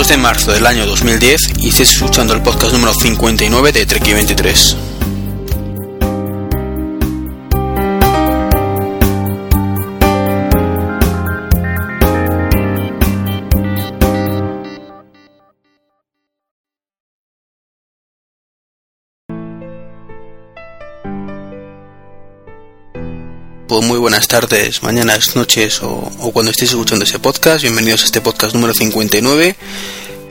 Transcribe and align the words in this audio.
2 0.00 0.08
de 0.08 0.16
marzo 0.16 0.50
del 0.50 0.66
año 0.66 0.86
2010 0.86 1.58
y 1.58 1.68
estáis 1.68 1.92
escuchando 1.92 2.32
el 2.32 2.40
podcast 2.40 2.72
número 2.72 2.94
59 2.94 3.70
de 3.70 3.84
Trek 3.84 4.02
23. 4.02 4.99
Muy 23.70 23.98
buenas 23.98 24.26
tardes, 24.26 24.82
mañanas, 24.82 25.36
noches 25.36 25.80
o, 25.80 26.10
o, 26.18 26.32
cuando 26.32 26.50
estéis 26.50 26.72
escuchando 26.72 27.04
ese 27.04 27.20
podcast. 27.20 27.62
Bienvenidos 27.62 28.02
a 28.02 28.06
este 28.06 28.20
podcast 28.20 28.52
número 28.52 28.74
59 28.74 29.54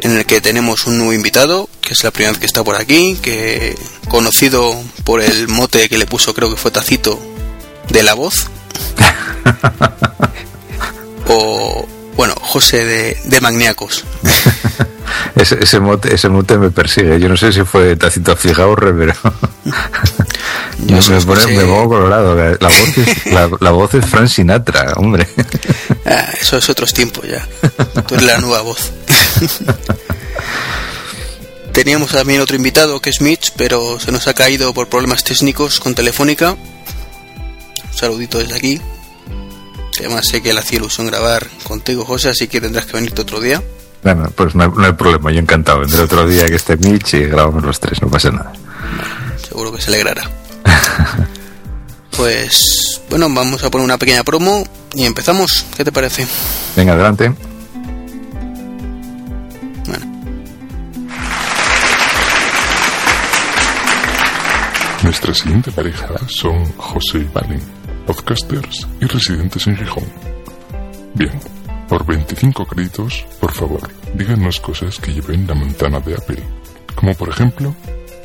en 0.02 0.18
el 0.18 0.26
que 0.26 0.42
tenemos 0.42 0.86
un 0.88 0.98
nuevo 0.98 1.14
invitado, 1.14 1.70
que 1.80 1.94
es 1.94 2.04
la 2.04 2.12
primera 2.12 2.32
vez 2.32 2.40
que 2.42 2.46
está 2.46 2.66
por 2.66 2.76
aquí, 2.76 3.18
que 3.22 3.78
conocido 4.10 4.76
por 5.06 5.22
el 5.22 5.48
mote 5.48 5.88
que 5.88 5.98
le 5.98 6.06
puso, 6.06 6.34
creo 6.34 6.50
que 6.50 6.58
fue 6.58 6.70
Tacito, 6.70 7.18
de 7.88 8.04
la 8.04 8.14
voz. 8.14 8.48
o, 11.30 11.88
bueno, 12.20 12.36
José 12.42 12.84
de, 12.84 13.18
de 13.24 13.40
Magniacos. 13.40 14.04
ese, 15.38 15.58
ese, 15.64 15.80
mote, 15.80 16.14
ese 16.14 16.28
mote 16.28 16.58
me 16.58 16.70
persigue. 16.70 17.18
Yo 17.18 17.30
no 17.30 17.38
sé 17.38 17.54
si 17.54 17.62
fue 17.64 17.96
Tacito 17.96 18.36
Fijaurre, 18.36 18.94
pero... 18.94 19.14
Yo 20.80 20.98
me, 20.98 21.02
sí 21.02 21.12
me, 21.12 21.22
pone, 21.22 21.42
escuché- 21.44 21.56
me 21.56 21.64
pongo 21.64 21.88
colorado. 21.88 22.36
La 22.36 22.68
voz, 22.68 22.98
es, 22.98 23.26
la, 23.28 23.50
la 23.62 23.72
voz 23.72 23.94
es 23.94 24.06
Frank 24.06 24.28
Sinatra, 24.28 24.96
hombre. 24.98 25.30
Ah, 26.06 26.28
eso 26.42 26.58
es 26.58 26.70
otros 26.70 26.94
tiempos 26.94 27.24
ya. 27.26 27.48
Tú 28.06 28.16
eres 28.16 28.26
la 28.26 28.38
nueva 28.40 28.62
voz. 28.62 28.92
Teníamos 31.72 32.12
también 32.12 32.42
otro 32.42 32.58
invitado 32.58 33.00
que 33.00 33.12
es 33.12 33.22
Mitch, 33.22 33.54
pero 33.56 33.98
se 34.00 34.12
nos 34.12 34.28
ha 34.28 34.34
caído 34.34 34.74
por 34.74 34.90
problemas 34.90 35.24
técnicos 35.24 35.80
con 35.80 35.96
Telefónica. 35.96 36.52
Un 36.52 37.98
saludito 37.98 38.40
desde 38.40 38.56
aquí. 38.56 38.82
Además 39.98 40.28
sé 40.28 40.42
que 40.42 40.54
le 40.54 40.60
hacía 40.60 40.78
ilusión 40.78 41.08
grabar 41.08 41.48
contigo, 41.64 42.06
José, 42.06 42.30
así 42.30 42.48
que 42.48 42.62
tendrás 42.62 42.86
que 42.86 42.94
venirte 42.94 43.22
otro 43.22 43.40
día. 43.40 43.62
Bueno, 44.04 44.32
pues 44.36 44.56
no 44.56 44.64
hay, 44.64 44.70
no 44.70 44.86
hay 44.86 44.94
problema, 44.94 45.32
yo 45.32 45.40
encantado. 45.40 45.80
Vendré 45.80 46.02
otro 46.02 46.26
día 46.28 46.46
que 46.48 46.56
esté 46.56 46.78
Mitch 46.78 47.16
y 47.16 47.26
grabamos 47.26 47.64
los 47.64 47.80
tres, 47.80 48.02
no 48.02 48.10
pasa 48.10 48.32
nada. 48.32 48.54
Seguro 49.48 49.74
que 49.74 49.82
se 49.82 49.90
alegrará. 49.90 50.30
Pues 52.20 53.00
bueno, 53.10 53.28
vamos 53.34 53.64
a 53.64 53.72
poner 53.72 53.86
una 53.86 53.98
pequeña 53.98 54.26
promo 54.26 54.68
y 54.94 55.06
empezamos. 55.06 55.66
¿Qué 55.78 55.86
te 55.86 55.92
parece? 55.94 56.28
Venga, 56.76 56.92
adelante. 56.92 57.32
Bueno, 59.86 60.06
Nuestra 65.02 65.34
siguiente 65.34 65.72
pareja 65.72 66.10
son 66.28 66.66
José 66.74 67.20
y 67.20 67.24
Valen, 67.34 67.62
podcasters 68.10 68.88
y 69.00 69.06
residentes 69.06 69.68
en 69.68 69.78
Gijón. 69.78 70.04
Bien, 71.14 71.40
por 71.88 72.04
25 72.08 72.66
créditos, 72.66 73.24
por 73.40 73.54
favor, 73.54 73.88
díganos 74.16 74.60
cosas 74.60 74.98
que 74.98 75.14
lleven 75.14 75.46
la 75.46 75.54
manzana 75.54 76.00
de 76.00 76.16
Apple. 76.16 76.44
Como 76.96 77.14
por 77.14 77.30
ejemplo, 77.30 77.76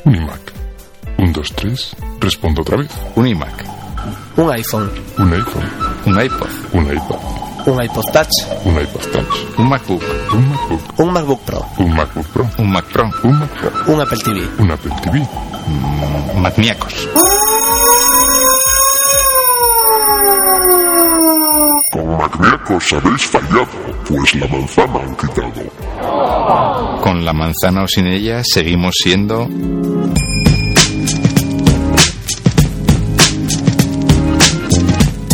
un 0.05 0.15
iMac. 0.15 0.41
Un, 1.19 1.31
dos, 1.31 1.53
tres, 1.53 1.95
respondo 2.19 2.63
otra 2.63 2.77
vez. 2.77 2.89
Un 3.15 3.27
iMac, 3.27 3.63
un 4.37 4.51
iPhone, 4.51 4.89
Un 5.19 5.31
iPhone, 5.31 5.69
un 6.07 6.19
iPod, 6.19 6.49
un 6.73 6.83
iPad, 6.85 7.19
un 7.67 7.83
iPod 7.83 8.11
Touch, 8.11 8.65
un 8.65 8.81
iPod 8.81 9.11
Touch, 9.11 9.59
un 9.59 9.69
MacBook, 9.69 10.03
un 10.33 10.49
MacBook, 10.49 10.99
un 10.99 11.13
MacBook 11.13 11.41
Pro, 11.41 11.65
un 11.77 11.93
MacBook 11.95 12.27
Pro, 12.29 12.49
un 12.57 12.71
Mac 12.71 12.85
Pro, 12.85 13.09
un 13.23 13.37
Mac 13.37 13.49
Pro, 13.51 13.93
un 13.93 14.01
Apple 14.01 14.17
TV. 14.17 14.49
un 14.57 14.71
Apple 14.71 14.91
TV. 15.03 15.27
Magniacos. 16.41 17.07
Con 22.31 22.39
Magniacos 22.41 22.93
habéis 22.93 23.25
fallado, 23.25 23.67
pues 24.07 24.35
la 24.35 24.47
manzana 24.47 24.99
han 24.99 25.15
quitado. 25.15 27.01
Con 27.01 27.23
la 27.23 27.33
manzana 27.33 27.83
o 27.83 27.87
sin 27.87 28.07
ella 28.07 28.41
seguimos 28.43 28.95
siendo 29.03 29.47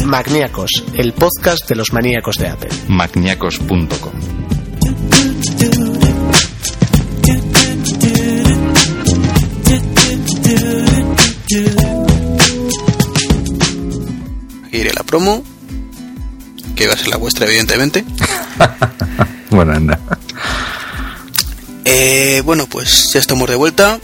Magníacos, 0.06 0.72
el 0.96 1.14
podcast 1.14 1.70
de 1.70 1.76
los 1.76 1.94
maníacos 1.94 2.36
de 2.36 2.50
Apple. 2.50 2.70
magniacos.com. 2.90 4.12
aquí 14.72 14.78
iré 14.78 14.94
la 14.94 15.04
promo, 15.04 15.44
que 16.76 16.88
va 16.88 16.94
a 16.94 16.98
ser 16.98 17.08
la 17.10 17.18
vuestra, 17.18 17.46
evidentemente. 17.48 18.06
Bueno, 19.50 19.74
anda. 19.74 20.00
Eh, 21.84 22.42
bueno, 22.46 22.68
pues 22.68 23.12
ya 23.14 23.20
estamos 23.20 23.50
de 23.50 23.56
vuelta. 23.56 24.00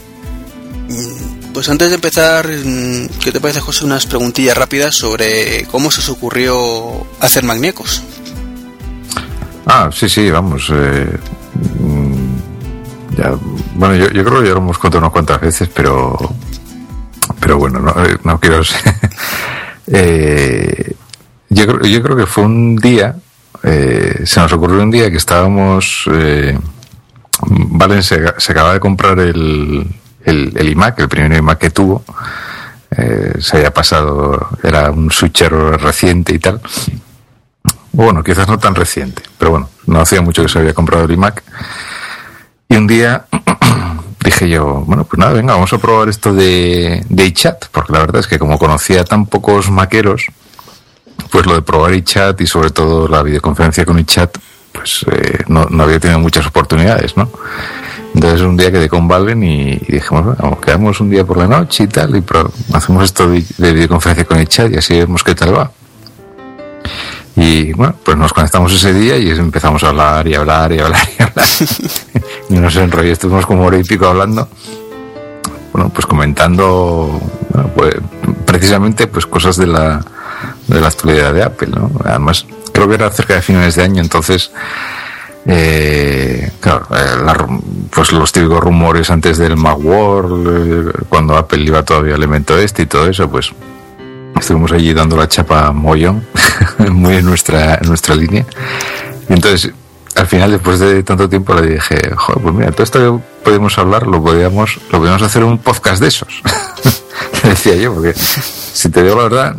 Mm, 0.88 1.52
Pues 1.54 1.68
antes 1.70 1.88
de 1.88 1.94
empezar, 1.94 2.46
mm, 2.46 3.06
¿qué 3.24 3.32
te 3.32 3.40
parece, 3.40 3.60
José? 3.60 3.84
Unas 3.86 4.04
preguntillas 4.06 4.56
rápidas 4.56 4.94
sobre 4.94 5.64
cómo 5.70 5.90
se 5.90 6.00
os 6.00 6.08
ocurrió 6.10 7.06
hacer 7.20 7.44
magníacos. 7.44 8.02
Ah, 9.66 9.88
sí, 9.92 10.08
sí, 10.08 10.30
vamos. 10.30 10.68
eh, 10.70 11.18
mm, 11.80 12.36
ya, 13.16 13.32
bueno, 13.74 13.96
yo, 13.96 14.10
yo 14.10 14.24
creo 14.24 14.40
que 14.42 14.48
ya 14.48 14.54
lo 14.54 14.58
hemos 14.60 14.78
contado 14.78 14.98
unas 15.00 15.12
cuantas 15.12 15.40
veces, 15.40 15.68
pero 15.74 16.16
pero 17.40 17.56
bueno, 17.58 17.78
no, 17.80 18.04
eh, 18.04 18.18
no 18.24 18.38
quiero 18.38 18.62
ser- 18.64 18.82
Eh, 19.90 20.92
yo, 21.50 21.66
creo, 21.66 21.80
yo 21.82 22.02
creo 22.02 22.16
que 22.16 22.26
fue 22.26 22.44
un 22.44 22.76
día, 22.76 23.16
eh, 23.62 24.22
se 24.24 24.40
nos 24.40 24.52
ocurrió 24.52 24.82
un 24.82 24.90
día 24.90 25.10
que 25.10 25.16
estábamos... 25.16 26.04
Eh, 26.12 26.58
se, 28.02 28.34
se 28.36 28.52
acaba 28.52 28.72
de 28.72 28.80
comprar 28.80 29.18
el, 29.20 29.86
el, 30.24 30.52
el 30.56 30.68
iMac, 30.70 30.98
el 30.98 31.08
primer 31.08 31.32
iMac 31.38 31.58
que 31.58 31.70
tuvo. 31.70 32.04
Eh, 32.96 33.34
se 33.40 33.58
había 33.58 33.72
pasado, 33.72 34.48
era 34.62 34.90
un 34.90 35.10
switcher 35.10 35.52
reciente 35.52 36.34
y 36.34 36.38
tal. 36.38 36.60
Bueno, 37.92 38.22
quizás 38.22 38.48
no 38.48 38.58
tan 38.58 38.74
reciente, 38.74 39.22
pero 39.38 39.50
bueno, 39.50 39.68
no 39.86 40.00
hacía 40.00 40.20
mucho 40.20 40.42
que 40.42 40.48
se 40.48 40.58
había 40.58 40.74
comprado 40.74 41.04
el 41.04 41.10
iMac. 41.12 41.42
Y 42.68 42.76
un 42.76 42.86
día 42.86 43.26
dije 44.24 44.48
yo, 44.48 44.82
bueno, 44.86 45.04
pues 45.04 45.18
nada, 45.18 45.32
venga, 45.32 45.54
vamos 45.54 45.72
a 45.72 45.78
probar 45.78 46.08
esto 46.08 46.32
de, 46.32 47.04
de 47.08 47.26
iChat, 47.26 47.66
porque 47.72 47.92
la 47.92 48.00
verdad 48.00 48.20
es 48.20 48.26
que 48.26 48.38
como 48.38 48.58
conocía 48.58 49.04
tan 49.04 49.26
pocos 49.26 49.70
maqueros, 49.70 50.26
pues 51.30 51.46
lo 51.46 51.54
de 51.54 51.62
probar 51.62 51.94
iChat 51.94 52.40
y 52.40 52.46
sobre 52.46 52.70
todo 52.70 53.08
la 53.08 53.22
videoconferencia 53.22 53.84
con 53.84 53.98
iChat, 53.98 54.36
pues 54.72 55.04
eh, 55.10 55.38
no, 55.48 55.64
no 55.70 55.82
había 55.84 55.98
tenido 56.00 56.18
muchas 56.20 56.46
oportunidades, 56.46 57.16
¿no? 57.16 57.30
Entonces 58.14 58.40
un 58.40 58.56
día 58.56 58.72
quedé 58.72 58.88
con 58.88 59.06
Valen 59.06 59.42
y, 59.42 59.72
y 59.72 59.92
dijimos, 59.92 60.24
bueno, 60.36 60.60
quedamos 60.60 61.00
un 61.00 61.10
día 61.10 61.24
por 61.24 61.36
la 61.36 61.46
noche 61.46 61.84
y 61.84 61.86
tal, 61.88 62.16
y 62.16 62.20
pro- 62.20 62.50
hacemos 62.72 63.04
esto 63.04 63.28
de, 63.28 63.44
de 63.58 63.72
videoconferencia 63.72 64.24
con 64.24 64.40
iChat 64.40 64.72
y 64.72 64.76
así 64.78 64.98
vemos 64.98 65.22
qué 65.22 65.34
tal 65.34 65.56
va. 65.56 65.70
Y 67.36 67.72
bueno, 67.74 67.94
pues 68.02 68.16
nos 68.16 68.32
conectamos 68.32 68.72
ese 68.72 68.92
día 68.92 69.16
y 69.16 69.30
empezamos 69.30 69.84
a 69.84 69.90
hablar 69.90 70.26
y 70.26 70.34
hablar 70.34 70.72
y 70.72 70.80
hablar 70.80 71.06
y 71.18 71.22
hablar. 71.22 71.46
y 72.50 72.54
nos 72.54 72.74
enrolló, 72.76 73.12
estuvimos 73.12 73.46
como 73.46 73.64
hora 73.66 73.78
y 73.78 73.84
pico 73.84 74.06
hablando. 74.06 74.48
Bueno, 75.72 75.90
pues 75.90 76.06
comentando, 76.06 77.20
pues 77.76 77.94
precisamente 78.44 79.06
pues 79.06 79.26
cosas 79.26 79.56
de 79.56 79.66
la, 79.68 80.04
de 80.68 80.80
la 80.80 80.88
actualidad 80.88 81.34
de 81.34 81.42
Apple, 81.42 81.68
¿no? 81.68 81.90
Además, 82.04 82.46
creo 82.72 82.88
que 82.88 82.94
era 82.94 83.10
cerca 83.10 83.34
de 83.34 83.42
finales 83.42 83.74
de 83.74 83.82
año, 83.82 84.02
entonces, 84.02 84.52
eh, 85.46 86.50
claro, 86.60 86.86
eh, 86.94 87.22
la 87.24 87.48
pues 87.90 88.12
los 88.12 88.30
típicos 88.32 88.60
rumores 88.60 89.10
antes 89.10 89.38
del 89.38 89.56
Macworld, 89.56 90.46
eh, 90.46 90.92
cuando 91.08 91.36
Apple 91.36 91.62
iba 91.62 91.82
todavía 91.82 92.14
al 92.14 92.22
evento 92.22 92.56
este 92.58 92.82
y 92.82 92.86
todo 92.86 93.08
eso, 93.08 93.28
pues 93.28 93.52
estuvimos 94.38 94.70
allí 94.72 94.92
dando 94.92 95.16
la 95.16 95.26
chapa 95.26 95.72
mollón, 95.72 96.24
muy 96.92 97.16
en 97.16 97.24
nuestra, 97.24 97.76
en 97.76 97.88
nuestra 97.88 98.14
línea. 98.14 98.44
Y 99.28 99.32
entonces, 99.32 99.72
al 100.14 100.26
final, 100.26 100.50
después 100.50 100.78
de 100.80 101.02
tanto 101.02 101.28
tiempo, 101.28 101.54
le 101.54 101.74
dije, 101.74 101.96
joder, 102.16 102.42
pues 102.42 102.54
mira, 102.54 102.70
todo 102.72 102.82
esto 102.82 102.98
que 102.98 103.44
podemos 103.44 103.78
hablar 103.78 104.06
lo 104.06 104.22
podíamos, 104.22 104.78
lo 104.90 104.98
podíamos 104.98 105.22
hacer 105.22 105.44
un 105.44 105.58
podcast 105.58 106.00
de 106.00 106.08
esos. 106.08 106.42
Decía 107.42 107.76
yo, 107.76 107.94
porque 107.94 108.14
si 108.14 108.90
te 108.90 109.02
digo 109.02 109.16
la 109.16 109.22
verdad, 109.24 109.56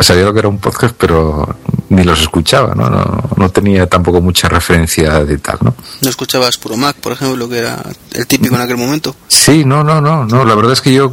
sabía 0.00 0.24
lo 0.24 0.32
que 0.32 0.40
era 0.40 0.48
un 0.48 0.58
podcast, 0.58 0.94
pero 0.98 1.56
ni 1.88 2.04
los 2.04 2.22
escuchaba, 2.22 2.74
¿no? 2.74 2.88
No, 2.88 3.22
no 3.36 3.50
tenía 3.50 3.86
tampoco 3.86 4.20
mucha 4.20 4.48
referencia 4.48 5.24
de 5.24 5.38
tal, 5.38 5.58
¿no? 5.60 5.74
¿No 6.00 6.08
escuchabas 6.08 6.56
Puro 6.56 6.76
Mac, 6.76 6.96
por 6.96 7.12
ejemplo, 7.12 7.48
que 7.48 7.58
era 7.58 7.82
el 8.12 8.26
típico 8.26 8.54
en 8.54 8.62
aquel 8.62 8.78
momento? 8.78 9.14
Sí, 9.28 9.64
no, 9.64 9.84
no, 9.84 10.00
no, 10.00 10.24
no. 10.24 10.44
La 10.44 10.54
verdad 10.54 10.72
es 10.72 10.80
que 10.80 10.92
yo, 10.92 11.12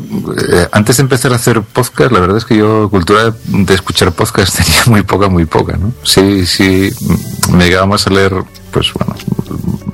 eh, 0.51 0.67
antes 0.71 0.97
de 0.97 1.03
empezar 1.03 1.33
a 1.33 1.35
hacer 1.35 1.61
podcast, 1.61 2.11
la 2.11 2.19
verdad 2.19 2.37
es 2.37 2.45
que 2.45 2.55
yo, 2.55 2.89
cultura 2.89 3.33
de 3.45 3.73
escuchar 3.73 4.13
podcast 4.13 4.57
tenía 4.63 4.83
muy 4.85 5.01
poca, 5.01 5.27
muy 5.27 5.45
poca, 5.45 5.75
¿no? 5.77 5.91
Sí, 6.03 6.45
sí, 6.45 6.89
me 7.51 7.65
llegaba 7.65 7.87
más 7.87 8.07
a 8.07 8.11
leer, 8.11 8.33
pues 8.71 8.93
bueno, 8.93 9.15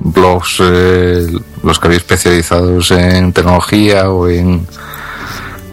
blogs, 0.01 0.57
eh, 0.59 1.27
los 1.63 1.79
que 1.79 1.87
había 1.87 1.97
especializados 1.97 2.91
en 2.91 3.33
tecnología 3.33 4.09
o 4.11 4.27
en 4.29 4.67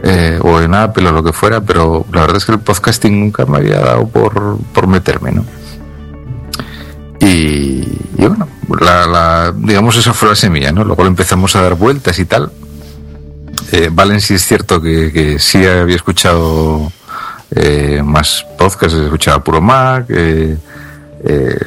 eh, 0.03 0.39
o 0.43 0.61
en 0.61 0.75
Apple 0.75 1.09
o 1.09 1.13
lo 1.13 1.23
que 1.23 1.33
fuera, 1.33 1.61
pero 1.61 2.05
la 2.13 2.23
verdad 2.23 2.37
es 2.39 2.45
que 2.45 2.53
el 2.53 2.59
podcasting 2.61 3.19
nunca 3.21 3.47
me 3.47 3.59
había 3.59 3.81
dado 3.81 4.07
por, 4.09 4.59
por 4.75 4.87
meterme, 4.87 5.33
¿no? 5.33 5.45
Y, 7.21 7.85
bueno, 8.17 8.49
la, 8.81 9.07
la- 9.07 9.55
digamos 9.57 9.97
esa 9.97 10.13
fue 10.13 10.29
la 10.31 10.35
semilla, 10.37 10.73
¿no? 10.73 10.85
Luego 10.85 11.05
le 11.05 11.09
empezamos 11.11 11.55
a 11.55 11.63
dar 11.63 11.75
vueltas 11.77 12.19
y 12.19 12.25
tal. 12.25 12.51
Eh, 13.71 13.91
Valen 13.93 14.21
sí 14.21 14.35
es 14.35 14.45
cierto 14.45 14.81
que, 14.83 15.37
sí 15.39 15.65
había 15.65 15.97
escuchado 15.97 16.91
eh, 17.55 18.03
más 18.05 18.45
podcasts, 18.59 18.99
escuchaba 18.99 19.43
Puro 19.43 19.61
Mac, 19.61 20.07
eh, 20.09 20.57
eh, 21.25 21.59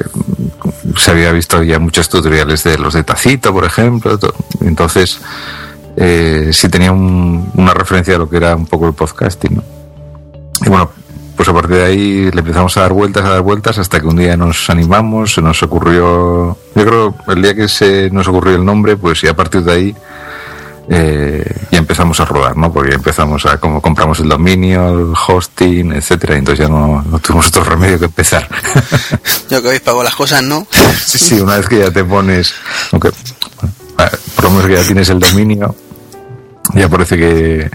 se 0.96 1.10
había 1.10 1.32
visto 1.32 1.62
ya 1.62 1.78
muchos 1.78 2.08
tutoriales 2.10 2.62
de 2.62 2.76
los 2.78 2.92
de 2.94 3.02
Tacito, 3.02 3.52
por 3.52 3.64
ejemplo. 3.64 4.18
to- 4.18 4.34
Entonces, 4.60 5.18
eh, 5.96 6.50
sí 6.52 6.68
tenía 6.68 6.92
un- 6.92 7.50
una 7.54 7.72
referencia 7.74 8.12
de 8.14 8.18
lo 8.18 8.28
que 8.28 8.36
era 8.36 8.54
un 8.54 8.66
poco 8.66 8.86
el 8.86 8.94
podcasting, 8.94 9.56
¿no? 9.56 9.64
Y 10.64 10.68
bueno, 10.68 10.90
pues 11.36 11.48
a 11.48 11.52
partir 11.52 11.76
de 11.76 11.84
ahí 11.84 12.30
le 12.30 12.40
empezamos 12.40 12.76
a 12.76 12.80
dar 12.82 12.92
vueltas, 12.92 13.24
a 13.24 13.30
dar 13.30 13.42
vueltas, 13.42 13.78
hasta 13.78 14.00
que 14.00 14.06
un 14.06 14.16
día 14.16 14.36
nos 14.36 14.68
animamos, 14.70 15.34
se 15.34 15.42
nos 15.42 15.62
ocurrió, 15.62 16.56
yo 16.74 16.84
creo, 16.86 17.14
el 17.28 17.42
día 17.42 17.54
que 17.54 17.68
se 17.68 18.10
nos 18.10 18.26
ocurrió 18.28 18.56
el 18.56 18.64
nombre, 18.64 18.96
pues 18.96 19.22
y 19.24 19.28
a 19.28 19.36
partir 19.36 19.62
de 19.62 19.72
ahí 19.72 19.96
eh, 20.88 21.44
ya 21.72 21.78
empezamos 21.78 22.20
a 22.20 22.24
rodar, 22.24 22.56
¿no? 22.56 22.72
Porque 22.72 22.94
empezamos 22.94 23.44
a, 23.44 23.58
como 23.58 23.82
compramos 23.82 24.20
el 24.20 24.28
dominio, 24.28 24.88
el 24.90 25.12
hosting, 25.26 25.92
etcétera, 25.92 26.36
y 26.36 26.38
entonces 26.38 26.64
ya 26.66 26.72
no, 26.72 27.02
no 27.02 27.18
tuvimos 27.18 27.48
otro 27.48 27.64
remedio 27.64 27.98
que 27.98 28.04
empezar. 28.06 28.48
Ya 29.48 29.60
que 29.60 29.68
habéis 29.68 29.82
pagado 29.82 30.02
las 30.04 30.14
cosas, 30.16 30.42
¿no? 30.42 30.66
sí, 31.04 31.18
sí, 31.18 31.40
una 31.40 31.56
vez 31.56 31.68
que 31.68 31.78
ya 31.78 31.90
te 31.90 32.02
pones, 32.04 32.52
aunque, 32.92 33.10
bueno, 33.96 34.10
por 34.34 34.44
lo 34.44 34.50
menos 34.50 34.66
que 34.66 34.74
ya 34.74 34.82
tienes 34.82 35.08
el 35.08 35.20
dominio, 35.20 35.74
ya 36.74 36.88
parece 36.88 37.16
que, 37.16 37.70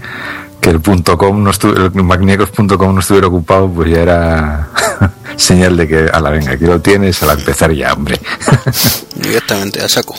que 0.60 0.70
el 0.70 0.80
punto 0.80 1.18
.com 1.18 1.42
no 1.42 1.50
el 1.50 2.04
magniacos.com 2.04 2.94
no 2.94 3.00
estuviera 3.00 3.26
ocupado, 3.26 3.68
pues 3.68 3.90
ya 3.90 4.02
era 4.02 4.68
señal 5.36 5.76
de 5.76 5.88
que, 5.88 6.10
a 6.12 6.20
la 6.20 6.30
venga, 6.30 6.52
aquí 6.52 6.64
lo 6.64 6.80
tienes, 6.80 7.22
a 7.22 7.26
la 7.26 7.32
empezar 7.34 7.72
ya, 7.72 7.92
hombre. 7.92 8.20
Directamente, 9.16 9.82
a 9.82 9.88
saco. 9.88 10.14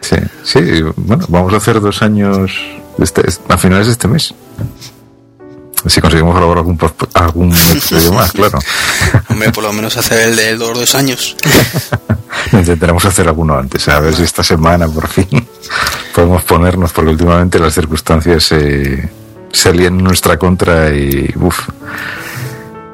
sí, 0.00 0.16
sí, 0.44 0.82
bueno, 0.96 1.24
vamos 1.28 1.52
a 1.54 1.56
hacer 1.56 1.80
dos 1.80 2.02
años 2.02 2.52
este, 2.98 3.22
a 3.48 3.56
finales 3.56 3.86
de 3.86 3.92
este 3.92 4.08
mes. 4.08 4.34
Si 5.86 6.00
conseguimos 6.00 6.34
grabar 6.34 6.58
algún, 6.58 6.78
algún 7.14 7.52
episodio 7.70 8.12
más, 8.12 8.32
claro. 8.32 8.58
Hombre, 9.28 9.50
por 9.52 9.64
lo 9.64 9.72
menos 9.72 9.96
hacer 9.96 10.28
el 10.28 10.36
de 10.36 10.56
los 10.56 10.76
dos 10.78 10.94
años. 10.94 11.36
Intentaremos 12.52 13.04
hacer 13.04 13.28
alguno 13.28 13.56
antes, 13.58 13.88
a 13.88 14.00
ver 14.00 14.14
si 14.14 14.22
esta 14.22 14.42
semana 14.42 14.86
por 14.88 15.08
fin 15.08 15.26
podemos 16.14 16.42
ponernos, 16.44 16.92
porque 16.92 17.10
últimamente 17.10 17.58
las 17.58 17.74
circunstancias 17.74 18.44
se 18.44 19.08
se 19.50 19.72
lían 19.72 19.98
en 19.98 20.04
nuestra 20.04 20.36
contra 20.36 20.90
y 20.94 21.32
uff, 21.36 21.58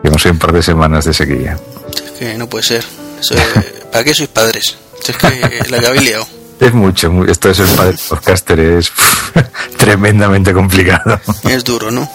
llevamos 0.02 0.24
un 0.26 0.38
par 0.38 0.52
de 0.52 0.62
semanas 0.62 1.04
de 1.04 1.12
sequía. 1.12 1.58
Es 2.04 2.10
que 2.12 2.34
no 2.38 2.48
puede 2.48 2.64
ser. 2.64 2.84
Eso 3.20 3.34
es- 3.34 3.84
¿Para 3.90 4.04
qué 4.04 4.14
sois 4.14 4.28
padres? 4.28 4.76
Es 5.06 5.16
que 5.16 5.64
la 5.68 5.78
que 5.80 5.86
habéis 5.86 6.02
liado. 6.04 6.26
Es 6.60 6.72
mucho, 6.72 7.10
mu- 7.10 7.24
esto 7.24 7.48
de 7.48 7.54
ser 7.54 7.66
padre 7.76 7.96
podcaster 8.08 8.58
es 8.60 8.90
uf, 8.90 9.32
tremendamente 9.76 10.52
complicado. 10.52 11.20
Es 11.42 11.64
duro, 11.64 11.90
¿no? 11.90 12.08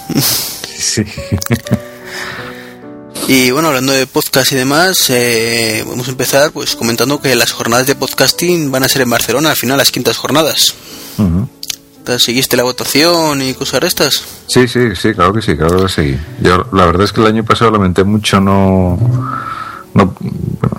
Sí. 0.80 1.04
Y 3.28 3.52
bueno, 3.52 3.68
hablando 3.68 3.92
de 3.92 4.08
podcast 4.08 4.52
y 4.54 4.56
demás, 4.56 5.10
eh, 5.10 5.84
vamos 5.88 6.08
a 6.08 6.12
empezar 6.12 6.52
pues 6.52 6.76
comentando 6.76 7.22
que 7.22 7.36
las 7.36 7.52
jornadas 7.52 7.86
de 7.86 7.94
podcasting 7.94 8.72
van 8.72 8.84
a 8.84 8.90
ser 8.90 9.04
en 9.04 9.10
Barcelona, 9.10 9.52
al 9.52 9.56
final 9.56 9.78
las 9.78 9.92
quintas 9.92 10.18
jornadas. 10.18 10.74
¿Te 12.06 12.18
¿Seguiste 12.18 12.58
la 12.58 12.64
votación 12.64 13.42
y 13.42 13.54
cosas 13.54 13.82
de 13.82 13.88
estas? 13.88 14.24
Sí, 14.48 14.68
sí, 14.68 14.96
sí, 14.96 15.14
claro 15.14 15.34
que 15.34 15.42
sí, 15.42 15.56
claro 15.56 15.84
que 15.84 15.90
sí. 15.90 16.18
Yo 16.42 16.66
la 16.72 16.86
verdad 16.86 17.04
es 17.04 17.14
que 17.14 17.22
el 17.22 17.28
año 17.28 17.44
pasado 17.44 17.72
lamenté 17.72 18.04
mucho 18.04 18.40
no 18.40 18.98
no, 19.94 20.16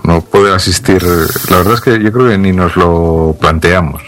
no 0.03 0.21
poder 0.23 0.55
asistir. 0.55 1.05
La 1.51 1.59
verdad 1.59 1.75
es 1.75 1.81
que 1.83 2.03
yo 2.03 2.11
creo 2.11 2.31
que 2.31 2.39
ni 2.39 2.53
nos 2.53 2.75
lo 2.75 3.37
planteamos. 3.39 4.03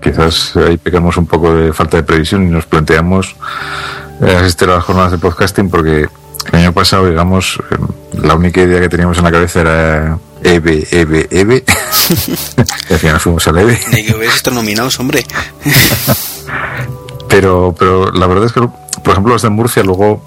Quizás 0.00 0.56
ahí 0.56 0.76
pecamos 0.76 1.16
un 1.16 1.26
poco 1.26 1.54
de 1.54 1.72
falta 1.72 1.96
de 1.96 2.02
previsión 2.02 2.46
y 2.46 2.50
nos 2.50 2.66
planteamos 2.66 3.34
asistir 4.20 4.68
a 4.70 4.76
las 4.76 4.84
jornadas 4.84 5.12
de 5.12 5.18
podcasting 5.18 5.70
porque 5.70 6.08
el 6.52 6.58
año 6.58 6.72
pasado, 6.72 7.08
digamos, 7.08 7.58
eh, 7.70 7.76
la 8.20 8.34
única 8.34 8.60
idea 8.62 8.80
que 8.80 8.88
teníamos 8.88 9.18
en 9.18 9.24
la 9.24 9.32
cabeza 9.32 9.60
era 9.60 10.18
EVE, 10.42 10.86
EVE, 10.90 11.28
EVE. 11.30 11.64
y 12.90 12.92
al 12.92 12.98
final 12.98 13.20
fuimos 13.20 13.46
al 13.48 13.58
EVE. 13.58 13.80
Ni 13.92 14.04
que 14.04 14.14
hubierais 14.14 14.36
estado 14.36 14.56
nominados, 14.56 14.98
hombre. 15.00 15.24
Pero, 17.28 17.74
pero 17.78 18.12
la 18.12 18.26
verdad 18.26 18.44
es 18.44 18.52
que, 18.52 18.60
por 18.60 19.12
ejemplo, 19.12 19.32
las 19.32 19.40
de 19.40 19.48
Murcia 19.48 19.82
luego 19.82 20.22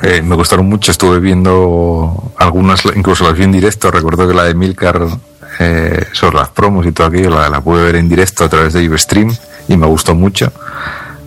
eh, 0.00 0.22
me 0.22 0.34
gustaron 0.36 0.66
mucho. 0.66 0.90
Estuve 0.90 1.20
viendo 1.20 2.32
algunas, 2.38 2.82
incluso 2.96 3.24
las 3.24 3.36
vi 3.36 3.44
en 3.44 3.52
directo. 3.52 3.90
Recuerdo 3.90 4.26
que 4.26 4.32
la 4.32 4.44
de 4.44 4.54
Milcar 4.54 5.06
eh, 5.58 6.06
sobre 6.12 6.36
las 6.36 6.48
promos 6.48 6.86
y 6.86 6.92
todo 6.92 7.08
aquello 7.08 7.28
la, 7.28 7.50
la 7.50 7.60
pude 7.60 7.82
ver 7.82 7.96
en 7.96 8.08
directo 8.08 8.44
a 8.44 8.48
través 8.48 8.72
de 8.72 8.82
Ivestream 8.82 9.36
y 9.68 9.76
me 9.76 9.86
gustó 9.86 10.14
mucho. 10.14 10.50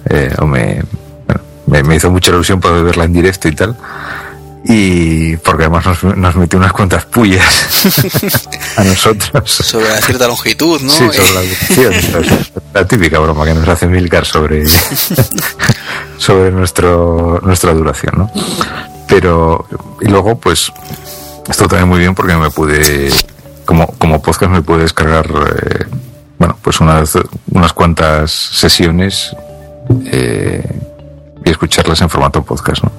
Eh, 0.09 0.33
o 0.39 0.47
me, 0.47 0.81
me, 1.67 1.83
me 1.83 1.95
hizo 1.95 2.09
mucha 2.09 2.31
ilusión 2.31 2.59
poder 2.59 2.83
verla 2.83 3.05
en 3.05 3.13
directo 3.13 3.47
y 3.47 3.55
tal. 3.55 3.75
Y 4.69 5.37
porque 5.37 5.63
además 5.63 5.85
nos, 5.85 6.17
nos 6.17 6.35
metió 6.35 6.59
unas 6.59 6.73
cuantas 6.73 7.05
pullas 7.05 7.69
a 8.75 8.83
nosotros. 8.83 9.49
Sobre 9.49 9.87
la 9.87 10.01
cierta 10.01 10.27
longitud, 10.27 10.81
¿no? 10.81 10.91
Sí, 10.91 11.05
sobre 11.13 11.33
la 11.33 11.41
duración. 11.41 11.93
¿sabes? 12.11 12.51
La 12.73 12.85
típica 12.85 13.19
broma 13.19 13.45
que 13.45 13.53
nos 13.53 13.67
hace 13.67 13.87
Milcar 13.87 14.25
sobre, 14.25 14.65
sobre 16.17 16.51
nuestro, 16.51 17.39
nuestra 17.43 17.73
duración, 17.73 18.13
¿no? 18.17 18.31
Pero, 19.07 19.65
y 20.01 20.09
luego, 20.09 20.37
pues, 20.37 20.71
esto 21.47 21.67
también 21.67 21.87
muy 21.87 21.99
bien 21.99 22.13
porque 22.13 22.35
me 22.35 22.49
pude, 22.49 23.09
como, 23.63 23.87
como 23.97 24.21
podcast 24.21 24.51
me 24.51 24.61
pude 24.61 24.79
descargar, 24.79 25.27
eh, 25.27 25.85
bueno, 26.37 26.57
pues 26.61 26.81
unas, 26.81 27.17
unas 27.51 27.71
cuantas 27.71 28.31
sesiones 28.31 29.33
eh, 30.11 30.61
y 31.47 31.51
escucharlas 31.51 32.01
en 32.01 32.09
formato 32.09 32.43
podcast, 32.43 32.83
¿no? 32.83 32.91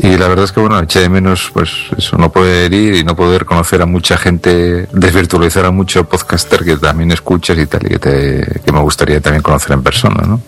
Y 0.00 0.16
la 0.16 0.28
verdad 0.28 0.44
es 0.46 0.52
que, 0.52 0.60
bueno, 0.60 0.78
eché 0.80 1.00
de 1.00 1.08
menos, 1.08 1.50
pues, 1.52 1.70
eso, 1.98 2.16
no 2.16 2.32
poder 2.32 2.72
ir 2.72 2.94
y 2.94 3.04
no 3.04 3.14
poder 3.14 3.44
conocer 3.44 3.82
a 3.82 3.86
mucha 3.86 4.16
gente, 4.16 4.88
desvirtualizar 4.92 5.66
a 5.66 5.70
mucho 5.70 6.04
podcaster 6.08 6.64
que 6.64 6.76
también 6.76 7.12
escuchas 7.12 7.58
y 7.58 7.66
tal, 7.66 7.84
y 7.86 7.88
que, 7.90 7.98
te, 7.98 8.60
que 8.64 8.72
me 8.72 8.80
gustaría 8.80 9.20
también 9.20 9.42
conocer 9.42 9.72
en 9.72 9.82
persona, 9.82 10.24
¿no? 10.26 10.40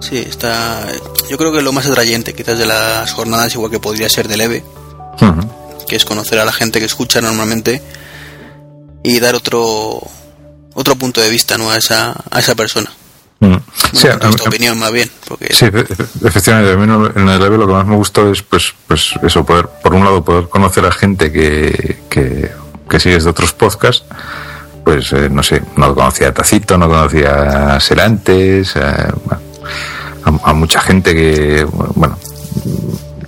Sí, 0.00 0.18
está. 0.18 0.86
Yo 1.30 1.36
creo 1.36 1.52
que 1.52 1.62
lo 1.62 1.72
más 1.72 1.86
atrayente, 1.86 2.32
quizás 2.34 2.58
de 2.58 2.66
las 2.66 3.12
jornadas, 3.12 3.54
igual 3.54 3.70
que 3.70 3.80
podría 3.80 4.08
ser 4.08 4.28
del 4.28 4.40
EVE, 4.40 4.64
Ujú. 5.20 5.86
que 5.86 5.96
es 5.96 6.04
conocer 6.04 6.38
a 6.38 6.44
la 6.44 6.52
gente 6.52 6.78
que 6.78 6.86
escucha 6.86 7.20
normalmente 7.20 7.82
y 9.02 9.20
dar 9.20 9.34
otro 9.34 10.00
otro 10.74 10.96
punto 10.96 11.20
de 11.20 11.30
vista 11.30 11.56
¿no? 11.56 11.70
a, 11.70 11.76
esa, 11.76 12.14
a 12.30 12.38
esa 12.38 12.54
persona. 12.54 12.90
Mm. 13.40 13.56
Sí, 13.92 14.08
a- 14.08 14.12
a- 14.14 14.30
opinión 14.30 14.78
más 14.78 14.90
bien, 14.92 15.10
porque 15.28 15.52
sí, 15.52 15.66
efe- 15.66 15.86
efe- 15.86 16.26
efectivamente, 16.28 16.72
a 16.72 16.76
mí 16.76 17.10
en 17.16 17.28
el 17.28 17.38
live 17.40 17.58
lo 17.58 17.66
que 17.66 17.72
más 17.72 17.86
me 17.86 17.96
gustó 17.96 18.30
es, 18.30 18.42
pues, 18.42 18.72
pues 18.86 19.12
eso, 19.22 19.44
poder, 19.44 19.68
por 19.82 19.92
un 19.94 20.04
lado, 20.04 20.24
poder 20.24 20.48
conocer 20.48 20.86
a 20.86 20.92
gente 20.92 21.30
que, 21.32 21.98
que, 22.08 22.50
que 22.88 23.00
sigues 23.00 23.24
de 23.24 23.30
otros 23.30 23.52
podcasts, 23.52 24.04
pues, 24.84 25.12
eh, 25.12 25.28
no 25.30 25.42
sé, 25.42 25.62
no 25.76 25.94
conocía 25.94 26.28
a 26.28 26.32
Tacito, 26.34 26.78
no 26.78 26.88
conocía 26.88 27.76
a 27.76 27.80
Serantes, 27.80 28.76
a 28.76 30.52
mucha 30.54 30.80
gente 30.80 31.14
que, 31.14 31.64
bueno, 31.94 32.16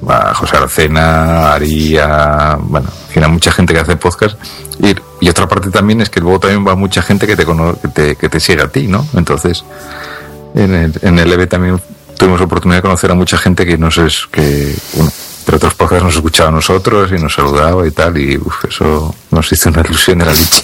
a 0.09 0.35
José 0.35 0.57
Arcena, 0.57 1.49
a 1.51 1.55
Ari, 1.55 1.97
a, 1.99 2.57
bueno, 2.61 2.89
en 3.09 3.13
fin, 3.15 3.25
a 3.25 3.29
mucha 3.29 3.51
gente 3.53 3.73
que 3.75 3.81
hace 3.81 3.97
podcast. 3.97 4.37
Y, 4.81 4.95
y 5.25 5.29
otra 5.29 5.49
parte 5.49 5.71
también 5.71 6.01
es 6.01 6.11
que 6.11 6.21
luego 6.21 6.39
también 6.41 6.67
va 6.67 6.75
mucha 6.75 7.03
gente 7.03 7.27
que 7.27 7.37
te, 7.37 7.45
cono- 7.45 7.79
que 7.81 7.89
te, 7.89 8.17
que 8.17 8.29
te 8.29 8.41
sigue 8.41 8.63
a 8.63 8.69
ti, 8.69 8.87
¿no? 8.87 9.07
Entonces, 9.15 9.65
en 10.55 10.75
el, 10.75 10.93
en 11.03 11.19
el 11.19 11.33
EVE 11.33 11.47
también 11.47 11.81
tuvimos 12.19 12.41
oportunidad 12.41 12.79
de 12.79 12.83
conocer 12.83 13.11
a 13.11 13.15
mucha 13.15 13.37
gente 13.39 13.65
que 13.67 13.77
nos 13.79 13.99
es, 13.99 14.27
que, 14.31 14.75
bueno, 14.95 15.13
de 15.47 15.57
otros 15.57 15.75
podcasts 15.75 16.05
nos 16.05 16.15
escuchaba 16.17 16.49
a 16.49 16.53
nosotros 16.53 17.11
y 17.13 17.23
nos 17.23 17.35
saludaba 17.35 17.87
y 17.87 17.91
tal, 17.93 18.19
y 18.19 18.37
uf, 18.37 18.65
eso 18.69 19.15
nos 19.31 19.53
hizo 19.53 19.69
una 19.71 19.83
ilusión 19.83 20.19
de 20.19 20.25
la 20.25 20.33
leche. 20.33 20.63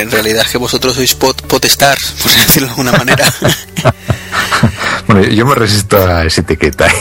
en 0.00 0.10
realidad 0.10 0.42
es 0.44 0.50
que 0.52 0.58
vosotros 0.58 0.94
sois 0.94 1.14
pot, 1.14 1.40
potestars, 1.42 2.14
por 2.22 2.32
decirlo 2.32 2.66
de 2.66 2.70
alguna 2.72 2.92
manera. 2.92 3.24
bueno, 5.06 5.22
yo 5.28 5.46
me 5.46 5.54
resisto 5.54 5.96
a 6.06 6.24
esa 6.24 6.40
etiqueta. 6.40 6.86
¿eh? 6.86 6.92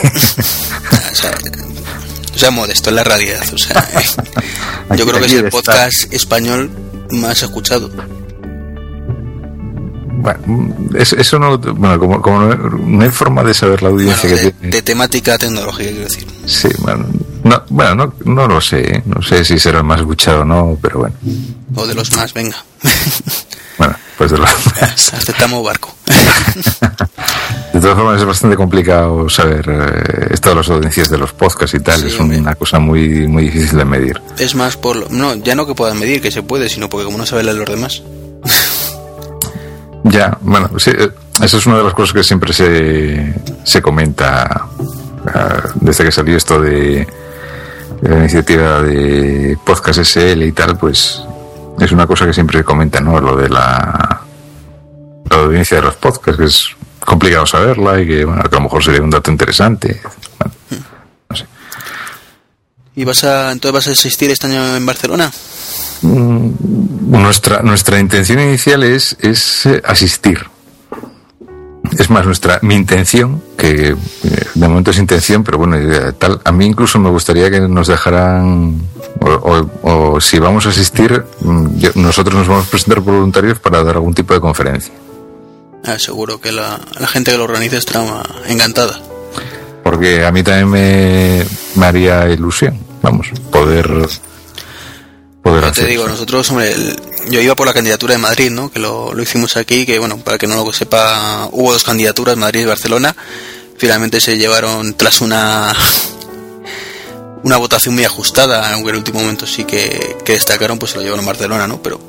o, 1.11 1.15
sea, 1.15 1.31
o 2.33 2.37
sea, 2.37 2.51
modesto 2.51 2.89
en 2.89 2.95
la 2.95 3.03
realidad. 3.03 3.41
O 3.53 3.57
sea, 3.57 3.87
yo 3.91 4.93
Aquí- 4.93 5.03
creo 5.03 5.19
que 5.19 5.25
es 5.25 5.33
el 5.33 5.49
podcast 5.49 6.11
español 6.13 6.69
más 7.11 7.41
escuchado. 7.43 7.89
Bueno, 10.23 10.75
eso, 10.99 11.39
no, 11.39 11.57
bueno, 11.57 11.97
como, 11.99 12.21
como 12.21 12.41
no, 12.41 12.55
no 12.55 13.03
hay 13.03 13.09
forma 13.09 13.43
de 13.43 13.55
saber 13.55 13.81
la 13.81 13.89
Bueno, 13.89 14.11
audiencia 14.11 14.29
que 14.29 14.35
de, 14.43 14.51
tiene. 14.51 14.75
de 14.75 14.81
temática 14.83 15.37
tecnológica, 15.37 15.89
quiero 15.89 16.03
decir. 16.03 16.27
Sí, 16.45 16.67
bueno, 16.79 17.07
No, 17.43 17.63
bueno, 17.69 17.95
no, 17.95 18.13
no 18.25 18.47
lo 18.47 18.61
sé, 18.61 18.97
¿eh? 18.97 19.03
no 19.05 19.19
sé 19.23 19.43
si 19.43 19.57
será 19.57 19.79
el 19.79 19.83
más 19.83 19.99
escuchado 19.99 20.41
o 20.41 20.45
no, 20.45 20.77
pero 20.79 20.99
bueno. 20.99 21.15
O 21.75 21.87
de 21.87 21.95
los 21.95 22.11
más, 22.11 22.33
venga. 22.35 22.63
Bueno, 23.79 23.95
pues 24.21 24.31
de 24.31 24.37
los. 24.37 24.49
Aceptamos 25.13 25.65
barco. 25.65 25.91
De 27.73 27.79
todas 27.79 27.95
formas 27.97 28.19
es 28.19 28.25
bastante 28.25 28.55
complicado 28.55 29.27
saber 29.29 29.65
eh, 29.67 30.27
esto 30.29 30.49
de 30.49 30.55
las 30.57 30.69
audiencias 30.69 31.09
de 31.09 31.17
los 31.17 31.33
podcasts 31.33 31.73
y 31.75 31.79
tal, 31.79 32.01
Sí, 32.01 32.07
es 32.07 32.19
una 32.19 32.53
cosa 32.53 32.77
muy 32.77 33.27
muy 33.27 33.45
difícil 33.45 33.79
de 33.79 33.85
medir. 33.85 34.21
Es 34.37 34.53
más 34.53 34.77
por... 34.77 34.95
lo- 34.95 35.09
No, 35.09 35.33
ya 35.35 35.55
no 35.55 35.65
que 35.65 35.73
puedan 35.73 35.99
medir, 35.99 36.21
que 36.21 36.29
se 36.29 36.43
puede, 36.43 36.69
sino 36.69 36.87
porque 36.87 37.05
como 37.05 37.17
no 37.17 37.25
sabe 37.25 37.43
leer 37.43 37.57
los 37.57 37.67
demás. 37.69 38.03
Ya, 40.03 40.37
bueno, 40.41 40.69
sí, 40.77 40.89
eh, 40.91 41.09
eso 41.41 41.57
es 41.59 41.65
una 41.67 41.77
de 41.77 41.83
las 41.83 41.93
cosas 41.93 42.13
que 42.13 42.23
siempre 42.23 42.53
se, 42.53 43.33
se 43.63 43.81
comenta 43.83 44.65
ah, 45.33 45.61
desde 45.75 46.03
que 46.05 46.11
salió 46.11 46.35
esto 46.37 46.59
de, 46.59 47.07
de 48.01 48.09
la 48.09 48.17
iniciativa 48.17 48.81
de 48.81 49.57
Podcast 49.63 49.99
SL 50.03 50.41
y 50.43 50.51
tal, 50.51 50.77
pues 50.77 51.21
es 51.85 51.91
una 51.91 52.07
cosa 52.07 52.25
que 52.25 52.33
siempre 52.33 52.59
se 52.59 52.63
comenta, 52.63 52.99
¿no? 52.99 53.19
Lo 53.19 53.35
de 53.35 53.49
la, 53.49 54.21
la 55.29 55.37
audiencia 55.37 55.77
de 55.77 55.83
los 55.83 55.95
podcasts, 55.95 56.37
que 56.37 56.45
es 56.45 56.67
complicado 56.99 57.45
saberla 57.45 57.99
y 57.99 58.07
que, 58.07 58.25
bueno, 58.25 58.43
que 58.43 58.55
a 58.55 58.59
lo 58.59 58.63
mejor 58.63 58.83
sería 58.83 59.01
un 59.01 59.09
dato 59.09 59.31
interesante. 59.31 60.01
Bueno, 60.39 60.53
no 61.29 61.35
sé. 61.35 61.45
¿Y 62.95 63.03
vas 63.03 63.23
a... 63.23 63.51
entonces 63.51 63.73
vas 63.73 63.87
a 63.87 63.91
asistir 63.91 64.29
este 64.31 64.47
año 64.47 64.75
en 64.77 64.85
Barcelona? 64.85 65.31
Nuestra, 66.03 67.61
nuestra 67.61 67.99
intención 67.99 68.39
inicial 68.39 68.83
es, 68.83 69.17
es 69.19 69.65
eh, 69.65 69.81
asistir. 69.85 70.45
Es 71.97 72.09
más, 72.09 72.25
nuestra, 72.25 72.59
mi 72.61 72.75
intención, 72.75 73.43
que 73.57 73.89
eh, 73.89 73.95
de 74.53 74.67
momento 74.67 74.91
es 74.91 74.97
intención, 74.97 75.43
pero 75.43 75.57
bueno, 75.57 75.75
eh, 75.75 76.13
tal, 76.13 76.39
a 76.43 76.51
mí 76.51 76.65
incluso 76.65 76.99
me 76.99 77.09
gustaría 77.09 77.51
que 77.51 77.59
nos 77.61 77.87
dejaran, 77.87 78.81
o, 79.21 79.29
o- 79.83 80.13
o 80.15 80.21
si 80.21 80.39
vamos 80.39 80.65
a 80.65 80.69
asistir, 80.69 81.23
mm, 81.41 81.77
yo- 81.77 81.91
nosotros 81.95 82.35
nos 82.35 82.47
vamos 82.47 82.67
a 82.67 82.69
presentar 82.69 82.99
voluntarios 83.01 83.59
para 83.59 83.83
dar 83.83 83.95
algún 83.95 84.13
tipo 84.13 84.33
de 84.33 84.39
conferencia. 84.41 84.93
Ah, 85.85 85.97
seguro 85.97 86.39
que 86.41 86.51
la, 86.51 86.79
la 86.99 87.07
gente 87.07 87.31
que 87.31 87.37
lo 87.37 87.43
organiza 87.45 87.77
estará 87.77 88.21
encantada. 88.47 88.99
Porque 89.83 90.25
a 90.25 90.31
mí 90.31 90.43
también 90.43 90.69
me, 90.69 91.45
me 91.75 91.85
haría 91.85 92.29
ilusión, 92.29 92.77
vamos, 93.01 93.27
poder, 93.51 93.89
poder 95.41 95.71
te 95.71 95.85
digo, 95.85 96.07
nosotros, 96.07 96.49
hombre, 96.51 96.71
el- 96.71 96.99
yo 97.29 97.39
iba 97.39 97.55
por 97.55 97.67
la 97.67 97.73
candidatura 97.73 98.13
de 98.13 98.17
Madrid, 98.19 98.49
¿no? 98.51 98.71
Que 98.71 98.79
lo, 98.79 99.13
lo 99.13 99.21
hicimos 99.23 99.55
aquí, 99.57 99.85
que 99.85 99.99
bueno, 99.99 100.17
para 100.17 100.37
que 100.37 100.47
no 100.47 100.63
lo 100.63 100.73
sepa, 100.73 101.47
hubo 101.51 101.71
dos 101.73 101.83
candidaturas, 101.83 102.35
Madrid 102.37 102.61
y 102.61 102.65
Barcelona. 102.65 103.15
Finalmente 103.77 104.19
se 104.19 104.37
llevaron 104.37 104.93
tras 104.95 105.21
una 105.21 105.73
una 107.43 107.57
votación 107.57 107.95
muy 107.95 108.05
ajustada, 108.05 108.73
aunque 108.73 108.89
en 108.89 108.95
el 108.95 108.99
último 108.99 109.19
momento 109.19 109.47
sí 109.47 109.63
que, 109.63 110.17
que 110.23 110.33
destacaron, 110.33 110.77
pues 110.77 110.91
se 110.91 110.97
lo 110.97 111.03
llevaron 111.03 111.25
Barcelona, 111.25 111.67
¿no? 111.67 111.81
Pero 111.81 111.99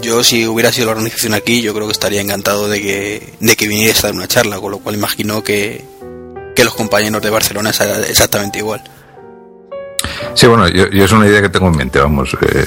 yo 0.00 0.22
si 0.22 0.46
hubiera 0.46 0.72
sido 0.72 0.86
la 0.86 0.92
organización 0.92 1.34
aquí, 1.34 1.60
yo 1.60 1.74
creo 1.74 1.86
que 1.86 1.92
estaría 1.92 2.20
encantado 2.20 2.68
de 2.68 2.80
que, 2.80 3.32
de 3.40 3.56
que 3.56 3.68
viniera 3.68 3.98
a 3.98 4.02
dar 4.02 4.14
una 4.14 4.28
charla, 4.28 4.58
con 4.60 4.70
lo 4.70 4.78
cual 4.78 4.94
imagino 4.94 5.42
que, 5.42 5.84
que 6.54 6.64
los 6.64 6.74
compañeros 6.74 7.20
de 7.22 7.30
Barcelona 7.30 7.72
será 7.72 7.98
exactamente 8.06 8.58
igual. 8.58 8.82
Sí, 10.34 10.46
bueno, 10.46 10.68
yo, 10.68 10.88
yo 10.90 11.04
es 11.04 11.12
una 11.12 11.26
idea 11.26 11.42
que 11.42 11.48
tengo 11.48 11.66
en 11.68 11.76
mente, 11.76 11.98
vamos. 11.98 12.30
eh, 12.40 12.64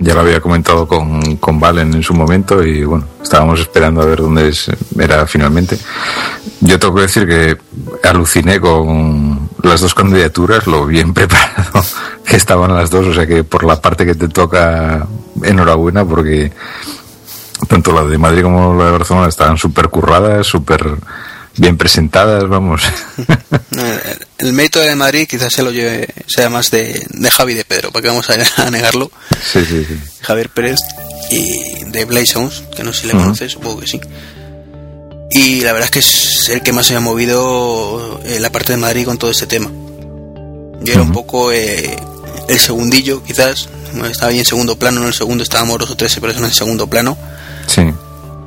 ya 0.00 0.14
lo 0.14 0.20
había 0.20 0.40
comentado 0.40 0.88
con, 0.88 1.36
con 1.36 1.60
Valen 1.60 1.92
en 1.92 2.02
su 2.02 2.14
momento 2.14 2.64
y 2.64 2.84
bueno, 2.84 3.04
estábamos 3.22 3.60
esperando 3.60 4.00
a 4.00 4.06
ver 4.06 4.20
dónde 4.20 4.52
era 4.98 5.26
finalmente. 5.26 5.78
Yo 6.60 6.78
tengo 6.78 6.94
que 6.94 7.02
decir 7.02 7.28
que 7.28 7.58
aluciné 8.08 8.58
con 8.60 9.50
las 9.62 9.82
dos 9.82 9.94
candidaturas, 9.94 10.66
lo 10.66 10.86
bien 10.86 11.12
preparado 11.14 11.84
que 12.24 12.36
estaban 12.36 12.74
las 12.74 12.90
dos, 12.90 13.06
o 13.06 13.12
sea 13.14 13.26
que 13.26 13.44
por 13.44 13.62
la 13.64 13.80
parte 13.80 14.06
que 14.06 14.14
te 14.14 14.28
toca, 14.28 15.06
enhorabuena, 15.42 16.04
porque 16.04 16.50
tanto 17.68 17.92
la 17.92 18.04
de 18.04 18.16
Madrid 18.16 18.42
como 18.42 18.74
la 18.74 18.86
de 18.86 18.92
Barcelona 18.92 19.28
estaban 19.28 19.58
súper 19.58 19.88
curradas, 19.88 20.46
súper 20.46 20.96
bien 21.60 21.76
presentadas, 21.76 22.48
vamos. 22.48 22.82
No, 23.70 23.82
el- 24.38 24.52
mérito 24.52 24.80
de 24.80 24.94
Madrid 24.96 25.26
quizás 25.28 25.52
se 25.52 25.62
lo 25.62 25.70
lleve, 25.70 26.08
sea 26.26 26.48
más 26.48 26.70
de, 26.70 27.06
de 27.10 27.30
Javi 27.30 27.54
de 27.54 27.64
Pedro, 27.64 27.92
para 27.92 28.02
que 28.02 28.08
vamos 28.08 28.28
a, 28.30 28.34
a 28.66 28.70
negarlo. 28.70 29.10
sí, 29.52 29.64
sí, 29.68 29.84
sí. 29.86 29.98
Javier 30.22 30.48
Pérez 30.48 30.80
y 31.30 31.84
de 31.90 32.04
Blaze 32.06 32.34
que 32.74 32.82
no 32.82 32.92
sé 32.92 33.02
si 33.02 33.06
le 33.08 33.12
conoces, 33.12 33.52
supongo 33.52 33.80
que 33.80 33.86
sí. 33.86 34.00
Y 35.32 35.60
la 35.60 35.72
verdad 35.72 35.84
es 35.84 35.90
que 35.92 35.98
es 36.00 36.48
el 36.48 36.62
que 36.62 36.72
más 36.72 36.86
se 36.86 36.96
ha 36.96 37.00
movido 37.00 38.20
en 38.24 38.42
la 38.42 38.50
parte 38.50 38.72
de 38.72 38.78
Madrid 38.78 39.04
con 39.04 39.16
todo 39.18 39.30
este 39.30 39.46
tema. 39.46 39.70
Yo 40.82 40.92
era 40.94 41.02
un 41.02 41.12
poco 41.12 41.52
eh, 41.52 41.96
el 42.48 42.58
segundillo, 42.58 43.22
quizás. 43.22 43.68
Estaba 44.10 44.32
ahí 44.32 44.38
en 44.38 44.44
segundo 44.44 44.76
plano, 44.76 45.00
en 45.02 45.08
el 45.08 45.14
segundo 45.14 45.42
estábamos 45.44 45.78
dos 45.78 45.90
o 45.90 45.96
tres 45.96 46.18
personas 46.18 46.50
en 46.50 46.56
segundo 46.56 46.86
plano. 46.88 47.16
Sí. 47.66 47.82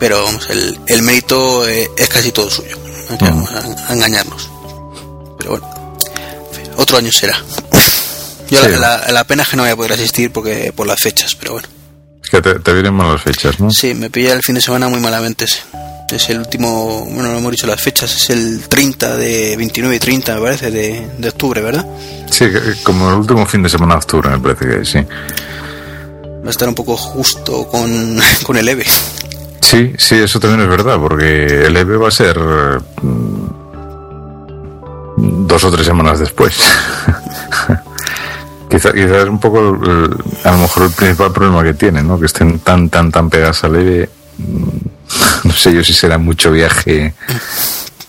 Pero 0.03 0.21
vamos, 0.25 0.49
el, 0.49 0.77
el 0.87 1.01
mérito 1.01 1.65
eh, 1.65 1.89
es 1.95 2.09
casi 2.09 2.33
todo 2.33 2.49
suyo. 2.49 2.75
No 3.09 3.17
vamos 3.21 3.49
a, 3.51 3.89
a 3.89 3.93
engañarnos. 3.93 4.49
Pero 5.37 5.51
bueno, 5.51 5.95
otro 6.75 6.97
año 6.97 7.09
será. 7.09 7.37
Yo 8.49 8.61
Sí. 8.61 8.69
la, 8.71 8.97
la- 8.97 9.11
la 9.13 9.23
pena 9.23 9.43
es 9.43 9.49
que 9.49 9.55
no 9.55 9.63
voy 9.63 9.71
a 9.71 9.77
poder 9.77 9.93
asistir 9.93 10.29
porque 10.33 10.73
por 10.75 10.87
las 10.87 10.99
fechas, 10.99 11.35
pero 11.35 11.53
bueno. 11.53 11.69
Es 12.21 12.29
que 12.29 12.41
te, 12.41 12.59
te 12.59 12.73
vienen 12.73 12.93
malas 12.93 13.21
fechas, 13.21 13.61
¿no? 13.61 13.71
Sí, 13.71 13.93
me 13.93 14.09
pilla 14.09 14.33
el 14.33 14.41
fin 14.43 14.55
de 14.55 14.61
semana 14.61 14.89
muy 14.89 14.99
malamente 14.99 15.45
ese. 15.45 15.59
Es 16.11 16.29
el 16.29 16.39
último, 16.39 17.05
bueno, 17.09 17.31
no 17.31 17.37
hemos 17.37 17.51
dicho 17.51 17.65
las 17.65 17.81
fechas, 17.81 18.13
es 18.13 18.29
el 18.29 18.67
30 18.67 19.15
de 19.15 19.55
29 19.55 19.95
y 19.95 19.99
30, 19.99 20.35
me 20.35 20.41
parece, 20.41 20.69
de, 20.69 21.07
de 21.17 21.29
octubre, 21.29 21.61
¿verdad? 21.61 21.85
Sí, 22.29 22.45
como 22.83 23.07
el 23.09 23.15
último 23.15 23.45
fin 23.45 23.63
de 23.63 23.69
semana 23.69 23.93
de 23.93 23.99
octubre, 23.99 24.29
me 24.31 24.39
parece 24.39 24.65
que 24.79 24.85
sí. 24.85 24.99
Va 26.43 26.47
a 26.47 26.51
estar 26.51 26.67
un 26.67 26.75
poco 26.75 26.97
justo 26.97 27.65
con, 27.69 28.19
con 28.43 28.57
el 28.57 28.67
EVE. 28.67 28.85
Sí, 29.73 29.91
sí, 29.97 30.15
eso 30.17 30.39
también 30.39 30.61
es 30.61 30.67
verdad, 30.69 30.99
porque 30.99 31.65
el 31.65 31.75
EVE 31.75 31.97
va 31.97 32.09
a 32.09 32.11
ser 32.11 32.37
mm, 32.37 33.47
dos 35.47 35.63
o 35.63 35.71
tres 35.71 35.87
semanas 35.87 36.19
después. 36.19 36.55
quizá, 38.69 38.93
quizá 38.93 39.21
es 39.23 39.29
un 39.29 39.39
poco, 39.39 39.69
el- 39.69 40.15
a 40.43 40.51
lo 40.51 40.57
mejor, 40.59 40.83
el 40.83 40.91
principal 40.91 41.31
problema 41.33 41.63
que 41.63 41.73
tiene, 41.73 42.03
¿no? 42.03 42.19
Que 42.19 42.27
estén 42.27 42.59
tan, 42.59 42.89
tan, 42.89 43.11
tan 43.11 43.31
pegadas 43.31 43.63
al 43.63 43.75
EVE. 43.77 44.07
mm, 44.37 44.67
No 45.47 45.53
sé 45.53 45.73
yo 45.73 45.83
si 45.83 45.93
será 45.93 46.19
mucho 46.19 46.51
viaje 46.51 47.15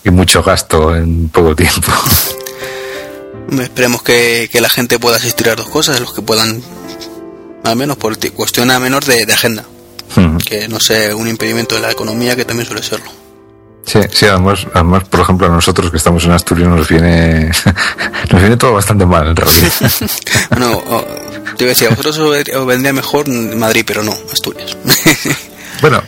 y 0.03 0.09
mucho 0.11 0.43
gasto 0.43 0.95
en 0.95 1.29
poco 1.29 1.55
tiempo. 1.55 1.91
Esperemos 3.59 4.03
que, 4.03 4.47
la 4.53 4.69
gente 4.69 4.99
pueda 4.99 5.17
asistir 5.17 5.49
a 5.49 5.55
dos 5.55 5.67
cosas, 5.69 5.99
los 5.99 6.13
que 6.13 6.21
puedan, 6.21 6.61
al 7.63 7.75
menos 7.75 7.97
por 7.97 8.15
ti- 8.17 8.29
cuestión 8.29 8.69
a 8.69 8.79
menor 8.79 9.03
de 9.03 9.23
agenda. 9.33 9.65
Que 10.45 10.67
no 10.67 10.79
sea 10.79 11.15
un 11.15 11.27
impedimento 11.27 11.75
de 11.75 11.81
la 11.81 11.91
economía, 11.91 12.35
que 12.35 12.45
también 12.45 12.67
suele 12.67 12.83
serlo. 12.83 13.11
Sí, 13.85 13.99
sí, 14.11 14.25
además, 14.25 14.65
además, 14.73 15.03
por 15.07 15.19
ejemplo, 15.19 15.47
a 15.47 15.49
nosotros 15.49 15.91
que 15.91 15.97
estamos 15.97 16.25
en 16.25 16.31
Asturias 16.31 16.69
nos 16.69 16.87
viene, 16.87 17.51
nos 18.31 18.41
viene 18.41 18.57
todo 18.57 18.73
bastante 18.73 19.05
mal, 19.05 19.27
en 19.27 19.35
realidad. 19.35 19.69
Bueno, 20.49 20.81
te 21.57 21.63
iba 21.63 21.71
a 21.71 21.73
decir, 21.73 21.87
a 21.87 21.91
vosotros 21.91 22.17
os 22.17 22.65
vendría 22.65 22.93
mejor 22.93 23.27
Madrid, 23.29 23.83
pero 23.85 24.03
no, 24.03 24.15
Asturias. 24.31 24.75
Bueno, 25.85 26.01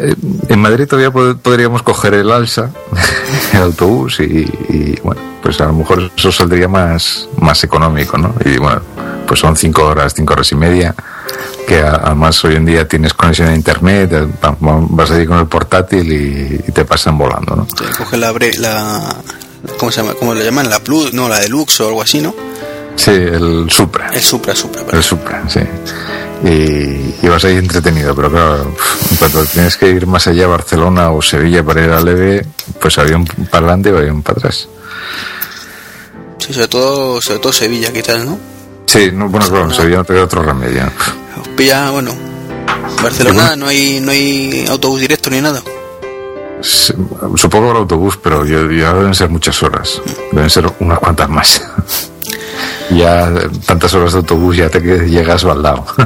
eh, 0.00 0.14
en 0.48 0.58
Madrid 0.60 0.86
todavía 0.86 1.10
pod- 1.12 1.38
podríamos 1.38 1.82
coger 1.82 2.14
el 2.14 2.30
alza, 2.30 2.70
el 3.52 3.60
autobús, 3.62 4.20
y, 4.20 4.24
y, 4.70 4.98
bueno, 5.02 5.20
pues 5.42 5.60
a 5.60 5.66
lo 5.66 5.74
mejor 5.74 6.10
eso 6.16 6.32
saldría 6.32 6.66
más, 6.68 7.28
más 7.38 7.62
económico, 7.64 8.16
¿no? 8.16 8.34
Y 8.44 8.56
bueno, 8.58 8.80
pues 9.26 9.40
son 9.40 9.54
cinco 9.56 9.84
horas, 9.84 10.14
cinco 10.16 10.32
horas 10.32 10.50
y 10.52 10.54
media, 10.54 10.94
que 11.66 11.80
además 11.82 12.42
hoy 12.44 12.54
en 12.56 12.64
día 12.64 12.88
tienes 12.88 13.12
conexión 13.12 13.48
a 13.48 13.54
internet, 13.54 14.10
eh, 14.14 14.26
va- 14.42 14.56
va- 14.66 14.86
vas 14.88 15.10
a 15.10 15.20
ir 15.20 15.28
con 15.28 15.38
el 15.38 15.46
portátil 15.46 16.10
y, 16.10 16.64
y 16.66 16.72
te 16.72 16.86
pasan 16.86 17.18
volando, 17.18 17.54
¿no? 17.54 17.66
Coge 17.98 18.16
la, 18.16 18.32
la 18.60 19.14
¿cómo 19.78 19.92
se 19.92 20.00
llama? 20.00 20.14
¿Cómo 20.18 20.32
le 20.34 20.42
llaman? 20.44 20.70
La 20.70 20.80
Plus, 20.80 21.12
no, 21.12 21.28
la 21.28 21.38
Deluxe 21.40 21.80
o 21.82 21.88
algo 21.88 22.00
así, 22.02 22.22
¿no? 22.22 22.34
Sí, 22.96 23.10
el 23.10 23.66
Supra. 23.70 24.10
El 24.12 24.22
Supra, 24.22 24.56
Supra, 24.56 24.82
El. 24.90 25.02
Supra, 25.02 25.44
sí. 25.48 25.60
Y, 26.44 27.14
y 27.20 27.28
vas 27.28 27.44
ahí 27.44 27.56
entretenido, 27.56 28.14
pero 28.14 28.30
claro, 28.30 28.62
en 29.10 29.16
cuanto 29.16 29.44
tienes 29.46 29.76
que 29.76 29.90
ir 29.90 30.06
más 30.06 30.26
allá, 30.28 30.46
Barcelona 30.46 31.10
o 31.10 31.20
Sevilla 31.20 31.64
para 31.64 31.84
ir 31.84 31.90
a 31.90 32.00
leve, 32.00 32.46
pues 32.80 32.96
había 32.98 33.16
un 33.16 33.24
para 33.24 33.66
adelante 33.66 33.90
y 33.90 33.96
había 33.96 34.12
un 34.12 34.22
para 34.22 34.38
atrás. 34.38 34.68
Sí, 36.38 36.52
sobre 36.52 36.68
todo, 36.68 37.20
sobre 37.20 37.38
todo 37.40 37.52
Sevilla, 37.52 37.92
quizás, 37.92 38.24
¿no? 38.24 38.38
Sí, 38.86 39.10
no, 39.12 39.28
bueno, 39.28 39.46
claro, 39.48 39.64
en 39.64 39.74
Sevilla 39.74 39.98
no 39.98 40.04
te 40.04 40.14
queda 40.14 40.24
otro 40.24 40.42
remedio. 40.42 40.90
Pilla, 41.56 41.90
bueno, 41.90 42.12
Barcelona 43.02 43.56
no 43.56 43.66
hay, 43.66 44.00
no 44.00 44.12
hay 44.12 44.64
autobús 44.68 45.00
directo 45.00 45.30
ni 45.30 45.40
nada. 45.40 45.60
Supongo 46.60 47.68
habrá 47.68 47.80
autobús, 47.80 48.18
pero 48.22 48.44
ya, 48.44 48.58
ya 48.74 48.94
deben 48.94 49.14
ser 49.14 49.28
muchas 49.28 49.62
horas. 49.62 50.00
Deben 50.32 50.50
ser 50.50 50.70
unas 50.80 50.98
cuantas 50.98 51.28
más. 51.28 51.62
ya 52.90 53.32
tantas 53.66 53.94
horas 53.94 54.12
de 54.12 54.18
autobús 54.18 54.56
ya 54.56 54.68
te 54.68 54.82
que 54.82 54.98
llegas 55.08 55.44
al 55.44 55.62
lado. 55.62 55.86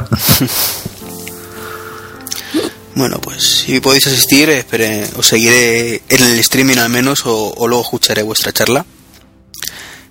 Bueno, 2.95 3.19
pues 3.19 3.43
si 3.43 3.79
podéis 3.79 4.05
asistir, 4.05 4.51
espere, 4.51 5.09
os 5.17 5.25
seguiré 5.25 6.03
en 6.09 6.21
el 6.23 6.37
streaming 6.37 6.77
al 6.77 6.89
menos 6.89 7.25
o, 7.25 7.51
o 7.57 7.67
luego 7.67 7.81
escucharé 7.83 8.21
vuestra 8.21 8.51
charla. 8.53 8.85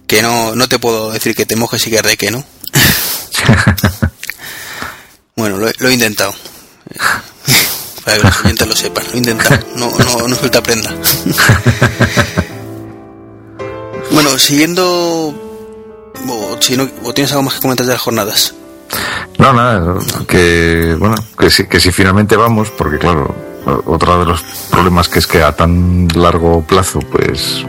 que 0.09 0.21
no, 0.21 0.57
no 0.57 0.69
te 0.69 0.81
puedo 0.81 1.13
decir 1.13 1.37
que 1.37 1.47
te 1.47 1.55
mojes 1.55 1.87
y 1.87 1.91
que 1.91 1.99
arde 2.01 2.17
que 2.17 2.33
no. 2.33 2.45
bueno, 5.37 5.59
lo, 5.59 5.69
he- 5.69 5.75
lo 5.79 5.91
he 5.91 5.95
intentado. 5.95 6.35
Para 8.05 8.17
que 8.17 8.23
los 8.25 8.41
oyentes 8.41 8.67
lo 8.67 8.75
sepan, 8.75 9.05
lo 9.07 9.13
he 9.15 9.19
intentado. 9.19 9.65
No, 9.77 9.89
no, 9.99 10.27
no 10.27 10.35
suelta 10.35 10.61
prenda. 10.61 10.93
bueno, 14.11 14.37
siguiendo. 14.41 15.42
O, 16.29 16.59
no, 16.77 17.13
tienes 17.13 17.33
algo 17.33 17.43
más 17.43 17.55
que 17.55 17.61
comentar 17.61 17.87
de 17.87 17.93
las 17.93 18.01
jornadas. 18.01 18.55
No, 19.39 19.53
nada, 19.53 19.97
que 20.29 20.95
bueno, 20.99 21.17
que 21.39 21.51
si, 21.51 21.67
que 21.67 21.81
si 21.81 21.91
finalmente 21.91 22.37
vamos, 22.37 22.71
porque 22.71 22.99
claro, 22.99 23.35
otro 23.87 24.21
de 24.21 24.27
los 24.27 24.43
problemas 24.71 25.09
que 25.09 25.19
es 25.19 25.27
que 25.27 25.43
a 25.43 25.55
tan 25.57 26.09
largo 26.15 26.63
plazo, 26.63 27.01
pues 27.01 27.65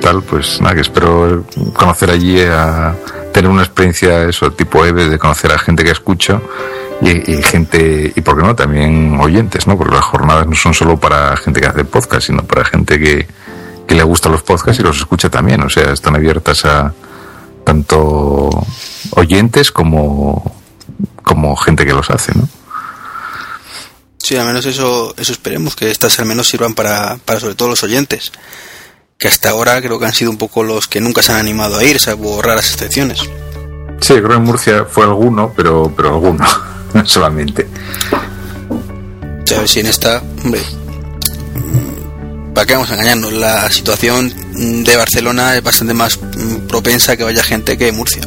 tal, 0.00 0.22
pues 0.22 0.60
nada, 0.60 0.74
que 0.74 0.80
espero 0.80 1.44
conocer 1.74 2.10
allí 2.10 2.40
a 2.40 2.94
tener 3.32 3.50
una 3.50 3.62
experiencia 3.62 4.24
eso, 4.24 4.52
tipo 4.52 4.84
EVE, 4.84 5.08
de 5.08 5.18
conocer 5.18 5.52
a 5.52 5.58
gente 5.58 5.84
que 5.84 5.92
escucho 5.92 6.42
y, 7.00 7.32
y 7.32 7.42
gente, 7.42 8.12
y 8.14 8.20
por 8.20 8.36
qué 8.36 8.42
no, 8.42 8.54
también 8.54 9.18
oyentes, 9.20 9.66
¿no? 9.66 9.78
Porque 9.78 9.94
las 9.94 10.04
jornadas 10.04 10.46
no 10.46 10.54
son 10.54 10.74
solo 10.74 10.98
para 10.98 11.36
gente 11.36 11.60
que 11.60 11.68
hace 11.68 11.84
podcast, 11.84 12.26
sino 12.26 12.42
para 12.44 12.64
gente 12.64 12.98
que, 12.98 13.26
que 13.86 13.94
le 13.94 14.02
gustan 14.02 14.32
los 14.32 14.42
podcasts 14.42 14.80
y 14.80 14.82
los 14.82 14.98
escucha 14.98 15.30
también, 15.30 15.62
o 15.62 15.70
sea, 15.70 15.92
están 15.92 16.16
abiertas 16.16 16.64
a 16.64 16.92
tanto 17.64 18.50
oyentes 19.10 19.72
como, 19.72 20.54
como 21.22 21.56
gente 21.56 21.84
que 21.84 21.92
los 21.92 22.10
hace, 22.10 22.32
¿no? 22.34 22.48
Sí, 24.18 24.36
al 24.36 24.46
menos 24.46 24.64
eso, 24.66 25.14
eso 25.16 25.32
esperemos, 25.32 25.74
que 25.74 25.90
estas 25.90 26.18
al 26.20 26.26
menos 26.26 26.46
sirvan 26.48 26.74
para, 26.74 27.18
para 27.24 27.40
sobre 27.40 27.54
todo 27.54 27.68
los 27.68 27.82
oyentes. 27.82 28.30
Que 29.18 29.28
hasta 29.28 29.50
ahora 29.50 29.80
creo 29.82 29.98
que 29.98 30.06
han 30.06 30.14
sido 30.14 30.30
un 30.30 30.38
poco 30.38 30.62
los 30.62 30.86
que 30.86 31.00
nunca 31.00 31.22
se 31.22 31.32
han 31.32 31.38
animado 31.38 31.78
a 31.78 31.84
ir, 31.84 31.98
salvo 31.98 32.40
raras 32.40 32.72
excepciones. 32.72 33.20
Sí, 34.00 34.14
creo 34.14 34.28
que 34.28 34.34
en 34.34 34.42
Murcia 34.44 34.84
fue 34.84 35.04
alguno, 35.04 35.52
pero, 35.56 35.92
pero 35.96 36.10
alguno, 36.10 36.44
solamente. 37.04 37.66
A 39.54 39.58
ver 39.58 39.68
si 39.68 39.80
en 39.80 39.86
esta, 39.86 40.22
hombre, 40.42 40.62
¿para 42.54 42.66
qué 42.66 42.74
vamos 42.74 42.90
a 42.90 42.94
engañarnos? 42.94 43.32
La 43.32 43.70
situación 43.70 44.32
de 44.84 44.96
Barcelona 44.96 45.56
es 45.56 45.62
bastante 45.62 45.94
más 45.94 46.18
mm, 46.18 46.66
propensa 46.68 47.12
a 47.12 47.16
que 47.16 47.24
vaya 47.24 47.42
gente 47.42 47.76
que 47.78 47.92
Murcia. 47.92 48.22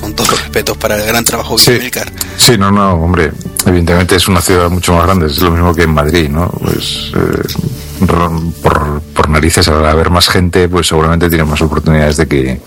Con 0.00 0.14
todos 0.14 0.30
los 0.30 0.40
respetos 0.42 0.76
para 0.76 0.96
el 0.96 1.06
gran 1.06 1.24
trabajo 1.24 1.56
que 1.56 1.62
Sí. 1.62 1.70
Milcar. 1.80 2.12
Sí, 2.36 2.58
no, 2.58 2.70
no, 2.70 2.92
hombre, 2.94 3.32
evidentemente 3.64 4.16
es 4.16 4.28
una 4.28 4.40
ciudad 4.42 4.68
mucho 4.68 4.92
más 4.94 5.04
grande, 5.06 5.26
es 5.26 5.40
lo 5.40 5.50
mismo 5.50 5.74
que 5.74 5.82
en 5.84 5.94
Madrid, 5.94 6.28
¿no? 6.28 6.48
Pues 6.50 7.12
eh, 7.16 8.06
por, 8.62 9.00
por 9.14 9.28
narices, 9.30 9.66
al 9.68 9.84
haber 9.86 10.10
más 10.10 10.28
gente, 10.28 10.68
pues 10.68 10.86
seguramente 10.88 11.28
tiene 11.28 11.44
más 11.44 11.60
oportunidades 11.62 12.16
de 12.18 12.26
que 12.28 12.60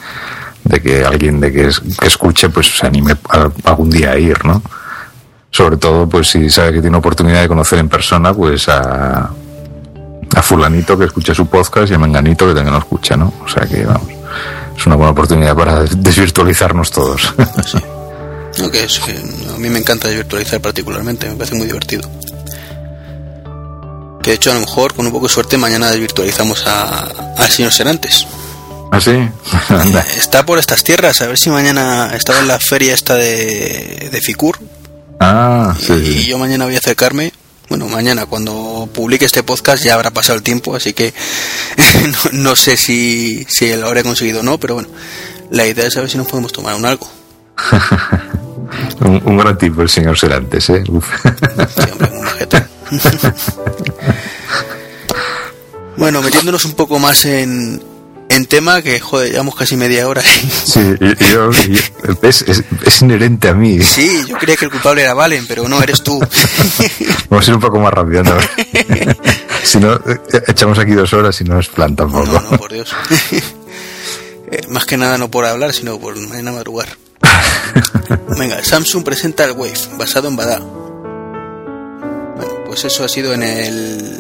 de 0.64 0.82
que 0.82 1.06
alguien 1.06 1.40
de 1.40 1.52
que, 1.54 1.68
es- 1.68 1.80
que 2.00 2.08
escuche 2.08 2.50
pues 2.50 2.68
se 2.78 2.86
anime 2.86 3.16
a- 3.30 3.50
algún 3.64 3.90
día 3.90 4.12
a 4.12 4.18
ir, 4.20 4.44
¿no? 4.46 4.62
Sobre 5.52 5.78
todo, 5.78 6.08
pues 6.10 6.28
si 6.30 6.50
sabe 6.50 6.74
que 6.74 6.82
tiene 6.82 6.98
oportunidad 6.98 7.42
de 7.42 7.48
conocer 7.48 7.80
en 7.80 7.90
persona, 7.90 8.34
pues 8.34 8.68
a, 8.70 9.30
a 10.36 10.42
fulanito 10.42 10.98
que 10.98 11.06
escucha 11.06 11.34
su 11.34 11.48
podcast 11.48 11.92
y 11.92 11.96
a 11.96 12.00
menganito 12.00 12.48
que 12.48 12.54
también 12.54 12.74
lo 12.74 12.80
escucha, 12.80 13.16
¿no? 13.18 13.34
O 13.44 13.48
sea 13.48 13.66
que, 13.68 13.86
vamos, 13.86 14.10
es 14.78 14.86
una 14.86 14.96
buena 14.96 15.12
oportunidad 15.12 15.56
para 15.56 15.84
desvirtualizarnos 15.84 16.92
todos. 16.92 17.34
No, 18.60 18.70
que 18.72 18.84
es, 18.84 19.00
que 19.00 19.12
a 19.12 19.58
mí 19.58 19.70
me 19.70 19.80
encanta 19.80 20.08
virtualizar 20.10 20.62
particularmente, 20.62 21.28
me 21.30 21.36
parece 21.36 21.56
muy 21.56 21.68
divertido. 21.68 22.10
Que 24.22 24.32
de 24.32 24.36
hecho 24.36 24.52
a 24.52 24.56
lo 24.56 24.60
mejor 24.62 24.94
con 24.94 25.06
un 25.06 25.12
poco 25.12 25.28
de 25.28 25.34
suerte 25.34 25.58
mañana 25.58 25.90
desvirtualizamos 25.92 26.68
a, 26.68 27.34
al 27.38 27.50
señor 27.50 27.72
Serantes. 27.72 28.28
¿Ah, 28.92 29.00
sí? 29.00 29.12
Anda. 29.70 30.02
Está 30.18 30.46
por 30.46 30.60
estas 30.60 30.84
tierras, 30.84 31.22
a 31.22 31.28
ver 31.28 31.38
si 31.38 31.50
mañana 31.50 32.12
estaba 32.16 32.40
en 32.40 32.48
la 32.48 32.60
feria 32.60 32.94
esta 32.94 33.16
de, 33.16 34.10
de 34.12 34.22
Ficur 34.22 34.58
Ah, 35.20 35.76
sí. 35.80 35.94
y 35.94 36.26
yo 36.28 36.38
mañana 36.38 36.66
voy 36.66 36.76
a 36.76 36.80
acercarme. 36.80 37.32
Bueno, 37.70 37.88
mañana 37.88 38.26
cuando 38.26 38.90
publique 38.94 39.26
este 39.26 39.44
podcast 39.44 39.84
ya 39.84 39.94
habrá 39.94 40.12
pasado 40.12 40.38
el 40.38 40.44
tiempo, 40.44 40.76
así 40.76 40.94
que 40.94 41.14
no, 42.34 42.40
no 42.50 42.56
sé 42.56 42.78
si, 42.78 43.46
si 43.48 43.76
lo 43.76 43.88
habré 43.88 44.04
conseguido 44.04 44.40
o 44.40 44.44
no, 44.44 44.60
pero 44.60 44.74
bueno, 44.76 44.90
la 45.52 45.68
idea 45.68 45.86
es 45.86 45.94
saber 45.94 46.10
si 46.10 46.18
nos 46.18 46.28
podemos 46.28 46.52
tomar 46.52 46.76
un 46.76 46.86
algo. 46.86 47.10
Un, 49.02 49.22
un 49.26 49.38
gran 49.38 49.58
tipo 49.58 49.82
el 49.82 49.90
señor 49.90 50.18
Serantes, 50.18 50.70
¿eh? 50.70 50.84
Uf. 50.90 51.08
Sí, 51.24 51.92
hombre, 51.92 52.12
majete. 52.22 52.64
bueno, 55.98 56.22
metiéndonos 56.22 56.66
un 56.66 56.74
poco 56.74 57.00
más 57.00 57.26
en, 57.26 57.82
en 58.30 58.46
tema, 58.46 58.82
que 58.82 59.00
joder, 59.00 59.32
llevamos 59.32 59.56
casi 59.56 59.76
media 59.76 60.08
hora. 60.08 60.22
Sí, 60.22 60.82
yo- 61.00 61.52
y- 61.68 61.80
es, 62.22 62.42
es- 62.44 62.64
es 62.86 63.02
inherente 63.02 63.50
a 63.50 63.54
mí. 63.54 63.82
sí, 63.82 64.24
yo 64.28 64.38
creía 64.38 64.56
que 64.56 64.66
el 64.66 64.72
culpable 64.72 65.02
era 65.04 65.14
Valen, 65.14 65.46
pero 65.48 65.68
no, 65.68 65.82
eres 65.82 66.04
tú. 66.04 66.20
Vamos 67.30 67.48
a 67.48 67.52
ir 67.52 67.56
un 67.56 67.62
poco 67.62 67.80
más 67.80 67.94
rápido, 67.94 68.24
¿no? 68.24 68.34
si 69.64 69.78
no, 69.80 70.00
echamos 70.48 70.78
aquí 70.80 70.92
dos 70.94 71.12
horas 71.14 71.40
y 71.42 71.44
no 71.44 71.60
es 71.60 71.68
plan 71.68 71.96
tampoco. 71.96 72.26
No, 72.28 72.42
no, 72.52 72.58
por 72.58 72.72
Dios. 72.72 72.96
Eh, 74.52 74.62
más 74.70 74.84
que 74.88 74.98
nada 74.98 75.20
no 75.20 75.30
por 75.30 75.46
hablar, 75.46 75.74
sino 75.74 76.00
por 76.00 76.16
mañana 76.16 76.52
madrugar. 76.52 76.88
Venga, 78.36 78.64
Samsung 78.64 79.04
presenta 79.04 79.46
el 79.46 79.52
Wave, 79.52 79.78
basado 79.96 80.28
en 80.28 80.36
Bada. 80.36 80.58
Bueno, 80.58 82.54
pues 82.66 82.84
eso 82.84 83.04
ha 83.04 83.10
sido 83.10 83.32
en 83.36 83.44
el 83.44 84.20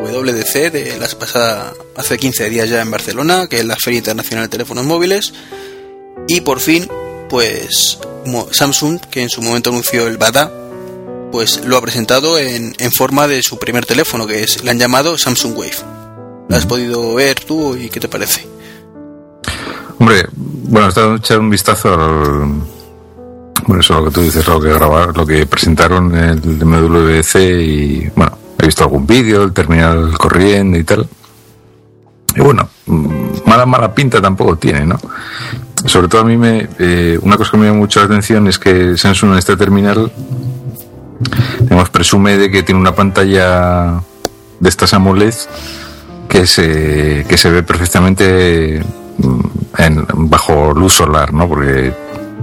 WDC 0.00 0.72
de 0.72 0.98
las 0.98 1.14
pasada 1.14 1.72
hace 1.96 2.18
15 2.18 2.50
días 2.50 2.68
ya 2.68 2.80
en 2.80 2.90
Barcelona, 2.90 3.46
que 3.48 3.60
es 3.60 3.64
la 3.64 3.76
Feria 3.76 3.98
Internacional 3.98 4.46
de 4.46 4.48
Teléfonos 4.48 4.84
Móviles. 4.84 5.32
Y 6.28 6.40
por 6.40 6.60
fin, 6.60 6.88
pues 7.28 7.98
Samsung, 8.50 9.00
que 9.10 9.22
en 9.22 9.30
su 9.30 9.42
momento 9.42 9.70
anunció 9.70 10.06
el 10.06 10.18
Bada, 10.18 10.52
pues 11.32 11.64
lo 11.64 11.76
ha 11.76 11.80
presentado 11.80 12.38
en, 12.38 12.74
en 12.78 12.92
forma 12.92 13.28
de 13.28 13.42
su 13.42 13.58
primer 13.58 13.86
teléfono, 13.86 14.26
que 14.26 14.42
es, 14.42 14.64
le 14.64 14.70
han 14.70 14.78
llamado 14.78 15.16
Samsung 15.16 15.56
Wave. 15.56 15.76
¿Lo 16.48 16.56
has 16.56 16.66
podido 16.66 17.14
ver 17.14 17.38
tú 17.40 17.76
y 17.76 17.88
qué 17.88 18.00
te 18.00 18.08
parece? 18.08 18.46
Hombre, 20.00 20.26
bueno, 20.34 20.88
estado 20.88 21.14
echar 21.16 21.38
un 21.38 21.50
vistazo 21.50 21.92
al. 21.92 22.80
Bueno, 23.66 23.80
eso 23.80 24.00
lo 24.00 24.06
que 24.06 24.10
tú 24.10 24.22
dices, 24.22 24.46
lo 24.46 24.60
que 24.60 24.72
grabar, 24.72 25.16
lo 25.16 25.26
que 25.26 25.46
presentaron 25.46 26.16
en 26.16 26.24
el 26.24 26.66
MWC 26.66 27.34
y 27.36 28.08
bueno, 28.16 28.36
he 28.60 28.66
visto 28.66 28.84
algún 28.84 29.06
vídeo, 29.06 29.42
el 29.42 29.52
terminal 29.52 30.16
corriendo 30.18 30.78
y 30.78 30.84
tal. 30.84 31.08
Y 32.34 32.40
bueno, 32.40 32.68
mm, 32.86 33.46
mala 33.46 33.66
mala 33.66 33.94
pinta 33.94 34.20
tampoco 34.20 34.56
tiene, 34.56 34.86
¿no? 34.86 34.98
Sobre 35.84 36.08
todo 36.08 36.20
a 36.22 36.24
mí 36.24 36.36
me 36.36 36.68
eh, 36.78 37.18
una 37.22 37.36
cosa 37.36 37.52
que 37.52 37.56
me 37.56 37.66
llama 37.66 37.78
mucho 37.78 38.00
la 38.00 38.06
atención 38.06 38.46
es 38.48 38.58
que 38.58 38.96
Samsung 38.96 39.32
en 39.32 39.38
este 39.38 39.56
terminal 39.56 40.12
digamos, 41.60 41.90
presume 41.90 42.36
de 42.36 42.50
que 42.50 42.62
tiene 42.62 42.80
una 42.80 42.94
pantalla 42.94 44.02
de 44.58 44.68
estas 44.68 44.94
AMOLED 44.94 45.34
que 46.28 46.46
se, 46.46 47.24
que 47.28 47.36
se 47.36 47.50
ve 47.50 47.62
perfectamente 47.62 48.82
mm, 49.18 50.28
bajo 50.28 50.72
luz 50.74 50.94
solar, 50.94 51.32
¿no? 51.32 51.48
Porque 51.48 51.92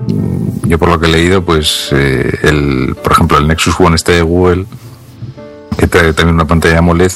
mm, 0.07 0.67
yo 0.67 0.77
por 0.77 0.89
lo 0.89 0.99
que 0.99 1.07
he 1.07 1.11
leído, 1.11 1.43
pues 1.43 1.89
eh, 1.91 2.37
el, 2.43 2.95
por 3.01 3.13
ejemplo, 3.13 3.37
el 3.37 3.47
Nexus 3.47 3.79
One 3.79 3.95
este 3.95 4.13
de 4.13 4.21
Google, 4.21 4.65
que 5.77 5.87
trae 5.87 6.13
también 6.13 6.35
una 6.35 6.45
pantalla 6.45 6.79
AMOLED, 6.79 7.11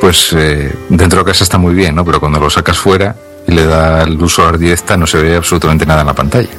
pues 0.00 0.32
eh, 0.32 0.74
dentro 0.88 1.20
de 1.20 1.24
casa 1.26 1.44
está 1.44 1.58
muy 1.58 1.74
bien, 1.74 1.94
¿no? 1.94 2.04
Pero 2.04 2.20
cuando 2.20 2.40
lo 2.40 2.50
sacas 2.50 2.78
fuera 2.78 3.14
y 3.46 3.52
le 3.52 3.66
da 3.66 4.06
luz 4.06 4.34
solar 4.34 4.58
directa, 4.58 4.96
no 4.96 5.06
se 5.06 5.18
ve 5.18 5.36
absolutamente 5.36 5.86
nada 5.86 6.00
en 6.00 6.06
la 6.06 6.14
pantalla. 6.14 6.50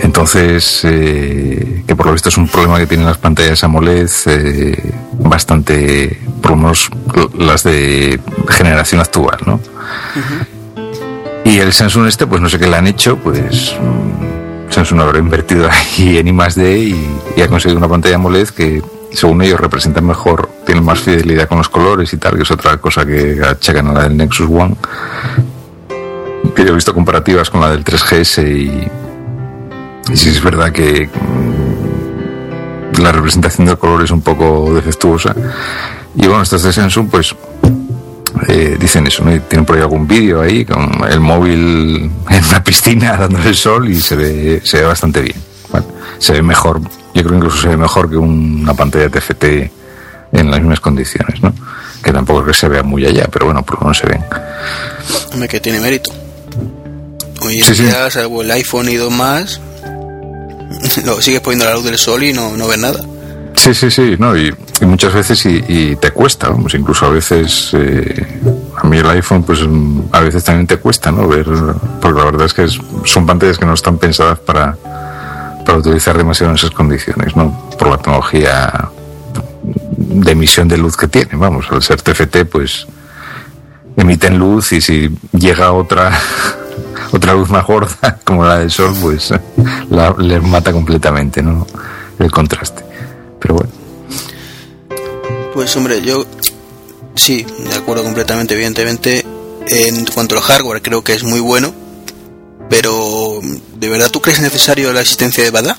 Entonces, 0.00 0.80
eh, 0.84 1.84
que 1.86 1.96
por 1.96 2.06
lo 2.06 2.12
visto 2.12 2.28
es 2.28 2.36
un 2.36 2.48
problema 2.48 2.78
que 2.78 2.86
tienen 2.86 3.06
las 3.06 3.18
pantallas 3.18 3.62
AMOLED 3.64 4.10
eh, 4.26 4.92
bastante, 5.18 6.20
por 6.40 6.52
lo 6.52 6.56
menos 6.56 6.90
las 7.38 7.62
de 7.64 8.20
generación 8.48 9.00
actual, 9.00 9.38
¿no? 9.46 9.60
Y 11.44 11.58
el 11.58 11.72
Samsung 11.72 12.06
este, 12.06 12.26
pues 12.26 12.40
no 12.40 12.48
sé 12.48 12.58
qué 12.58 12.66
le 12.66 12.76
han 12.76 12.86
hecho, 12.86 13.16
pues 13.16 13.74
mm, 13.80 14.72
Samsung 14.72 15.00
habrá 15.00 15.18
invertido 15.18 15.68
ahí 15.70 16.16
en 16.18 16.28
I 16.28 16.32
más 16.32 16.54
D 16.54 16.78
y, 16.78 17.18
y 17.36 17.40
ha 17.42 17.48
conseguido 17.48 17.78
una 17.78 17.88
pantalla 17.88 18.14
AMOLED 18.16 18.48
que 18.50 18.82
según 19.14 19.42
ellos 19.42 19.60
representa 19.60 20.00
mejor, 20.00 20.48
tiene 20.64 20.80
más 20.80 21.00
fidelidad 21.00 21.48
con 21.48 21.58
los 21.58 21.68
colores 21.68 22.12
y 22.12 22.16
tal, 22.16 22.36
que 22.36 22.42
es 22.42 22.50
otra 22.50 22.76
cosa 22.78 23.04
que 23.04 23.40
achacan 23.44 23.88
a 23.88 23.92
la 23.92 24.02
del 24.04 24.16
Nexus 24.16 24.48
One. 24.48 24.76
Que 26.54 26.64
yo 26.64 26.70
he 26.70 26.74
visto 26.74 26.94
comparativas 26.94 27.50
con 27.50 27.60
la 27.60 27.70
del 27.70 27.84
3GS 27.84 28.46
y, 28.46 28.88
y 30.12 30.16
sí 30.16 30.30
es 30.30 30.42
verdad 30.42 30.72
que 30.72 31.08
mm, 31.08 33.00
la 33.00 33.12
representación 33.12 33.66
del 33.66 33.78
color 33.78 34.02
es 34.02 34.10
un 34.10 34.22
poco 34.22 34.72
defectuosa. 34.74 35.34
Y 36.14 36.26
bueno, 36.26 36.42
estos 36.42 36.62
de 36.62 36.72
Samsung, 36.72 37.08
pues 37.10 37.34
eh, 38.48 38.76
dicen 38.78 39.06
eso, 39.06 39.24
¿no? 39.24 39.40
Tienen 39.42 39.64
por 39.64 39.76
ahí 39.76 39.82
algún 39.82 40.06
vídeo 40.06 40.40
ahí 40.40 40.64
con 40.64 40.90
el 41.08 41.20
móvil 41.20 42.10
en 42.28 42.44
una 42.48 42.64
piscina 42.64 43.16
dándole 43.18 43.54
sol 43.54 43.88
y 43.88 44.00
se 44.00 44.16
ve, 44.16 44.60
se 44.64 44.80
ve 44.80 44.86
bastante 44.86 45.20
bien. 45.20 45.36
Se 46.18 46.32
ve 46.34 46.42
mejor, 46.42 46.80
yo 47.14 47.22
creo 47.22 47.30
que 47.30 47.36
incluso 47.36 47.58
se 47.62 47.68
ve 47.68 47.76
mejor 47.76 48.08
que 48.10 48.16
una 48.16 48.74
pantalla 48.74 49.08
TFT 49.10 49.44
en 50.32 50.50
las 50.50 50.60
mismas 50.60 50.80
condiciones, 50.80 51.42
¿no? 51.42 51.52
que 52.02 52.12
tampoco 52.12 52.40
es 52.40 52.46
que 52.48 52.54
se 52.54 52.68
vea 52.68 52.82
muy 52.82 53.06
allá, 53.06 53.28
pero 53.30 53.46
bueno, 53.46 53.62
por 53.64 53.76
lo 53.76 53.82
menos 53.82 53.98
se 53.98 54.06
ven. 54.08 54.24
Hombre, 55.32 55.48
que 55.48 55.60
tiene 55.60 55.78
mérito. 55.78 56.10
Hoy 57.42 57.58
en 57.58 57.64
Sí, 57.64 57.74
sí. 57.76 57.82
día, 57.84 58.10
salvo 58.10 58.42
el 58.42 58.50
iPhone 58.50 58.88
y 58.88 58.96
dos 58.96 59.12
más, 59.12 59.60
lo 61.04 61.20
sigues 61.20 61.40
poniendo 61.40 61.64
la 61.66 61.74
luz 61.74 61.84
del 61.84 61.98
sol 61.98 62.22
y 62.24 62.32
no, 62.32 62.56
no 62.56 62.66
ves 62.68 62.78
nada. 62.78 63.00
Sí, 63.54 63.74
sí, 63.74 63.90
sí, 63.90 64.16
no, 64.18 64.36
y, 64.36 64.52
y 64.80 64.84
muchas 64.86 65.12
veces 65.12 65.44
y, 65.46 65.62
y 65.68 65.96
te 65.96 66.10
cuesta, 66.10 66.48
vamos, 66.48 66.74
incluso 66.74 67.06
a 67.06 67.10
veces, 67.10 67.70
eh, 67.74 68.26
a 68.76 68.86
mí 68.86 68.96
el 68.98 69.08
iPhone, 69.10 69.42
pues 69.44 69.60
mm, 69.64 70.00
a 70.10 70.20
veces 70.20 70.42
también 70.42 70.66
te 70.66 70.78
cuesta, 70.78 71.12
¿no? 71.12 71.28
Ver, 71.28 71.44
porque 72.00 72.18
la 72.18 72.24
verdad 72.24 72.46
es 72.46 72.54
que 72.54 72.64
es- 72.64 72.78
son 73.04 73.26
pantallas 73.26 73.58
que 73.58 73.66
no 73.66 73.74
están 73.74 73.98
pensadas 73.98 74.38
para, 74.40 74.76
para 75.64 75.78
utilizar 75.78 76.16
demasiado 76.16 76.50
en 76.50 76.56
esas 76.56 76.70
condiciones, 76.70 77.34
¿no? 77.36 77.70
Por 77.78 77.88
la 77.88 77.96
tecnología 77.98 78.90
de 79.62 80.32
emisión 80.32 80.68
de 80.68 80.78
luz 80.78 80.96
que 80.96 81.08
tiene, 81.08 81.30
vamos, 81.34 81.66
al 81.70 81.82
ser 81.82 82.02
TFT, 82.02 82.44
pues 82.50 82.86
emiten 83.96 84.38
luz 84.38 84.72
y 84.72 84.80
si 84.80 85.10
llega 85.32 85.72
otra 85.72 86.12
otra 87.12 87.34
luz 87.34 87.50
más 87.50 87.66
gorda 87.66 88.18
como 88.24 88.44
la 88.44 88.58
del 88.58 88.70
sol, 88.70 88.94
pues 89.00 89.32
la, 89.90 90.14
les 90.18 90.42
mata 90.42 90.72
completamente, 90.72 91.42
¿no? 91.42 91.66
El 92.18 92.30
contraste. 92.30 92.82
Pero 93.40 93.54
bueno. 93.54 93.70
Pues 95.54 95.76
hombre, 95.76 96.02
yo 96.02 96.24
sí, 97.14 97.44
de 97.70 97.74
acuerdo 97.74 98.02
completamente, 98.04 98.54
evidentemente. 98.54 99.26
En 99.64 100.04
cuanto 100.06 100.34
al 100.34 100.42
hardware, 100.42 100.82
creo 100.82 101.04
que 101.04 101.14
es 101.14 101.22
muy 101.22 101.40
bueno. 101.40 101.72
Pero, 102.72 103.38
¿de 103.76 103.88
verdad 103.90 104.10
tú 104.10 104.22
crees 104.22 104.40
necesario 104.40 104.92
la 104.94 105.02
existencia 105.02 105.44
de 105.44 105.50
Bada? 105.50 105.76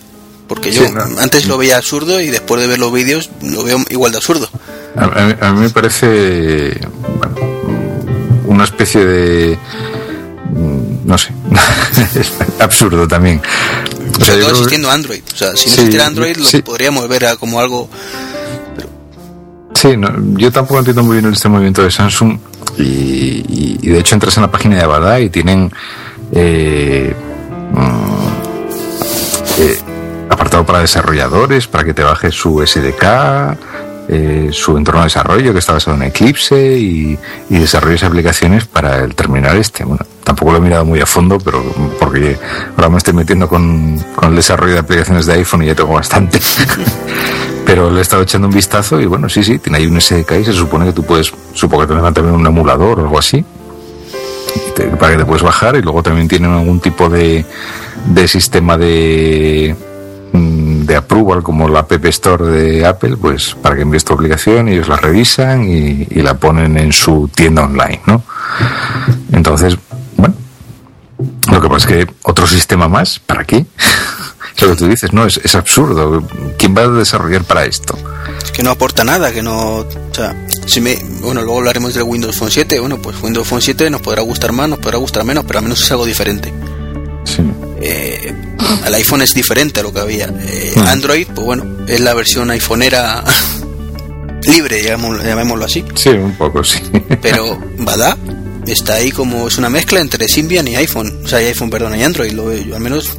Porque 0.47 0.71
yo 0.71 0.85
Sí, 0.85 0.91
no. 0.93 1.01
antes 1.19 1.47
lo 1.47 1.57
veía 1.57 1.77
absurdo 1.77 2.21
y 2.21 2.27
después 2.29 2.61
de 2.61 2.67
ver 2.67 2.77
los 2.77 2.93
vídeos 2.93 3.31
lo 3.41 3.63
veo 3.63 3.83
igual 3.89 4.11
de 4.11 4.17
absurdo. 4.19 4.47
A, 4.95 5.05
a 5.05 5.25
mí- 5.25 5.35
a 5.41 5.51
mí 5.53 5.59
me 5.61 5.69
parece 5.71 6.79
bueno, 7.17 7.35
una 8.45 8.63
especie 8.65 9.03
de 9.05 9.57
mm, 10.53 11.07
no 11.07 11.17
sé 11.17 11.29
absurdo 12.59 13.07
también 13.07 13.41
O 13.41 14.17
sea, 14.23 14.25
Sobre 14.27 14.37
todo 14.41 14.45
que- 14.45 14.51
existiendo 14.51 14.91
Android. 14.91 15.21
O 15.33 15.35
sea, 15.35 15.47
si 15.47 15.53
no 15.53 15.57
Sí, 15.57 15.69
existiera 15.79 16.05
Android 16.05 16.37
lo 16.37 16.45
sí. 16.45 16.61
podríamos 16.61 17.07
ver 17.09 17.25
a- 17.25 17.37
como 17.37 17.59
algo... 17.59 17.89
Sí, 19.73 19.97
no, 19.97 20.09
yo 20.37 20.51
tampoco 20.51 20.79
entiendo 20.79 21.03
muy 21.03 21.17
bien 21.19 21.33
este 21.33 21.49
movimiento 21.49 21.81
de 21.83 21.89
Samsung 21.89 22.37
y, 22.77 22.83
y- 22.83 23.79
y 23.81 23.89
de 23.89 23.99
hecho 23.99 24.13
entras 24.15 24.37
en 24.37 24.43
la 24.43 24.51
página 24.51 24.75
de 24.75 24.83
Abada 24.83 25.19
y 25.19 25.29
tienen 25.29 25.71
eh, 26.35 27.13
mm, 27.73 29.61
eh, 29.61 29.77
apartado 30.29 30.65
para 30.65 30.79
desarrolladores, 30.79 31.67
para 31.67 31.83
que 31.83 31.93
te 31.93 32.03
bajes 32.03 32.33
su 32.33 32.65
SDK, 32.65 33.57
eh, 34.09 34.49
su 34.51 34.77
entorno 34.77 35.01
de 35.01 35.05
desarrollo 35.05 35.53
que 35.53 35.59
está 35.59 35.73
basado 35.73 35.95
en 35.95 36.03
Eclipse 36.03 36.77
y, 36.77 37.17
y 37.49 37.57
desarrolles 37.57 38.03
aplicaciones 38.03 38.65
para 38.65 39.03
el 39.03 39.15
terminal 39.15 39.57
este. 39.57 39.85
Bueno, 39.85 40.05
tampoco 40.23 40.51
lo 40.51 40.57
he 40.57 40.61
mirado 40.61 40.85
muy 40.85 40.99
a 40.99 41.05
fondo, 41.05 41.37
pero 41.37 41.63
porque 41.99 42.37
ahora 42.75 42.89
me 42.89 42.97
estoy 42.97 43.13
metiendo 43.13 43.47
con, 43.47 43.97
con 44.15 44.29
el 44.29 44.35
desarrollo 44.35 44.73
de 44.73 44.79
aplicaciones 44.79 45.25
de 45.25 45.33
iPhone 45.33 45.63
y 45.63 45.67
ya 45.67 45.75
tengo 45.75 45.93
bastante. 45.93 46.39
Pero 47.65 47.89
le 47.89 47.99
he 47.99 48.01
estado 48.01 48.23
echando 48.23 48.49
un 48.49 48.53
vistazo 48.53 48.99
y 48.99 49.05
bueno, 49.05 49.29
sí, 49.29 49.41
sí, 49.41 49.57
tiene 49.57 49.77
ahí 49.77 49.87
un 49.87 49.99
SDK 49.99 50.31
y 50.41 50.43
se 50.43 50.51
supone 50.51 50.85
que 50.85 50.91
tú 50.91 51.03
puedes, 51.03 51.33
supongo 51.53 51.83
que 51.83 51.93
tendrá 51.93 52.11
también 52.11 52.35
un 52.35 52.45
emulador 52.45 52.99
o 52.99 53.03
algo 53.03 53.17
así, 53.17 53.43
para 54.99 55.13
que 55.13 55.19
te 55.19 55.25
puedes 55.25 55.43
bajar 55.43 55.75
y 55.75 55.81
luego 55.81 56.03
también 56.03 56.27
tienen 56.27 56.51
algún 56.51 56.79
tipo 56.79 57.09
de, 57.09 57.45
de 58.05 58.27
sistema 58.27 58.77
de, 58.77 59.75
mm, 60.31 60.81
de 60.81 60.95
approval 60.95 61.43
como 61.43 61.69
la 61.69 61.79
App 61.79 62.05
Store 62.05 62.45
de 62.45 62.85
Apple, 62.85 63.17
pues 63.17 63.55
para 63.61 63.75
que 63.75 63.81
envíes 63.83 64.03
tu 64.03 64.13
aplicación 64.13 64.67
ellos 64.67 64.87
la 64.87 64.97
revisan 64.97 65.63
y, 65.63 66.07
y 66.09 66.21
la 66.21 66.35
ponen 66.35 66.77
en 66.77 66.91
su 66.91 67.29
tienda 67.33 67.63
online, 67.63 68.01
¿no? 68.05 68.23
Entonces, 69.31 69.77
bueno, 70.17 70.35
lo 71.51 71.61
que 71.61 71.69
pasa 71.69 71.89
es 71.89 72.05
que 72.05 72.13
otro 72.23 72.47
sistema 72.47 72.87
más, 72.87 73.19
¿para 73.19 73.43
qué? 73.45 73.65
Lo 74.61 74.69
que 74.69 74.75
tú 74.75 74.87
dices, 74.87 75.11
no, 75.13 75.25
es, 75.25 75.37
es 75.43 75.55
absurdo. 75.55 76.25
¿Quién 76.57 76.75
va 76.75 76.83
a 76.83 76.87
desarrollar 76.89 77.43
para 77.43 77.65
esto? 77.65 77.97
que 78.53 78.61
no 78.61 78.69
aporta 78.71 79.03
nada, 79.03 79.31
que 79.31 79.41
no... 79.41 79.77
O 79.77 79.87
sea, 80.13 80.35
si 80.67 80.79
me... 80.79 80.95
Bueno, 81.21 81.41
luego 81.41 81.57
hablaremos 81.57 81.93
del 81.95 82.03
Windows 82.03 82.35
Phone 82.37 82.51
7. 82.51 82.79
Bueno, 82.79 83.01
pues 83.01 83.19
Windows 83.21 83.47
Phone 83.47 83.61
7 83.63 83.89
nos 83.89 84.01
podrá 84.01 84.21
gustar 84.21 84.51
más, 84.51 84.69
nos 84.69 84.77
podrá 84.79 84.97
gustar 84.99 85.23
menos, 85.23 85.43
pero 85.45 85.59
al 85.59 85.63
menos 85.63 85.81
es 85.81 85.91
algo 85.91 86.05
diferente. 86.05 86.53
Sí. 87.25 87.41
Eh, 87.81 88.33
el 88.85 88.93
iPhone 88.93 89.21
es 89.23 89.33
diferente 89.33 89.79
a 89.79 89.83
lo 89.83 89.91
que 89.91 89.99
había. 90.01 90.25
Eh, 90.27 90.73
Hmm. 90.75 90.87
Android, 90.87 91.27
pues 91.33 91.45
bueno, 91.45 91.85
es 91.87 91.99
la 91.99 92.13
versión 92.13 92.49
iPhoneera 92.51 93.23
libre, 94.43 94.83
llamémoslo, 94.83 95.23
llamémoslo 95.23 95.65
así. 95.65 95.85
Sí, 95.95 96.09
un 96.09 96.35
poco, 96.35 96.63
sí. 96.63 96.79
Pero 97.21 97.59
Bada 97.79 98.17
está 98.67 98.95
ahí 98.95 99.11
como 99.11 99.47
es 99.47 99.57
una 99.57 99.69
mezcla 99.69 99.99
entre 99.99 100.27
Symbian 100.27 100.67
y 100.67 100.75
iPhone. 100.75 101.21
O 101.23 101.27
sea, 101.27 101.41
y 101.41 101.45
iPhone, 101.45 101.69
perdón, 101.69 101.95
y 101.97 102.03
Android. 102.03 102.31
Lo 102.31 102.53
yo, 102.53 102.75
al 102.75 102.81
menos 102.81 103.17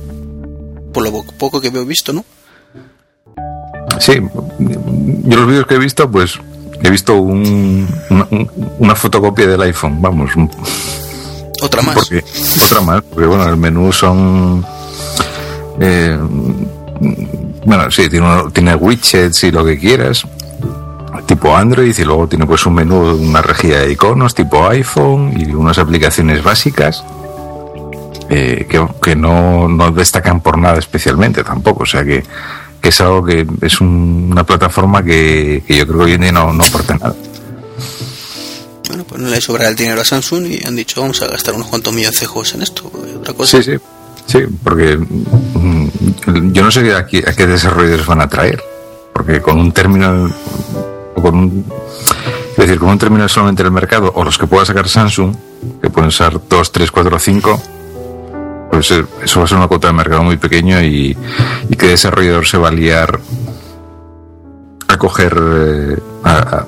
por 0.94 1.02
lo 1.02 1.10
po- 1.12 1.24
poco 1.38 1.60
que 1.60 1.68
veo 1.70 1.84
visto, 1.84 2.12
¿no? 2.14 2.24
Sí, 4.00 4.14
yo 4.58 5.36
los 5.36 5.46
vídeos 5.46 5.66
que 5.66 5.74
he 5.74 5.78
visto, 5.78 6.10
pues 6.10 6.38
he 6.82 6.90
visto 6.90 7.14
un- 7.16 7.86
una, 8.10 8.26
un- 8.30 8.50
una 8.78 8.94
fotocopia 8.94 9.46
del 9.46 9.60
iPhone, 9.62 10.00
vamos, 10.00 10.30
Otra 11.62 11.82
más. 11.82 11.94
porque 11.94 12.24
otra 12.64 12.80
más, 12.80 13.02
porque 13.02 13.26
bueno, 13.26 13.46
el 13.48 13.56
menú 13.56 13.92
son 13.92 14.64
eh, 15.80 16.18
bueno, 17.66 17.90
sí, 17.90 18.08
tiene, 18.08 18.26
uno- 18.26 18.50
tiene 18.50 18.74
widgets 18.76 19.44
y 19.44 19.50
lo 19.50 19.64
que 19.64 19.78
quieras, 19.78 20.24
tipo 21.26 21.56
Android, 21.56 21.96
y 21.98 22.04
luego 22.04 22.28
tiene 22.28 22.46
pues 22.46 22.64
un 22.66 22.74
menú, 22.74 23.00
una 23.16 23.42
rejilla 23.42 23.80
de 23.80 23.92
iconos 23.92 24.34
tipo 24.34 24.66
iPhone 24.68 25.32
y 25.36 25.52
unas 25.52 25.78
aplicaciones 25.78 26.42
básicas. 26.42 27.02
Eh, 28.36 28.66
que, 28.68 28.84
que 29.02 29.14
no, 29.16 29.68
no 29.68 29.90
destacan 29.92 30.40
por 30.40 30.58
nada 30.58 30.78
especialmente 30.78 31.44
tampoco, 31.44 31.84
o 31.84 31.86
sea 31.86 32.02
que, 32.04 32.24
que 32.80 32.88
es 32.88 33.00
algo 33.00 33.24
que 33.24 33.46
es 33.62 33.80
un- 33.80 34.28
una 34.32 34.44
plataforma 34.44 35.02
que, 35.04 35.62
que 35.66 35.76
yo 35.76 35.86
creo 35.86 35.98
que 36.00 36.04
hoy 36.06 36.12
en 36.12 36.20
día 36.22 36.32
no, 36.32 36.52
no 36.52 36.64
aporta 36.64 36.94
nada. 36.94 37.14
Bueno, 38.88 39.04
pues 39.04 39.20
no 39.20 39.28
le 39.28 39.40
sobra 39.40 39.68
el 39.68 39.76
dinero 39.76 40.00
a 40.00 40.04
Samsung 40.04 40.46
y 40.46 40.64
han 40.66 40.76
dicho 40.76 41.00
vamos 41.00 41.20
a 41.22 41.26
gastar 41.28 41.54
unos 41.54 41.68
cuantos 41.68 41.92
milloncejos 41.94 42.54
en 42.54 42.62
esto. 42.62 42.90
Otra 43.20 43.32
cosa. 43.34 43.56
Sí, 43.62 43.72
sí, 43.72 43.78
sí, 44.26 44.38
porque 44.62 44.96
mm, 44.98 46.52
yo 46.52 46.62
no 46.62 46.70
sé 46.70 46.94
a 46.94 47.06
qué, 47.06 47.24
a 47.26 47.32
qué 47.34 47.46
desarrolladores 47.46 48.06
van 48.06 48.20
a 48.20 48.28
traer, 48.28 48.62
porque 49.12 49.40
con 49.40 49.58
un 49.58 49.72
terminal, 49.72 50.32
o 51.16 51.22
con 51.22 51.34
un, 51.36 51.64
es 52.50 52.56
decir, 52.56 52.78
con 52.78 52.90
un 52.90 52.98
terminal 52.98 53.30
solamente 53.30 53.62
en 53.62 53.66
el 53.66 53.72
mercado, 53.72 54.12
o 54.14 54.22
los 54.24 54.36
que 54.38 54.46
pueda 54.46 54.64
sacar 54.66 54.88
Samsung, 54.88 55.34
que 55.80 55.88
pueden 55.88 56.10
ser 56.10 56.38
2, 56.48 56.72
3, 56.72 56.90
4, 56.90 57.18
5, 57.18 57.62
eso 58.78 59.38
va 59.40 59.44
a 59.44 59.48
ser 59.48 59.56
una 59.58 59.68
cuota 59.68 59.88
de 59.88 59.92
mercado 59.94 60.22
muy 60.22 60.36
pequeño 60.36 60.80
y, 60.82 61.16
y 61.68 61.76
qué 61.76 61.88
desarrollador 61.88 62.46
se 62.46 62.58
va 62.58 62.68
a 62.68 62.72
liar 62.72 63.18
a 64.88 64.96
coger, 64.98 65.36
eh, 65.40 65.96
a, 66.24 66.64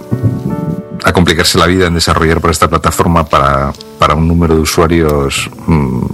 a- 1.05 1.13
complicarse 1.13 1.59
la 1.59 1.67
vida 1.67 1.87
en 1.87 1.95
desarrollar 1.95 2.41
para 2.41 2.53
esta 2.53 2.69
plataforma 2.69 3.25
para, 3.25 3.73
para 3.99 4.15
un 4.15 4.27
número 4.29 4.55
de 4.55 4.61
usuarios 4.61 5.49
mm, 5.67 6.05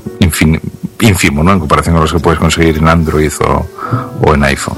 ínfimo, 1.01 1.43
¿no? 1.43 1.53
En 1.53 1.59
comparación 1.59 1.95
con 1.95 2.03
los 2.05 2.13
que 2.13 2.21
puedes 2.21 2.39
conseguir 2.39 2.79
en 2.79 2.87
Android 2.89 3.33
o, 3.41 3.67
o 4.25 4.35
en 4.35 4.45
iPhone. 4.45 4.77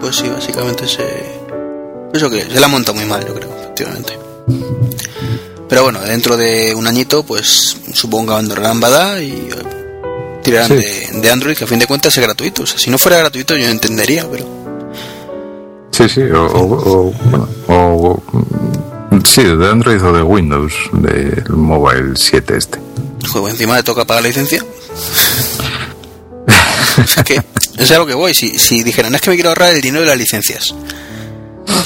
Pues 0.00 0.16
sí, 0.16 0.28
básicamente 0.28 0.86
se. 0.88 1.04
Eso 2.12 2.28
que 2.28 2.42
se 2.42 2.58
la 2.60 2.66
monta 2.68 2.92
muy 2.92 3.04
mal, 3.04 3.24
yo 3.24 3.34
creo, 3.34 3.48
efectivamente. 3.60 4.18
Pero 5.72 5.84
bueno, 5.84 6.00
dentro 6.00 6.36
de 6.36 6.74
un 6.74 6.86
añito, 6.86 7.22
pues 7.24 7.78
supongo 7.94 8.26
que 8.26 8.32
abandonarán 8.32 8.78
Bada 8.78 9.22
y 9.22 9.30
eh, 9.30 9.54
tirarán 10.42 10.68
Sí. 10.68 10.74
de, 10.74 11.08
de 11.22 11.30
Android, 11.30 11.56
que 11.56 11.64
a 11.64 11.66
fin 11.66 11.78
de 11.78 11.86
cuentas 11.86 12.14
es 12.14 12.22
gratuito. 12.22 12.64
O 12.64 12.66
sea, 12.66 12.78
si 12.78 12.90
no 12.90 12.98
fuera 12.98 13.16
gratuito, 13.16 13.56
yo 13.56 13.66
entendería, 13.68 14.26
pero. 14.30 14.44
Sí, 15.92 16.06
sí, 16.10 16.20
o, 16.24 16.44
o- 16.44 17.08
o, 17.08 17.12
bueno, 17.30 17.48
o, 17.68 18.22
sí, 19.24 19.44
de 19.44 19.66
Android 19.70 20.02
o 20.04 20.12
de 20.12 20.22
Windows, 20.22 20.74
del 20.92 21.42
Mobile 21.48 22.12
7 22.16 22.54
este. 22.54 22.78
Juego 23.30 23.48
encima 23.48 23.76
le 23.76 23.82
toca 23.82 24.04
pagar 24.04 24.24
la 24.24 24.28
licencia. 24.28 24.62
es 26.98 27.24
que 27.24 27.40
es 27.78 27.90
a 27.92 27.96
lo 27.98 28.04
que 28.06 28.12
voy. 28.14 28.34
Si, 28.34 28.58
si 28.58 28.82
dijeran, 28.82 29.14
es 29.14 29.22
que 29.22 29.30
me 29.30 29.36
quiero 29.36 29.48
ahorrar 29.48 29.72
el 29.74 29.80
dinero 29.80 30.02
de 30.02 30.08
las 30.08 30.18
licencias. 30.18 30.74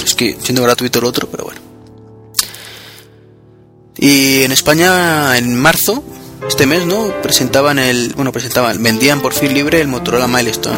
Es 0.03 0.13
que 0.13 0.35
siendo 0.43 0.61
gratuito 0.63 0.99
el 0.99 1.05
otro, 1.05 1.29
pero 1.29 1.45
bueno. 1.45 1.61
Y 3.99 4.43
en 4.43 4.51
España, 4.51 5.37
en 5.37 5.55
marzo, 5.55 6.03
este 6.47 6.65
mes, 6.65 6.85
¿no? 6.85 7.07
Presentaban 7.21 7.79
el. 7.79 8.13
Bueno, 8.15 8.31
presentaban, 8.31 8.81
vendían 8.81 9.21
por 9.21 9.33
fin 9.33 9.53
libre 9.53 9.81
el 9.81 9.87
Motorola 9.87 10.27
Milestone. 10.27 10.77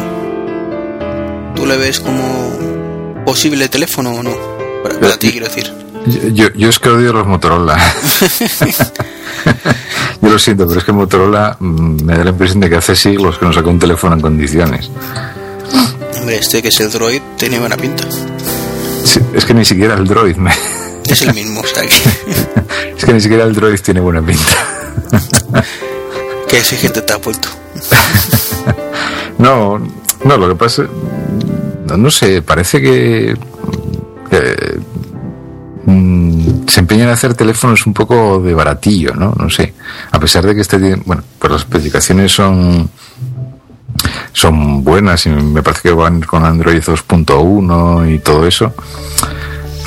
¿Tú 1.54 1.66
le 1.66 1.76
ves 1.76 2.00
como 2.00 3.24
posible 3.24 3.68
teléfono 3.68 4.12
o 4.12 4.22
no? 4.22 4.32
Para, 4.82 4.98
para 4.98 5.18
ti, 5.18 5.30
quiero 5.30 5.46
decir. 5.46 5.70
Yo, 6.06 6.28
yo, 6.28 6.52
yo 6.54 6.68
es 6.70 6.78
que 6.78 6.88
odio 6.88 7.12
los 7.12 7.26
Motorola. 7.26 7.78
yo 10.22 10.30
lo 10.30 10.38
siento, 10.38 10.66
pero 10.66 10.78
es 10.78 10.84
que 10.84 10.92
Motorola 10.92 11.56
mm, 11.60 12.04
me 12.04 12.16
da 12.16 12.24
la 12.24 12.30
impresión 12.30 12.60
de 12.60 12.70
que 12.70 12.76
hace 12.76 12.96
siglos 12.96 13.38
que 13.38 13.44
no 13.44 13.52
saca 13.52 13.68
un 13.68 13.78
teléfono 13.78 14.14
en 14.14 14.22
condiciones. 14.22 14.90
Hombre, 16.18 16.38
este 16.38 16.62
que 16.62 16.68
es 16.68 16.80
el 16.80 16.90
Droid 16.90 17.20
tiene 17.36 17.58
buena 17.58 17.76
pinta. 17.76 18.04
Sí, 19.04 19.20
es 19.34 19.44
que 19.44 19.52
ni 19.52 19.64
siquiera 19.64 19.94
el 19.94 20.06
Droid 20.06 20.36
me, 20.36 20.52
es 21.14 21.22
el 21.22 21.34
mismo, 21.34 21.60
o 21.60 21.66
sea 21.66 21.82
que, 21.82 22.94
Es 22.96 23.04
que 23.04 23.12
ni 23.12 23.20
siquiera 23.20 23.44
el 23.44 23.54
Droid 23.54 23.80
tiene 23.80 24.00
buena 24.00 24.20
pinta. 24.22 24.50
que 26.48 26.58
exigente 26.58 27.02
te 27.02 27.12
ha 27.12 27.18
puesto. 27.18 27.48
No, 29.38 29.78
no, 30.24 30.36
lo 30.36 30.48
que 30.50 30.54
pasa, 30.54 30.82
no, 31.86 31.96
no 31.96 32.10
sé, 32.10 32.42
parece 32.42 32.82
que, 32.82 33.34
que, 34.30 34.78
mm, 35.86 36.68
se 36.68 36.80
empeñan 36.80 37.08
en 37.08 37.14
hacer 37.14 37.32
teléfonos 37.32 37.86
un 37.86 37.94
poco 37.94 38.38
de 38.40 38.52
baratillo, 38.52 39.14
¿no? 39.14 39.32
No 39.38 39.48
sé. 39.48 39.72
A 40.10 40.20
pesar 40.20 40.44
de 40.44 40.54
que 40.54 40.60
este, 40.60 40.78
tiene- 40.78 41.02
bueno, 41.06 41.22
pues 41.38 41.52
las 41.52 41.62
especificaciones 41.62 42.32
son 42.32 42.90
son 44.34 44.84
buenas 44.84 45.24
y 45.26 45.30
me 45.30 45.62
parece 45.62 45.82
que 45.88 45.92
van 45.92 46.20
con 46.20 46.44
Android 46.44 46.82
2.1 46.82 48.14
y 48.14 48.18
todo 48.18 48.46
eso. 48.46 48.74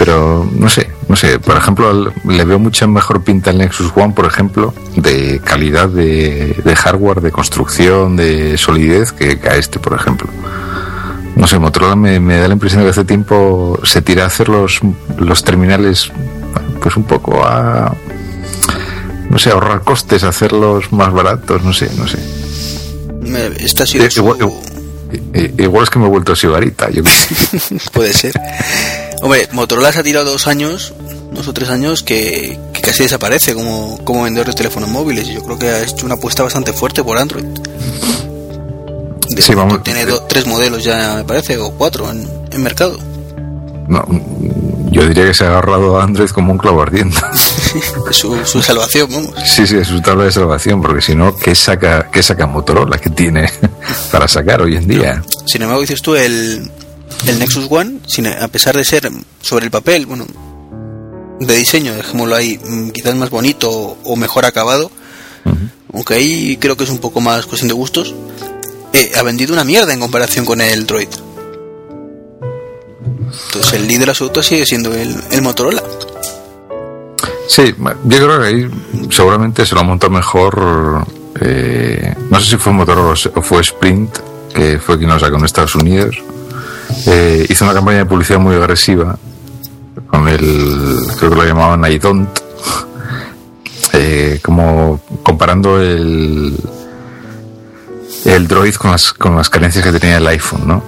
Pero 0.03 0.49
no 0.51 0.67
sé, 0.67 0.89
no 1.07 1.15
sé. 1.15 1.39
Por 1.39 1.55
ejemplo, 1.55 2.11
le 2.27 2.43
veo 2.43 2.59
mucha 2.59 2.85
mejor 2.87 3.23
pinta 3.23 3.51
al 3.51 3.57
Nexus 3.57 3.89
One, 3.95 4.13
por 4.13 4.25
ejemplo, 4.25 4.73
de 4.97 5.39
calidad 5.41 5.87
de, 5.87 6.61
de 6.61 6.75
hardware, 6.75 7.21
de 7.21 7.31
construcción, 7.31 8.17
de 8.17 8.57
solidez, 8.57 9.13
que, 9.13 9.39
que 9.39 9.47
a 9.47 9.55
este, 9.55 9.79
por 9.79 9.93
ejemplo. 9.93 10.27
No 11.37 11.47
sé, 11.47 11.57
Motorola 11.57 11.95
me, 11.95 12.19
me 12.19 12.37
da 12.37 12.47
la 12.49 12.53
impresión 12.53 12.81
de 12.81 12.85
que 12.87 12.91
hace 12.91 13.05
tiempo 13.05 13.79
se 13.83 14.01
tira 14.01 14.23
a 14.25 14.27
hacer 14.27 14.49
los, 14.49 14.81
los 15.17 15.41
terminales, 15.43 16.11
pues 16.81 16.97
un 16.97 17.05
poco 17.05 17.41
a. 17.45 17.95
No 19.29 19.39
sé, 19.39 19.51
ahorrar 19.51 19.83
costes, 19.83 20.23
hacerlos 20.25 20.91
más 20.91 21.13
baratos, 21.13 21.63
no 21.63 21.71
sé, 21.71 21.89
no 21.97 22.07
sé. 22.07 22.19
Esta 23.57 23.83
ha 23.83 23.87
sido 23.87 24.03
Eh, 24.03 24.11
su- 24.11 24.19
igual, 24.19 24.37
i- 25.33 25.63
igual 25.63 25.83
es 25.85 25.89
que 25.89 25.97
me 25.97 26.05
he 26.07 26.09
vuelto 26.09 26.35
sibarita, 26.35 26.89
yo. 26.91 27.03
Puede 27.93 28.11
ser. 28.13 28.33
Hombre, 29.23 29.47
Motorola 29.53 29.91
se 29.93 29.99
ha 29.99 30.03
tirado 30.03 30.29
dos 30.31 30.47
años, 30.47 30.93
dos 31.31 31.47
o 31.47 31.53
tres 31.53 31.69
años, 31.69 32.03
que, 32.03 32.59
que 32.73 32.81
casi 32.81 33.03
desaparece 33.03 33.53
como, 33.55 33.97
como 34.03 34.23
vendedor 34.23 34.47
de 34.47 34.53
teléfonos 34.53 34.89
móviles. 34.89 35.27
Y 35.29 35.33
yo 35.35 35.43
creo 35.43 35.57
que 35.57 35.69
ha 35.69 35.81
hecho 35.81 36.05
una 36.05 36.15
apuesta 36.15 36.43
bastante 36.43 36.73
fuerte 36.73 37.03
por 37.03 37.17
Android. 37.17 37.45
De 39.29 39.41
Sí, 39.41 39.55
vamos. 39.55 39.81
Tiene 39.83 40.05
do- 40.05 40.21
tres 40.23 40.45
modelos 40.45 40.83
ya, 40.83 41.15
me 41.15 41.23
parece, 41.23 41.57
o 41.57 41.71
cuatro 41.71 42.09
en, 42.11 42.27
en 42.51 42.61
mercado. 42.61 42.99
No, 43.87 44.05
yo 44.91 45.07
diría 45.07 45.25
que 45.25 45.33
se 45.33 45.45
ha 45.45 45.47
agarrado 45.47 45.99
a 45.99 46.03
Android 46.03 46.29
como 46.29 46.51
un 46.51 46.57
clavo 46.57 46.81
ardiendo. 46.81 47.17
Es 48.07 48.17
su, 48.17 48.37
su 48.45 48.61
salvación, 48.61 49.09
vamos. 49.11 49.33
Sí, 49.45 49.65
sí, 49.65 49.77
es 49.77 49.87
su 49.87 49.99
tabla 49.99 50.25
de 50.25 50.31
salvación, 50.31 50.79
porque 50.79 51.01
si 51.01 51.15
no, 51.15 51.35
¿qué 51.35 51.55
saca, 51.55 52.07
qué 52.11 52.21
saca 52.21 52.45
Motorola 52.45 52.99
que 52.99 53.09
tiene 53.09 53.49
para 54.11 54.27
sacar 54.27 54.61
hoy 54.61 54.75
en 54.75 54.87
día? 54.87 55.23
Sin 55.47 55.63
embargo, 55.63 55.81
dices 55.81 56.03
tú, 56.03 56.13
el, 56.13 56.69
el 57.27 57.39
Nexus 57.39 57.67
One, 57.69 57.99
sin, 58.07 58.27
a 58.27 58.47
pesar 58.47 58.75
de 58.75 58.83
ser 58.83 59.09
sobre 59.41 59.65
el 59.65 59.71
papel, 59.71 60.05
bueno, 60.05 60.25
de 61.39 61.55
diseño, 61.55 61.93
dejémoslo 61.95 62.35
ahí, 62.35 62.59
mm, 62.63 62.89
quizás 62.89 63.15
más 63.15 63.29
bonito 63.29 63.69
o 64.03 64.15
mejor 64.15 64.45
acabado, 64.45 64.91
aunque 65.93 66.15
ahí 66.15 66.57
creo 66.57 66.75
que 66.75 66.83
es 66.85 66.89
un 66.89 66.99
poco 66.99 67.21
más 67.21 67.45
cuestión 67.45 67.67
de 67.67 67.73
gustos, 67.75 68.15
eh, 68.93 69.11
ha 69.15 69.23
vendido 69.23 69.53
una 69.53 69.63
mierda 69.63 69.93
en 69.93 69.99
comparación 69.99 70.45
con 70.45 70.61
el 70.61 70.85
Droid. 70.85 71.07
Entonces 73.47 73.73
el 73.73 73.87
líder 73.87 74.09
absoluto 74.09 74.43
sigue 74.43 74.65
siendo 74.65 74.93
el, 74.93 75.15
el 75.31 75.41
Motorola. 75.41 75.83
Sí, 77.47 77.73
yo 77.77 78.17
creo 78.17 78.39
que 78.41 78.47
ahí 78.47 78.69
seguramente 79.09 79.65
se 79.65 79.75
lo 79.75 79.81
ha 79.81 79.83
montado 79.83 80.11
mejor. 80.11 81.05
eh, 81.41 82.15
no 82.29 82.39
sé 82.39 82.51
si 82.51 82.57
fue 82.57 82.73
Motorola 82.73 83.15
o 83.35 83.41
fue 83.41 83.61
Sprint, 83.61 84.17
que 84.53 84.79
fue 84.79 84.97
quien 84.97 85.09
lo 85.09 85.19
sacó 85.19 85.37
en 85.37 85.45
Estados 85.45 85.75
Unidos. 85.75 86.15
Eh, 87.07 87.45
hizo 87.49 87.65
una 87.65 87.73
campaña 87.73 87.99
de 87.99 88.05
publicidad 88.05 88.39
muy 88.39 88.55
agresiva 88.55 89.17
con 90.07 90.27
el, 90.27 90.99
creo 91.17 91.29
que 91.31 91.35
lo 91.35 91.43
llamaban 91.43 91.91
I 91.91 91.99
Don't, 91.99 92.29
eh, 93.93 94.39
como 94.41 95.01
comparando 95.23 95.81
el 95.81 96.57
el 98.25 98.47
Droid 98.47 98.75
con 98.75 98.91
las, 98.91 99.13
con 99.13 99.35
las 99.35 99.49
carencias 99.49 99.83
que 99.83 99.91
tenía 99.99 100.17
el 100.17 100.27
iPhone, 100.27 100.67
¿no? 100.67 100.83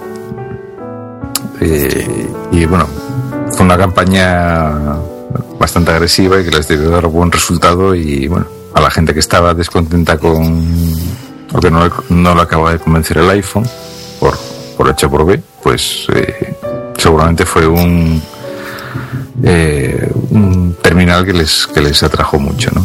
Eh, 1.60 2.28
y 2.52 2.64
bueno, 2.64 2.86
fue 3.52 3.64
una 3.64 3.76
campaña 3.76 4.98
bastante 5.58 5.90
agresiva 5.90 6.40
y 6.40 6.44
que 6.44 6.50
les 6.50 6.68
debió 6.68 6.90
dar 6.90 7.06
buen 7.06 7.30
resultado 7.30 7.94
y 7.94 8.28
bueno, 8.28 8.46
a 8.74 8.80
la 8.80 8.90
gente 8.90 9.12
que 9.12 9.20
estaba 9.20 9.54
descontenta 9.54 10.18
con 10.18 10.64
o 11.52 11.60
que 11.60 11.70
no, 11.70 11.90
no 12.10 12.34
le 12.34 12.42
acaba 12.42 12.72
de 12.72 12.78
convencer 12.78 13.18
el 13.18 13.30
iPhone 13.30 13.66
por, 14.20 14.36
por 14.76 14.88
H 14.88 15.08
por 15.08 15.24
B, 15.24 15.40
pues 15.62 16.06
eh, 16.14 16.56
seguramente 16.96 17.44
fue 17.44 17.66
un 17.66 18.22
eh, 19.42 20.10
un 20.30 20.76
terminal 20.82 21.24
que 21.24 21.32
les 21.32 21.66
que 21.66 21.80
les 21.80 22.02
atrajo 22.02 22.38
mucho, 22.38 22.70
¿no? 22.74 22.84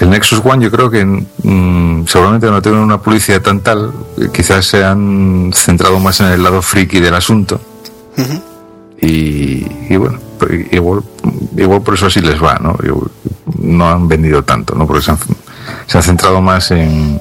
El 0.00 0.08
Nexus 0.10 0.40
One 0.42 0.64
yo 0.64 0.70
creo 0.70 0.90
que 0.90 1.04
mm, 1.04 2.06
seguramente 2.06 2.50
no 2.50 2.62
tiene 2.62 2.78
una 2.78 3.00
publicidad 3.00 3.42
tan 3.42 3.60
tal, 3.60 3.92
quizás 4.32 4.64
se 4.64 4.82
han 4.82 5.50
centrado 5.52 6.00
más 6.00 6.20
en 6.20 6.28
el 6.28 6.42
lado 6.42 6.62
friki 6.62 7.00
del 7.00 7.14
asunto 7.14 7.60
y, 9.00 9.66
y 9.88 9.96
bueno, 9.96 10.18
pues 10.38 10.72
igual, 10.72 11.02
igual 11.56 11.82
por 11.82 11.94
eso 11.94 12.06
así 12.06 12.20
les 12.20 12.42
va, 12.42 12.58
¿no? 12.60 12.76
No 13.58 13.88
han 13.88 14.08
vendido 14.08 14.42
tanto, 14.42 14.74
¿no? 14.74 14.86
Porque 14.86 15.02
se 15.02 15.10
han, 15.10 15.18
se 15.86 15.98
han 15.98 16.02
centrado 16.02 16.40
más 16.40 16.70
en, 16.70 17.20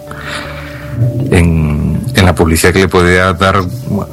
en, 1.32 1.73
en 2.16 2.26
la 2.26 2.36
publicidad 2.36 2.72
que 2.74 2.80
le 2.80 2.88
podía 2.88 3.34
dar 3.34 3.62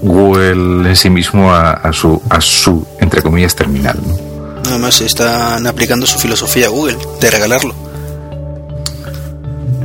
Google 0.03 0.89
en 0.89 0.97
sí 0.97 1.11
mismo 1.11 1.53
a, 1.53 1.73
a 1.73 1.93
su, 1.93 2.21
a 2.31 2.41
su, 2.41 2.87
entre 3.01 3.23
comillas, 3.23 3.55
terminal, 3.55 3.99
¿no? 4.07 4.19
Además 4.67 5.01
están 5.01 5.67
aplicando 5.67 6.07
su 6.07 6.19
filosofía 6.19 6.67
a 6.67 6.69
Google 6.71 6.97
de 7.21 7.31
regalarlo. 7.31 7.75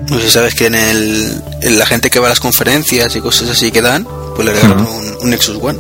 No 0.10 0.20
sé 0.20 0.30
sabes 0.30 0.54
que 0.54 0.68
en, 0.68 0.76
el, 0.76 1.42
en 1.62 1.80
la 1.80 1.86
gente 1.86 2.10
que 2.10 2.20
va 2.20 2.28
a 2.28 2.30
las 2.30 2.40
conferencias 2.40 3.16
y 3.16 3.22
cosas 3.22 3.50
así 3.50 3.72
que 3.72 3.82
dan, 3.82 4.08
pues 4.36 4.46
le 4.46 4.54
regalaron 4.54 4.86
un, 4.86 5.18
un 5.22 5.30
Nexus 5.30 5.58
One. 5.62 5.80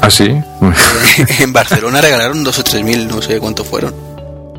¿Ah, 0.00 0.10
sí? 0.10 0.24
en 1.40 1.52
Barcelona 1.52 2.00
regalaron 2.02 2.42
dos 2.42 2.58
o 2.58 2.64
tres 2.64 2.82
mil, 2.82 3.06
no 3.08 3.20
sé 3.20 3.38
cuántos 3.38 3.66
fueron. 3.66 3.94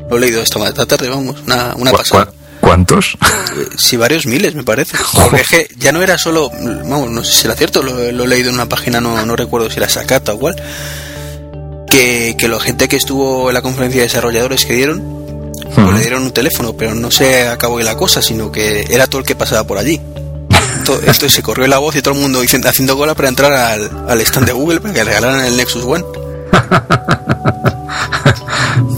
Lo 0.08 0.16
he 0.16 0.20
leído 0.20 0.40
esta 0.40 0.86
tarde, 0.86 1.08
vamos, 1.08 1.36
una, 1.46 1.74
una 1.76 1.90
¿Cu- 1.90 1.96
pasada. 1.96 2.28
Cu- 2.68 2.70
¿Cuántos? 2.70 3.16
Eh, 3.22 3.68
Sí, 3.76 3.96
varios 3.96 4.26
miles, 4.26 4.54
me 4.54 4.62
parece. 4.64 4.96
Porque 5.14 5.40
es 5.42 5.48
que 5.48 5.68
ya 5.78 5.92
no 5.92 6.02
era 6.02 6.18
solo, 6.18 6.50
vamos, 6.50 7.10
no 7.10 7.24
sé 7.24 7.32
si 7.32 7.46
era 7.46 7.54
cierto, 7.56 7.82
lo, 7.82 8.12
lo 8.12 8.24
he 8.24 8.28
leído 8.28 8.48
en 8.50 8.54
una 8.56 8.68
página, 8.68 9.00
no, 9.00 9.24
no 9.26 9.36
recuerdo 9.36 9.70
si 9.70 9.78
era 9.78 9.88
Sakata 9.88 10.34
o 10.34 10.38
cuál, 10.38 10.56
que, 11.90 12.36
que 12.38 12.48
la 12.48 12.60
gente 12.60 12.88
que 12.88 12.96
estuvo 12.96 13.48
en 13.50 13.54
la 13.54 13.62
conferencia 13.62 14.00
de 14.02 14.08
desarrolladores 14.08 14.64
que 14.66 14.74
dieron, 14.74 15.00
pues 15.74 15.78
Ujú. 15.78 15.92
le 15.92 16.00
dieron 16.00 16.22
un 16.22 16.30
teléfono, 16.32 16.74
pero 16.76 16.94
no 16.94 17.10
se 17.10 17.48
acabó 17.48 17.78
ahí 17.78 17.84
la 17.84 17.96
cosa, 17.96 18.22
sino 18.22 18.50
que 18.52 18.86
era 18.90 19.06
todo 19.06 19.20
el 19.20 19.26
que 19.26 19.34
pasaba 19.34 19.64
por 19.66 19.78
allí. 19.78 20.00
To- 20.84 21.00
Esto 21.02 21.28
se 21.28 21.42
corrió 21.42 21.66
la 21.66 21.78
voz 21.78 21.96
y 21.96 22.02
todo 22.02 22.14
el 22.14 22.20
mundo 22.20 22.40
dicen- 22.42 22.66
haciendo 22.66 22.96
cola 22.96 23.14
para 23.14 23.28
entrar 23.28 23.52
al, 23.52 23.90
al 24.08 24.20
stand 24.22 24.46
de 24.46 24.52
Google 24.52 24.80
para 24.80 24.94
que 24.94 25.04
regalaran 25.04 25.44
el 25.44 25.56
Nexus 25.56 25.84
One. 25.84 26.04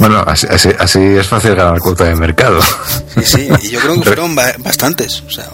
Bueno, 0.01 0.25
así, 0.27 0.47
así, 0.51 0.71
así 0.79 0.99
es 0.99 1.27
fácil 1.29 1.55
ganar 1.55 1.79
cuota 1.79 2.05
de 2.05 2.17
mercado. 2.17 2.61
Sí, 3.15 3.23
sí, 3.23 3.49
y 3.63 3.69
yo 3.71 3.81
creo 3.81 3.95
que 3.95 4.03
fueron 4.05 4.35
ba- 4.35 4.55
bastantes. 4.59 5.23
O 5.27 5.31
sea, 5.31 5.47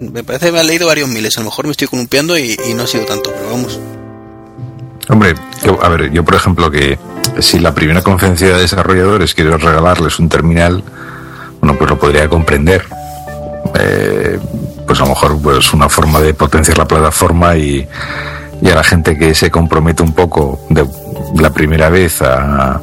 me 0.00 0.22
parece 0.24 0.46
que 0.46 0.52
me 0.52 0.60
han 0.60 0.66
leído 0.66 0.86
varios 0.86 1.08
miles. 1.08 1.36
A 1.36 1.40
lo 1.40 1.46
mejor 1.46 1.66
me 1.66 1.72
estoy 1.72 1.88
columpiando 1.88 2.38
y, 2.38 2.56
y 2.68 2.74
no 2.74 2.84
ha 2.84 2.86
sido 2.86 3.04
tanto, 3.04 3.30
pero 3.32 3.50
vamos. 3.50 3.78
Hombre, 5.08 5.34
yo- 5.64 5.82
a 5.84 5.88
ver, 5.90 6.10
yo 6.12 6.24
por 6.24 6.34
ejemplo 6.36 6.70
que 6.70 6.98
si 7.40 7.58
la 7.58 7.74
primera 7.74 8.00
conferencia 8.02 8.48
de 8.54 8.60
desarrolladores 8.62 9.34
quiero 9.34 9.58
regalarles 9.58 10.18
un 10.18 10.28
terminal, 10.28 10.82
bueno, 11.60 11.76
pues 11.76 11.90
lo 11.90 11.98
podría 11.98 12.28
comprender. 12.28 12.84
Eh, 13.76 14.38
pues 14.86 15.00
a 15.00 15.02
lo 15.02 15.08
mejor 15.10 15.40
pues 15.42 15.72
una 15.72 15.88
forma 15.88 16.20
de 16.20 16.32
potenciar 16.34 16.78
la 16.78 16.86
plataforma 16.86 17.56
y, 17.56 17.86
y 18.62 18.68
a 18.70 18.74
la 18.74 18.84
gente 18.84 19.18
que 19.18 19.34
se 19.34 19.50
compromete 19.50 20.02
un 20.02 20.12
poco 20.12 20.64
de 20.70 20.86
la 21.40 21.50
primera 21.50 21.88
vez 21.88 22.22
a, 22.22 22.80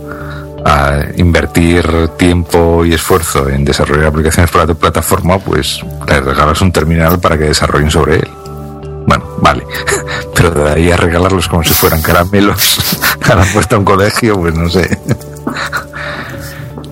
a 0.66 1.00
invertir 1.18 2.10
tiempo 2.18 2.86
y 2.86 2.94
esfuerzo 2.94 3.50
en 3.50 3.66
desarrollar 3.66 4.08
aplicaciones 4.08 4.52
para 4.52 4.68
tu 4.68 4.76
plataforma, 4.76 5.40
pues 5.40 5.82
les 6.08 6.24
regalas 6.24 6.62
un 6.62 6.72
terminal 6.72 7.20
para 7.20 7.38
que 7.38 7.46
desarrollen 7.46 7.92
sobre 7.92 8.16
él. 8.18 8.30
Bueno, 9.08 9.26
vale. 9.40 9.66
Pero 10.36 10.52
de 10.52 10.72
ahí 10.72 10.92
a 10.92 10.98
regalarlos 10.98 11.48
como 11.48 11.64
si 11.64 11.74
fueran 11.74 12.02
caramelos 12.02 12.78
a 13.30 13.36
la 13.36 13.46
puesta 13.46 13.76
a 13.76 13.80
un 13.80 13.86
colegio, 13.86 14.40
pues 14.40 14.54
no 14.54 14.70
sé. 14.70 15.00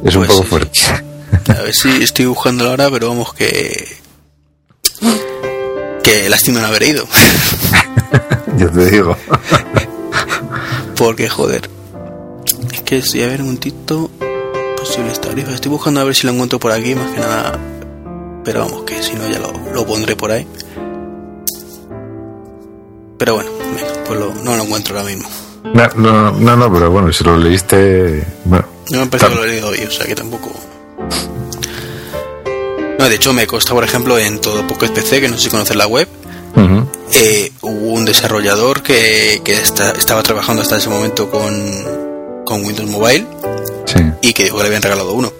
Es 0.03 0.15
un 0.15 0.25
Pues 0.25 0.37
poco 0.37 0.43
fuerte. 0.43 0.79
A 1.49 1.61
ver 1.61 1.73
si 1.73 2.03
estoy 2.03 2.25
buscándolo 2.25 2.71
ahora, 2.71 2.89
pero 2.89 3.09
vamos 3.09 3.33
que. 3.33 3.97
Que 6.03 6.29
lástima 6.29 6.59
no 6.61 6.67
haber 6.67 6.83
ido. 6.83 7.07
Yo 8.57 8.69
te 8.71 8.85
digo. 8.89 9.17
Porque, 10.95 11.29
joder. 11.29 11.69
Que 12.89 13.01
si 13.03 13.21
a 13.21 13.27
ver 13.27 13.41
un 13.41 13.47
momentito. 13.47 14.09
Posibles 14.77 15.21
tarifas. 15.21 15.53
Estoy 15.53 15.69
buscando 15.71 15.99
a 16.01 16.03
ver 16.05 16.15
si 16.15 16.25
lo 16.25 16.33
encuentro 16.33 16.59
por 16.59 16.71
aquí, 16.71 16.95
más 16.95 17.11
que 17.11 17.19
nada. 17.19 17.59
Pero 18.43 18.61
vamos, 18.61 18.81
que 18.83 19.03
si 19.03 19.13
no 19.13 19.29
ya 19.29 19.37
lo, 19.39 19.51
lo 19.73 19.85
pondré 19.85 20.15
por 20.15 20.31
ahí. 20.31 20.47
Pero 23.19 23.35
bueno, 23.35 23.51
venga, 23.75 24.03
pues 24.07 24.19
lo- 24.19 24.33
no 24.33 24.55
lo 24.57 24.63
encuentro 24.63 24.97
ahora 24.97 25.09
mismo. 25.11 25.29
No, 25.73 25.87
no, 25.97 26.31
no, 26.31 26.55
no, 26.55 26.73
pero 26.73 26.89
bueno, 26.89 27.13
si 27.13 27.23
lo 27.23 27.37
leíste. 27.37 28.25
Bueno, 28.45 28.65
No 28.91 28.99
me 29.01 29.05
parece 29.07 29.29
que 29.29 29.35
lo 29.35 29.43
he 29.43 29.47
leído 29.49 29.67
hoy, 29.67 29.79
o 29.81 29.91
sea 29.91 30.07
que 30.07 30.15
tampoco. 30.15 30.49
No, 32.97 33.07
de 33.09 33.15
hecho 33.15 33.33
me 33.33 33.45
consta, 33.45 33.73
por 33.73 33.83
ejemplo, 33.83 34.17
en 34.17 34.39
todo 34.41 34.65
Pocket 34.65 34.89
PC, 34.89 35.21
que 35.21 35.27
no 35.29 35.37
sé 35.37 35.43
si 35.43 35.49
conoces 35.49 35.75
la 35.75 35.85
web, 35.87 36.07
eh, 37.13 37.51
hubo 37.61 37.93
un 37.93 38.05
desarrollador 38.05 38.81
que, 38.81 39.41
que 39.43 39.53
está- 39.53 39.91
estaba 39.91 40.23
trabajando 40.23 40.61
hasta 40.61 40.77
ese 40.77 40.89
momento 40.89 41.29
con, 41.29 42.08
con 42.49 42.65
Windows 42.65 42.89
Mobile 42.89 43.27
Sí. 43.85 43.99
y 44.21 44.33
que 44.33 44.43
dijo 44.43 44.57
que 44.57 44.63
le 44.63 44.67
habían 44.67 44.81
regalado 44.83 45.13
uno. 45.13 45.31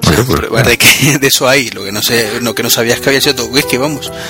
Pues, 0.00 0.20
Pruebas 0.20 0.66
de 0.66 0.78
que 0.78 1.18
de 1.20 1.26
eso 1.26 1.48
hay, 1.48 1.70
lo 1.70 1.82
que 1.84 1.92
no 1.92 2.00
sé, 2.02 2.40
lo 2.40 2.54
que 2.54 2.62
no 2.62 2.70
sabías 2.70 3.00
que 3.00 3.08
había 3.10 3.20
sido 3.20 3.34
todo 3.36 3.46
whisky, 3.48 3.76
vamos. 3.76 4.10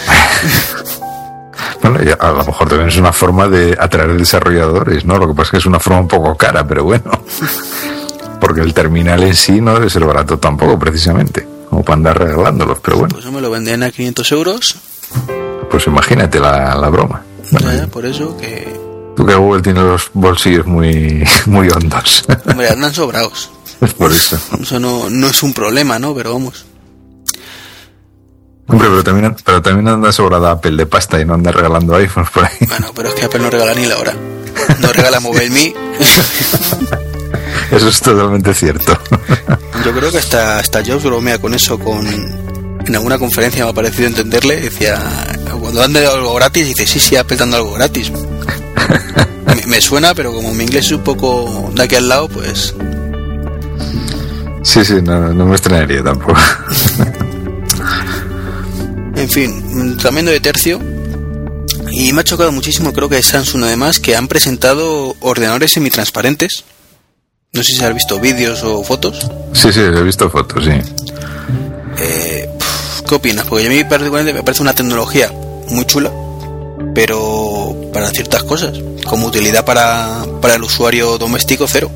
Bueno, 1.83 2.01
y 2.03 2.09
a 2.19 2.33
lo 2.33 2.45
mejor 2.47 2.69
también 2.69 2.89
es 2.89 2.97
una 2.97 3.13
forma 3.13 3.47
de 3.47 3.77
atraer 3.79 4.17
desarrolladores, 4.17 5.05
¿no? 5.05 5.19
Lo 5.19 5.29
que 5.29 5.35
pasa 5.35 5.49
es 5.49 5.51
que 5.51 5.57
es 5.59 5.67
una 5.67 5.79
forma 5.79 6.01
un 6.01 6.09
poco 6.09 6.35
cara, 6.35 6.67
pero 6.67 6.85
bueno. 6.85 7.11
Porque 8.41 8.63
el 8.63 8.73
terminal 8.73 9.23
en 9.23 9.35
sí 9.35 9.61
no 9.61 9.75
debe 9.75 9.91
ser 9.91 10.05
barato 10.05 10.39
tampoco, 10.39 10.79
precisamente. 10.79 11.47
Como 11.69 11.83
para 11.85 11.97
andar 11.97 12.19
regalándolos, 12.19 12.79
pero 12.81 12.97
bueno, 12.99 13.13
Pues 13.13 13.25
yo 13.25 13.33
me 13.33 13.41
lo 13.43 13.51
vendían 13.51 13.83
a 13.83 13.91
500 13.91 14.33
euros, 14.33 14.77
pues 15.71 15.87
imagínate 15.87 16.41
la, 16.41 16.75
la 16.75 16.89
broma. 16.89 17.23
Bueno, 17.51 17.73
ya, 17.75 17.87
por 17.87 18.07
eso 18.07 18.35
que, 18.39 18.67
tú 19.16 19.27
que 19.27 19.35
Google 19.35 19.62
tiene 19.62 19.81
los 19.81 20.11
bolsillos 20.12 20.66
muy, 20.66 21.24
muy 21.46 21.68
hondos. 21.68 22.24
hombre, 22.46 22.68
andan 22.68 22.92
sobrados. 22.94 23.50
es 23.81 23.94
por 23.94 24.12
eso. 24.12 24.38
Eso 24.61 24.81
no, 24.81 25.09
no 25.11 25.29
es 25.29 25.42
un 25.42 25.53
problema, 25.53 25.98
¿no? 25.98 26.14
Pero 26.14 26.33
vamos. 26.33 26.66
Hombre, 28.66 28.88
pero 28.88 29.05
también, 29.05 29.37
pero 29.44 29.61
también 29.61 29.88
anda 29.88 30.11
sobrada 30.11 30.53
Apple 30.53 30.77
de 30.77 30.87
pasta 30.87 31.20
y 31.20 31.24
no 31.24 31.35
anda 31.35 31.53
regalando 31.53 31.94
iPhones 31.96 32.31
por 32.31 32.44
ahí. 32.44 32.57
Bueno, 32.66 32.92
pero 32.94 33.11
es 33.11 33.14
que 33.14 33.27
Apple 33.27 33.40
no 33.40 33.50
regala 33.50 33.74
ni 33.74 33.87
la 33.87 33.98
hora. 33.98 34.14
No 34.81 34.92
regala 34.92 35.20
MobileMe. 35.20 35.74
Eso 37.70 37.88
es 37.88 38.00
totalmente 38.00 38.55
cierto. 38.55 38.98
Yo 39.85 39.92
creo 39.92 40.11
que 40.11 40.18
hasta, 40.18 40.59
hasta 40.59 40.83
Jobs 40.85 41.05
bromea 41.05 41.38
con 41.38 41.53
eso, 41.55 41.79
con 41.79 42.07
en 42.87 42.94
alguna 42.94 43.18
conferencia 43.18 43.64
me 43.64 43.70
ha 43.70 43.74
parecido 43.74 44.09
entenderle, 44.09 44.61
decía, 44.61 45.00
cuando 45.61 45.81
dan 45.81 45.96
algo 45.96 46.35
gratis, 46.35 46.66
dice, 46.68 46.87
sí, 46.87 47.00
sí, 47.00 47.16
Apple 47.16 47.37
dando 47.37 47.57
algo 47.57 47.72
gratis. 47.72 48.12
Me, 49.47 49.66
me 49.66 49.81
suena, 49.81 50.14
pero 50.14 50.33
como 50.33 50.55
mi 50.55 50.64
inglés 50.64 50.87
es 50.87 50.92
un 50.92 51.05
poco 51.05 51.70
de 51.75 51.83
aquí 51.83 51.94
al 51.97 52.09
lado, 52.09 52.29
pues 52.29 52.75
Sí, 54.64 54.85
sí, 54.85 54.94
no, 55.03 55.33
no 55.33 55.44
me 55.44 55.53
extrañaría 55.53 56.03
tampoco. 56.03 56.35
En 59.16 59.29
fin, 59.29 59.97
cambiando 60.03 60.33
de 60.33 60.40
tercio. 60.40 60.81
Y 61.92 62.12
me 62.12 62.23
ha 62.23 62.25
chocado 62.25 62.51
muchísimo, 62.51 62.92
creo 62.92 63.09
que 63.09 63.23
Samsung 63.23 63.64
además, 63.64 64.01
que 64.01 64.16
han 64.16 64.27
presentado 64.27 65.14
ordenadores 65.20 65.73
semitransparentes. 65.73 66.64
No 67.53 67.62
sé 67.62 67.75
si 67.75 67.85
has 67.85 67.94
visto 67.94 68.18
vídeos 68.18 68.64
o 68.64 68.83
fotos. 68.83 69.31
Sí, 69.53 69.73
sí, 69.73 69.81
he 69.81 70.03
visto 70.03 70.29
fotos, 70.29 70.64
sí. 70.64 70.73
Eh, 71.99 72.51
¿Qué 73.09 73.14
opinas? 73.14 73.47
Porque 73.47 73.66
a 73.66 73.70
mí 73.70 73.85
particularmente 73.85 74.33
me 74.33 74.42
parece 74.42 74.62
una 74.62 74.75
tecnología 74.75 75.31
muy 75.68 75.85
chula, 75.85 76.11
pero 76.94 77.63
para 77.95 78.11
ciertas 78.11 78.43
cosas, 78.43 78.77
como 79.07 79.29
utilidad 79.29 79.65
para, 79.65 80.25
para 80.43 80.57
el 80.57 80.63
usuario 80.65 81.17
doméstico, 81.17 81.67
cero. 81.69 81.91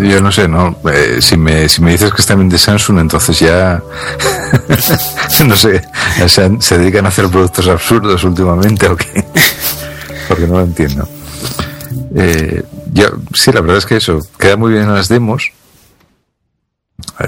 Yo 0.00 0.20
no 0.20 0.30
sé, 0.30 0.46
¿no? 0.48 0.76
Eh, 0.92 1.18
si, 1.20 1.36
me, 1.36 1.68
si 1.68 1.82
me 1.82 1.92
dices 1.92 2.12
que 2.12 2.22
es 2.22 2.26
también 2.26 2.48
de 2.48 2.58
Samsung, 2.58 3.00
entonces 3.00 3.40
ya. 3.40 3.82
no 5.46 5.56
sé, 5.56 5.82
se, 6.60 6.78
dedican 6.78 7.06
a 7.06 7.08
hacer 7.08 7.28
productos 7.28 7.66
absurdos 7.66 8.22
últimamente 8.22 8.88
o 8.88 8.96
qué. 8.96 9.24
Porque 10.28 10.46
no 10.46 10.54
lo 10.54 10.62
entiendo. 10.62 11.08
Eh, 12.14 12.62
yo, 12.92 13.06
sí, 13.34 13.50
la 13.52 13.60
verdad 13.60 13.78
es 13.78 13.86
que 13.86 13.96
eso, 13.96 14.20
queda 14.38 14.56
muy 14.56 14.72
bien 14.72 14.84
en 14.84 14.94
las 14.94 15.08
demos. 15.08 15.50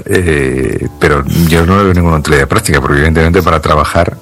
eh, 0.05 0.87
pero 0.99 1.25
yo 1.49 1.65
no 1.65 1.77
le 1.77 1.83
veo 1.83 1.93
ninguna 1.93 2.17
utilidad 2.17 2.47
práctica, 2.47 2.79
porque 2.79 2.95
evidentemente 2.95 3.41
para 3.41 3.61
trabajar, 3.61 4.17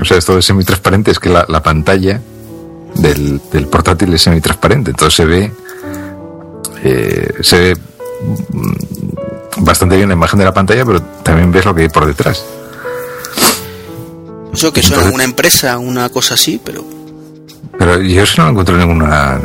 o 0.00 0.04
sea, 0.04 0.18
esto 0.18 0.36
de 0.36 0.42
semitransparente 0.42 1.10
es 1.10 1.18
que 1.18 1.30
la, 1.30 1.44
la 1.48 1.62
pantalla 1.62 2.20
del, 2.94 3.40
del 3.50 3.66
portátil 3.66 4.12
es 4.14 4.22
semitransparente, 4.22 4.90
entonces 4.90 5.14
se 5.14 5.24
ve 5.24 5.52
eh, 6.84 7.34
se 7.40 7.58
ve 7.58 7.76
mm, 8.50 9.64
bastante 9.64 9.96
bien 9.96 10.08
la 10.08 10.14
imagen 10.14 10.38
de 10.38 10.44
la 10.44 10.54
pantalla, 10.54 10.84
pero 10.84 11.00
también 11.22 11.52
ves 11.52 11.64
lo 11.64 11.74
que 11.74 11.82
hay 11.82 11.88
por 11.88 12.06
detrás. 12.06 12.44
Eso 14.52 14.72
que 14.72 14.82
suena 14.82 15.10
una 15.10 15.24
empresa, 15.24 15.78
una 15.78 16.08
cosa 16.08 16.34
así, 16.34 16.60
pero 16.62 16.84
Pero 17.78 18.00
yo 18.00 18.22
eso 18.22 18.42
no 18.42 18.50
encuentro 18.50 18.76
ninguna 18.76 19.40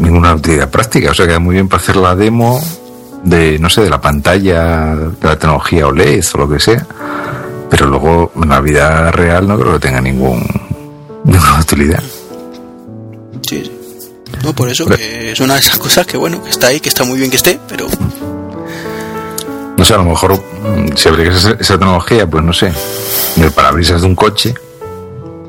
ninguna 0.00 0.34
utilidad 0.34 0.68
práctica. 0.70 1.10
O 1.10 1.14
sea, 1.14 1.26
queda 1.26 1.38
muy 1.38 1.54
bien 1.54 1.68
para 1.68 1.82
hacer 1.82 1.96
la 1.96 2.16
demo 2.16 2.60
de, 3.22 3.58
no 3.58 3.68
sé, 3.68 3.82
de 3.82 3.90
la 3.90 4.00
pantalla, 4.00 4.94
de 4.96 5.28
la 5.28 5.38
tecnología 5.38 5.86
OLED 5.86 6.24
o 6.34 6.38
lo 6.38 6.48
que 6.48 6.58
sea. 6.58 6.86
Pero 7.70 7.86
luego, 7.86 8.32
en 8.42 8.48
la 8.48 8.60
vida 8.60 9.10
real, 9.10 9.46
no 9.46 9.58
creo 9.58 9.72
que 9.74 9.78
tenga 9.80 10.00
ningún 10.00 10.42
ninguna 11.24 11.60
utilidad. 11.60 12.02
sí, 13.46 13.62
sí. 13.64 13.72
No, 14.42 14.54
por 14.54 14.68
eso 14.68 14.86
que 14.86 15.32
es 15.32 15.40
una 15.40 15.54
de 15.54 15.60
esas 15.60 15.78
cosas 15.78 16.06
que 16.06 16.16
bueno, 16.16 16.42
que 16.42 16.50
está 16.50 16.68
ahí, 16.68 16.80
que 16.80 16.88
está 16.88 17.04
muy 17.04 17.18
bien 17.18 17.30
que 17.30 17.36
esté, 17.36 17.58
pero 17.68 17.86
No 19.76 19.84
sé, 19.84 19.94
a 19.94 19.98
lo 19.98 20.04
mejor 20.04 20.34
mm, 20.34 20.96
si 20.96 21.08
abrieras 21.08 21.36
esa, 21.38 21.50
esa 21.52 21.78
tecnología, 21.78 22.26
pues 22.26 22.44
no 22.44 22.52
sé, 22.52 22.72
en 23.36 23.42
el 23.42 23.50
parabrisas 23.52 24.00
de 24.02 24.06
un 24.06 24.14
coche, 24.14 24.54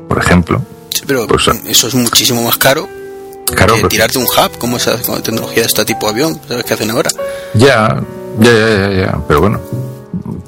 por 0.08 0.18
ejemplo. 0.18 0.62
Sí, 0.90 1.02
pero 1.06 1.26
Pues, 1.26 1.48
eso 1.66 1.88
es 1.88 1.94
muchísimo 1.94 2.42
más 2.42 2.58
caro 2.58 2.88
Claro, 3.54 3.74
que 3.76 3.84
tirarte 3.88 4.18
un 4.18 4.24
hub, 4.24 4.58
como 4.58 4.76
esa 4.76 4.96
tecnología 5.22 5.62
de 5.62 5.68
este 5.68 5.84
tipo 5.84 6.06
de 6.06 6.12
avión, 6.12 6.40
¿sabes 6.48 6.64
qué 6.64 6.74
hacen 6.74 6.90
ahora? 6.90 7.10
Ya, 7.54 8.00
ya, 8.38 8.52
ya, 8.52 8.68
ya, 8.68 8.90
ya, 8.92 9.18
pero 9.26 9.40
bueno, 9.40 9.60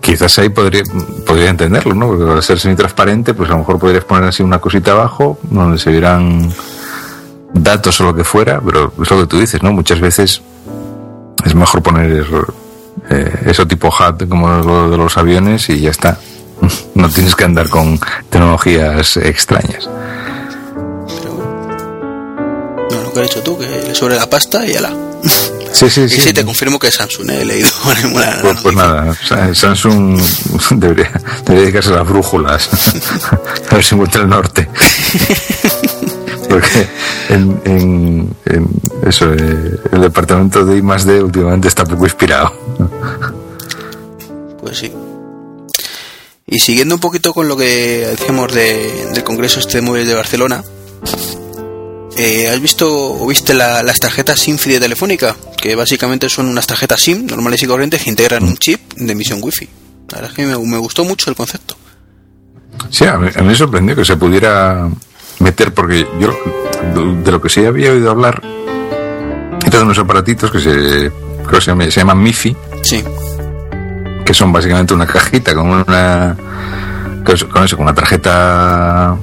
quizás 0.03 0.39
ahí 0.39 0.51
podría, 0.51 0.83
podría 1.25 1.49
entenderlo, 1.49 1.95
¿no? 1.95 2.09
Porque 2.09 2.31
al 2.31 2.43
ser 2.43 2.59
semi-transparente, 2.59 3.33
pues 3.33 3.49
a 3.49 3.53
lo 3.53 3.61
mejor 3.61 3.79
podrías 3.79 4.05
poner 4.05 4.25
así 4.25 4.43
una 4.43 4.59
cosita 4.59 4.91
abajo 4.93 5.39
donde 5.45 5.79
se 5.79 5.91
vieran 5.91 6.53
datos 7.55 8.01
o 8.01 8.05
lo 8.05 8.15
que 8.15 8.25
fuera, 8.25 8.61
pero 8.61 8.93
es 9.01 9.11
lo 9.11 9.21
que 9.21 9.27
tú 9.27 9.39
dices, 9.39 9.63
¿no? 9.63 9.73
Muchas 9.73 10.01
veces 10.01 10.43
es 11.45 11.55
mejor 11.55 11.83
poner 11.83 12.27
eh, 13.11 13.43
eso 13.47 13.67
tipo 13.67 13.89
HUD 13.89 14.29
como 14.29 14.49
lo 14.49 14.91
de 14.91 14.97
los 14.97 15.17
aviones 15.17 15.69
y 15.71 15.81
ya 15.81 15.91
está. 15.91 16.19
No 16.95 17.09
tienes 17.09 17.35
que 17.35 17.45
andar 17.45 17.69
con 17.69 17.99
tecnologías 18.31 19.17
extrañas. 19.17 19.89
Que 23.13 23.21
has 23.21 23.29
dicho 23.29 23.43
tú, 23.43 23.59
que 23.59 23.95
sobre 23.95 24.17
la 24.17 24.29
pasta 24.29 24.67
y 24.67 24.75
ala. 24.77 24.93
Sí, 25.73 25.89
sí, 25.89 26.03
Y 26.03 26.09
sí. 26.11 26.21
sí, 26.21 26.33
te 26.35 26.45
confirmo 26.45 26.79
que 26.79 26.89
es 26.89 26.95
Samsung, 26.95 27.31
eh, 27.31 27.41
he 27.41 27.45
leído 27.47 27.69
en 27.99 28.13
una- 28.15 28.39
Pues, 28.43 28.61
pues 28.61 28.77
nada, 28.77 29.17
Sa- 29.27 29.55
Samsung 29.55 30.21
debería, 30.73 31.11
debería 31.47 31.63
dedicarse 31.63 31.89
a 31.89 31.97
las 31.97 32.07
brújulas, 32.09 32.69
a 33.71 33.75
ver 33.75 33.83
si 33.83 33.95
encuentra 33.95 34.21
el 34.21 34.29
norte. 34.29 34.69
Porque 36.47 36.87
en, 37.31 37.61
en- 37.65 38.37
en 38.45 38.69
eso, 39.09 39.33
eh, 39.33 39.79
el 39.93 40.01
departamento 40.03 40.63
de 40.65 40.77
I 40.77 40.83
más 40.83 41.07
D 41.07 41.23
últimamente 41.23 41.69
está 41.69 41.85
poco 41.87 42.05
inspirado. 42.05 42.53
Pues 44.61 44.77
sí. 44.79 44.93
Y 46.47 46.59
siguiendo 46.59 46.95
un 46.97 47.01
poquito 47.01 47.33
con 47.33 47.49
lo 47.49 47.57
que 47.57 48.07
decíamos 48.11 48.53
de- 48.53 49.07
del 49.15 49.25
Congreso 49.25 49.59
este 49.59 49.79
de 49.79 49.83
móviles 49.83 50.07
de 50.09 50.15
Barcelona, 50.15 50.63
eh, 52.17 52.49
¿has 52.53 52.61
visto 52.61 52.89
o 52.91 53.27
viste 53.27 53.55
la- 53.55 53.83
las 53.83 53.99
tarjetas 53.99 54.39
SIM-FI 54.41 54.73
de 54.73 54.81
Telefónica? 54.81 55.37
Que 55.61 55.75
básicamente 55.75 56.29
son 56.29 56.47
unas 56.47 56.67
tarjetas 56.67 57.01
SIM 57.01 57.27
normales 57.27 57.63
y 57.63 57.67
corrientes 57.67 58.03
que 58.03 58.11
integran 58.11 58.43
un 58.45 58.57
chip 58.57 58.81
de 58.97 59.13
emisión 59.13 59.39
Wi-Fi. 59.43 59.69
La 60.11 60.17
verdad 60.19 60.31
es 60.31 60.37
que 60.37 60.47
me, 60.47 60.59
me 60.59 60.79
gustó 60.79 61.05
mucho 61.05 61.31
el 61.31 61.37
concepto. 61.37 61.77
Sí, 62.91 63.05
a 63.05 63.17
mí, 63.19 63.29
a 63.35 63.41
mí 63.41 63.49
me 63.49 63.55
sorprendió 63.55 63.95
que 63.97 64.05
se 64.05 64.17
pudiera 64.17 64.89
meter, 65.39 65.73
porque 65.73 66.07
yo 66.21 66.35
de 67.25 67.31
lo 67.31 67.41
que 67.41 67.49
sí 67.49 67.65
había 67.65 67.93
oído 67.93 68.11
hablar 68.11 68.43
de 68.43 69.81
unos 69.83 69.99
aparatitos 69.99 70.51
que 70.51 70.61
se, 70.61 70.71
creo 70.71 71.51
que 71.51 71.61
se, 71.61 71.71
llama- 71.71 71.85
se 71.85 72.01
llaman 72.01 72.23
MIFI, 72.23 72.57
Sí, 72.83 73.03
que 74.25 74.35
son 74.35 74.53
básicamente 74.53 74.93
una 74.95 75.07
cajita 75.07 75.55
con 75.55 75.69
una 75.71 76.37
con 77.25 77.35
eso, 77.65 77.77
con 77.77 77.85
una 77.85 77.95
tarjeta 77.95 79.17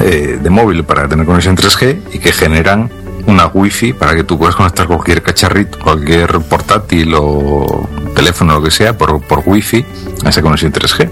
eh, 0.00 0.38
de 0.42 0.50
móvil 0.50 0.84
para 0.84 1.08
tener 1.08 1.26
conexión 1.26 1.56
3G 1.56 2.14
y 2.14 2.18
que 2.18 2.32
generan 2.32 2.90
una 3.26 3.46
wifi 3.46 3.92
para 3.92 4.14
que 4.14 4.24
tú 4.24 4.38
puedas 4.38 4.56
conectar 4.56 4.86
cualquier 4.86 5.22
cacharrito, 5.22 5.78
cualquier 5.78 6.40
portátil 6.40 7.12
o 7.14 7.88
teléfono 8.14 8.54
lo 8.54 8.62
que 8.62 8.70
sea 8.70 8.96
por, 8.96 9.20
por 9.22 9.42
wifi 9.46 9.84
a 10.24 10.30
esa 10.30 10.42
conexión 10.42 10.72
3G. 10.72 11.10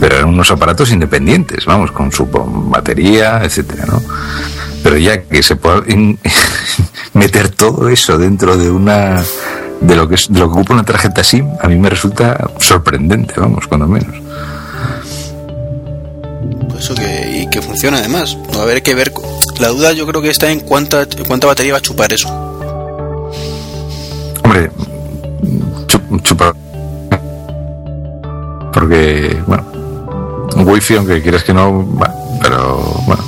Pero 0.00 0.16
eran 0.16 0.28
unos 0.28 0.50
aparatos 0.50 0.90
independientes, 0.92 1.64
vamos, 1.66 1.92
con 1.92 2.12
su 2.12 2.26
batería, 2.26 3.42
etcétera, 3.42 3.84
¿no? 3.86 4.02
Pero 4.82 4.96
ya 4.96 5.22
que 5.22 5.42
se 5.42 5.56
pueda 5.56 5.82
meter 7.14 7.48
todo 7.50 7.88
eso 7.88 8.18
dentro 8.18 8.56
de 8.56 8.70
una 8.70 9.22
de 9.80 9.96
lo 9.96 10.08
que 10.08 10.14
es 10.14 10.32
de 10.32 10.38
lo 10.38 10.46
que 10.46 10.52
ocupa 10.52 10.74
una 10.74 10.84
tarjeta 10.84 11.24
SIM, 11.24 11.48
a 11.60 11.68
mí 11.68 11.76
me 11.76 11.90
resulta 11.90 12.50
sorprendente, 12.58 13.34
vamos, 13.36 13.66
cuando 13.66 13.88
menos. 13.88 14.16
Eso 16.82 16.94
que, 16.94 17.42
y 17.42 17.46
que 17.50 17.62
funciona 17.62 17.98
además. 17.98 18.36
A 18.60 18.64
ver, 18.64 18.76
hay 18.76 18.82
que 18.82 18.94
ver. 18.94 19.12
La 19.60 19.68
duda 19.68 19.92
yo 19.92 20.06
creo 20.06 20.20
que 20.20 20.30
está 20.30 20.50
en 20.50 20.60
cuánta, 20.60 21.06
cuánta 21.26 21.46
batería 21.46 21.72
va 21.72 21.78
a 21.78 21.82
chupar 21.82 22.12
eso. 22.12 22.28
Hombre, 24.42 24.70
chup- 25.86 26.22
chupa. 26.22 26.54
Porque, 28.72 29.40
bueno, 29.46 29.64
un 30.56 30.68
wifi, 30.68 30.96
aunque 30.96 31.22
quieras 31.22 31.44
que 31.44 31.54
no, 31.54 31.86
va, 31.96 32.12
pero 32.42 32.78
bueno, 33.06 33.22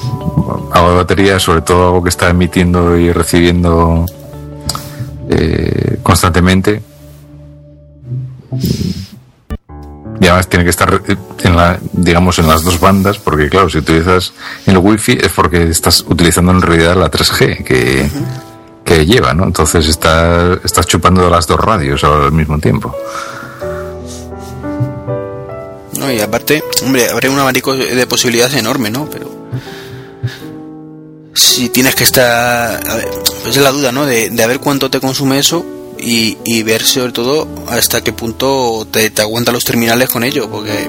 algo 0.73 0.91
de 0.91 0.97
batería, 0.97 1.39
sobre 1.39 1.61
todo 1.63 1.87
algo 1.87 2.03
que 2.03 2.09
está 2.09 2.31
emitiendo 2.31 2.97
y 2.97 3.13
recibiendo 3.13 4.07
eh, 5.31 5.99
constantemente. 6.03 6.83
Y 10.21 10.27
además 10.27 10.49
tiene 10.49 10.65
que 10.65 10.71
estar 10.71 11.03
eh, 11.09 11.17
en 11.43 11.57
la, 11.57 11.79
digamos, 11.93 12.39
en 12.39 12.47
las 12.47 12.62
dos 12.62 12.79
bandas, 12.79 13.19
porque 13.19 13.49
claro, 13.49 13.69
si 13.69 13.79
utilizas 13.79 14.33
el 14.67 14.79
wifi 14.79 15.19
es 15.21 15.31
porque 15.31 15.65
estás 15.65 16.05
utilizando 16.07 16.53
en 16.53 16.62
realidad 16.62 16.97
la 16.97 17.11
3G 17.11 17.65
que, 17.65 18.09
que 18.85 19.07
lleva, 19.07 19.35
¿no? 19.35 19.45
Entonces 19.45 19.89
está, 19.89 20.55
estás 20.65 20.87
chupando 20.87 21.29
las 21.29 21.47
dos 21.47 21.59
radios 21.59 22.05
al 22.05 22.33
mismo 22.33 22.59
tiempo. 22.59 22.95
No, 25.99 26.12
y 26.12 26.21
aparte, 26.21 26.62
hombre, 26.85 27.09
habrá 27.09 27.31
un 27.31 27.39
abanico 27.39 27.75
de 27.75 28.07
posibilidades 28.07 28.55
enorme, 28.55 28.91
¿no? 28.91 29.09
Pero 29.11 29.31
si 31.35 31.69
tienes 31.71 31.95
que 31.95 32.05
estar, 32.05 32.81
a 32.89 32.95
ver, 32.95 33.09
pues 33.43 33.57
es 33.57 33.62
la 33.62 33.73
duda, 33.73 33.91
¿no? 33.91 34.07
De, 34.07 34.31
de 34.31 34.43
a 34.43 34.47
ver 34.47 34.61
cuánto 34.61 34.91
te 34.91 35.01
consume 35.01 35.39
eso 35.39 35.65
y, 36.05 36.37
y 36.45 36.63
ver 36.63 36.83
sobre 36.83 37.13
todo 37.13 37.49
hasta 37.69 38.03
qué 38.05 38.13
punto 38.13 38.87
te, 38.91 39.11
te 39.11 39.23
aguantan 39.23 39.55
los 39.55 39.65
terminales 39.65 40.09
con 40.11 40.23
ello, 40.25 40.51
porque 40.51 40.89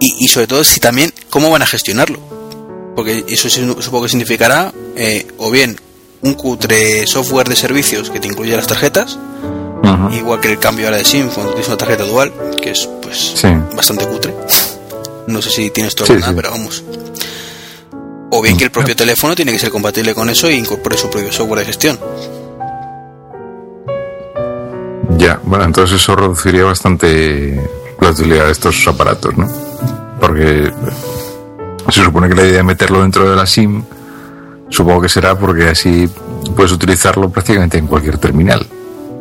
y, 0.00 0.14
y 0.24 0.28
sobre 0.28 0.46
todo 0.46 0.62
si 0.64 0.80
también 0.80 1.12
cómo 1.30 1.50
van 1.50 1.62
a 1.62 1.66
gestionarlo, 1.66 2.18
porque 2.94 3.24
eso 3.28 3.48
supongo 3.48 4.02
que 4.04 4.08
significará 4.10 4.72
eh, 4.96 5.26
o 5.38 5.50
bien 5.50 5.78
un 6.22 6.34
cutre 6.34 7.06
software 7.06 7.48
de 7.48 7.56
servicios 7.56 8.10
que 8.10 8.20
te 8.20 8.28
incluye 8.28 8.54
las 8.56 8.66
tarjetas, 8.66 9.18
igual 10.12 10.40
que 10.40 10.50
el 10.50 10.58
cambio 10.58 10.86
ahora 10.86 10.98
de 10.98 11.04
SIM 11.04 11.28
cuando 11.28 11.52
tienes 11.52 11.68
una 11.68 11.76
tarjeta 11.76 12.04
dual, 12.04 12.32
que 12.60 12.70
es 12.70 12.88
pues 13.02 13.34
Sí. 13.36 13.48
bastante 13.74 14.06
cutre. 14.06 14.34
No 15.26 15.40
sé 15.42 15.50
si 15.50 15.70
tienes 15.70 15.94
todo 15.94 16.06
Sí, 16.06 16.14
nada, 16.14 16.28
sí. 16.28 16.32
pero 16.36 16.50
vamos. 16.50 16.82
O 18.30 18.42
bien 18.42 18.56
que 18.56 18.64
el 18.64 18.70
propio 18.70 18.94
teléfono 18.96 19.34
tiene 19.34 19.52
que 19.52 19.58
ser 19.58 19.70
compatible 19.70 20.14
con 20.14 20.28
eso 20.28 20.48
e 20.48 20.54
incorpore 20.54 20.96
su 20.96 21.08
propio 21.10 21.32
software 21.32 21.60
de 21.60 21.66
gestión. 21.66 21.98
Ya, 25.26 25.40
bueno, 25.42 25.64
entonces 25.64 26.00
eso 26.00 26.14
reduciría 26.14 26.62
bastante 26.62 27.60
la 28.00 28.10
utilidad 28.10 28.46
de 28.46 28.52
estos 28.52 28.86
aparatos, 28.86 29.36
¿no? 29.36 29.48
Porque 30.20 30.72
se 31.90 32.04
supone 32.04 32.28
que 32.28 32.36
la 32.36 32.42
idea 32.42 32.58
de 32.58 32.62
meterlo 32.62 33.02
dentro 33.02 33.28
de 33.28 33.34
la 33.34 33.44
SIM, 33.44 33.82
supongo 34.70 35.00
que 35.00 35.08
será 35.08 35.36
porque 35.36 35.68
así 35.68 36.08
puedes 36.54 36.70
utilizarlo 36.70 37.28
prácticamente 37.28 37.76
en 37.76 37.88
cualquier 37.88 38.18
terminal, 38.18 38.64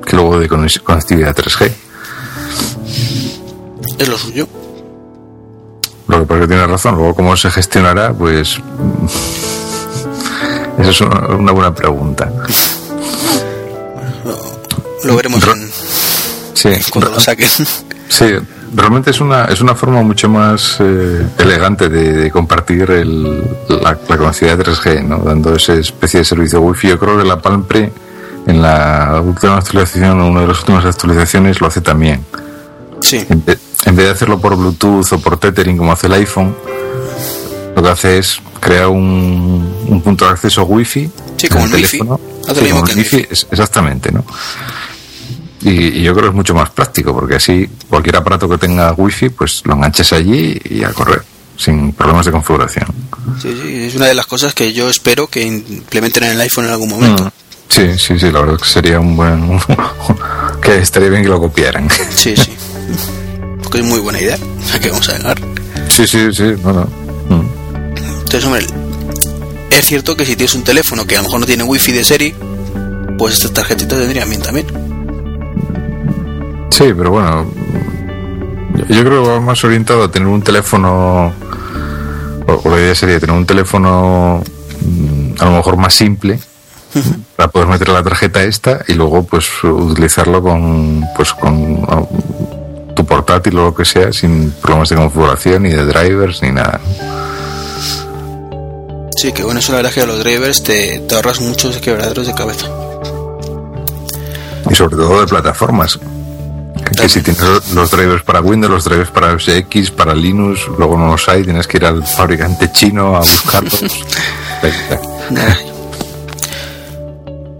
que 0.06 0.16
luego 0.16 0.38
de 0.38 0.48
conectividad 0.48 1.36
3G. 1.36 1.72
Es 3.98 4.08
lo 4.08 4.16
suyo. 4.20 4.48
Lo 6.08 6.20
que 6.20 6.26
pasa 6.28 6.36
es 6.36 6.42
que 6.42 6.48
tienes 6.54 6.70
razón, 6.70 6.96
luego 6.98 7.16
cómo 7.16 7.36
se 7.36 7.50
gestionará, 7.50 8.14
pues... 8.14 8.60
Esa 10.78 10.90
es 10.92 11.02
una, 11.02 11.20
una 11.30 11.52
buena 11.52 11.74
pregunta. 11.74 12.32
Lo 15.04 15.16
veremos 15.16 15.44
Ro- 15.46 15.54
en- 15.54 15.65
Sí, 16.74 16.82
cuando 16.92 17.12
lo 17.12 17.20
saquen. 17.20 17.48
Sí, 18.10 18.26
realmente 18.74 19.12
es 19.12 19.20
una, 19.22 19.46
es 19.46 19.62
una 19.62 19.76
forma 19.76 20.02
mucho 20.02 20.30
más 20.30 20.78
eh, 20.80 21.26
elegante 21.38 21.90
de, 21.90 22.14
de 22.14 22.32
compartir 22.32 22.90
el, 22.92 23.42
la, 23.70 23.98
la 24.08 24.18
conectividad 24.18 24.60
3G, 24.60 25.04
¿no? 25.04 25.18
dando 25.20 25.56
esa 25.56 25.74
especie 25.74 26.20
de 26.20 26.26
servicio 26.26 26.62
Wi-Fi. 26.62 26.90
Yo 26.90 27.00
creo 27.00 27.18
que 27.18 27.24
la 27.26 27.42
Palm 27.42 27.64
Pre, 27.66 27.92
en 28.48 28.62
la 28.62 29.22
última 29.26 29.58
actualización, 29.58 30.20
o 30.22 30.28
una 30.30 30.42
de 30.42 30.48
las 30.48 30.60
últimas 30.60 30.86
actualizaciones, 30.86 31.62
lo 31.62 31.68
hace 31.68 31.82
también. 31.82 32.24
Sí, 33.02 33.26
En 33.30 33.44
vez, 33.44 33.60
en 33.86 33.96
vez 33.96 34.06
de 34.06 34.12
hacerlo 34.12 34.40
por 34.40 34.56
Bluetooth 34.56 35.12
o 35.14 35.20
por 35.20 35.38
Tethering 35.38 35.78
como 35.78 35.92
hace 35.92 36.08
el 36.08 36.14
iPhone, 36.14 36.56
lo 37.76 37.82
que 37.84 37.90
hace 37.90 38.18
es 38.20 38.40
crear 38.60 38.88
un, 38.88 39.86
un 39.88 40.02
punto 40.02 40.26
de 40.26 40.32
acceso 40.32 40.64
Wi-Fi. 40.64 41.10
Sí, 41.38 41.48
como 41.50 41.66
el 41.66 41.74
Wi-Fi. 41.74 41.98
teléfono. 42.00 42.20
Sí, 42.54 42.70
como 42.70 42.86
el 42.88 42.98
Wi-Fi, 42.98 43.28
es- 43.30 43.48
exactamente, 43.52 44.12
¿no? 44.12 44.24
Y, 45.66 46.00
y 46.00 46.04
yo 46.04 46.14
creo 46.14 46.26
que 46.26 46.30
es 46.30 46.36
mucho 46.36 46.54
más 46.54 46.70
práctico, 46.70 47.12
porque 47.12 47.36
así 47.36 47.68
cualquier 47.90 48.18
aparato 48.18 48.48
que 48.48 48.60
tenga 48.60 48.94
Wi-Fi, 48.94 49.30
pues 49.30 49.64
lo 49.66 49.74
enganches 49.74 50.14
allí 50.14 50.62
y 50.64 50.84
a 50.84 50.92
correr, 50.94 51.24
sin 51.58 51.92
problemas 51.92 52.28
de 52.28 52.32
configuración. 52.32 52.86
sí, 53.42 53.50
sí, 53.60 53.86
es 53.86 53.96
una 53.96 54.06
de 54.06 54.14
las 54.14 54.28
cosas 54.28 54.54
que 54.54 54.74
yo 54.74 54.88
espero 54.88 55.26
que 55.26 55.42
implementen 55.42 56.26
en 56.26 56.32
el 56.34 56.42
iPhone 56.42 56.66
en 56.66 56.72
algún 56.72 56.90
momento. 56.90 57.26
Mm. 57.26 57.32
Sí, 57.68 57.98
sí, 57.98 58.20
sí, 58.20 58.32
la 58.32 58.42
verdad 58.42 58.56
es 58.58 58.62
que 58.62 58.70
sería 58.70 59.00
un 59.00 59.18
buen... 59.18 59.60
que 60.62 60.78
estaría 60.78 61.10
bien 61.10 61.24
que 61.24 61.30
lo 61.30 61.40
copiaran. 61.40 61.90
Sí, 62.12 62.38
sí. 62.38 62.54
Porque 63.64 63.80
es 63.80 63.86
muy 63.86 64.00
buena 64.00 64.22
idea. 64.22 64.38
¿A 64.74 64.80
qué 64.80 64.90
vamos 64.92 65.10
a 65.10 65.18
llegar? 65.18 65.42
sí, 65.90 66.06
sí, 66.06 66.32
sí, 66.32 66.52
bueno. 66.62 66.88
Mm. 67.30 67.42
Entonces, 68.20 68.46
hombre, 68.46 68.68
es 69.72 69.86
cierto 69.86 70.16
que 70.16 70.26
si 70.26 70.36
tienes 70.36 70.54
un 70.54 70.64
teléfono 70.64 71.08
que 71.08 71.16
a 71.16 71.20
lo 71.20 71.24
mejor 71.24 71.40
no 71.40 71.46
tiene 71.48 71.64
wifi 71.64 71.92
de 71.92 72.04
serie, 72.04 72.36
pues 73.18 73.34
estas 73.34 73.54
tarjetitas 73.54 73.98
tendrían 73.98 74.30
bien 74.30 74.42
también. 74.44 74.85
Sí, 76.78 76.94
pero 76.98 77.10
bueno, 77.12 77.46
yo- 78.90 79.04
creo 79.06 79.24
que 79.24 79.30
va 79.30 79.40
más 79.40 79.64
orientado 79.64 80.04
a 80.04 80.12
tener 80.12 80.28
un 80.28 80.42
teléfono, 80.42 81.32
o, 82.48 82.70
la 82.70 82.78
idea 82.78 82.94
sería 82.94 83.18
tener 83.18 83.34
un 83.34 83.46
teléfono 83.46 84.44
mm, 84.82 85.36
a 85.42 85.46
lo 85.46 85.52
mejor 85.52 85.78
más 85.78 85.94
simple, 85.94 86.38
para 87.38 87.50
poder 87.50 87.70
meter 87.70 87.88
la 87.90 88.04
tarjeta 88.04 88.44
esta 88.44 88.82
y 88.90 88.94
luego 88.94 89.24
pues 89.24 89.46
utilizarlo 89.64 90.42
con, 90.42 91.06
pues, 91.16 91.34
con 91.34 91.86
ah, 91.88 92.02
tu 92.94 93.06
portátil 93.06 93.58
o 93.60 93.64
lo 93.66 93.76
que 93.76 93.86
sea, 93.86 94.12
sin 94.12 94.52
problemas 94.62 94.90
de 94.90 94.98
configuración, 94.98 95.64
ni 95.64 95.70
de 95.70 95.86
drivers, 95.86 96.42
ni 96.42 96.52
nada. 96.52 96.82
Sí, 99.18 99.32
que 99.32 99.44
bueno, 99.44 99.62
eso 99.62 99.72
la 99.72 99.78
verdad 99.78 99.92
es 99.92 99.96
que 99.96 100.02
a 100.02 100.06
los 100.06 100.20
drivers 100.20 100.62
te, 100.64 101.00
te 101.08 101.16
ahorras 101.16 101.40
muchos 101.40 101.78
quebraderos 101.78 102.28
de 102.28 102.34
cabeza. 102.34 102.68
Y 104.70 104.76
sobre 104.76 104.98
todo 104.98 105.22
de 105.22 105.28
plataformas. 105.28 105.98
Que 106.98 107.10
si 107.10 107.22
tienes 107.22 107.44
los 107.74 107.92
drivers 107.92 108.24
para 108.24 108.42
Windows, 108.42 108.72
los 108.72 108.84
drivers 108.86 109.10
para 109.10 109.34
OS 109.34 109.48
X, 109.50 109.92
para 109.92 110.14
Linux, 110.14 110.62
luego 110.78 110.98
no 110.98 111.08
los 111.08 111.28
hay, 111.28 111.44
tienes 111.44 111.68
que 111.68 111.78
ir 111.78 111.86
al 111.86 112.06
fabricante 112.06 112.72
chino 112.72 113.16
a 113.16 113.20
buscarlos. 113.20 113.82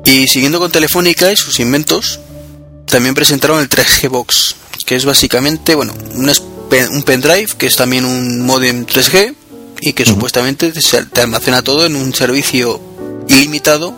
Y 0.06 0.28
siguiendo 0.28 0.60
con 0.60 0.72
Telefónica 0.72 1.32
y 1.32 1.36
sus 1.36 1.60
inventos, 1.60 2.20
también 2.86 3.16
presentaron 3.16 3.60
el 3.60 3.70
3G 3.70 4.08
Box, 4.08 4.56
que 4.86 4.96
es 4.96 5.04
básicamente, 5.04 5.74
bueno, 5.74 5.94
un, 6.14 6.30
un 6.30 7.04
pendrive 7.04 7.48
que 7.58 7.66
es 7.66 7.76
también 7.76 8.06
un 8.06 8.46
modem 8.46 8.86
3G 8.86 9.34
y 9.82 9.94
que 9.94 10.06
supuestamente 10.06 10.72
te, 10.72 11.22
almacena 11.22 11.64
todo 11.64 11.86
en 11.86 11.96
un 11.96 12.14
servicio 12.14 12.80
ilimitado 13.28 13.96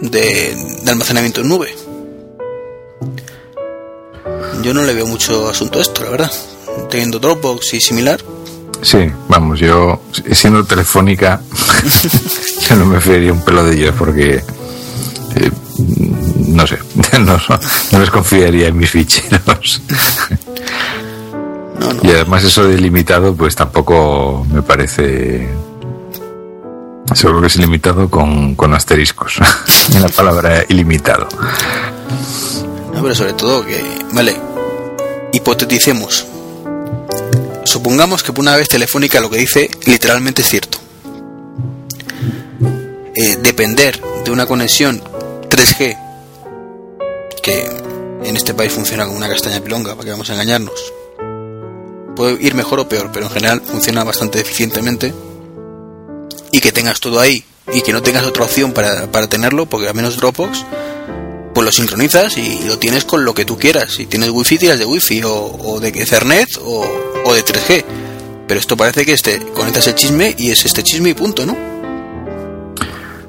de, 0.00 0.54
de 0.82 0.90
almacenamiento 0.90 1.42
en 1.42 1.48
nube. 1.48 1.74
Yo 4.62 4.74
no 4.74 4.82
le 4.82 4.94
veo 4.94 5.06
mucho 5.06 5.48
asunto 5.48 5.78
a 5.78 5.82
esto, 5.82 6.04
la 6.04 6.10
verdad. 6.10 6.32
Teniendo 6.90 7.18
Dropbox 7.18 7.74
y 7.74 7.80
similar. 7.80 8.20
Sí, 8.82 9.10
vamos, 9.28 9.58
yo 9.58 10.02
siendo 10.32 10.64
telefónica, 10.64 11.40
yo 12.68 12.76
no 12.76 12.86
me 12.86 13.00
fiaría 13.00 13.32
un 13.32 13.44
pelo 13.44 13.64
de 13.64 13.74
ellos 13.74 13.94
porque, 13.98 14.36
eh, 15.34 15.50
no 16.46 16.64
sé, 16.66 16.78
no, 17.20 17.40
no 17.92 17.98
les 17.98 18.10
confiaría 18.10 18.68
en 18.68 18.76
mis 18.76 18.90
ficheros. 18.90 19.82
No, 21.80 21.92
no. 21.92 22.00
Y 22.02 22.10
además 22.12 22.44
eso 22.44 22.64
de 22.64 22.74
ilimitado, 22.74 23.34
pues 23.34 23.56
tampoco 23.56 24.46
me 24.50 24.62
parece... 24.62 25.48
Seguro 27.14 27.40
que 27.40 27.46
es 27.46 27.56
ilimitado 27.56 28.10
con, 28.10 28.54
con 28.54 28.74
asteriscos. 28.74 29.40
en 29.94 30.02
la 30.02 30.08
palabra 30.08 30.64
ilimitado. 30.68 31.26
Pero 33.02 33.14
sobre 33.14 33.32
todo 33.32 33.64
que, 33.64 33.82
vale, 34.12 34.36
hipoteticemos. 35.32 36.26
Supongamos 37.64 38.22
que 38.22 38.32
por 38.32 38.42
una 38.42 38.56
vez 38.56 38.68
Telefónica 38.68 39.20
lo 39.20 39.30
que 39.30 39.38
dice 39.38 39.70
literalmente 39.86 40.42
es 40.42 40.48
cierto. 40.48 40.78
Eh, 43.14 43.36
depender 43.40 44.00
de 44.24 44.30
una 44.30 44.46
conexión 44.46 45.02
3G 45.50 45.98
que 47.42 47.66
en 48.24 48.36
este 48.36 48.54
país 48.54 48.72
funciona 48.72 49.04
como 49.04 49.16
una 49.16 49.28
castaña 49.28 49.60
pilonga, 49.60 49.94
para 49.94 50.04
que 50.04 50.10
vamos 50.10 50.28
a 50.30 50.34
engañarnos. 50.34 50.92
Puede 52.14 52.42
ir 52.42 52.54
mejor 52.54 52.80
o 52.80 52.88
peor, 52.88 53.10
pero 53.12 53.26
en 53.26 53.32
general 53.32 53.62
funciona 53.62 54.04
bastante 54.04 54.40
eficientemente. 54.40 55.14
Y 56.50 56.60
que 56.60 56.72
tengas 56.72 57.00
todo 57.00 57.20
ahí 57.20 57.44
y 57.72 57.82
que 57.82 57.92
no 57.92 58.02
tengas 58.02 58.24
otra 58.24 58.44
opción 58.44 58.72
para, 58.72 59.10
para 59.10 59.28
tenerlo, 59.28 59.66
porque 59.66 59.88
al 59.88 59.94
menos 59.94 60.16
Dropbox 60.16 60.64
pues 61.58 61.66
lo 61.66 61.72
sincronizas 61.72 62.38
y 62.38 62.68
lo 62.68 62.78
tienes 62.78 63.04
con 63.04 63.24
lo 63.24 63.34
que 63.34 63.44
tú 63.44 63.58
quieras. 63.58 63.90
Si 63.90 64.06
tienes 64.06 64.30
wifi, 64.30 64.58
tiras 64.58 64.78
de 64.78 64.84
wifi 64.84 65.24
o, 65.24 65.32
o 65.32 65.80
de 65.80 65.88
Ethernet 65.88 66.56
o, 66.64 67.34
de 67.34 67.44
3G. 67.44 67.84
Pero 68.46 68.60
esto 68.60 68.76
parece 68.76 69.04
que 69.04 69.12
este 69.12 69.40
conectas 69.56 69.88
el 69.88 69.96
chisme 69.96 70.36
y 70.38 70.52
es 70.52 70.64
este 70.64 70.84
chisme 70.84 71.08
y 71.08 71.14
punto, 71.14 71.44
¿no? 71.44 71.56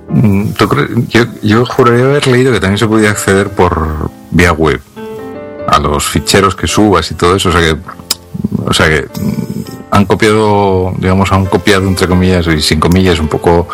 Mm. 0.10 0.52
Yo, 1.42 1.66
juraría 1.66 2.06
haber 2.06 2.28
leído 2.28 2.54
que 2.54 2.60
también 2.60 2.78
se 2.78 2.86
podía 2.86 3.10
acceder 3.10 3.50
por 3.50 4.12
vía 4.30 4.52
web 4.52 4.80
a 5.68 5.80
los 5.80 6.08
ficheros 6.08 6.56
que 6.56 6.68
subas 6.68 7.10
y 7.10 7.16
todo 7.16 7.36
eso. 7.36 7.50
O 7.50 7.52
sea 7.52 7.62
que, 7.62 7.78
o 8.64 8.74
sea 8.76 8.90
que 8.90 9.08
mm, 9.20 9.64
han 9.90 10.06
copiado, 10.06 10.94
digamos, 11.00 11.32
han 11.32 11.48
copiado 11.48 11.88
entre 11.88 12.08
comillas 12.08 12.46
y 12.46 12.62
sin 12.62 12.80
comillas 12.80 13.20
un 13.20 13.28
poco 13.28 13.68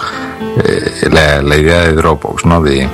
eh, 0.63 1.09
la, 1.11 1.41
la 1.41 1.57
idea 1.57 1.81
de 1.81 1.91
Dropbox, 1.91 2.45
¿no? 2.45 2.63
De, 2.63 2.87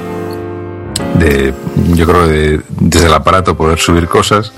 de 1.20 1.54
yo 1.94 2.06
creo 2.06 2.28
de 2.28 2.62
desde 2.80 3.08
el 3.08 3.14
aparato 3.14 3.56
poder 3.56 3.80
subir 3.80 4.08
cosas 4.08 4.52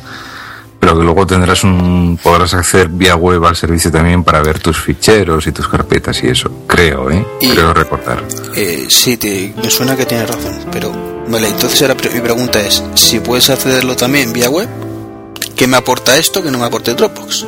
pero 0.79 0.97
que 0.97 1.03
luego 1.03 1.25
tendrás 1.25 1.63
un 1.63 2.19
podrás 2.21 2.53
acceder 2.53 2.89
vía 2.89 3.15
web 3.15 3.43
al 3.45 3.55
servicio 3.55 3.89
también 3.91 4.23
para 4.23 4.41
ver 4.43 4.59
tus 4.59 4.77
ficheros 4.77 5.47
y 5.47 5.51
tus 5.53 5.67
carpetas 5.69 6.21
y 6.23 6.27
eso 6.27 6.51
creo 6.67 7.09
eh 7.09 7.25
Y- 7.41 7.49
creo 7.49 7.73
recordar 7.73 8.21
Eh, 8.55 8.85
sí, 8.89 9.15
te- 9.17 9.53
me 9.61 9.69
suena 9.69 9.95
que 9.95 10.05
tienes 10.05 10.27
razón, 10.29 10.53
pero 10.71 10.91
vale, 11.29 11.47
entonces 11.47 11.81
ahora 11.81 11.95
mi 12.13 12.19
pregunta 12.19 12.59
es, 12.59 12.83
si 12.95 13.19
puedes 13.21 13.49
accederlo 13.49 13.95
también 13.95 14.33
vía 14.33 14.49
web, 14.49 14.67
¿qué 15.55 15.67
me 15.67 15.77
aporta 15.77 16.17
esto 16.17 16.43
que 16.43 16.51
no 16.51 16.57
me 16.57 16.65
aporte 16.65 16.93
Dropbox? 16.93 17.45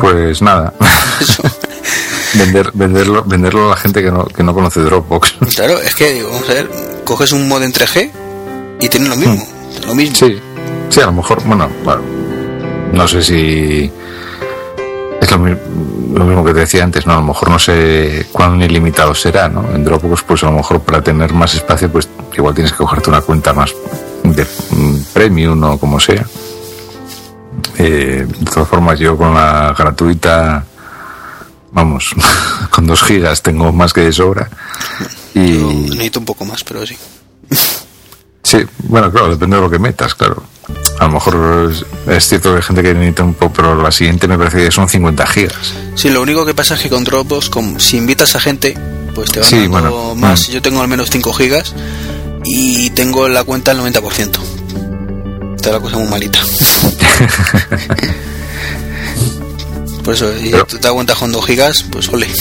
pues 0.00 0.40
nada 0.42 0.72
Eso. 1.20 1.42
vender 2.34 2.70
venderlo 2.74 3.22
venderlo 3.24 3.66
a 3.66 3.70
la 3.70 3.76
gente 3.76 4.02
que 4.02 4.10
no 4.10 4.24
que 4.26 4.42
no 4.42 4.52
conoce 4.54 4.80
Dropbox 4.80 5.34
claro, 5.54 5.78
es 5.80 5.94
que, 5.94 6.12
digo, 6.12 6.30
vamos 6.30 6.48
a 6.50 6.54
ver, 6.54 6.70
coges 7.04 7.32
un 7.32 7.48
modem 7.48 7.72
3G 7.72 8.10
y 8.80 8.88
tiene 8.88 9.08
lo 9.08 9.16
mismo, 9.16 9.46
lo 9.86 9.94
mismo. 9.94 10.16
sí 10.16 10.40
sí 10.90 11.00
a 11.00 11.06
lo 11.06 11.12
mejor 11.12 11.42
bueno, 11.44 11.68
bueno, 11.84 12.02
no 12.92 13.08
sé 13.08 13.22
si 13.22 13.90
es 15.20 15.30
lo, 15.30 15.38
lo 15.38 16.24
mismo 16.24 16.44
que 16.44 16.54
te 16.54 16.60
decía 16.60 16.84
antes, 16.84 17.06
¿no? 17.06 17.14
A 17.14 17.16
lo 17.16 17.22
mejor 17.22 17.50
no 17.50 17.58
sé 17.58 18.26
cuán 18.30 18.60
ilimitado 18.62 19.14
será, 19.14 19.48
¿no? 19.48 19.64
En 19.74 19.82
Dropbox, 19.82 20.22
pues 20.22 20.42
a 20.44 20.46
lo 20.46 20.52
mejor 20.52 20.80
para 20.80 21.02
tener 21.02 21.32
más 21.32 21.54
espacio, 21.54 21.90
pues 21.90 22.08
igual 22.36 22.54
tienes 22.54 22.72
que 22.72 22.78
cogerte 22.78 23.10
una 23.10 23.20
cuenta 23.22 23.52
más 23.52 23.74
de 24.22 24.44
mm, 24.44 24.96
premium 25.12 25.62
o 25.64 25.78
como 25.78 25.98
sea. 25.98 26.24
Eh, 27.78 28.26
de 28.26 28.50
todas 28.50 28.68
formas, 28.68 28.98
yo 28.98 29.16
con 29.16 29.34
la 29.34 29.74
gratuita, 29.76 30.64
vamos, 31.74 32.14
con 32.70 32.86
dos 32.86 33.02
gigas 33.02 33.42
tengo 33.42 33.70
más 33.72 33.92
que 33.92 34.00
de 34.02 34.12
sobra. 34.12 34.48
Yo 35.34 35.42
Y 35.42 35.90
necesito 35.90 36.20
un 36.20 36.24
poco 36.24 36.44
más, 36.46 36.64
pero 36.64 36.86
sí. 36.86 36.96
sí, 38.42 38.58
bueno, 38.84 39.10
claro, 39.12 39.28
depende 39.30 39.56
de 39.56 39.62
lo 39.62 39.68
que 39.70 39.78
metas, 39.78 40.14
claro. 40.14 40.42
A 40.98 41.04
lo 41.06 41.10
mejor 41.12 41.74
es, 42.06 42.26
cierto 42.28 42.50
que 42.52 42.56
hay 42.56 42.62
gente 42.62 42.82
que 42.82 42.94
necesita 42.94 43.22
un 43.24 43.34
poco, 43.34 43.52
pero 43.52 43.82
la 43.82 43.90
siguiente 43.90 44.26
me 44.26 44.38
parece 44.38 44.58
que 44.64 44.70
son 44.70 44.88
50 44.88 45.26
gigas. 45.26 45.74
Sí, 45.94 46.08
lo 46.08 46.22
único 46.22 46.46
que 46.46 46.54
pasa 46.54 46.74
es 46.74 46.80
que 46.80 46.88
con 46.88 47.04
Dropbox, 47.04 47.50
como, 47.50 47.78
si 47.78 47.98
invitas 47.98 48.34
a 48.36 48.40
gente, 48.40 48.74
pues 49.14 49.30
te 49.30 49.40
van 49.40 49.48
Sí, 49.50 49.56
dando 49.56 49.70
bueno, 49.70 50.14
más. 50.14 50.48
mm. 50.48 50.52
Yo 50.52 50.62
tengo 50.62 50.80
al 50.80 50.88
menos 50.88 51.10
5 51.10 51.32
gigas 51.34 51.74
y 52.44 52.88
tengo 52.90 53.26
en 53.26 53.34
la 53.34 53.44
cuenta 53.44 53.72
el 53.72 53.78
90%. 53.80 54.38
Está 55.56 55.72
la 55.72 55.80
cosa 55.80 55.98
muy 55.98 56.08
malita. 56.08 56.38
Por 60.04 60.14
eso, 60.14 60.30
Pero- 60.50 60.66
tú 60.66 60.78
te 60.78 60.86
aguantas 60.88 61.18
con 61.18 61.32
2 61.32 61.46
gigas, 61.46 61.84
pues 61.90 62.08
ole. 62.10 62.26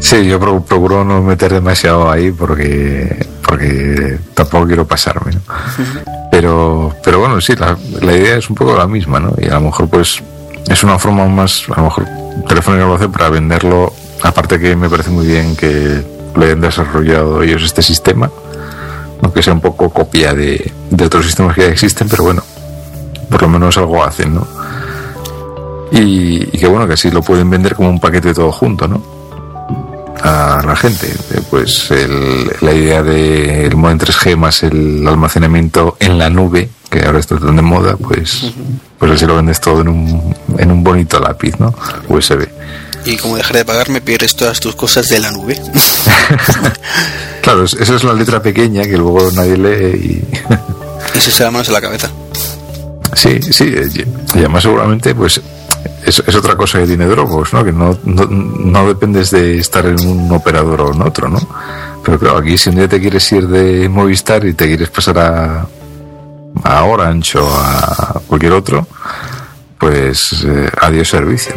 Sí, 0.00 0.26
yo 0.26 0.38
pro- 0.38 0.62
procuro 0.64 1.04
no 1.04 1.20
meter 1.22 1.52
demasiado 1.52 2.10
ahí 2.10 2.30
porque 2.30 3.26
porque 3.44 4.18
tampoco 4.34 4.66
quiero 4.66 4.86
pasarme, 4.86 5.32
¿no? 5.32 5.40
Pero 6.30 6.94
pero 7.02 7.18
bueno, 7.18 7.40
sí, 7.40 7.54
la, 7.56 7.76
la 8.00 8.12
idea 8.16 8.36
es 8.36 8.48
un 8.48 8.54
poco 8.56 8.76
la 8.76 8.86
misma, 8.86 9.18
¿no? 9.18 9.34
Y 9.40 9.46
a 9.46 9.54
lo 9.54 9.62
mejor 9.62 9.88
pues 9.88 10.22
es 10.68 10.82
una 10.84 10.98
forma 10.98 11.26
más, 11.26 11.64
a 11.74 11.78
lo 11.80 11.84
mejor 11.84 12.06
Telefónica 12.48 12.84
lo 12.86 12.94
hace 12.94 13.08
para 13.08 13.28
venderlo, 13.28 13.92
aparte 14.22 14.60
que 14.60 14.76
me 14.76 14.88
parece 14.88 15.10
muy 15.10 15.26
bien 15.26 15.56
que 15.56 16.02
lo 16.34 16.44
hayan 16.44 16.60
desarrollado 16.60 17.42
ellos 17.42 17.62
este 17.64 17.82
sistema, 17.82 18.30
aunque 19.22 19.42
sea 19.42 19.52
un 19.52 19.60
poco 19.60 19.90
copia 19.90 20.32
de, 20.32 20.72
de 20.90 21.04
otros 21.04 21.26
sistemas 21.26 21.54
que 21.56 21.62
ya 21.62 21.68
existen, 21.68 22.08
pero 22.08 22.22
bueno, 22.22 22.42
por 23.28 23.42
lo 23.42 23.48
menos 23.48 23.76
algo 23.78 24.02
hacen, 24.04 24.34
¿no? 24.34 24.46
Y, 25.92 26.44
y 26.54 26.58
que 26.58 26.66
bueno, 26.66 26.86
que 26.86 26.94
así 26.94 27.10
lo 27.10 27.22
pueden 27.22 27.48
vender 27.50 27.74
como 27.74 27.88
un 27.90 27.98
paquete 28.00 28.34
todo 28.34 28.52
junto, 28.52 28.86
¿no? 28.88 29.18
a 30.20 30.60
la 30.66 30.74
gente. 30.74 31.06
Eh, 31.06 31.40
Pues 31.48 31.90
el- 31.92 32.50
la 32.60 32.72
idea 32.72 33.02
del 33.04 33.74
modem 33.76 33.98
3G 33.98 34.36
más 34.36 34.62
el 34.64 35.06
almacenamiento 35.06 35.96
en 36.00 36.18
la 36.18 36.28
nube, 36.28 36.68
que 36.90 37.04
ahora 37.06 37.20
está 37.20 37.38
tan 37.38 37.54
de 37.54 37.62
moda, 37.62 37.96
pues, 37.96 38.52
pues 38.98 39.12
así 39.12 39.24
lo 39.26 39.36
vendes 39.36 39.60
todo 39.60 39.80
en 39.82 39.88
un, 39.88 40.34
en 40.58 40.70
un 40.72 40.82
bonito 40.82 41.20
lápiz, 41.20 41.54
¿no? 41.60 41.72
USB. 42.08 42.48
Y 43.04 43.16
como 43.16 43.36
dejar 43.36 43.56
de 43.58 43.64
pagarme, 43.64 44.00
pierdes 44.00 44.34
todas 44.34 44.58
tus 44.58 44.74
cosas 44.74 45.08
de 45.08 45.20
la 45.20 45.30
nube. 45.30 45.56
Claro, 47.42 47.64
es- 47.64 47.74
esa 47.74 47.94
es 47.94 48.04
la 48.04 48.12
letra 48.12 48.42
pequeña 48.42 48.82
que 48.82 48.96
luego 48.98 49.30
nadie 49.32 49.56
lee 49.56 49.96
y... 49.96 51.16
y 51.16 51.20
se 51.20 51.42
las 51.44 51.52
manos 51.52 51.68
en 51.68 51.74
la 51.74 51.80
cabeza. 51.80 52.10
Sí, 53.14 53.40
sí, 53.40 53.72
y 54.34 54.38
además 54.38 54.62
seguramente 54.64 55.14
pues 55.14 55.40
es, 56.04 56.22
es 56.26 56.34
otra 56.34 56.56
cosa 56.56 56.78
que 56.78 56.86
tiene 56.86 57.06
Dropbox, 57.06 57.52
¿no? 57.54 57.64
Que 57.64 57.72
no, 57.72 57.98
no, 58.04 58.26
no 58.26 58.88
dependes 58.88 59.30
de 59.30 59.58
estar 59.58 59.84
en 59.86 60.00
un 60.06 60.30
operador 60.32 60.80
o 60.82 60.92
en 60.94 61.02
otro, 61.02 61.28
¿no? 61.28 61.38
Pero 62.04 62.18
claro, 62.18 62.38
aquí 62.38 62.56
si 62.56 62.70
un 62.70 62.76
día 62.76 62.88
te 62.88 63.00
quieres 63.00 63.30
ir 63.32 63.46
de 63.48 63.88
Movistar 63.88 64.44
y 64.46 64.54
te 64.54 64.66
quieres 64.66 64.88
pasar 64.90 65.18
a, 65.18 65.66
a 66.64 66.84
Orange 66.84 67.38
o 67.38 67.46
a 67.48 68.20
cualquier 68.26 68.52
otro, 68.52 68.86
pues 69.78 70.44
eh, 70.46 70.70
adiós 70.80 71.08
servicio. 71.08 71.54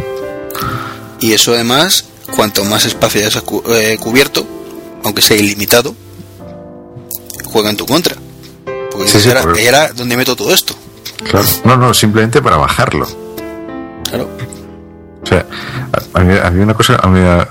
Y 1.20 1.34
eso 1.34 1.54
además, 1.54 2.06
cuanto 2.36 2.64
más 2.66 2.86
espacio 2.86 3.22
hayas 3.26 3.42
cu- 3.44 3.64
eh, 3.68 3.98
cubierto, 4.00 4.46
aunque 5.04 5.22
sea 5.22 5.38
ilimitado, 5.38 5.96
juega 7.46 7.70
en 7.70 7.78
tu 7.78 7.86
contra. 7.86 8.16
Porque 8.92 9.08
Sí, 9.08 9.22
sí, 9.22 9.28
ahora, 9.30 9.42
por- 9.44 9.60
¿y 9.60 9.66
ahora 9.68 9.92
dónde 9.94 10.18
meto 10.18 10.36
todo 10.36 10.54
esto? 10.54 10.76
Claro. 11.30 11.46
No, 11.64 11.78
no, 11.78 11.94
simplemente 11.94 12.42
para 12.42 12.58
bajarlo. 12.58 13.08
Claro. 14.12 14.28
O 15.24 15.26
sea, 15.26 15.46
había, 16.14 16.64
una 16.64 16.74
cosa, 16.74 16.98
había, 16.98 17.48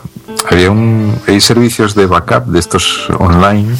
había 0.50 0.70
un, 0.70 1.18
hay 1.26 1.40
servicios 1.40 1.94
de 1.94 2.04
backup 2.04 2.44
de 2.46 2.58
estos 2.58 3.08
online 3.18 3.74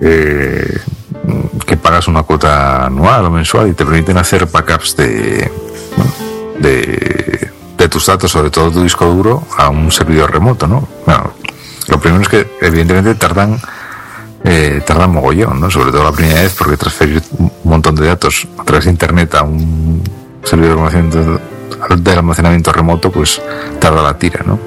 eh, 0.00 0.78
que 1.66 1.76
pagas 1.76 2.06
una 2.06 2.22
cuota 2.22 2.86
anual 2.86 3.24
o 3.24 3.30
mensual 3.30 3.68
y 3.68 3.72
te 3.72 3.84
permiten 3.84 4.16
hacer 4.16 4.46
backups 4.46 4.96
de, 4.96 5.50
de, 6.60 7.50
de 7.76 7.88
tus 7.88 8.06
datos, 8.06 8.30
sobre 8.30 8.50
todo 8.50 8.70
tu 8.70 8.84
disco 8.84 9.04
duro, 9.06 9.44
a 9.58 9.70
un 9.70 9.90
servidor 9.90 10.30
remoto, 10.30 10.68
¿no? 10.68 10.86
Bueno, 11.04 11.32
lo 11.88 11.98
primero 11.98 12.22
es 12.22 12.28
que 12.28 12.48
evidentemente 12.60 13.16
tardan 13.16 13.60
eh, 14.44 14.80
tardan 14.86 15.12
mogollón, 15.12 15.60
¿no? 15.60 15.68
Sobre 15.68 15.90
todo 15.90 16.04
la 16.04 16.12
primera 16.12 16.42
vez 16.42 16.54
porque 16.56 16.76
transferir 16.76 17.20
un 17.38 17.50
montón 17.64 17.96
de 17.96 18.06
datos 18.06 18.46
a 18.56 18.62
través 18.62 18.84
de 18.84 18.92
internet 18.92 19.34
a 19.34 19.42
un 19.42 20.02
servidor 20.44 20.90
de 21.98 22.12
almacenamiento, 22.12 22.72
remoto, 22.72 23.10
pues 23.10 23.40
tarda 23.80 24.02
la 24.02 24.18
tira, 24.18 24.42
¿no? 24.46 24.58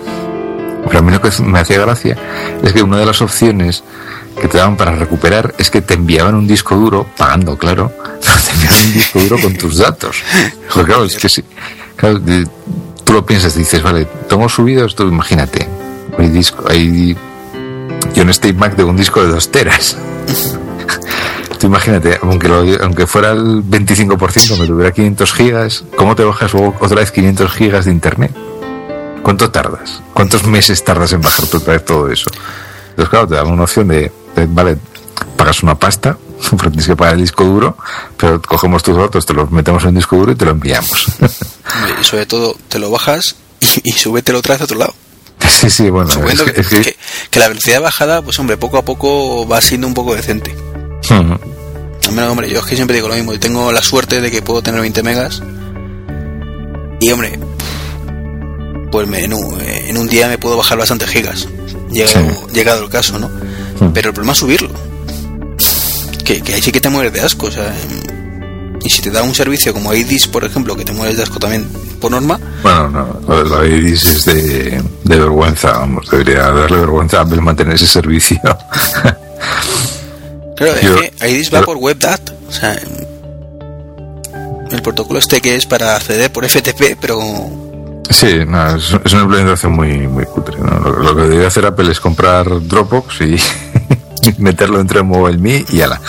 Pero 0.87 0.99
a 0.99 1.01
mí 1.01 1.11
lo 1.11 1.21
que 1.21 1.29
me 1.41 1.59
hacía 1.59 1.79
gracia 1.79 2.17
es 2.61 2.73
que 2.73 2.83
una 2.83 2.97
de 2.97 3.05
las 3.05 3.21
opciones 3.21 3.83
que 4.39 4.47
te 4.47 4.57
daban 4.57 4.77
para 4.77 4.91
recuperar 4.95 5.55
es 5.57 5.71
que 5.71 5.81
te 5.81 5.95
enviaban 5.95 6.35
un 6.35 6.47
disco 6.47 6.75
duro, 6.75 7.05
pagando, 7.17 7.57
claro, 7.57 7.91
te 8.21 8.51
enviaban 8.51 8.85
un 8.85 8.93
disco 8.93 9.19
duro 9.19 9.37
con 9.41 9.55
tus 9.55 9.77
datos. 9.77 10.23
Porque 10.73 10.87
claro, 10.87 11.05
es 11.05 11.17
que 11.17 11.29
sí, 11.29 11.43
claro, 11.95 12.21
tú 13.03 13.13
lo 13.13 13.25
piensas, 13.25 13.55
dices, 13.55 13.81
vale, 13.81 14.05
tengo 14.27 14.47
subido 14.49 14.85
esto, 14.85 15.03
imagínate, 15.07 15.67
hay 16.17 16.29
disco, 16.29 16.65
hay 16.69 17.17
yo 18.13 18.21
en 18.21 18.29
este 18.29 18.49
iMac 18.49 18.75
de 18.75 18.83
un 18.83 18.95
disco 18.95 19.21
de 19.21 19.29
dos 19.29 19.51
teras. 19.51 19.97
Tú 21.59 21.67
imagínate, 21.67 22.19
aunque, 22.21 22.47
lo- 22.49 22.83
aunque 22.83 23.07
fuera 23.07 23.31
el 23.31 23.63
25%, 23.63 24.57
me 24.57 24.67
tuviera 24.67 24.91
500 24.91 25.33
gigas, 25.33 25.83
¿cómo 25.95 26.15
te 26.15 26.23
bajas 26.23 26.53
luego 26.53 26.75
otra 26.79 26.97
vez 26.97 27.11
500 27.11 27.51
gigas 27.51 27.85
de 27.85 27.91
internet? 27.91 28.35
¿Cuánto 29.23 29.49
tardas? 29.51 30.01
¿Cuántos 30.13 30.43
meses 30.45 30.83
tardas 30.83 31.13
en 31.13 31.21
bajar 31.21 31.45
otra 31.45 31.73
vez 31.73 31.85
todo 31.85 32.11
eso? 32.11 32.29
Entonces, 32.89 33.09
claro, 33.09 33.27
te 33.27 33.35
dan 33.35 33.47
una 33.47 33.63
opción 33.63 33.87
de, 33.87 34.11
de, 34.35 34.45
vale, 34.47 34.77
pagas 35.37 35.63
una 35.63 35.75
pasta, 35.79 36.17
porque 36.51 36.69
tienes 36.69 36.87
que 36.87 36.95
pagar 36.95 37.15
el 37.15 37.21
disco 37.21 37.43
duro, 37.45 37.77
pero 38.17 38.41
cogemos 38.41 38.83
tus 38.83 38.97
datos, 38.97 39.25
te 39.25 39.33
los 39.33 39.49
metemos 39.49 39.81
en 39.83 39.89
el 39.89 39.95
disco 39.95 40.17
duro 40.17 40.33
y 40.33 40.35
te 40.35 40.45
lo 40.45 40.51
enviamos. 40.51 41.05
Y 41.99 42.03
sobre 42.03 42.25
todo, 42.25 42.55
te 42.67 42.79
lo 42.79 42.91
bajas 42.91 43.35
y, 43.61 43.89
y 43.89 43.91
súbetelo 43.93 44.39
otra 44.39 44.55
vez 44.55 44.61
a 44.61 44.65
otro 44.65 44.77
lado. 44.77 44.93
sí, 45.49 45.69
sí, 45.69 45.89
bueno, 45.89 46.09
es 46.09 46.13
Suponiendo 46.15 46.45
que- 46.45 46.53
que, 46.53 46.61
es 46.61 46.67
que- 46.67 46.81
que- 46.83 46.97
que 47.31 47.39
la 47.39 47.47
velocidad 47.47 47.77
de 47.77 47.83
bajada, 47.83 48.21
pues 48.21 48.37
hombre, 48.39 48.57
poco 48.57 48.77
a 48.77 48.85
poco 48.85 49.47
va 49.47 49.59
siendo 49.61 49.87
un 49.87 49.93
poco 49.93 50.13
decente. 50.15 50.55
Menos, 51.09 52.31
hombre, 52.31 52.49
yo 52.49 52.59
es 52.59 52.65
que 52.65 52.75
siempre 52.75 52.95
digo 52.95 53.07
lo 53.07 53.15
mismo. 53.15 53.33
Yo 53.33 53.39
tengo 53.39 53.71
la 53.71 53.81
suerte 53.81 54.21
de 54.21 54.31
que 54.31 54.41
puedo 54.41 54.61
tener 54.61 54.79
20 54.81 55.03
megas. 55.03 55.41
Y, 56.99 57.11
hombre, 57.11 57.37
pues 58.91 59.07
me- 59.07 59.23
en, 59.23 59.33
un, 59.33 59.59
en 59.61 59.97
un 59.97 60.07
día 60.07 60.27
me 60.27 60.37
puedo 60.37 60.55
bajar 60.57 60.77
bastantes 60.77 61.09
gigas. 61.09 61.47
Llegado, 61.91 62.13
Sí. 62.29 62.53
llegado 62.53 62.83
el 62.83 62.89
caso, 62.89 63.19
¿no? 63.19 63.29
Pero 63.93 64.09
el 64.09 64.13
problema 64.13 64.33
es 64.33 64.39
subirlo. 64.39 64.69
Que, 66.23 66.41
que 66.41 66.53
ahí 66.55 66.61
sí 66.61 66.71
que 66.71 66.79
te 66.81 66.89
mueres 66.89 67.11
de 67.13 67.21
asco. 67.21 67.47
O 67.47 67.51
sea, 67.51 67.73
Y 68.83 68.89
si 68.89 69.01
te 69.01 69.09
da 69.09 69.23
un 69.23 69.33
servicio 69.33 69.73
como 69.73 69.93
IDIS, 69.93 70.27
por 70.27 70.43
ejemplo, 70.45 70.75
que 70.75 70.85
te 70.85 70.93
mueves 70.93 71.17
de 71.17 71.23
asco 71.23 71.39
también 71.39 71.67
por 71.99 72.11
norma, 72.11 72.39
Bueno, 72.61 72.87
no, 73.27 73.43
la 73.43 73.65
IDIS 73.67 74.05
es 74.05 74.25
de, 74.25 74.81
de 75.03 75.19
vergüenza, 75.19 75.71
vamos, 75.79 76.07
debería 76.11 76.51
darle 76.51 76.77
vergüenza 76.77 77.21
a 77.21 77.25
mantener 77.25 77.73
ese 77.75 77.87
servicio. 77.87 78.39
claro, 80.55 80.79
Yo- 80.81 80.95
es 80.99 81.11
que 81.11 81.27
IDIS 81.29 81.53
va 81.53 81.61
por 81.63 81.77
WebDAT. 81.77 82.31
O 82.47 82.51
sea, 82.51 82.79
el 84.71 84.81
protocolo 84.81 85.19
este 85.19 85.41
que 85.41 85.55
es 85.55 85.65
para 85.65 85.95
acceder 85.95 86.31
por 86.31 86.45
FTP, 86.45 86.97
pero 86.99 87.19
Sí, 88.09 88.39
no, 88.47 88.75
es, 88.75 88.95
es 89.03 89.13
una 89.13 89.23
implementación 89.23 89.71
muy, 89.73 90.07
muy 90.07 90.25
cutre. 90.25 90.57
¿no? 90.59 90.79
Lo, 90.79 90.91
lo 90.99 91.15
que 91.15 91.21
debería 91.23 91.47
hacer 91.47 91.65
Apple 91.65 91.91
es 91.91 91.99
comprar 91.99 92.45
Dropbox 92.67 93.21
y 93.21 93.35
meterlo 94.37 94.77
dentro 94.77 94.99
de 94.99 95.03
MobileMe 95.03 95.65
y 95.71 95.81
ala. 95.81 95.99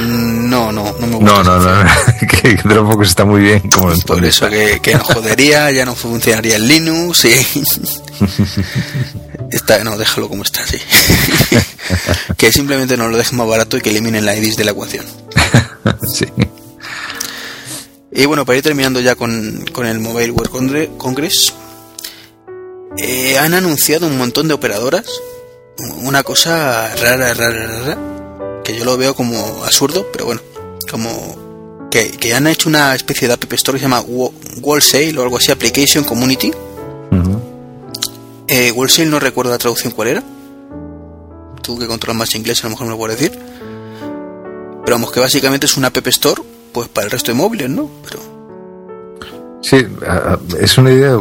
no, 0.00 0.72
no, 0.72 0.92
no 0.98 1.06
me 1.06 1.16
gusta. 1.16 1.24
No, 1.24 1.42
no, 1.44 1.58
no, 1.58 1.90
que 2.42 2.54
Dropbox 2.64 3.06
está 3.08 3.24
muy 3.26 3.42
bien 3.42 3.60
como 3.70 3.88
Por 3.88 3.94
entonces. 3.94 4.28
eso 4.36 4.48
que, 4.48 4.80
que 4.82 4.94
nos 4.94 5.02
jodería, 5.06 5.70
ya 5.72 5.84
no 5.84 5.94
funcionaría 5.94 6.56
el 6.56 6.66
Linux 6.66 7.26
y... 7.26 7.32
Está, 9.50 9.84
no, 9.84 9.98
déjalo 9.98 10.30
como 10.30 10.44
está, 10.44 10.64
sí. 10.66 10.78
que 12.36 12.52
simplemente 12.52 12.96
nos 12.96 13.10
lo 13.10 13.16
dejen 13.16 13.38
más 13.38 13.48
barato 13.48 13.76
y 13.76 13.80
que 13.80 13.90
eliminen 13.90 14.24
la 14.26 14.36
IDIS 14.36 14.56
de 14.56 14.64
la 14.64 14.70
ecuación. 14.72 15.04
sí. 16.14 16.26
Y 18.14 18.26
bueno, 18.26 18.44
para 18.44 18.58
ir 18.58 18.62
terminando 18.62 19.00
ya 19.00 19.14
con, 19.14 19.64
con 19.72 19.86
el 19.86 19.98
Mobile 19.98 20.32
World 20.32 20.50
Congre- 20.52 20.96
Congress, 20.98 21.54
eh, 22.98 23.38
han 23.38 23.54
anunciado 23.54 24.06
un 24.06 24.18
montón 24.18 24.48
de 24.48 24.54
operadoras. 24.54 25.06
Una 26.02 26.22
cosa 26.22 26.94
rara, 26.96 27.32
rara, 27.32 27.66
rara, 27.66 27.98
que 28.62 28.76
yo 28.76 28.84
lo 28.84 28.96
veo 28.98 29.14
como 29.14 29.64
absurdo, 29.64 30.06
pero 30.12 30.26
bueno, 30.26 30.42
como 30.90 31.88
que, 31.90 32.10
que 32.10 32.34
han 32.34 32.46
hecho 32.46 32.68
una 32.68 32.94
especie 32.94 33.26
de 33.26 33.34
App 33.34 33.50
Store 33.54 33.76
que 33.76 33.80
se 33.80 33.88
llama 33.88 34.04
Wholesale 34.60 35.18
o 35.18 35.22
algo 35.22 35.38
así, 35.38 35.50
Application 35.50 36.04
Community. 36.04 36.52
Ujú. 37.10 37.42
Eh, 38.48 38.70
Wholesale 38.72 39.08
no 39.08 39.18
recuerdo 39.18 39.50
la 39.50 39.58
traducción 39.58 39.92
cuál 39.94 40.08
era. 40.08 40.22
Tú 41.62 41.78
que 41.78 41.86
controlas 41.86 42.16
más 42.18 42.34
inglés 42.34 42.60
a 42.60 42.66
lo 42.66 42.70
mejor 42.70 42.86
me 42.86 42.92
lo 42.92 42.98
puedes 42.98 43.18
decir. 43.18 43.38
Pero 44.84 44.96
vamos, 44.96 45.12
que 45.12 45.20
básicamente 45.20 45.66
es 45.66 45.76
una 45.76 45.88
App 45.88 46.06
Store 46.08 46.42
pues 46.72 46.88
para 46.88 47.04
el 47.06 47.10
resto 47.10 47.30
de 47.30 47.36
móviles, 47.36 47.70
¿no? 47.70 47.88
Pero 48.04 48.20
Sí, 49.62 49.86
es 50.60 50.76
una 50.76 50.90
idea. 50.90 51.16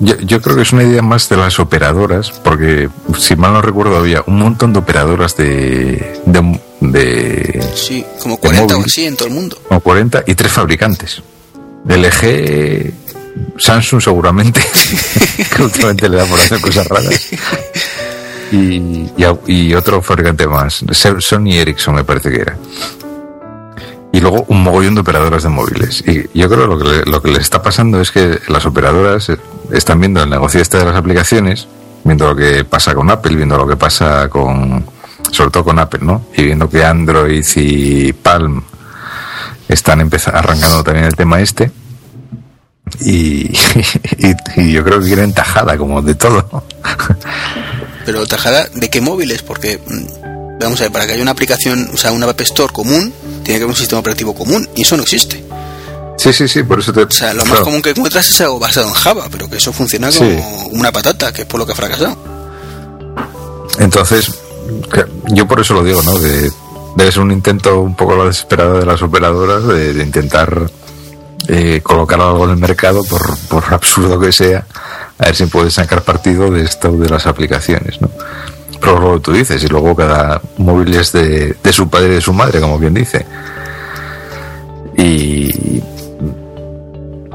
Yo, 0.00 0.16
yo 0.20 0.40
creo 0.40 0.56
que 0.56 0.62
es 0.62 0.72
una 0.72 0.82
idea 0.82 1.02
más 1.02 1.28
de 1.28 1.36
las 1.36 1.60
operadoras, 1.60 2.30
porque 2.30 2.88
si 3.18 3.36
mal 3.36 3.52
no 3.52 3.62
recuerdo, 3.62 3.96
había 3.96 4.22
un 4.26 4.38
montón 4.38 4.72
de 4.72 4.78
operadoras 4.78 5.36
de. 5.36 6.20
de, 6.24 6.60
de 6.80 7.70
Sí, 7.74 8.04
como 8.20 8.38
40 8.38 8.64
o 8.74 8.78
móvil. 8.78 8.90
así 8.90 9.04
en 9.04 9.16
todo 9.16 9.28
el 9.28 9.34
mundo. 9.34 9.58
como 9.68 9.80
40 9.80 10.24
y 10.26 10.34
tres 10.34 10.52
fabricantes. 10.52 11.22
LG, 11.86 12.92
Samsung 13.58 14.00
seguramente, 14.00 14.60
que 15.56 15.62
últimamente 15.62 16.08
le 16.08 16.16
da 16.16 16.24
por 16.24 16.40
hacer 16.40 16.60
cosas 16.60 16.86
raras. 16.88 17.14
Y, 18.52 19.74
otro 19.74 20.00
fabricante 20.02 20.46
más, 20.46 20.84
Sony 21.18 21.52
Ericsson 21.52 21.94
me 21.94 22.04
parece 22.04 22.30
que 22.30 22.40
era. 22.40 22.56
Y 24.12 24.20
luego 24.20 24.44
un 24.48 24.62
mogollón 24.62 24.94
de 24.94 25.00
operadoras 25.00 25.42
de 25.42 25.48
móviles. 25.48 26.04
Y 26.06 26.38
yo 26.38 26.48
creo 26.48 26.62
que 26.62 26.66
lo 26.66 26.78
que, 26.78 27.10
lo 27.10 27.22
que 27.22 27.30
les 27.32 27.40
está 27.40 27.62
pasando 27.62 28.00
es 28.00 28.12
que 28.12 28.38
las 28.46 28.64
operadoras 28.64 29.28
eh, 29.28 29.38
están 29.72 29.98
viendo 29.98 30.22
el 30.22 30.30
negocio 30.30 30.60
este 30.60 30.78
de 30.78 30.84
las 30.84 30.94
aplicaciones, 30.94 31.66
viendo 32.04 32.28
lo 32.28 32.36
que 32.36 32.64
pasa 32.64 32.94
con 32.94 33.10
Apple, 33.10 33.34
viendo 33.34 33.56
lo 33.56 33.66
que 33.66 33.76
pasa 33.76 34.28
con, 34.28 34.84
sobre 35.32 35.50
todo 35.50 35.64
con 35.64 35.80
Apple, 35.80 36.00
¿no? 36.02 36.26
Y 36.36 36.44
viendo 36.44 36.70
que 36.70 36.84
Android 36.84 37.44
y 37.56 38.12
Palm 38.12 38.62
están 39.68 40.08
arrancando 40.32 40.84
también 40.84 41.06
el 41.06 41.16
tema 41.16 41.40
este. 41.40 41.72
Y, 43.00 43.50
y, 44.18 44.34
y 44.56 44.72
yo 44.72 44.84
creo 44.84 45.00
que 45.00 45.06
quieren 45.06 45.32
tajada, 45.32 45.76
como 45.76 46.00
de 46.02 46.14
todo. 46.14 46.64
Pero 48.04 48.26
tajada, 48.26 48.68
¿de 48.74 48.90
qué 48.90 49.00
móviles? 49.00 49.42
Porque, 49.42 49.78
mm, 49.78 50.58
vamos 50.60 50.80
a 50.80 50.84
ver, 50.84 50.92
para 50.92 51.06
que 51.06 51.12
haya 51.14 51.22
una 51.22 51.30
aplicación, 51.32 51.90
o 51.92 51.96
sea, 51.96 52.12
una 52.12 52.26
App 52.28 52.40
Store 52.42 52.72
común, 52.72 53.12
tiene 53.42 53.58
que 53.58 53.64
haber 53.64 53.66
un 53.66 53.76
sistema 53.76 54.00
operativo 54.00 54.34
común, 54.34 54.68
y 54.74 54.82
eso 54.82 54.96
no 54.96 55.02
existe. 55.02 55.42
Sí, 56.16 56.32
sí, 56.32 56.46
sí, 56.46 56.62
por 56.62 56.78
eso 56.78 56.92
te. 56.92 57.02
O 57.02 57.10
sea, 57.10 57.34
lo 57.34 57.44
más 57.44 57.60
común 57.60 57.82
que 57.82 57.90
encuentras 57.90 58.30
es 58.30 58.40
algo 58.40 58.58
basado 58.60 58.86
en 58.88 58.94
Java, 58.94 59.26
pero 59.30 59.48
que 59.50 59.56
eso 59.56 59.72
funciona 59.72 60.10
como 60.10 60.30
Sí. 60.30 60.68
una 60.70 60.92
patata, 60.92 61.32
que 61.32 61.42
es 61.42 61.46
por 61.48 61.58
lo 61.58 61.66
que 61.66 61.72
ha 61.72 61.76
fracasado. 61.76 62.16
Entonces, 63.78 64.30
yo 65.28 65.46
por 65.48 65.60
eso 65.60 65.74
lo 65.74 65.82
digo, 65.82 66.00
¿no? 66.02 66.14
Que 66.20 66.50
debe 66.96 67.10
ser 67.12 67.22
un 67.22 67.32
intento 67.32 67.80
un 67.80 67.96
poco 67.96 68.14
la 68.16 68.24
desesperada 68.26 68.78
de 68.78 68.86
las 68.86 69.02
operadoras 69.02 69.66
de, 69.66 69.92
de 69.94 70.02
intentar 70.04 70.70
eh, 71.48 71.80
colocar 71.82 72.20
algo 72.20 72.44
en 72.44 72.50
el 72.52 72.56
mercado, 72.56 73.02
por, 73.04 73.36
por 73.48 73.64
absurdo 73.72 74.18
que 74.18 74.32
sea, 74.32 74.66
a 75.18 75.26
ver 75.26 75.36
si 75.36 75.46
puede 75.46 75.70
sacar 75.70 76.02
partido 76.02 76.50
de 76.50 76.62
esto 76.64 76.90
de 76.92 77.08
las 77.08 77.26
aplicaciones, 77.26 78.00
¿no? 78.00 78.10
Pero 78.80 78.98
luego 79.00 79.20
tú 79.20 79.32
dices, 79.32 79.62
y 79.64 79.68
luego 79.68 79.94
cada 79.96 80.40
móvil 80.58 80.94
es 80.94 81.12
de, 81.12 81.56
de 81.62 81.72
su 81.72 81.88
padre 81.88 82.08
y 82.08 82.14
de 82.16 82.20
su 82.20 82.32
madre, 82.34 82.60
como 82.60 82.78
quien 82.78 82.92
dice. 82.94 83.24
Y 84.96 85.82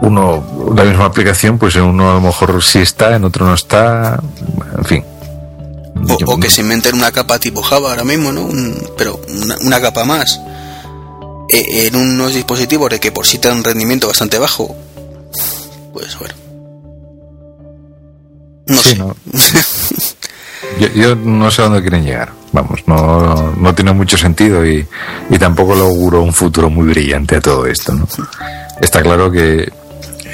uno, 0.01 0.73
la 0.75 0.83
misma 0.85 1.05
aplicación, 1.05 1.57
pues 1.57 1.75
en 1.75 1.83
uno 1.83 2.11
a 2.11 2.13
lo 2.15 2.21
mejor 2.21 2.63
sí 2.63 2.79
está, 2.79 3.15
en 3.15 3.23
otro 3.25 3.45
no 3.45 3.53
está, 3.53 4.19
en 4.77 4.85
fin. 4.85 5.03
O, 6.09 6.33
o 6.33 6.39
que 6.39 6.49
se 6.49 6.61
inventen 6.61 6.95
una 6.95 7.11
capa 7.11 7.39
tipo 7.39 7.61
Java 7.61 7.89
ahora 7.89 8.03
mismo, 8.05 8.31
¿no? 8.31 8.43
Un- 8.43 8.81
pero 8.97 9.19
una, 9.43 9.57
una 9.65 9.81
capa 9.81 10.05
más 10.05 10.39
en 11.49 11.95
unos 11.95 12.33
dispositivos 12.33 12.89
de 12.89 12.99
que 12.99 13.11
por 13.11 13.25
sí 13.25 13.37
te 13.39 13.47
dan 13.47 13.57
un 13.57 13.63
rendimiento 13.63 14.07
bastante 14.07 14.37
bajo. 14.39 14.75
Pues 15.93 16.17
bueno. 16.19 16.33
No 18.67 18.81
Sí, 18.81 18.89
sé. 18.89 18.95
no. 18.97 19.15
Yo, 20.79 20.87
yo 20.89 21.15
no 21.15 21.49
sé 21.49 21.61
a 21.61 21.65
dónde 21.65 21.81
quieren 21.81 22.03
llegar. 22.03 22.31
Vamos, 22.51 22.81
no, 22.85 23.53
no 23.55 23.73
tiene 23.73 23.91
mucho 23.93 24.17
sentido 24.17 24.65
y, 24.65 24.85
y 25.29 25.37
tampoco 25.37 25.73
le 25.73 25.81
auguro 25.81 26.21
un 26.21 26.33
futuro 26.33 26.69
muy 26.69 26.87
brillante 26.89 27.37
a 27.37 27.41
todo 27.41 27.65
esto. 27.65 27.93
¿no? 27.93 28.07
Está 28.81 29.01
claro 29.01 29.31
que 29.31 29.71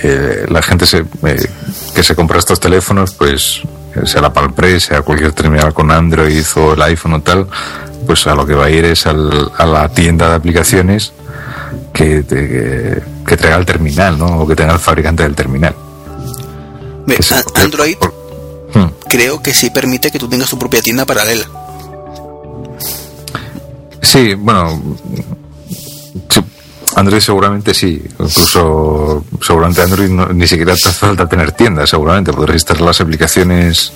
eh, 0.03 0.45
la 0.49 0.61
gente 0.61 0.85
se, 0.87 1.05
eh, 1.25 1.47
que 1.93 2.03
se 2.03 2.15
compra 2.15 2.39
estos 2.39 2.59
teléfonos, 2.59 3.13
pues 3.13 3.61
eh, 3.63 3.67
sea 4.05 4.21
la 4.21 4.33
Palm 4.33 4.53
sea 4.79 5.01
cualquier 5.01 5.31
terminal 5.33 5.73
con 5.73 5.91
Android 5.91 6.43
o 6.55 6.73
el 6.73 6.81
iPhone 6.81 7.13
o 7.13 7.21
tal, 7.21 7.47
pues 8.05 8.25
a 8.27 8.35
lo 8.35 8.45
que 8.45 8.53
va 8.53 8.65
a 8.65 8.69
ir 8.69 8.85
es 8.85 9.05
al- 9.07 9.51
a 9.57 9.65
la 9.65 9.89
tienda 9.89 10.29
de 10.29 10.35
aplicaciones 10.35 11.13
que, 11.93 12.23
te- 12.23 12.47
que, 12.47 13.01
que 13.25 13.37
traiga 13.37 13.57
el 13.57 13.65
terminal, 13.65 14.17
¿no? 14.17 14.39
O 14.41 14.47
que 14.47 14.55
tenga 14.55 14.73
el 14.73 14.79
fabricante 14.79 15.23
del 15.23 15.35
terminal. 15.35 15.75
Ve, 17.07 17.17
Android 17.55 17.97
por- 17.97 18.13
Hmm. 18.73 18.89
creo 19.09 19.41
que 19.41 19.53
sí 19.53 19.69
permite 19.69 20.11
que 20.11 20.19
tú 20.19 20.27
tengas 20.27 20.49
tu 20.49 20.59
propia 20.59 20.81
tienda 20.81 21.05
paralela. 21.05 21.45
Sí, 24.01 24.33
bueno, 24.35 24.81
Android 26.95 27.19
seguramente 27.21 27.73
sí. 27.73 28.01
Incluso 28.19 29.23
seguramente 29.41 29.81
Android 29.81 30.09
no- 30.09 30.27
ni 30.27 30.47
siquiera 30.47 30.73
te 30.75 30.87
hace 30.87 30.91
falta 31.05 31.27
tener 31.27 31.51
tiendas, 31.51 31.89
seguramente 31.89 32.31
podrás 32.33 32.55
instalar 32.55 32.83
las 32.83 33.01
aplicaciones 33.01 33.91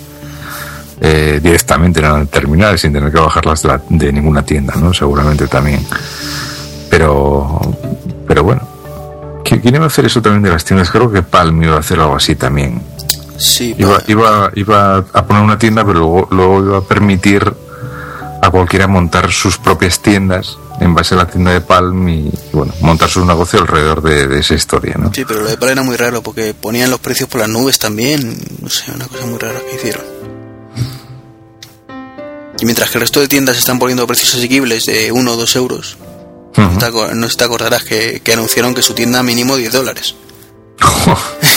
eh, 1.01 1.39
directamente 1.41 2.01
en 2.01 2.05
el 2.07 2.27
terminal 2.27 2.77
sin 2.77 2.91
tener 2.91 3.11
que 3.11 3.19
bajarlas 3.19 3.61
de, 3.61 3.67
la- 3.69 3.81
de 3.89 4.11
ninguna 4.11 4.43
tienda, 4.43 4.73
¿no? 4.75 4.93
Seguramente 4.93 5.47
también. 5.47 5.85
Pero, 6.89 7.59
pero 8.27 8.43
bueno. 8.43 8.61
¿Qui- 9.43 9.61
¿Quién 9.61 9.75
iba 9.75 9.85
a 9.85 9.87
hacer 9.87 10.05
eso 10.05 10.21
también 10.21 10.43
de 10.43 10.49
las 10.49 10.65
tiendas? 10.65 10.91
Creo 10.91 11.11
que 11.11 11.21
Palm 11.23 11.63
iba 11.63 11.75
a 11.77 11.79
hacer 11.79 11.99
algo 11.99 12.15
así 12.15 12.35
también. 12.35 12.81
Sí, 13.37 13.73
Iba, 13.77 14.01
iba, 14.07 14.51
iba 14.55 14.97
a 14.97 15.25
poner 15.25 15.41
una 15.43 15.57
tienda, 15.57 15.85
pero 15.85 15.99
luego, 15.99 16.27
luego 16.31 16.59
iba 16.65 16.77
a 16.79 16.81
permitir 16.81 17.53
a 18.41 18.49
cualquiera 18.49 18.87
montar 18.87 19.31
sus 19.31 19.57
propias 19.57 20.01
tiendas 20.01 20.57
en 20.79 20.93
base 20.93 21.13
a 21.15 21.17
la 21.17 21.27
tienda 21.27 21.51
de 21.51 21.61
Palm 21.61 22.07
y, 22.07 22.31
bueno, 22.53 22.73
montar 22.81 23.09
su 23.09 23.25
negocio 23.25 23.59
alrededor 23.59 24.01
de, 24.01 24.27
de 24.27 24.39
esa 24.39 24.53
historia, 24.53 24.95
¿no? 24.97 25.13
sí, 25.13 25.25
pero 25.25 25.41
lo 25.41 25.49
de 25.49 25.57
Palm 25.57 25.71
era 25.71 25.83
muy 25.83 25.97
raro 25.97 26.21
porque 26.21 26.53
ponían 26.53 26.89
los 26.89 26.99
precios 26.99 27.27
por 27.29 27.41
las 27.41 27.49
nubes 27.49 27.79
también. 27.79 28.37
No 28.61 28.69
sé, 28.69 28.91
una 28.91 29.07
cosa 29.07 29.25
muy 29.25 29.37
rara 29.37 29.59
que 29.69 29.75
hicieron. 29.75 30.05
Y 32.61 32.65
mientras 32.65 32.89
que 32.89 32.97
el 32.97 33.01
resto 33.01 33.21
de 33.21 33.27
tiendas 33.27 33.57
están 33.57 33.79
poniendo 33.79 34.05
precios 34.05 34.35
asequibles 34.35 34.85
de 34.85 35.11
1 35.11 35.31
o 35.31 35.35
2 35.35 35.55
euros, 35.55 35.97
te 36.53 37.15
no 37.15 37.29
si 37.29 37.37
te 37.37 37.43
acordarás 37.43 37.83
que, 37.83 38.21
que 38.21 38.33
anunciaron 38.33 38.73
que 38.73 38.81
su 38.81 38.93
tienda 38.93 39.23
mínimo 39.23 39.55
10 39.55 39.71
dólares. 39.71 40.15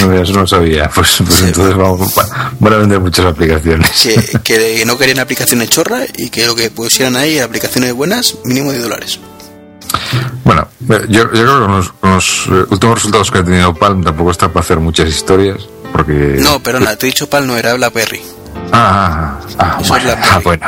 No, 0.00 0.12
eso 0.22 0.32
no 0.32 0.46
sabía. 0.46 0.88
Pues, 0.94 1.16
pues 1.26 1.38
Sí. 1.40 1.44
entonces 1.46 1.76
vamos, 1.76 2.00
va- 2.18 2.52
van 2.58 2.72
a 2.72 2.76
vender 2.78 3.00
muchas 3.00 3.26
aplicaciones. 3.26 3.90
Que, 4.42 4.42
que 4.42 4.84
no 4.86 4.96
querían 4.98 5.20
aplicaciones 5.20 5.68
chorra 5.70 6.00
y 6.16 6.30
que 6.30 6.46
lo 6.46 6.54
que 6.54 6.70
pusieran 6.70 7.16
ahí, 7.16 7.38
aplicaciones 7.38 7.92
buenas, 7.92 8.36
mínimo 8.44 8.70
10 8.72 8.82
dólares. 8.82 9.18
Bueno, 10.44 10.66
yo, 10.88 10.98
yo 11.08 11.28
creo 11.30 11.44
que 11.60 11.66
con 11.66 11.76
los, 11.76 11.92
los, 12.02 12.46
eh, 12.48 12.64
últimos 12.70 12.94
resultados 12.96 13.30
que 13.30 13.38
ha 13.38 13.44
tenido 13.44 13.74
Palm 13.74 14.02
tampoco 14.02 14.30
está 14.30 14.48
para 14.48 14.60
hacer 14.64 14.78
muchas 14.78 15.08
historias, 15.08 15.62
porque... 15.92 16.12
No, 16.40 16.62
perdona, 16.62 16.96
te 16.96 17.06
he 17.06 17.10
dicho 17.10 17.28
PAL 17.28 17.46
no 17.46 17.56
era 17.56 17.74
BlackBerry. 17.74 18.20
Ah, 18.74 19.38
ah, 19.38 19.40
ah, 19.58 19.78
Eso 19.80 19.96
es 19.96 20.04
bueno, 20.04 20.20
ah, 20.32 20.40
bueno. 20.42 20.66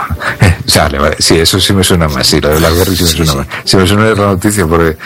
Vale, 0.76 0.98
vale. 0.98 1.16
Sí, 1.18 1.38
eso 1.38 1.58
sí 1.60 1.72
me 1.72 1.82
suena 1.82 2.06
más. 2.08 2.26
Sí, 2.26 2.40
lo 2.40 2.50
de 2.50 2.56
BlackBerry 2.58 2.96
sí 2.96 3.04
me 3.04 3.08
suena 3.10 3.34
más. 3.34 3.46
Sí 3.64 3.76
me 3.76 3.86
suena 3.86 4.04
la 4.10 4.14
noticia 4.14 4.66
porque 4.66 4.96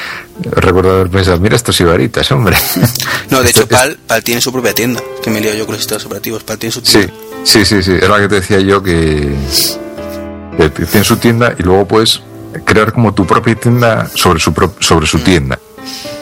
recuerdo 0.51 0.93
haber 0.97 1.09
pensado, 1.11 1.39
mira 1.41 1.57
estos 1.57 1.81
ibaritas, 1.81 2.31
hombre. 2.33 2.57
No, 3.31 3.43
de 3.43 3.51
hecho, 3.51 3.69
PAL, 3.69 3.99
PAL 4.07 4.23
tiene 4.25 4.41
su 4.41 4.51
propia 4.53 4.75
tienda. 4.75 5.01
Que 5.23 5.31
me 5.31 5.41
lío 5.41 5.55
yo 5.55 5.65
con 5.67 5.75
los 5.75 5.83
sistemas 5.83 6.05
operativos. 6.07 6.43
PAL 6.43 6.59
tiene 6.59 6.73
su 6.73 6.81
Sí, 6.81 6.93
tienda. 6.93 7.13
sí, 7.45 7.65
sí, 7.65 7.83
sí. 7.83 7.93
Era 7.93 8.09
la 8.09 8.21
que 8.21 8.29
te 8.29 8.35
decía 8.37 8.61
yo 8.61 8.83
que, 8.83 9.35
que 10.57 10.71
tiene 10.71 11.05
su 11.05 11.17
tienda 11.19 11.55
y 11.59 11.63
luego 11.63 11.87
puedes 11.87 12.21
crear 12.65 12.93
como 12.93 13.13
tu 13.15 13.27
propia 13.27 13.55
tienda 13.55 14.09
sobre 14.15 14.41
su, 14.41 14.53
pro- 14.53 14.75
sobre 14.81 15.07
su 15.07 15.19
tienda 15.21 15.59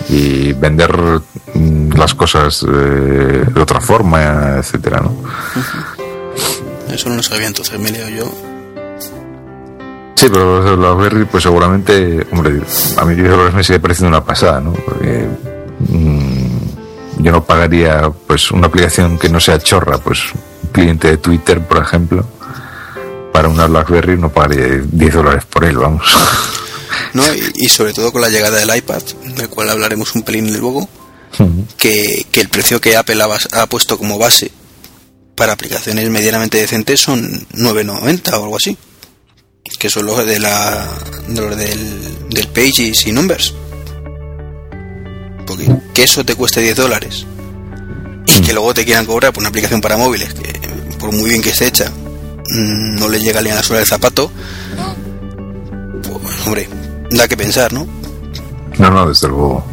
y 0.08 0.52
vender 0.52 0.92
mm, 1.54 1.92
las 1.96 2.14
cosas 2.14 2.64
eh, 2.68 3.44
de 3.48 3.60
otra 3.60 3.80
forma, 3.80 4.56
etcétera, 4.58 5.00
¿no? 5.00 5.16
Eso 6.90 7.08
no 7.08 7.16
lo 7.16 7.22
sabía, 7.22 7.46
entonces 7.46 7.78
me 7.78 7.90
lío 7.90 8.08
yo. 8.08 8.32
Sí, 10.14 10.28
pero 10.30 10.62
los 10.62 10.78
BlackBerry, 10.78 11.26
pues 11.26 11.42
seguramente, 11.42 12.26
hombre, 12.32 12.60
a 12.96 13.04
mí 13.04 13.14
10 13.14 13.28
dólares 13.28 13.54
me 13.54 13.62
sigue 13.62 13.80
pareciendo 13.80 14.16
una 14.16 14.24
pasada, 14.24 14.60
¿no? 14.60 14.72
Porque 14.72 15.28
mm, 15.90 17.22
yo 17.22 17.32
no 17.32 17.44
pagaría, 17.44 18.10
pues, 18.26 18.50
una 18.50 18.68
aplicación 18.68 19.18
que 19.18 19.28
no 19.28 19.40
sea 19.40 19.58
chorra, 19.58 19.98
pues, 19.98 20.20
un 20.32 20.70
cliente 20.72 21.08
de 21.08 21.16
Twitter, 21.18 21.60
por 21.60 21.78
ejemplo, 21.78 22.26
para 23.30 23.48
una 23.48 23.66
BlackBerry 23.66 24.16
no 24.16 24.32
pagaría 24.32 24.82
10 24.90 25.14
dólares 25.14 25.44
por 25.44 25.64
él, 25.64 25.76
vamos. 25.76 26.06
¿no? 27.12 27.22
Y, 27.34 27.52
y 27.56 27.68
sobre 27.68 27.92
todo 27.92 28.10
con 28.10 28.22
la 28.22 28.30
llegada 28.30 28.58
del 28.58 28.74
iPad, 28.74 29.02
del 29.36 29.48
cual 29.50 29.68
hablaremos 29.68 30.14
un 30.14 30.22
pelín 30.22 30.58
luego, 30.58 30.88
que, 31.76 32.24
que 32.32 32.40
el 32.40 32.48
precio 32.48 32.80
que 32.80 32.96
Apple 32.96 33.22
ha, 33.22 33.60
ha 33.60 33.66
puesto 33.66 33.98
como 33.98 34.16
base 34.16 34.50
para 35.36 35.52
aplicaciones 35.52 36.08
medianamente 36.10 36.58
decentes 36.58 37.00
son 37.00 37.46
9.90 37.52 38.32
o 38.32 38.44
algo 38.44 38.56
así. 38.56 38.76
Que 39.78 39.90
son 39.90 40.06
los 40.06 40.24
de 40.24 40.38
la 40.38 40.88
los 41.28 41.56
del, 41.56 42.28
del 42.30 42.48
Pages 42.48 43.06
y 43.06 43.12
Numbers. 43.12 43.54
Porque 45.46 45.68
que 45.92 46.02
eso 46.02 46.24
te 46.24 46.34
cueste 46.34 46.60
10 46.60 46.76
dólares 46.76 47.26
y 48.26 48.40
que 48.40 48.52
luego 48.52 48.74
te 48.74 48.84
quieran 48.84 49.06
cobrar 49.06 49.32
por 49.32 49.42
una 49.42 49.50
aplicación 49.50 49.80
para 49.80 49.96
móviles 49.96 50.34
que 50.34 50.52
por 50.98 51.12
muy 51.12 51.30
bien 51.30 51.42
que 51.42 51.50
esté 51.50 51.68
hecha 51.68 51.90
mm, 51.90 52.96
no 52.98 53.08
le 53.08 53.20
llega 53.20 53.40
ni 53.40 53.50
a 53.50 53.54
la 53.54 53.62
suela 53.62 53.78
del 53.78 53.88
zapato 53.88 54.30
pues 56.02 56.46
hombre 56.46 56.68
da 57.10 57.28
que 57.28 57.36
pensar 57.36 57.72
¿no? 57.72 57.86
No, 58.78 58.90
no, 58.90 59.08
desde 59.08 59.28
luego. 59.28 59.64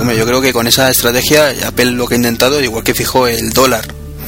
Hombre, 0.00 0.16
yo 0.16 0.24
creo 0.26 0.40
que 0.40 0.52
con 0.52 0.66
esa 0.66 0.90
estrategia 0.90 1.52
Apple 1.66 1.92
lo 1.92 2.06
que 2.06 2.14
ha 2.14 2.16
intentado, 2.18 2.62
igual 2.62 2.84
que 2.84 2.94
fijó 2.94 3.26
el 3.26 3.50
dólar 3.50 3.86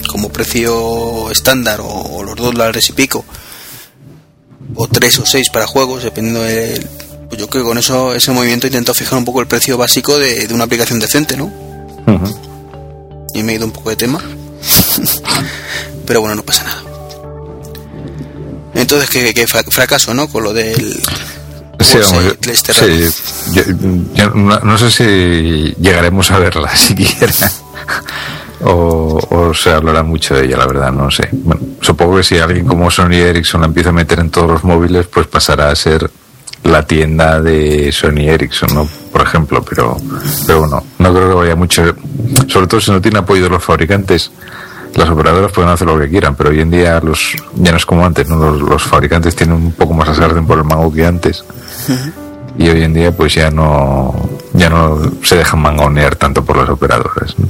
como 0.09 0.31
precio 0.31 1.31
estándar 1.31 1.81
o, 1.81 1.87
o 1.89 2.23
los 2.25 2.35
dos 2.37 2.47
dólares 2.53 2.89
y 2.89 2.93
pico, 2.93 3.25
o 4.75 4.89
tres 4.89 5.19
o 5.19 5.27
seis 5.27 5.51
para 5.51 5.67
juegos, 5.67 6.03
dependiendo 6.03 6.43
del... 6.43 6.87
Pues 7.29 7.39
yo 7.41 7.49
creo 7.49 7.63
que 7.63 7.69
con 7.69 7.79
eso 7.79 8.13
ese 8.15 8.33
movimiento 8.33 8.67
intentó 8.67 8.93
fijar 8.93 9.17
un 9.19 9.25
poco 9.25 9.41
el 9.41 9.47
precio 9.47 9.79
básico 9.79 10.19
de, 10.19 10.49
de 10.49 10.55
una 10.55 10.65
aplicación 10.65 10.99
decente, 10.99 11.37
¿no? 11.37 11.53
Y 13.35 13.45
me 13.45 13.53
he 13.53 13.55
ido 13.57 13.67
un 13.67 13.71
poco 13.73 13.91
de 13.91 13.97
tema. 13.97 14.21
Pero 16.07 16.21
bueno, 16.21 16.35
no 16.35 16.43
pasa 16.45 16.65
nada. 16.65 16.83
Entonces, 18.75 19.09
que, 19.11 19.33
que 19.33 19.47
fra- 19.47 19.63
fracaso, 19.63 20.13
¿no? 20.15 20.29
Con 20.29 20.43
lo 20.43 20.53
del... 20.53 21.01
Sí, 21.85 21.97
Pues, 21.99 22.11
vamos, 22.13 22.35
sí, 22.75 23.53
yo- 23.55 23.63
yo 24.15 24.31
no, 24.35 24.59
no 24.61 24.79
sé 24.79 24.91
si 24.91 25.75
llegaremos 25.81 26.31
a 26.31 26.39
verla 26.39 26.69
siquiera. 26.77 27.33
O, 28.63 29.19
o 29.31 29.55
se 29.55 29.71
hablará 29.71 30.03
mucho 30.03 30.35
de 30.35 30.45
ella, 30.45 30.59
la 30.59 30.67
verdad, 30.67 30.93
no 30.93 31.11
sé. 31.11 31.29
Bueno, 31.33 31.63
supongo 31.81 32.17
que 32.19 32.23
si 32.23 32.39
alguien 32.39 32.67
como 32.67 32.91
Sony 32.91 33.15
Ericsson 33.15 33.63
la 33.63 33.67
empieza 33.69 33.89
a 33.89 33.93
meter 33.93 34.19
en 34.21 34.31
todos 34.31 34.49
los 34.51 34.65
móviles, 34.65 35.07
pues 35.07 35.27
pasará 35.29 35.71
a 35.71 35.77
ser 35.77 36.11
la 36.65 36.87
tienda 36.87 37.41
de 37.41 37.91
Sony 37.91 38.29
Ericsson, 38.29 38.75
¿no? 38.75 38.87
Por 39.11 39.23
ejemplo, 39.23 39.65
pero, 39.67 39.97
pero 40.47 40.61
bueno, 40.61 40.85
no 40.99 41.15
creo 41.15 41.29
que 41.31 41.35
vaya 41.37 41.57
mucho. 41.57 41.83
Sobre 42.49 42.67
todo 42.67 42.81
si 42.83 42.91
no 42.91 43.01
tiene 43.01 43.19
apoyo 43.21 43.45
de 43.45 43.49
los 43.51 43.65
fabricantes. 43.65 44.31
Las 44.95 45.09
operadoras 45.09 45.53
pueden 45.53 45.71
hacer 45.71 45.87
lo 45.87 45.99
que 45.99 46.09
quieran, 46.11 46.35
pero 46.35 46.51
hoy 46.51 46.61
en 46.61 46.71
día 46.71 47.01
los 47.01 47.35
ya 47.55 47.71
no 47.71 47.77
es 47.79 47.87
como 47.87 48.05
antes, 48.05 48.29
¿no? 48.29 48.37
Los, 48.37 48.61
los 48.61 48.83
fabricantes 48.83 49.37
tienen 49.37 49.55
un 49.57 49.73
poco 49.73 49.95
más 49.95 50.15
sartén 50.17 50.45
por 50.47 50.59
el 50.59 50.65
mango 50.65 50.93
que 50.93 51.07
antes 51.07 51.45
y 52.59 52.69
hoy 52.69 52.83
en 52.83 52.95
día 52.95 53.17
pues 53.17 53.35
ya 53.35 53.51
no 53.51 54.29
ya 54.55 54.69
no 54.69 55.13
se 55.23 55.37
dejan 55.37 55.61
mangonear 55.61 56.17
tanto 56.17 56.45
por 56.45 56.57
las 56.57 56.69
operadoras 56.69 57.39
¿no? 57.39 57.49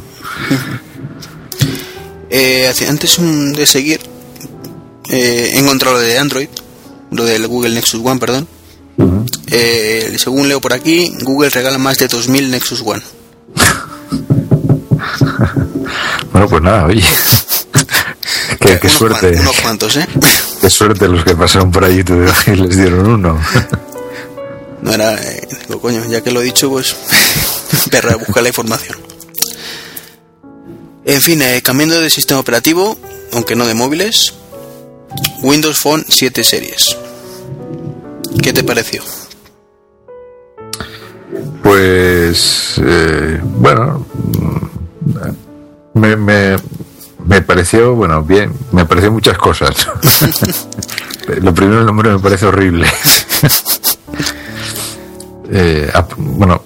Eh, 2.31 2.73
antes 2.89 3.19
de 3.19 3.67
seguir, 3.67 4.01
eh, 5.11 5.51
he 5.53 5.59
encontrado 5.59 5.97
lo 5.97 6.01
de 6.01 6.17
Android, 6.17 6.49
lo 7.11 7.25
del 7.25 7.49
Google 7.49 7.75
Nexus 7.75 8.01
One, 8.05 8.21
perdón. 8.21 8.47
Eh, 9.49 10.15
según 10.17 10.49
leo 10.49 10.61
por 10.61 10.73
aquí, 10.73 11.13
Google 11.23 11.51
regala 11.51 11.79
más 11.79 11.99
de 11.99 12.09
2.000 12.09 12.51
Nexus 12.51 12.83
One. 12.85 13.03
bueno 16.33 16.49
pues 16.49 16.63
nada 16.63 16.87
oye 16.87 17.03
qué, 18.61 18.79
qué 18.79 18.87
Unos 18.87 18.93
suerte 18.93 19.41
unos 19.41 19.61
cuantos, 19.61 19.97
¿eh? 19.97 20.07
qué 20.61 20.71
suerte 20.71 21.09
los 21.09 21.25
que 21.25 21.35
pasaron 21.35 21.73
por 21.73 21.85
allí 21.85 22.05
y 22.47 22.51
les 22.51 22.77
dieron 22.77 23.09
uno 23.09 23.41
No 24.83 24.93
era, 24.93 25.15
eh, 25.15 25.47
coño, 25.81 26.05
ya 26.07 26.23
que 26.23 26.31
lo 26.31 26.41
he 26.41 26.45
dicho, 26.45 26.71
pues, 26.71 26.97
perra, 27.91 28.17
busca 28.17 28.41
la 28.41 28.49
información. 28.49 28.99
En 31.05 31.21
fin, 31.21 31.43
eh, 31.43 31.61
cambiando 31.63 32.01
de 32.01 32.11
sistema 32.11 32.41
operativo, 32.41 32.99
aunque 33.33 33.57
no 33.57 33.67
de 33.67 33.75
móviles, 33.75 34.35
Windows 35.43 35.79
Phone 35.79 36.05
7 36.09 36.45
series. 36.45 36.97
¿Qué 38.43 38.53
te 38.53 38.63
pareció? 38.63 39.03
pues 41.63 42.81
eh, 42.85 43.41
bueno 43.43 44.05
mm, 44.15 45.99
me, 45.99 46.17
me, 46.17 46.57
me 47.27 47.43
pareció 47.43 47.95
bueno 47.95 48.23
bien 48.23 48.53
me 48.73 48.85
pareció 48.87 49.13
muchas 49.13 49.39
cosas 49.39 49.71
lo 51.41 51.55
primero 51.55 51.81
el 51.81 51.87
nombre 51.87 52.11
me 52.11 52.19
parece 52.19 52.47
horrible 52.47 52.89
Eh, 55.53 55.91
bueno, 56.17 56.63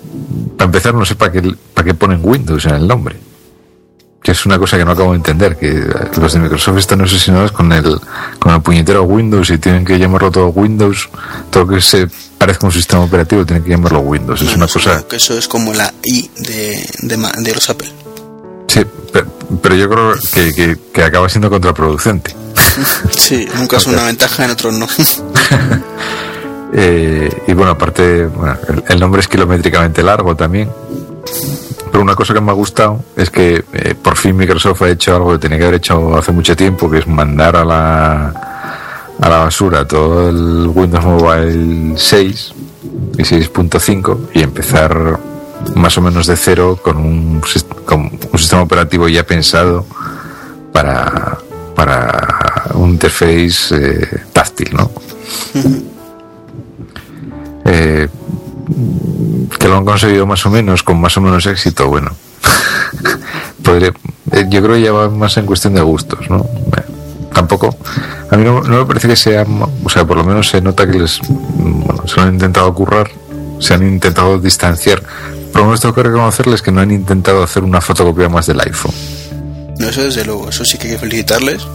para 0.57 0.66
empezar 0.66 0.95
no 0.95 1.05
sé 1.05 1.14
para 1.14 1.32
qué, 1.32 1.55
para 1.72 1.85
qué 1.87 1.95
ponen 1.95 2.20
Windows 2.22 2.64
en 2.66 2.74
el 2.74 2.87
nombre. 2.87 3.16
Que 4.22 4.30
es 4.32 4.47
una 4.47 4.59
cosa 4.59 4.78
que 4.78 4.85
no 4.87 4.93
acabo 4.93 5.11
de 5.11 5.16
entender, 5.16 5.57
que 5.57 5.85
los 6.18 6.32
de 6.32 6.39
Microsoft 6.39 6.78
están 6.78 7.01
obsesionados 7.03 7.53
con 7.53 7.70
el, 7.72 8.01
con 8.39 8.55
el 8.55 8.62
puñetero 8.62 9.03
Windows 9.03 9.51
y 9.51 9.59
tienen 9.59 9.85
que 9.85 9.99
llamarlo 9.99 10.30
todo 10.30 10.47
Windows, 10.49 11.11
todo 11.51 11.66
que 11.66 11.80
se 11.82 12.09
parezca 12.39 12.66
a 12.66 12.68
un 12.68 12.72
sistema 12.72 13.03
operativo 13.03 13.45
tienen 13.45 13.62
que 13.62 13.70
llamarlo 13.70 14.01
Windows. 14.01 14.41
Es 14.41 14.47
Bueno, 14.47 14.64
una 14.64 14.72
cosa... 14.72 15.05
que 15.07 15.16
eso 15.16 15.37
es 15.37 15.47
como 15.47 15.74
la 15.74 15.93
I 16.05 16.30
de, 16.39 16.89
de, 17.03 17.16
de 17.16 17.55
los 17.55 17.68
Apple. 17.68 17.91
Sí, 18.68 18.80
pero, 19.12 19.26
pero 19.62 19.74
yo 19.74 19.91
creo 19.91 20.14
que, 20.32 20.55
que, 20.55 20.78
que 20.93 21.05
acaba 21.05 21.28
siendo 21.28 21.51
contraproducente. 21.51 22.35
Sí, 23.16 23.47
nunca 23.57 23.76
es 23.76 23.87
una 23.87 24.03
ventaja, 24.05 24.45
en 24.47 24.51
otros 24.51 24.74
no. 24.74 24.89
Eh, 26.76 27.30
y 27.46 27.52
bueno, 27.52 27.72
aparte, 27.72 28.26
bueno, 28.26 28.56
el, 28.88 28.98
nombre 28.98 29.20
es 29.20 29.28
kilométricamente 29.28 30.02
largo 30.02 30.34
también. 30.34 30.68
Pero 31.90 32.02
una 32.02 32.16
cosa 32.16 32.34
que 32.34 32.40
me 32.40 32.50
ha 32.50 32.54
gustado 32.54 33.04
es 33.16 33.30
que 33.30 33.64
eh, 33.72 33.94
por 33.94 34.16
fin 34.16 34.36
Microsoft 34.36 34.82
ha 34.82 34.90
hecho 34.90 35.14
algo 35.14 35.32
que 35.32 35.38
tenía 35.38 35.58
que 35.58 35.64
haber 35.64 35.76
hecho 35.76 36.16
hace 36.16 36.32
mucho 36.32 36.56
tiempo, 36.56 36.90
que 36.90 36.98
es 36.98 37.06
mandar 37.06 37.54
a 37.54 37.64
la, 37.64 38.26
a 39.20 39.28
la 39.28 39.38
basura 39.38 39.86
todo 39.86 40.28
el 40.28 40.66
Windows 40.66 41.04
Mobile 41.04 41.96
6 41.96 42.54
y 43.18 43.22
6.5 43.22 44.18
y 44.34 44.42
empezar 44.42 45.20
más 45.76 45.96
o 45.96 46.02
menos 46.02 46.26
de 46.26 46.36
cero 46.36 46.78
con 46.82 46.96
un, 46.96 47.40
con 47.84 48.10
un 48.32 48.38
sistema 48.38 48.62
operativo 48.62 49.08
ya 49.08 49.24
pensado 49.24 49.86
para, 50.72 51.38
para 51.76 52.66
un 52.74 52.90
interface 52.90 53.74
eh, 53.76 54.22
táctil, 54.32 54.74
¿no? 54.74 54.90
Eh, 57.64 58.08
que 59.58 59.68
lo 59.68 59.76
han 59.76 59.84
conseguido 59.84 60.26
más 60.26 60.44
o 60.46 60.50
menos, 60.50 60.82
con 60.82 61.00
más 61.00 61.16
o 61.16 61.20
menos 61.20 61.46
éxito, 61.46 61.88
bueno. 61.88 62.10
Eh, 64.32 64.46
yo 64.48 64.62
creo 64.62 64.74
que 64.74 64.82
ya 64.82 64.92
va 64.92 65.08
más 65.08 65.36
en 65.36 65.46
cuestión 65.46 65.74
de 65.74 65.80
gustos, 65.80 66.28
¿no? 66.28 66.46
Tampoco. 67.32 67.76
A 68.30 68.36
mí 68.36 68.44
no, 68.44 68.60
no 68.62 68.78
me 68.78 68.86
parece 68.86 69.08
que 69.08 69.16
sea. 69.16 69.44
O 69.84 69.88
sea, 69.88 70.04
por 70.04 70.16
lo 70.16 70.24
menos 70.24 70.48
se 70.48 70.60
nota 70.60 70.86
que 70.86 70.98
les. 70.98 71.20
Bueno, 71.28 72.06
se 72.06 72.16
lo 72.16 72.22
han 72.22 72.34
intentado 72.34 72.72
currar, 72.74 73.10
se 73.60 73.74
han 73.74 73.86
intentado 73.86 74.38
distanciar. 74.38 75.02
Por 75.52 75.60
lo 75.60 75.66
menos 75.66 75.80
tengo 75.80 75.94
que 75.94 76.02
reconocerles 76.02 76.62
que 76.62 76.72
no 76.72 76.80
han 76.80 76.90
intentado 76.90 77.42
hacer 77.42 77.64
una 77.64 77.80
fotocopia 77.80 78.28
más 78.28 78.46
del 78.46 78.60
iPhone. 78.60 78.94
No, 79.78 79.88
eso 79.88 80.02
desde 80.02 80.24
luego, 80.24 80.48
eso 80.48 80.64
sí 80.64 80.78
que 80.78 80.88
hay 80.88 80.92
que 80.94 80.98
felicitarles. 80.98 81.66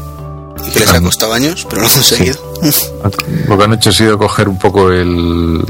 Y 0.68 0.72
que 0.72 0.80
les 0.80 0.94
ha 0.94 1.02
costado 1.02 1.34
años, 1.34 1.66
pero 1.70 1.82
lo 1.82 1.88
han 1.88 1.94
conseguido. 1.94 2.54
Lo 3.48 3.58
que 3.58 3.64
han 3.64 3.74
hecho 3.74 3.90
ha 3.90 3.94
sido 3.94 4.18
coger 4.18 4.50
un 4.50 4.60
poco 4.60 4.92
el, 4.92 5.64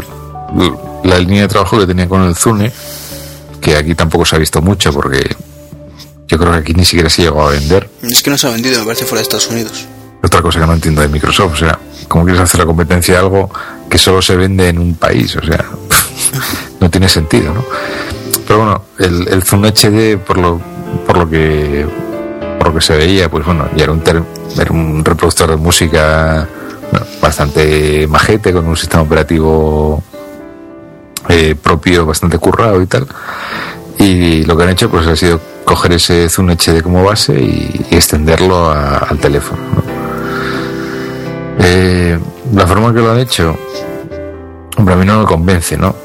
la 1.03 1.19
línea 1.19 1.43
de 1.43 1.47
trabajo 1.47 1.79
que 1.79 1.87
tenía 1.87 2.07
con 2.07 2.23
el 2.23 2.35
Zune, 2.35 2.71
que 3.61 3.75
aquí 3.75 3.95
tampoco 3.95 4.25
se 4.25 4.35
ha 4.35 4.39
visto 4.39 4.61
mucho 4.61 4.91
porque 4.91 5.35
yo 6.27 6.37
creo 6.37 6.51
que 6.51 6.57
aquí 6.57 6.73
ni 6.73 6.85
siquiera 6.85 7.09
se 7.09 7.23
llegó 7.23 7.47
a 7.47 7.51
vender. 7.51 7.89
Es 8.01 8.23
que 8.23 8.29
no 8.29 8.37
se 8.37 8.47
ha 8.47 8.51
vendido, 8.51 8.79
me 8.79 8.85
parece, 8.85 9.05
fuera 9.05 9.19
de 9.19 9.23
Estados 9.23 9.47
Unidos. 9.47 9.85
Otra 10.21 10.41
cosa 10.41 10.59
que 10.59 10.67
no 10.67 10.73
entiendo 10.73 11.01
de 11.01 11.07
Microsoft, 11.07 11.53
o 11.53 11.57
sea, 11.57 11.79
¿cómo 12.07 12.25
quieres 12.25 12.41
hacer 12.41 12.59
la 12.59 12.65
competencia 12.65 13.13
de 13.15 13.19
algo 13.21 13.49
que 13.89 13.97
solo 13.97 14.21
se 14.21 14.35
vende 14.35 14.67
en 14.67 14.77
un 14.77 14.95
país? 14.95 15.35
O 15.35 15.45
sea, 15.45 15.65
no 16.79 16.89
tiene 16.89 17.07
sentido, 17.07 17.53
¿no? 17.53 17.63
Pero 18.45 18.59
bueno, 18.59 18.83
el, 18.97 19.27
el 19.27 19.43
Zoom 19.43 19.63
HD, 19.65 20.17
por 20.17 20.37
lo, 20.37 20.59
por 21.05 21.17
lo 21.17 21.29
que 21.29 21.87
por 22.59 22.67
lo 22.67 22.75
que 22.75 22.81
se 22.81 22.97
veía, 22.97 23.29
pues 23.29 23.45
bueno, 23.45 23.67
ya 23.75 23.85
era 23.85 23.93
un, 23.93 25.03
reproductor 25.03 25.49
de 25.49 25.55
música 25.55 26.47
bastante 27.21 28.05
majete, 28.07 28.51
con 28.51 28.67
un 28.67 28.75
sistema 28.75 29.03
operativo 29.03 30.03
eh, 31.29 31.55
propio 31.55 32.05
bastante 32.05 32.37
currado 32.37 32.81
y 32.81 32.85
tal. 32.85 33.07
Y 33.97 34.43
lo 34.43 34.57
que 34.57 34.63
han 34.63 34.69
hecho 34.69 34.89
pues 34.89 35.07
ha 35.07 35.15
sido 35.15 35.39
coger 35.63 35.93
ese 35.93 36.29
Zoom 36.29 36.49
HD 36.49 36.81
como 36.81 37.03
base 37.03 37.39
y, 37.39 37.85
extenderlo 37.91 38.71
al 38.71 39.17
teléfono. 39.19 39.61
¿no? 39.75 39.83
Eh, 41.59 42.19
la 42.53 42.67
forma 42.67 42.93
que 42.93 42.99
lo 42.99 43.11
han 43.11 43.19
hecho, 43.19 43.55
hombre, 44.77 44.95
a 44.95 44.97
mí 44.97 45.05
no 45.05 45.19
me 45.19 45.25
convence, 45.25 45.77
¿no? 45.77 45.95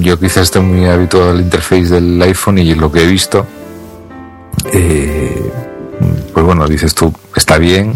Yo 0.00 0.18
quizás 0.18 0.44
estoy 0.44 0.62
muy 0.62 0.86
habituado 0.86 1.30
al 1.30 1.40
interface 1.40 1.86
del 1.86 2.20
iPhone 2.22 2.58
y 2.58 2.74
lo 2.74 2.90
que 2.90 3.02
he 3.02 3.06
visto, 3.06 3.46
eh, 4.72 5.52
pues 6.32 6.46
bueno, 6.46 6.66
dices 6.66 6.94
tú, 6.94 7.12
está 7.36 7.58
bien, 7.58 7.94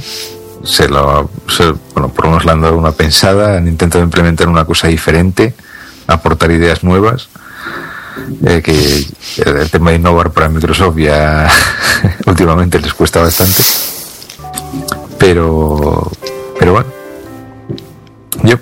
se 0.62 0.89
lo, 0.89 1.31
se- 1.49 1.75
bueno, 1.95 2.09
por 2.09 2.25
lo 2.25 2.31
menos 2.33 2.45
le 2.45 2.53
han 2.53 2.61
dado 2.61 2.77
una 2.77 2.93
pensada, 2.93 3.57
han 3.57 3.69
intentado 3.69 4.03
implementar 4.05 4.49
una 4.49 4.64
cosa 4.64 4.89
diferente, 4.89 5.55
aportar 6.07 6.51
ideas 6.51 6.83
nuevas, 6.85 7.29
eh, 8.45 8.62
que 8.62 9.07
el, 9.45 9.71
tema 9.71 9.91
de 9.91 9.97
innovar 9.97 10.31
para 10.31 10.49
Microsoft 10.49 10.97
ya 10.97 11.49
últimamente 12.27 12.79
les 12.81 12.95
cuesta 12.95 13.21
bastante, 13.21 13.62
pero, 15.19 16.11
pero 16.59 16.73
bueno, 16.73 16.89
yo 18.43 18.57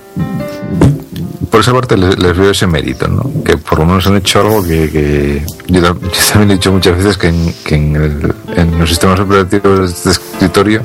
esa 1.64 1.72
parte 1.72 1.96
les, 1.96 2.16
veo 2.18 2.50
ese 2.50 2.66
mérito, 2.66 3.08
¿no? 3.08 3.42
Que 3.42 3.56
por 3.56 3.78
lo 3.78 3.86
menos 3.86 4.06
han 4.06 4.16
hecho 4.16 4.40
algo 4.40 4.62
que, 4.62 5.42
yo, 5.68 5.80
tam- 5.80 5.98
yo 6.02 6.32
también 6.32 6.50
he 6.50 6.54
dicho 6.54 6.70
muchas 6.72 6.96
veces 6.96 7.16
que 7.16 7.28
en, 7.74 8.78
los 8.78 8.88
sistemas 8.90 9.18
operativos 9.18 10.04
de 10.04 10.10
escritorio 10.10 10.82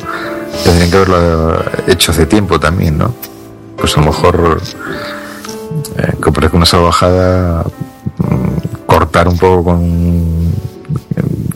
tendrían 0.63 0.89
que 0.89 0.95
haberlo 0.95 1.63
hecho 1.85 2.11
hace 2.11 2.25
tiempo 2.25 2.57
también, 2.59 2.97
¿no? 2.97 3.13
Pues 3.75 3.97
a 3.97 3.99
lo 3.99 4.07
mejor 4.07 4.61
eh, 5.97 6.13
que 6.23 6.31
parezca 6.31 6.55
una 6.55 6.65
salvajada 6.65 7.65
mm, 8.17 8.85
cortar 8.85 9.27
un 9.27 9.37
poco 9.37 9.63
con 9.65 10.49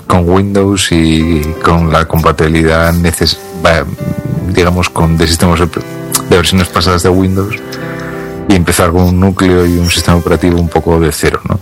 con 0.06 0.30
Windows 0.30 0.92
y 0.92 1.42
con 1.64 1.92
la 1.92 2.06
compatibilidad 2.06 2.94
digamos 4.50 4.90
con 4.90 5.18
de 5.18 5.26
sistemas 5.28 5.60
de 5.60 5.68
versiones 6.30 6.68
pasadas 6.68 7.02
de 7.02 7.10
Windows 7.10 7.56
y 8.48 8.56
empezar 8.56 8.92
con 8.92 9.04
un 9.04 9.20
núcleo 9.20 9.66
y 9.66 9.78
un 9.78 9.90
sistema 9.90 10.18
operativo 10.18 10.60
un 10.60 10.70
poco 10.70 11.00
de 11.00 11.12
cero, 11.12 11.42
¿no? 11.48 11.60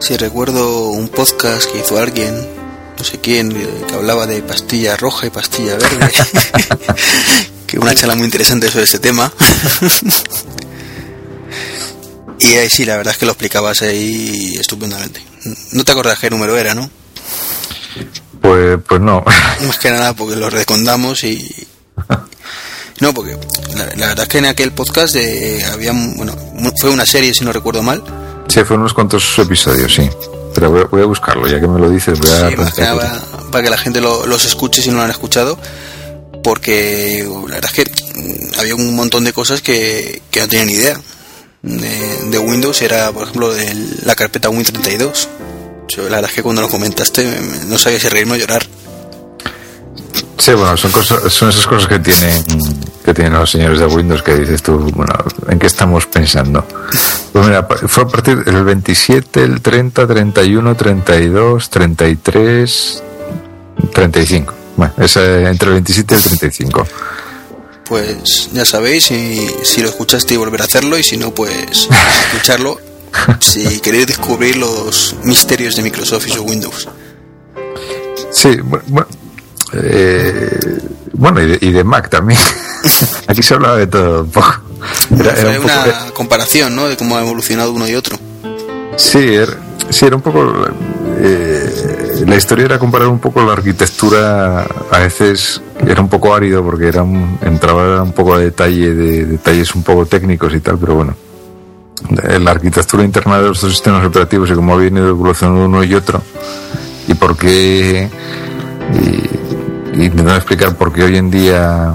Si 0.00 0.16
recuerdo 0.16 0.90
un 0.90 1.08
podcast 1.08 1.70
que 1.70 1.80
hizo 1.80 1.98
alguien, 1.98 2.34
no 2.96 3.04
sé 3.04 3.18
quién, 3.20 3.52
eh, 3.52 3.84
que 3.86 3.94
hablaba 3.94 4.26
de 4.26 4.42
pastilla 4.42 4.96
roja 4.96 5.26
y 5.26 5.30
pastilla 5.30 5.76
verde. 5.76 6.10
que 7.66 7.78
una 7.78 7.94
charla 7.94 8.14
muy 8.14 8.24
interesante 8.24 8.70
sobre 8.70 8.84
este 8.84 8.98
tema. 8.98 9.32
y 12.38 12.54
ahí 12.54 12.70
sí, 12.70 12.84
la 12.84 12.96
verdad 12.96 13.12
es 13.12 13.18
que 13.18 13.26
lo 13.26 13.32
explicabas 13.32 13.82
ahí 13.82 14.54
estupendamente. 14.58 15.22
No 15.72 15.84
te 15.84 15.92
acordás 15.92 16.18
qué 16.18 16.30
número 16.30 16.56
era, 16.56 16.74
¿no? 16.74 16.90
Pues, 18.40 18.78
pues 18.86 19.00
no. 19.00 19.24
Más 19.66 19.78
que 19.78 19.90
nada 19.90 20.14
porque 20.14 20.36
lo 20.36 20.48
recondamos 20.48 21.24
y... 21.24 21.48
No, 23.00 23.14
porque 23.14 23.36
la, 23.76 23.86
la 23.96 24.06
verdad 24.08 24.22
es 24.24 24.28
que 24.28 24.38
en 24.38 24.46
aquel 24.46 24.72
podcast 24.72 25.14
de, 25.14 25.64
había, 25.72 25.92
bueno, 25.92 26.34
fue 26.80 26.90
una 26.90 27.06
serie 27.06 27.32
si 27.34 27.44
no 27.44 27.52
recuerdo 27.52 27.82
mal, 27.82 28.02
Sí, 28.48 28.60
fueron 28.60 28.80
unos 28.80 28.94
cuantos 28.94 29.38
episodios, 29.38 29.92
sí. 29.94 30.08
Pero 30.54 30.70
voy, 30.70 30.84
voy 30.90 31.02
a 31.02 31.04
buscarlo, 31.04 31.46
ya 31.46 31.60
que 31.60 31.68
me 31.68 31.78
lo 31.78 31.90
dices. 31.90 32.18
Voy 32.18 32.30
a 32.30 32.48
Sí, 32.50 32.56
más 32.56 32.72
que 32.72 32.80
pensar 32.80 32.96
nada 32.96 33.20
para, 33.30 33.50
para 33.50 33.64
que 33.64 33.70
la 33.70 33.76
gente 33.76 34.00
lo- 34.00 34.26
los 34.26 34.44
escuche 34.46 34.80
si 34.80 34.88
no 34.90 34.96
lo 34.96 35.02
han 35.02 35.10
escuchado, 35.10 35.58
porque 36.42 37.28
la 37.48 37.56
verdad 37.56 37.70
es 37.74 37.84
que 37.84 37.90
mm, 38.20 38.58
había 38.60 38.74
un 38.74 38.94
montón 38.96 39.24
de 39.24 39.32
cosas 39.32 39.60
que, 39.60 40.22
que 40.30 40.40
no 40.40 40.48
tenían 40.48 40.66
ni 40.68 40.74
idea. 40.74 41.00
De, 41.60 42.18
de 42.30 42.38
Windows 42.38 42.80
era, 42.82 43.10
por 43.12 43.24
ejemplo, 43.24 43.52
de 43.52 43.74
la 44.04 44.14
carpeta 44.14 44.48
Win32. 44.48 45.26
Yo, 45.88 46.02
la 46.04 46.16
verdad 46.16 46.30
es 46.30 46.34
que 46.36 46.42
cuando 46.42 46.62
lo 46.62 46.68
comentaste 46.68 47.24
me- 47.24 47.40
me- 47.40 47.64
no 47.66 47.78
sabía 47.78 47.98
si 48.00 48.08
reírme 48.08 48.34
o 48.34 48.36
llorar. 48.36 48.64
Sí, 50.38 50.52
bueno, 50.52 50.76
son, 50.76 50.92
cosas, 50.92 51.32
son 51.32 51.48
esas 51.48 51.66
cosas 51.66 51.88
que 51.88 51.98
tienen, 51.98 52.44
que 53.04 53.12
tienen 53.12 53.32
los 53.34 53.50
señores 53.50 53.80
de 53.80 53.86
Windows 53.86 54.22
que 54.22 54.36
dices 54.36 54.62
tú, 54.62 54.78
bueno, 54.94 55.12
¿en 55.48 55.58
qué 55.58 55.66
estamos 55.66 56.06
pensando? 56.06 56.64
Pues 57.32 57.44
mira, 57.46 57.66
fue 57.86 58.04
a 58.04 58.06
partir 58.06 58.44
del 58.44 58.64
27, 58.64 59.42
el 59.42 59.60
30, 59.60 60.06
31, 60.06 60.74
32, 60.76 61.70
33, 61.70 63.02
35. 63.92 64.54
Bueno, 64.76 64.94
es 64.98 65.16
entre 65.16 65.68
el 65.68 65.74
27 65.74 66.14
y 66.14 66.16
el 66.16 66.22
35. 66.22 66.86
Pues 67.86 68.50
ya 68.52 68.64
sabéis, 68.64 69.06
si, 69.06 69.46
si 69.64 69.82
lo 69.82 69.88
escuchaste 69.88 70.34
y 70.34 70.36
volver 70.36 70.60
a 70.60 70.64
hacerlo, 70.64 70.96
y 70.98 71.02
si 71.02 71.16
no, 71.16 71.34
pues 71.34 71.88
escucharlo 72.32 72.78
si 73.40 73.80
queréis 73.80 74.06
descubrir 74.06 74.56
los 74.56 75.16
misterios 75.24 75.74
de 75.76 75.82
Microsoft 75.82 76.28
y 76.28 76.30
su 76.30 76.42
Windows. 76.44 76.88
Sí, 78.30 78.50
bu- 78.58 78.82
bueno, 78.86 79.08
eh, 79.72 80.78
bueno 81.12 81.40
y, 81.42 81.46
de, 81.46 81.58
y 81.60 81.72
de 81.72 81.84
Mac 81.84 82.08
también. 82.08 82.40
Aquí 83.26 83.42
se 83.42 83.54
hablaba 83.54 83.76
de 83.76 83.86
todo 83.86 84.22
un 84.24 84.30
poco. 84.30 84.54
Era, 85.18 85.34
poco- 85.56 85.64
una 85.64 86.10
comparación, 86.14 86.74
¿no? 86.76 86.86
De 86.88 86.96
cómo 86.96 87.16
ha 87.16 87.22
evolucionado 87.22 87.72
uno 87.72 87.88
y 87.88 87.94
otro. 87.94 88.16
Sí, 88.96 89.18
era, 89.34 89.52
sí, 89.90 90.06
era 90.06 90.16
un 90.16 90.22
poco. 90.22 90.52
eh, 91.18 92.24
la 92.26 92.36
historia 92.36 92.64
era 92.66 92.78
comparar 92.78 93.08
un 93.08 93.18
poco 93.18 93.42
la 93.44 93.52
arquitectura. 93.52 94.66
A 94.90 94.98
veces 94.98 95.60
era 95.86 96.00
un 96.00 96.08
poco 96.08 96.34
árido 96.34 96.64
porque 96.64 96.88
era 96.88 97.02
un- 97.02 97.38
entraba 97.42 98.02
un 98.02 98.12
poco 98.12 98.34
a 98.34 98.38
detalle, 98.38 98.94
de 98.94 99.24
detalles 99.26 99.74
un 99.74 99.82
poco 99.82 100.06
técnicos 100.06 100.54
y 100.54 100.60
tal, 100.60 100.78
pero 100.78 100.94
bueno. 100.94 101.16
La 102.38 102.52
arquitectura 102.52 103.02
interna 103.02 103.38
de 103.38 103.48
los 103.48 103.60
dos 103.60 103.72
sistemas 103.72 104.06
operativos 104.06 104.48
y 104.50 104.54
cómo 104.54 104.72
ha 104.74 104.76
venido 104.76 105.08
evolucionando 105.08 105.64
uno 105.64 105.82
y 105.82 105.94
otro. 105.94 106.22
Y 107.08 107.14
por 107.14 107.36
qué. 107.36 108.08
Y, 108.94 109.57
y 109.94 110.04
intentando 110.04 110.36
explicar 110.36 110.76
por 110.76 110.92
qué 110.92 111.04
hoy 111.04 111.16
en 111.16 111.30
día 111.30 111.94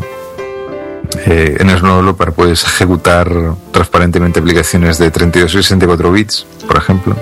eh, 1.26 1.58
en 1.60 1.70
Snow 1.78 1.96
Developer 1.98 2.32
puedes 2.34 2.64
ejecutar 2.64 3.30
transparentemente 3.72 4.39
aplicaciones 4.39 4.98
de 4.98 5.12
32 5.12 5.52
y 5.54 5.58
64 5.58 6.12
bits, 6.12 6.46
por 6.68 6.78
ejemplo, 6.78 7.16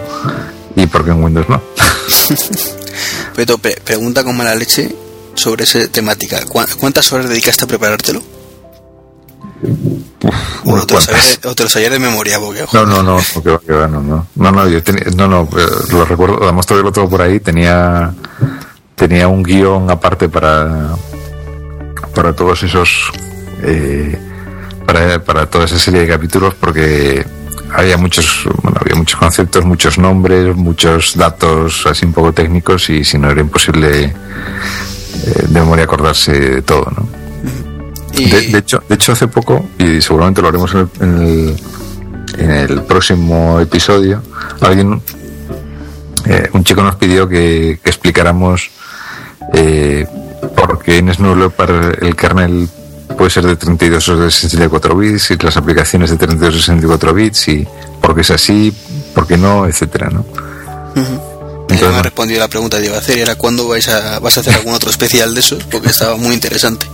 y 0.75 0.87
por 0.87 1.03
qué 1.03 1.11
en 1.11 1.23
Windows 1.23 1.49
no. 1.49 1.61
Pero 3.35 3.57
pre- 3.57 3.79
pregunta 3.83 4.23
con 4.23 4.35
mala 4.37 4.55
leche 4.55 4.93
sobre 5.35 5.63
esa 5.63 5.87
temática. 5.87 6.39
¿Cuá- 6.47 6.67
¿Cuántas 6.79 7.11
horas 7.13 7.29
dedicaste 7.29 7.65
a 7.65 7.67
preparártelo? 7.67 8.21
o, 10.63 10.69
unas 10.71 10.87
te 10.87 10.99
sabías, 11.01 11.39
o 11.45 11.53
te 11.55 11.63
lo 11.63 11.69
sabías 11.69 11.91
de 11.91 11.99
memoria, 11.99 12.39
porque 12.39 12.63
No, 12.73 12.85
no, 12.85 13.03
no, 13.03 13.19
que 13.65 13.71
va, 13.73 13.87
no, 13.87 14.01
no, 14.01 14.27
no, 14.35 14.51
no, 14.51 14.67
yo 14.69 14.81
tenía, 14.83 15.03
no, 15.15 15.27
no, 15.27 15.43
eh, 15.57 15.65
lo 15.91 16.05
recuerdo, 16.05 16.39
además 16.43 16.65
todavía 16.65 16.85
lo 16.89 16.91
tengo 16.91 17.09
por 17.09 17.21
ahí, 17.21 17.39
tenía, 17.39 18.11
tenía 19.01 19.27
un 19.27 19.41
guion 19.41 19.89
aparte 19.89 20.29
para, 20.29 20.95
para 22.13 22.33
todos 22.33 22.61
esos, 22.61 23.11
eh, 23.63 24.15
para, 24.85 25.23
para 25.23 25.47
toda 25.47 25.65
esa 25.65 25.79
serie 25.79 26.01
de 26.01 26.07
capítulos, 26.07 26.53
porque 26.53 27.25
había 27.73 27.97
muchos, 27.97 28.47
bueno, 28.61 28.77
había 28.79 28.95
muchos 28.95 29.19
conceptos, 29.19 29.65
muchos 29.65 29.97
nombres, 29.97 30.55
muchos 30.55 31.17
datos 31.17 31.83
así 31.87 32.05
un 32.05 32.13
poco 32.13 32.31
técnicos 32.31 32.91
y 32.91 33.03
si 33.03 33.17
no 33.17 33.31
era 33.31 33.41
imposible 33.41 34.03
eh, 34.03 34.13
de 35.47 35.59
memoria 35.59 35.85
acordarse 35.85 36.39
de 36.39 36.61
todo, 36.61 36.85
¿no? 36.95 37.09
y 38.13 38.29
De, 38.29 38.41
de 38.49 38.57
hecho, 38.59 38.83
de 38.87 38.93
hecho, 38.93 39.13
hace 39.13 39.27
poco, 39.27 39.65
y 39.79 39.99
seguramente 39.99 40.43
lo 40.43 40.49
haremos 40.49 40.75
en 40.75 40.79
el, 40.79 40.89
en 40.99 41.21
el, 41.23 41.55
en 42.37 42.51
el 42.51 42.83
próximo 42.83 43.59
episodio, 43.59 44.21
alguien, 44.59 45.01
eh, 46.25 46.49
un 46.53 46.63
chico 46.63 46.83
nos 46.83 46.97
pidió 46.97 47.27
que, 47.27 47.79
que 47.83 47.89
explicáramos 47.89 48.69
eh, 49.53 50.05
por 50.55 50.79
qué 50.79 50.97
en 50.97 51.13
Snow 51.13 51.35
Leopard 51.35 52.03
el 52.03 52.15
kernel 52.15 52.69
puede 53.17 53.29
ser 53.29 53.45
de 53.45 53.55
32 53.55 54.09
o 54.09 54.17
de 54.17 54.31
64 54.31 54.95
bits 54.95 55.31
y 55.31 55.37
las 55.37 55.57
aplicaciones 55.57 56.09
de 56.09 56.17
32 56.17 56.55
o 56.55 56.59
64 56.59 57.13
bits 57.13 57.47
y 57.49 57.67
por 58.01 58.15
qué 58.15 58.21
es 58.21 58.31
así, 58.31 58.73
por 59.13 59.27
qué 59.27 59.37
no, 59.37 59.65
etcétera, 59.65 60.09
¿no? 60.09 60.25
Ella 60.95 61.07
Entonces, 61.69 61.89
me 61.89 61.97
ha 61.97 62.03
respondido 62.03 62.39
la 62.39 62.47
pregunta 62.47 62.79
que 62.79 62.85
iba 62.85 62.95
a 62.95 62.99
hacer 62.99 63.17
y 63.17 63.21
era 63.21 63.35
cuándo 63.35 63.67
vais 63.67 63.87
a, 63.87 64.19
vas 64.19 64.37
a 64.37 64.41
hacer 64.41 64.53
algún 64.53 64.73
otro 64.73 64.89
especial 64.89 65.33
de 65.33 65.39
esos, 65.39 65.63
porque 65.65 65.89
estaba 65.89 66.17
muy 66.17 66.33
interesante. 66.33 66.85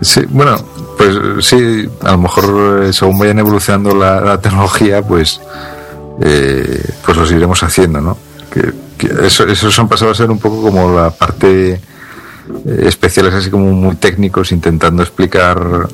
Sí, 0.00 0.22
bueno, 0.28 0.56
pues 0.96 1.44
sí, 1.44 1.88
a 2.02 2.12
lo 2.12 2.18
mejor 2.18 2.84
eh, 2.84 2.92
según 2.92 3.18
vayan 3.18 3.38
evolucionando 3.38 3.94
la, 3.94 4.20
la 4.20 4.40
tecnología, 4.40 5.02
pues 5.02 5.40
eh, 6.22 6.84
pues 7.04 7.16
los 7.16 7.30
iremos 7.30 7.62
haciendo, 7.62 8.00
¿no? 8.00 8.16
Que 8.52 8.72
eso, 9.04 9.46
esos 9.46 9.78
han 9.78 9.88
pasado 9.88 10.10
a 10.10 10.14
ser 10.14 10.30
un 10.30 10.38
poco 10.38 10.62
como 10.62 10.94
la 10.94 11.10
parte 11.10 11.72
eh, 11.72 11.80
especiales 12.86 13.34
así 13.34 13.50
como 13.50 13.70
muy 13.72 13.96
técnicos 13.96 14.52
intentando 14.52 15.02
explicar 15.02 15.88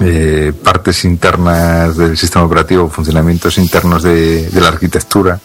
eh, 0.00 0.52
partes 0.62 1.04
internas 1.04 1.96
del 1.96 2.16
sistema 2.16 2.44
operativo, 2.44 2.88
funcionamientos 2.88 3.58
internos 3.58 4.02
de, 4.02 4.48
la 4.54 4.68
arquitectura, 4.68 5.40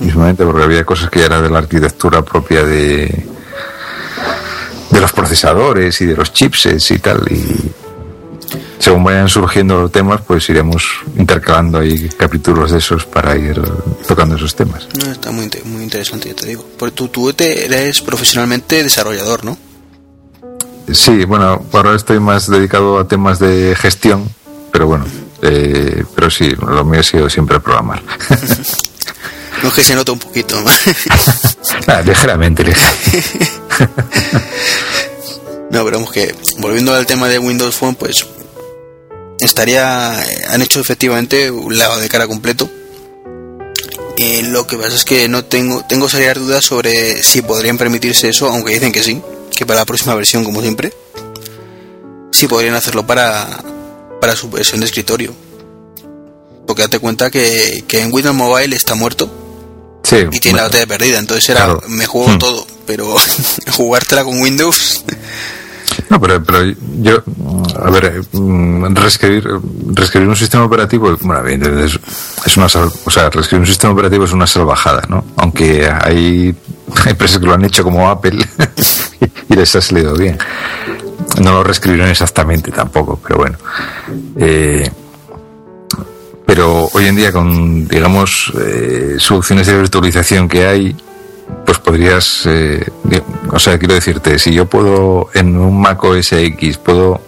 mismamente 0.00 0.44
porque 0.44 0.64
había 0.64 0.84
cosas 0.84 1.08
que 1.08 1.20
ya 1.20 1.26
era 1.26 1.40
de 1.40 1.48
la 1.48 1.58
arquitectura 1.58 2.22
propia 2.22 2.62
de, 2.62 3.26
de 4.90 5.00
los 5.00 5.12
procesadores 5.12 5.98
y 6.02 6.06
de 6.06 6.16
los 6.16 6.32
chipsets 6.32 6.90
y 6.90 6.98
tal. 6.98 7.22
Y 7.30 7.72
según 8.80 9.04
vayan 9.04 9.28
surgiendo 9.28 9.90
temas, 9.90 10.22
pues 10.26 10.48
iremos 10.48 10.82
intercalando 11.16 11.78
ahí 11.78 12.08
capítulos 12.16 12.72
de 12.72 12.78
esos 12.78 13.04
para 13.04 13.36
ir 13.36 13.60
tocando 14.08 14.36
esos 14.36 14.56
temas. 14.56 14.88
No, 14.98 15.12
está 15.12 15.30
muy, 15.30 15.50
muy 15.66 15.82
interesante, 15.82 16.30
ya 16.30 16.34
te 16.34 16.46
digo. 16.46 16.64
Porque 16.78 16.96
tú, 16.96 17.08
tú 17.08 17.28
eres 17.28 18.00
profesionalmente 18.00 18.82
desarrollador, 18.82 19.44
¿no? 19.44 19.58
Sí, 20.90 21.26
bueno, 21.26 21.62
ahora 21.72 21.94
estoy 21.94 22.20
más 22.20 22.48
dedicado 22.48 22.98
a 22.98 23.06
temas 23.06 23.38
de 23.38 23.76
gestión, 23.76 24.28
pero 24.72 24.86
bueno, 24.86 25.04
eh, 25.42 26.02
pero 26.14 26.30
sí, 26.30 26.50
lo 26.50 26.82
mío 26.84 27.00
ha 27.00 27.04
sido 27.04 27.28
siempre 27.30 27.60
programar. 27.60 28.02
No 29.62 29.68
es 29.68 29.74
que 29.74 29.82
se 29.82 29.94
nota 29.94 30.12
un 30.12 30.18
poquito. 30.18 30.58
¿no? 30.58 30.70
Ah, 31.86 32.00
ligeramente, 32.00 32.64
ligeramente. 32.64 33.50
No, 35.70 35.84
pero 35.84 35.98
vamos 35.98 36.10
que, 36.10 36.34
volviendo 36.58 36.94
al 36.94 37.06
tema 37.06 37.28
de 37.28 37.38
Windows 37.38 37.76
Phone, 37.76 37.94
pues 37.94 38.26
estaría. 39.40 40.10
Han 40.50 40.62
hecho 40.62 40.80
efectivamente 40.80 41.50
un 41.50 41.76
lado 41.78 41.98
de 41.98 42.08
cara 42.08 42.26
completo. 42.26 42.70
Eh, 44.16 44.42
lo 44.44 44.66
que 44.66 44.76
pasa 44.76 44.94
es 44.94 45.04
que 45.04 45.28
no 45.28 45.44
tengo, 45.44 45.82
tengo 45.88 46.08
serias 46.08 46.36
dudas 46.36 46.64
sobre 46.64 47.22
si 47.22 47.40
podrían 47.42 47.78
permitirse 47.78 48.28
eso, 48.28 48.48
aunque 48.48 48.74
dicen 48.74 48.92
que 48.92 49.02
sí, 49.02 49.20
que 49.56 49.64
para 49.64 49.80
la 49.80 49.86
próxima 49.86 50.14
versión, 50.14 50.44
como 50.44 50.60
siempre, 50.60 50.92
sí 52.30 52.46
podrían 52.46 52.74
hacerlo 52.74 53.06
para, 53.06 53.62
para 54.20 54.36
su 54.36 54.50
versión 54.50 54.80
de 54.80 54.86
escritorio. 54.86 55.32
Porque 56.66 56.82
date 56.82 56.98
cuenta 56.98 57.30
que, 57.30 57.84
que 57.88 58.00
en 58.00 58.12
Windows 58.12 58.36
Mobile 58.36 58.76
está 58.76 58.94
muerto 58.94 59.30
Sí, 60.02 60.16
y 60.32 60.38
tiene 60.40 60.56
la 60.58 60.64
batalla 60.64 60.86
perdida, 60.86 61.18
entonces 61.18 61.48
era, 61.50 61.64
Claro. 61.64 61.82
me 61.88 62.06
juego 62.06 62.28
Hmm. 62.32 62.38
todo, 62.38 62.66
pero 62.86 63.14
jugártela 63.72 64.24
con 64.24 64.40
Windows. 64.40 65.02
No, 66.10 66.20
pero, 66.20 66.42
pero 66.42 66.64
yo, 67.00 67.22
a 67.80 67.88
ver, 67.88 68.20
mm, 68.32 68.94
reescribir, 68.96 69.48
reescribir 69.94 70.28
un 70.28 70.34
sistema 70.34 70.64
operativo, 70.64 71.16
bueno, 71.22 71.48
es, 71.84 71.98
es 72.44 72.56
una, 72.56 72.66
o 72.66 73.10
sea, 73.10 73.30
reescribir 73.30 73.60
un 73.60 73.66
sistema 73.66 73.92
operativo 73.92 74.24
es 74.24 74.32
una 74.32 74.46
salvajada, 74.46 75.02
¿no? 75.08 75.24
Aunque 75.36 75.88
hay, 75.88 76.52
hay 77.04 77.10
empresas 77.10 77.38
que 77.38 77.46
lo 77.46 77.54
han 77.54 77.64
hecho 77.64 77.84
como 77.84 78.10
Apple 78.10 78.44
y 79.48 79.54
les 79.54 79.76
ha 79.76 79.80
salido 79.80 80.14
bien. 80.16 80.36
No 81.40 81.52
lo 81.52 81.62
reescribieron 81.62 82.08
exactamente 82.08 82.72
tampoco, 82.72 83.20
pero 83.22 83.38
bueno. 83.38 83.58
Eh, 84.36 84.90
pero 86.44 86.88
hoy 86.92 87.06
en 87.06 87.14
día 87.14 87.30
con, 87.30 87.86
digamos, 87.86 88.52
eh, 88.60 89.14
soluciones 89.18 89.68
de 89.68 89.78
virtualización 89.78 90.48
que 90.48 90.66
hay, 90.66 90.96
pues 91.64 91.78
podrías, 91.78 92.42
eh, 92.46 92.84
o 93.50 93.58
sea, 93.58 93.78
quiero 93.78 93.94
decirte, 93.94 94.38
si 94.38 94.52
yo 94.52 94.66
puedo 94.66 95.28
en 95.34 95.56
un 95.56 95.80
Mac 95.80 96.02
OS 96.02 96.32
X 96.32 96.78
puedo 96.78 97.20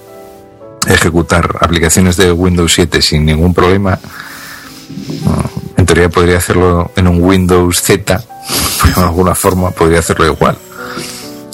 ejecutar 0.87 1.57
aplicaciones 1.61 2.16
de 2.16 2.33
Windows 2.33 2.73
7 2.75 3.01
sin 3.03 3.25
ningún 3.25 3.55
problema, 3.55 3.99
mm, 3.99 5.81
en 5.81 5.87
teoría 5.87 6.09
podría 6.09 6.39
hacerlo 6.39 6.91
en 6.97 7.09
un 7.09 7.23
Windows 7.23 7.83
Z, 7.83 8.23
de 8.97 9.01
alguna 9.03 9.35
forma 9.35 9.70
podría 9.70 10.01
hacerlo 10.01 10.27
igual. 10.27 10.59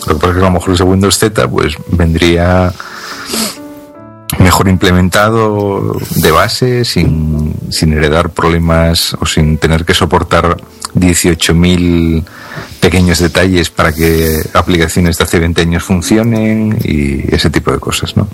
Lo 0.07 0.15
que 0.15 0.21
pasa 0.21 0.29
es 0.29 0.35
que 0.35 0.41
a 0.41 0.45
lo 0.45 0.51
mejor 0.51 0.75
ese 0.75 0.85
Windows 0.85 1.19
Z 1.19 1.49
pues 1.49 1.75
vendría 1.89 2.73
mejor 4.49 4.69
implementado 4.69 5.99
de 6.17 6.31
base, 6.31 6.83
sin, 6.87 7.55
sin 7.71 7.93
heredar 7.93 8.31
problemas 8.31 9.15
o 9.21 9.27
sin 9.27 9.59
tener 9.59 9.85
que 9.85 9.93
soportar 9.93 10.57
18.000 10.95 12.25
pequeños 12.81 13.19
detalles 13.19 13.69
para 13.69 13.93
que 13.93 14.41
aplicaciones 14.55 15.19
de 15.19 15.25
hace 15.25 15.39
20 15.39 15.61
años 15.61 15.83
funcionen 15.83 16.79
y 16.83 17.35
ese 17.35 17.51
tipo 17.51 17.71
de 17.73 17.79
cosas, 17.79 18.17
¿no? 18.17 18.27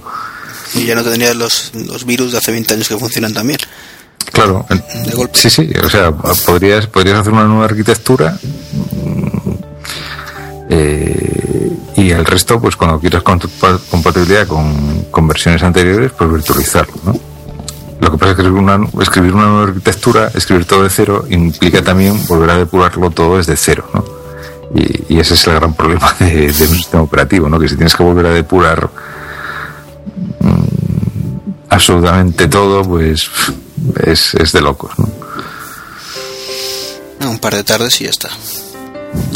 Y 0.76 0.84
ya 0.86 0.94
no 0.94 1.02
tendrías 1.02 1.34
los, 1.34 1.72
los 1.74 2.04
virus 2.04 2.30
de 2.30 2.38
hace 2.38 2.52
20 2.52 2.74
años 2.74 2.88
que 2.88 2.96
funcionan 2.96 3.34
también. 3.34 3.58
Claro, 4.32 4.64
De 4.68 5.16
golpe. 5.16 5.36
sí, 5.36 5.50
sí, 5.50 5.68
o 5.82 5.90
sea, 5.90 6.12
podrías, 6.12 6.86
podrías 6.86 7.18
hacer 7.18 7.32
una 7.32 7.44
nueva 7.44 7.64
arquitectura 7.64 8.38
mm, 8.92 9.50
eh, 10.70 11.33
y 11.96 12.10
el 12.10 12.24
resto, 12.24 12.60
pues 12.60 12.76
cuando 12.76 12.98
quieras 12.98 13.22
compa- 13.22 13.78
compatibilidad 13.90 14.46
con, 14.46 15.04
con 15.10 15.28
versiones 15.28 15.62
anteriores, 15.62 16.12
pues 16.16 16.30
virtualizarlo, 16.30 16.94
¿no? 17.04 17.14
Lo 18.00 18.10
que 18.10 18.18
pasa 18.18 18.32
es 18.32 18.36
que 18.38 18.42
una, 18.48 18.78
escribir 19.00 19.32
una 19.34 19.46
nueva 19.46 19.62
arquitectura, 19.68 20.30
escribir 20.34 20.66
todo 20.66 20.82
de 20.82 20.90
cero, 20.90 21.24
implica 21.30 21.82
también 21.82 22.26
volver 22.26 22.50
a 22.50 22.58
depurarlo 22.58 23.10
todo 23.10 23.36
desde 23.38 23.56
cero, 23.56 23.88
¿no? 23.94 24.04
Y, 24.74 25.14
y 25.14 25.20
ese 25.20 25.34
es 25.34 25.46
el 25.46 25.54
gran 25.54 25.74
problema 25.74 26.12
de, 26.18 26.52
de 26.52 26.66
un 26.66 26.74
sistema 26.76 27.02
operativo, 27.04 27.48
¿no? 27.48 27.58
Que 27.60 27.68
si 27.68 27.76
tienes 27.76 27.94
que 27.94 28.02
volver 28.02 28.26
a 28.26 28.30
depurar 28.30 28.90
mm, 30.40 30.64
absolutamente 31.70 32.48
todo, 32.48 32.82
pues 32.82 33.30
es, 34.04 34.34
es 34.34 34.52
de 34.52 34.60
locos, 34.60 34.90
¿no? 34.98 35.08
Un 37.30 37.38
par 37.38 37.54
de 37.54 37.64
tardes 37.64 38.00
y 38.00 38.04
ya 38.04 38.10
está. 38.10 38.28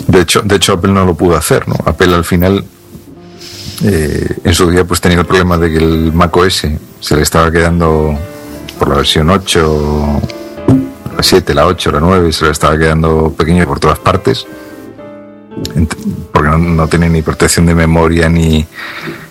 De 0.09 0.23
hecho, 0.23 0.41
de 0.41 0.57
hecho 0.57 0.73
Apple 0.73 0.93
no 0.93 1.05
lo 1.05 1.15
pudo 1.15 1.37
hacer, 1.37 1.69
¿no? 1.69 1.77
Apple 1.85 2.15
al 2.15 2.25
final, 2.25 2.65
eh, 3.85 4.37
en 4.43 4.55
su 4.55 4.71
día, 4.71 4.85
pues 4.85 5.03
tenía 5.03 5.19
el 5.19 5.27
problema 5.27 5.59
de 5.59 5.71
que 5.71 5.77
el 5.77 6.13
Mac 6.15 6.35
OS 6.35 6.67
se 7.01 7.17
le 7.17 7.23
estaba 7.23 7.53
quedando 7.53 8.19
por 8.79 8.89
la 8.89 8.97
versión 8.97 9.29
8, 9.29 10.21
la 11.15 11.23
7, 11.23 11.55
la 11.55 11.67
8, 11.67 11.93
la 11.93 12.01
9, 12.01 12.33
se 12.33 12.47
le 12.47 12.53
estaba 12.53 12.79
quedando 12.79 13.35
pequeño 13.37 13.67
por 13.67 13.81
todas 13.81 13.99
partes. 13.99 14.47
Porque 16.33 16.49
no, 16.49 16.57
no 16.57 16.89
tenía 16.89 17.11
ni 17.11 17.21
protección 17.21 17.67
de 17.67 17.75
memoria, 17.75 18.31
ni, 18.31 18.65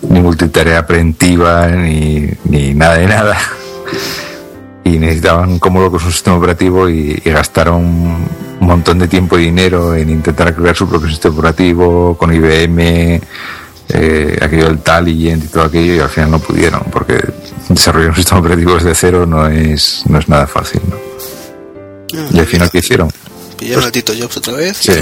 ni 0.08 0.20
multitarea 0.20 0.86
preventiva, 0.86 1.66
ni, 1.66 2.30
ni 2.44 2.72
nada 2.72 2.94
de 2.94 3.06
nada. 3.06 3.36
Y 4.84 4.98
necesitaban 4.98 5.58
como 5.58 5.82
locos 5.82 6.02
un 6.06 6.12
sistema 6.12 6.38
operativo 6.38 6.88
y 6.88 7.12
gastaron 7.26 8.26
un 8.60 8.66
montón 8.66 8.98
de 8.98 9.08
tiempo 9.08 9.38
y 9.38 9.44
dinero 9.44 9.94
en 9.94 10.10
intentar 10.10 10.54
crear 10.54 10.76
su 10.76 10.88
propio 10.88 11.08
sistema 11.08 11.34
operativo 11.34 12.16
con 12.16 12.32
IBM, 12.34 13.20
eh, 13.90 14.38
aquello 14.40 14.66
del 14.66 14.78
Talient 14.80 15.44
y 15.44 15.48
todo 15.48 15.64
aquello, 15.64 15.94
y 15.94 15.98
al 16.00 16.08
final 16.08 16.30
no 16.32 16.38
pudieron, 16.38 16.82
porque 16.90 17.18
desarrollar 17.68 18.10
un 18.10 18.16
sistema 18.16 18.40
operativo 18.40 18.74
desde 18.74 18.94
cero 18.94 19.26
no 19.26 19.46
es, 19.46 20.02
no 20.06 20.18
es 20.18 20.28
nada 20.28 20.46
fácil. 20.46 20.80
¿no? 20.88 20.96
Ah, 22.18 22.28
Y 22.32 22.38
al 22.38 22.46
final, 22.46 22.70
¿qué 22.70 22.78
hicieron? 22.78 23.10
Pillaron 23.56 23.84
a 23.84 23.90
Tito 23.92 24.12
Jobs 24.18 24.36
otra 24.36 24.54
vez. 24.54 24.76
Sí, 24.78 24.92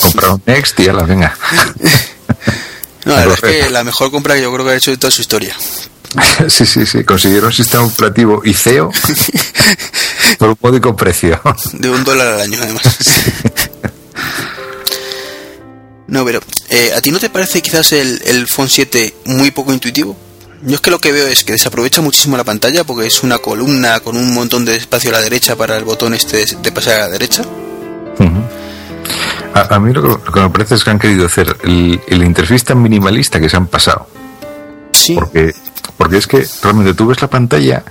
compraron 0.00 0.42
Next 0.46 0.78
y 0.80 0.84
ya 0.84 0.92
la 0.92 1.02
venga. 1.04 1.36
No, 3.04 3.12
la 3.12 3.26
verdad 3.26 3.50
es 3.50 3.64
que 3.64 3.70
la 3.70 3.84
mejor 3.84 4.10
compra 4.10 4.34
que 4.34 4.40
yo 4.40 4.50
creo 4.50 4.64
que 4.64 4.72
ha 4.72 4.76
hecho 4.76 4.90
de 4.90 4.96
toda 4.96 5.10
su 5.10 5.20
historia. 5.20 5.54
sí, 6.48 6.66
sí, 6.66 6.86
sí, 6.86 7.04
consiguieron 7.04 7.48
un 7.48 7.52
sistema 7.52 7.84
operativo 7.84 8.42
ICEO 8.44 8.90
por 10.38 10.50
un 10.50 10.58
módico 10.60 10.94
precio. 10.96 11.40
De 11.72 11.90
un 11.90 12.04
dólar 12.04 12.34
al 12.34 12.40
año, 12.42 12.58
además. 12.60 12.82
No, 16.06 16.22
pero 16.24 16.40
eh, 16.68 16.92
¿a 16.94 17.00
ti 17.00 17.10
no 17.10 17.18
te 17.18 17.30
parece 17.30 17.62
quizás 17.62 17.92
el, 17.92 18.20
el 18.26 18.46
Phone 18.46 18.68
7 18.68 19.14
muy 19.24 19.50
poco 19.50 19.72
intuitivo? 19.72 20.14
Yo 20.62 20.76
es 20.76 20.80
que 20.80 20.90
lo 20.90 20.98
que 20.98 21.12
veo 21.12 21.26
es 21.26 21.44
que 21.44 21.52
desaprovecha 21.52 22.02
muchísimo 22.02 22.36
la 22.36 22.44
pantalla 22.44 22.84
porque 22.84 23.06
es 23.06 23.22
una 23.22 23.38
columna 23.38 24.00
con 24.00 24.16
un 24.16 24.32
montón 24.32 24.64
de 24.64 24.76
espacio 24.76 25.10
a 25.10 25.14
la 25.14 25.20
derecha 25.20 25.56
para 25.56 25.76
el 25.76 25.84
botón 25.84 26.14
este 26.14 26.44
de, 26.44 26.72
pasar 26.72 26.94
a 26.94 26.98
la 27.00 27.08
derecha. 27.08 27.42
A, 29.54 29.74
a 29.74 29.80
mí 29.80 29.92
lo 29.92 30.02
que, 30.02 30.08
lo 30.08 30.32
que 30.32 30.40
me 30.40 30.50
parece 30.50 30.74
es 30.74 30.84
que 30.84 30.90
han 30.90 30.98
querido 30.98 31.26
hacer 31.26 31.56
el, 31.64 32.00
el 32.06 32.22
interfaz 32.22 32.64
tan 32.64 32.82
minimalista 32.82 33.40
que 33.40 33.48
se 33.48 33.56
han 33.56 33.66
pasado. 33.66 34.06
Sí. 34.92 35.14
Porque, 35.14 35.54
porque 35.96 36.18
es 36.18 36.26
que 36.26 36.46
realmente 36.62 36.94
tú 36.94 37.06
ves 37.06 37.20
la 37.20 37.28
pantalla 37.28 37.84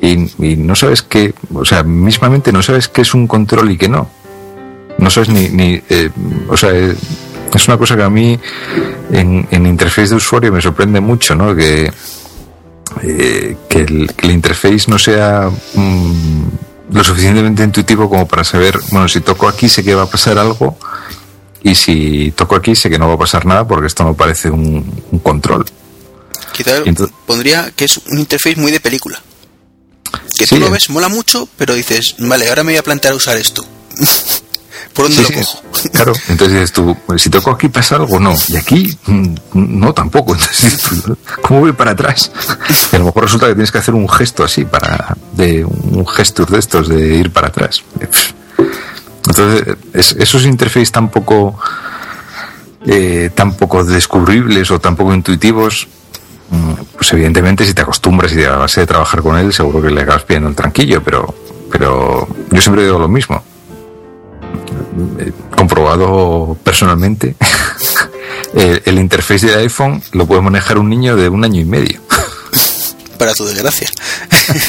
y, 0.00 0.16
no 0.56 0.74
sabes 0.74 1.02
qué, 1.02 1.34
o 1.52 1.64
sea, 1.64 1.82
mismamente 1.82 2.52
no 2.52 2.62
sabes 2.62 2.88
qué 2.88 3.02
es 3.02 3.14
un 3.14 3.26
control 3.26 3.70
y 3.70 3.76
qué 3.76 3.88
no. 3.88 4.08
No 4.98 5.10
sabes 5.10 5.28
ni, 5.28 5.82
eh, 5.88 6.10
o 6.48 6.56
sea, 6.56 6.70
eh, 6.70 6.94
es 7.54 7.68
una 7.68 7.78
cosa 7.78 7.96
que 7.96 8.02
a 8.02 8.10
mí 8.10 8.38
en, 9.12 9.46
en 9.50 9.66
interfaz 9.66 10.10
de 10.10 10.16
usuario 10.16 10.52
me 10.52 10.60
sorprende 10.60 11.00
mucho, 11.00 11.34
¿no? 11.34 11.54
Que, 11.54 11.90
eh, 13.02 13.56
que, 13.68 13.78
el, 13.80 14.12
que 14.16 14.28
interface 14.28 14.84
no 14.88 14.98
sea 14.98 15.50
mm, 15.74 16.42
lo 16.92 17.04
suficientemente 17.04 17.62
intuitivo 17.62 18.08
como 18.08 18.26
para 18.26 18.44
saber, 18.44 18.78
bueno, 18.90 19.08
si 19.08 19.20
toco 19.20 19.48
aquí 19.48 19.68
sé 19.68 19.84
que 19.84 19.94
va 19.94 20.02
a 20.02 20.10
pasar 20.10 20.38
algo 20.38 20.76
y 21.62 21.74
si 21.74 22.32
toco 22.32 22.56
aquí 22.56 22.74
sé 22.74 22.88
que 22.88 22.98
no 22.98 23.08
va 23.08 23.14
a 23.14 23.18
pasar 23.18 23.46
nada 23.46 23.66
porque 23.66 23.88
esto 23.88 24.04
no 24.04 24.14
parece 24.14 24.50
un 24.50 24.82
control. 25.22 25.64
Quizás 26.52 26.82
entonces- 26.86 27.14
pondría 27.26 27.70
que 27.74 27.84
es 27.84 27.98
un 28.10 28.18
interface 28.18 28.56
muy 28.56 28.72
de 28.72 28.80
película. 28.80 29.20
Que 30.36 30.46
Sí, 30.46 30.54
tú 30.54 30.60
lo 30.60 30.70
ves, 30.70 30.88
mola 30.90 31.08
mucho, 31.08 31.48
pero 31.56 31.74
dices, 31.74 32.14
vale, 32.18 32.48
ahora 32.48 32.62
me 32.64 32.72
voy 32.72 32.78
a 32.78 32.82
plantear 32.82 33.14
usar 33.14 33.36
esto. 33.36 33.64
¿Por 34.94 35.06
dónde 35.08 35.16
Sí, 35.16 35.22
lo 35.22 35.28
sí, 35.28 35.34
cojo? 35.44 35.62
Claro, 35.92 36.12
entonces 36.28 36.54
dices 36.54 36.72
tú, 36.72 36.96
pues, 37.06 37.22
si 37.22 37.30
toco 37.30 37.50
aquí 37.52 37.68
pasa 37.68 37.96
algo, 37.96 38.18
no. 38.18 38.34
Y 38.48 38.56
aquí, 38.56 38.98
mm, 39.06 39.34
no 39.52 39.92
tampoco. 39.94 40.32
Entonces, 40.34 40.62
dices 40.62 40.82
tú, 41.04 41.16
¿cómo 41.42 41.60
voy 41.60 41.72
para 41.72 41.92
atrás? 41.92 42.32
Y 42.92 42.96
a 42.96 42.98
lo 42.98 43.04
mejor 43.06 43.24
resulta 43.24 43.46
que 43.46 43.54
tienes 43.54 43.70
que 43.70 43.78
hacer 43.78 43.94
un 43.94 44.08
gesto 44.08 44.42
así, 44.42 44.64
para 44.64 45.16
de 45.34 45.64
un 45.64 46.04
gesto 46.06 46.44
de 46.46 46.58
estos, 46.58 46.88
de 46.88 47.14
ir 47.16 47.30
para 47.32 47.48
atrás. 47.48 47.82
Entonces, 49.26 49.76
es- 49.92 50.16
esos 50.18 50.44
interfaces 50.46 50.90
tan 50.90 51.10
poco, 51.10 51.58
eh, 52.86 53.30
tan 53.34 53.54
poco 53.56 53.84
descubribles 53.84 54.70
o 54.70 54.80
tan 54.80 54.96
poco 54.96 55.14
intuitivos, 55.14 55.86
mm, 55.86 56.17
pues 56.94 57.12
evidentemente 57.12 57.64
si 57.64 57.74
te 57.74 57.82
acostumbras 57.82 58.32
y 58.32 58.42
a 58.44 58.56
base 58.56 58.80
de 58.80 58.86
trabajar 58.86 59.22
con 59.22 59.38
él, 59.38 59.52
seguro 59.52 59.82
que 59.82 59.90
le 59.90 60.02
acabas 60.02 60.24
pidiendo 60.24 60.48
el 60.48 60.56
tranquillo, 60.56 61.02
pero, 61.02 61.34
pero 61.70 62.26
yo 62.50 62.60
siempre 62.60 62.84
digo 62.84 62.98
lo 62.98 63.08
mismo 63.08 63.42
eh, 65.18 65.32
comprobado 65.56 66.56
personalmente, 66.62 67.34
el, 68.54 68.82
el 68.84 68.98
interface 68.98 69.46
del 69.46 69.58
iPhone 69.60 70.02
lo 70.12 70.26
puede 70.26 70.40
manejar 70.40 70.78
un 70.78 70.88
niño 70.88 71.16
de 71.16 71.28
un 71.28 71.44
año 71.44 71.60
y 71.60 71.64
medio, 71.64 72.00
Para 73.18 73.34
tu 73.34 73.44
desgracia. 73.44 73.90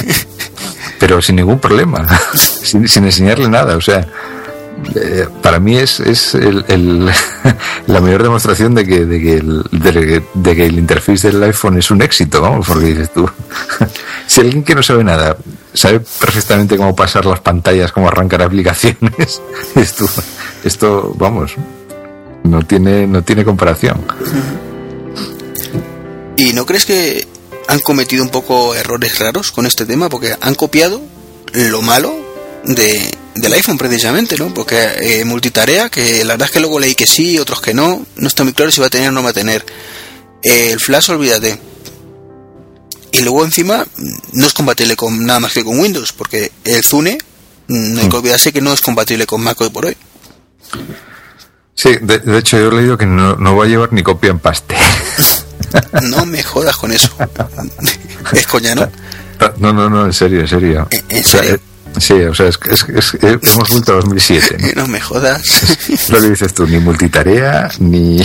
pero 0.99 1.21
sin 1.21 1.37
ningún 1.37 1.59
problema, 1.59 2.05
sin, 2.35 2.87
sin 2.87 3.05
enseñarle 3.05 3.47
nada. 3.47 3.77
O 3.77 3.81
sea, 3.81 4.07
eh, 4.95 5.27
para 5.41 5.59
mí 5.59 5.77
es, 5.77 5.99
es 5.99 6.35
el- 6.35 7.09
la 7.87 8.01
mayor 8.01 8.23
demostración 8.23 8.75
de 8.75 8.85
que, 8.85 9.05
de, 9.05 9.21
que 9.21 9.33
el, 9.37 9.63
de, 9.71 10.67
interface 10.67 11.31
del 11.31 11.43
iPhone 11.43 11.77
es 11.77 11.91
un 11.91 12.01
éxito, 12.01 12.41
¿no? 12.41 12.61
Porque 12.61 12.85
dices 12.85 13.13
tú, 13.13 13.29
si 14.27 14.41
alguien 14.41 14.63
que 14.63 14.75
no 14.75 14.83
sabe 14.83 15.03
nada 15.03 15.37
sabe 15.73 15.99
perfectamente 15.99 16.77
cómo 16.77 16.95
pasar 16.95 17.25
las 17.25 17.39
pantallas, 17.41 17.91
cómo 17.91 18.07
arrancar 18.07 18.41
aplicaciones, 18.41 19.41
tú, 19.97 20.09
esto, 20.63 21.13
vamos, 21.17 21.53
no 22.43 22.63
tiene, 22.63 23.05
no 23.07 23.21
tiene 23.21 23.45
comparación. 23.45 24.01
¿Y 26.37 26.53
no 26.53 26.65
crees 26.65 26.85
que 26.85 27.27
han 27.67 27.79
cometido 27.79 28.23
un 28.23 28.29
poco 28.29 28.73
errores 28.73 29.19
raros 29.19 29.51
con 29.51 29.65
este 29.65 29.85
tema? 29.85 30.09
Porque 30.09 30.35
han 30.39 30.55
copiado 30.55 31.01
lo 31.53 31.81
malo 31.81 32.15
de, 32.63 33.13
del 33.41 33.53
iPhone 33.53 33.77
precisamente, 33.77 34.37
¿no? 34.37 34.53
Porque 34.53 34.77
eh, 34.99 35.25
multitarea, 35.25 35.89
que 35.89 36.23
la 36.23 36.33
verdad 36.33 36.47
es 36.47 36.51
que 36.51 36.59
luego 36.59 36.79
leí 36.79 36.95
que 36.95 37.07
sí, 37.07 37.37
otros 37.39 37.61
que 37.61 37.73
no. 37.73 38.05
No 38.15 38.27
está 38.27 38.43
muy 38.43 38.53
claro 38.53 38.71
si 38.71 38.81
va 38.81 38.87
a 38.87 38.89
tener 38.89 39.09
o 39.09 39.11
no 39.11 39.23
va 39.23 39.29
a 39.29 39.33
tener. 39.33 39.65
Eh, 40.43 40.71
el 40.71 40.79
Flash, 40.79 41.09
olvídate. 41.11 41.59
Y 43.11 43.21
luego 43.21 43.43
encima 43.43 43.85
no 44.33 44.45
es 44.47 44.53
compatible 44.53 44.95
con 44.95 45.25
nada 45.25 45.39
más 45.39 45.53
que 45.53 45.63
con 45.63 45.79
Windows, 45.79 46.11
porque 46.13 46.51
el 46.63 46.83
Zune, 46.83 47.17
mm, 47.67 47.93
no 47.93 48.01
hay 48.01 48.09
que 48.09 48.15
olvidarse 48.17 48.51
que 48.53 48.61
no 48.61 48.71
es 48.73 48.81
compatible 48.81 49.25
con 49.25 49.41
Mac 49.41 49.59
hoy 49.61 49.69
por 49.69 49.85
hoy. 49.87 49.97
Sí, 51.73 51.91
de, 52.01 52.19
de 52.19 52.37
hecho 52.37 52.57
yo 52.57 52.67
he 52.69 52.75
leído 52.81 52.97
que 52.97 53.05
no, 53.05 53.35
no 53.35 53.55
va 53.55 53.65
a 53.65 53.67
llevar 53.67 53.93
ni 53.93 54.03
copia 54.03 54.29
en 54.31 54.39
paste. 54.39 54.75
No 56.01 56.25
me 56.25 56.41
jodas 56.41 56.75
con 56.77 56.91
eso. 56.91 57.11
es 58.33 58.47
coña, 58.47 58.73
¿no? 58.73 58.89
No, 59.59 59.71
no, 59.71 59.87
no, 59.87 60.05
en 60.05 60.13
serio, 60.13 60.39
en 60.39 60.47
serio. 60.47 60.87
¿En- 60.89 61.03
en 61.09 61.23
O 61.23 61.27
sea, 61.27 61.41
serio? 61.41 61.55
eh, 61.57 61.59
sí, 61.97 62.13
o 62.13 62.33
sea, 62.35 62.47
es, 62.47 62.57
que- 62.57 62.71
es, 62.73 62.83
es 62.93 63.13
hemos 63.21 63.69
vuelto 63.69 63.93
a 63.93 63.95
2007. 63.97 64.57
¿no? 64.75 64.81
No 64.83 64.87
me 64.87 64.99
jodas. 64.99 65.41
Lo 66.09 66.21
que 66.21 66.29
dices 66.29 66.53
tú, 66.53 66.67
ni 66.67 66.79
multitarea, 66.79 67.69
ni... 67.79 68.21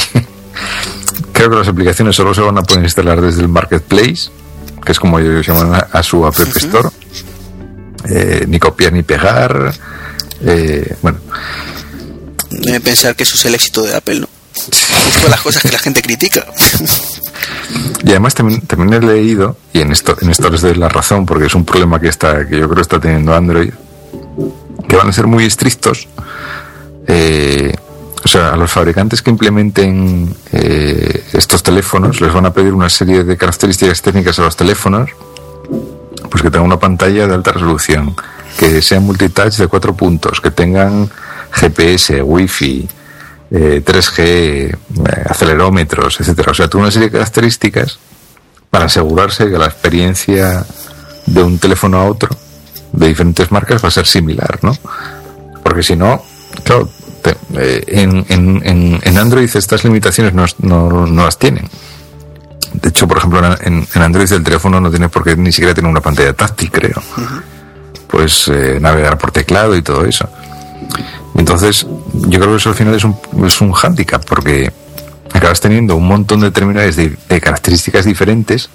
Creo 1.32 1.50
que 1.50 1.56
las 1.56 1.68
aplicaciones 1.68 2.14
solo 2.16 2.32
se 2.34 2.40
van 2.40 2.58
a 2.58 2.62
poder 2.62 2.84
instalar 2.84 3.20
desde 3.20 3.42
el 3.42 3.48
Marketplace, 3.48 4.30
que 4.84 4.92
es 4.92 4.98
como 5.00 5.18
ellos 5.18 5.46
llaman 5.46 5.74
a, 5.74 5.78
a 5.92 6.02
su 6.02 6.24
App 6.26 6.38
Store. 6.38 6.88
Eh, 8.08 8.44
ni 8.46 8.58
copiar 8.58 8.92
ni 8.92 9.02
pegar. 9.02 9.74
Eh, 10.42 10.94
bueno, 11.02 11.18
Debe 12.50 12.80
pensar 12.80 13.16
que 13.16 13.24
eso 13.24 13.34
es 13.36 13.44
el 13.46 13.54
éxito 13.54 13.82
de 13.82 13.96
Apple, 13.96 14.20
¿no? 14.20 14.28
Justo 14.54 15.28
las 15.28 15.40
cosas 15.40 15.62
que 15.62 15.72
la 15.72 15.78
gente 15.78 16.02
critica. 16.02 16.46
Y 18.04 18.10
además 18.10 18.34
también, 18.34 18.62
he 18.92 19.00
leído, 19.00 19.56
y 19.72 19.80
en 19.80 19.92
esto, 19.92 20.16
en 20.20 20.30
esto 20.30 20.50
les 20.50 20.60
doy 20.60 20.74
la 20.74 20.88
razón, 20.88 21.26
porque 21.26 21.46
es 21.46 21.54
un 21.54 21.64
problema 21.64 22.00
que 22.00 22.08
está, 22.08 22.46
que 22.46 22.58
yo 22.58 22.68
creo 22.68 22.82
está 22.82 23.00
teniendo 23.00 23.34
Android, 23.34 23.72
que 24.88 24.96
van 24.96 25.08
a 25.08 25.12
ser 25.12 25.26
muy 25.26 25.44
estrictos. 25.44 26.08
eh, 27.06 27.74
o 28.24 28.28
sea, 28.28 28.54
a 28.54 28.56
los 28.56 28.72
fabricantes 28.72 29.20
que 29.20 29.28
implementen 29.28 30.34
eh, 30.50 31.24
estos 31.34 31.62
teléfonos 31.62 32.22
les 32.22 32.32
van 32.32 32.46
a 32.46 32.54
pedir 32.54 32.72
una 32.72 32.88
serie 32.88 33.22
de 33.22 33.36
características 33.36 34.00
técnicas 34.00 34.38
a 34.38 34.42
los 34.42 34.56
teléfonos, 34.56 35.10
pues 36.30 36.42
que 36.42 36.50
tengan 36.50 36.66
una 36.66 36.78
pantalla 36.78 37.26
de 37.26 37.34
alta 37.34 37.52
resolución, 37.52 38.16
que 38.58 38.80
sean 38.80 39.04
multitouch 39.04 39.56
de 39.56 39.66
cuatro 39.66 39.94
puntos, 39.94 40.40
que 40.40 40.50
tengan 40.50 41.10
GPS, 41.52 42.22
Wi-Fi, 42.22 42.88
eh, 43.56 43.82
3G, 43.84 44.18
eh, 44.20 44.76
acelerómetros, 45.28 46.20
etcétera. 46.20 46.50
O 46.50 46.54
sea, 46.54 46.68
toda 46.68 46.82
una 46.84 46.90
serie 46.90 47.08
de 47.08 47.12
características 47.12 47.98
para 48.70 48.86
asegurarse 48.86 49.48
que 49.48 49.56
la 49.58 49.66
experiencia 49.66 50.64
de 51.26 51.42
un 51.42 51.58
teléfono 51.58 51.98
a 51.98 52.04
otro 52.06 52.28
de 52.92 53.06
diferentes 53.08 53.50
marcas 53.52 53.82
va 53.84 53.88
a 53.88 53.92
ser 53.92 54.06
similar, 54.06 54.58
¿no? 54.62 54.76
Porque 55.62 55.82
si 55.82 55.94
no, 55.96 56.22
claro, 56.64 56.88
te- 57.22 57.36
eh, 57.54 57.84
en, 57.86 58.26
en- 58.28 58.62
en- 58.64 59.00
en 59.02 59.18
Android 59.18 59.48
estas 59.54 59.84
limitaciones 59.84 60.34
no, 60.34 60.44
no- 60.58 61.06
no 61.06 61.24
las 61.24 61.38
tienen. 61.38 61.68
De 62.72 62.88
hecho, 62.88 63.06
por 63.06 63.18
ejemplo, 63.18 63.40
en, 63.62 63.86
en 63.94 64.02
Android 64.02 64.30
el 64.32 64.42
teléfono 64.42 64.80
no 64.80 64.90
tiene 64.90 65.08
por 65.08 65.22
qué 65.22 65.36
ni 65.36 65.52
siquiera 65.52 65.72
tener 65.74 65.88
una 65.90 66.00
pantalla 66.00 66.32
táctil, 66.32 66.70
creo. 66.72 67.00
Pues 68.08 68.48
eh, 68.48 68.78
navegar 68.80 69.16
por 69.18 69.30
teclado 69.30 69.76
y 69.76 69.82
todo 69.82 70.04
eso. 70.04 70.28
Entonces, 71.36 71.86
yo 72.12 72.38
creo 72.38 72.50
que 72.50 72.56
eso 72.56 72.70
al 72.70 72.74
final 72.74 72.94
es 72.94 73.04
un, 73.04 73.16
es 73.44 73.60
un 73.60 73.72
hándicap, 73.72 74.24
porque 74.24 74.72
acabas 75.32 75.60
teniendo 75.60 75.96
un 75.96 76.06
montón 76.06 76.40
de 76.40 76.50
terminales 76.50 76.96
de, 76.96 77.16
de 77.28 77.40
características 77.40 78.04
diferentes 78.04 78.70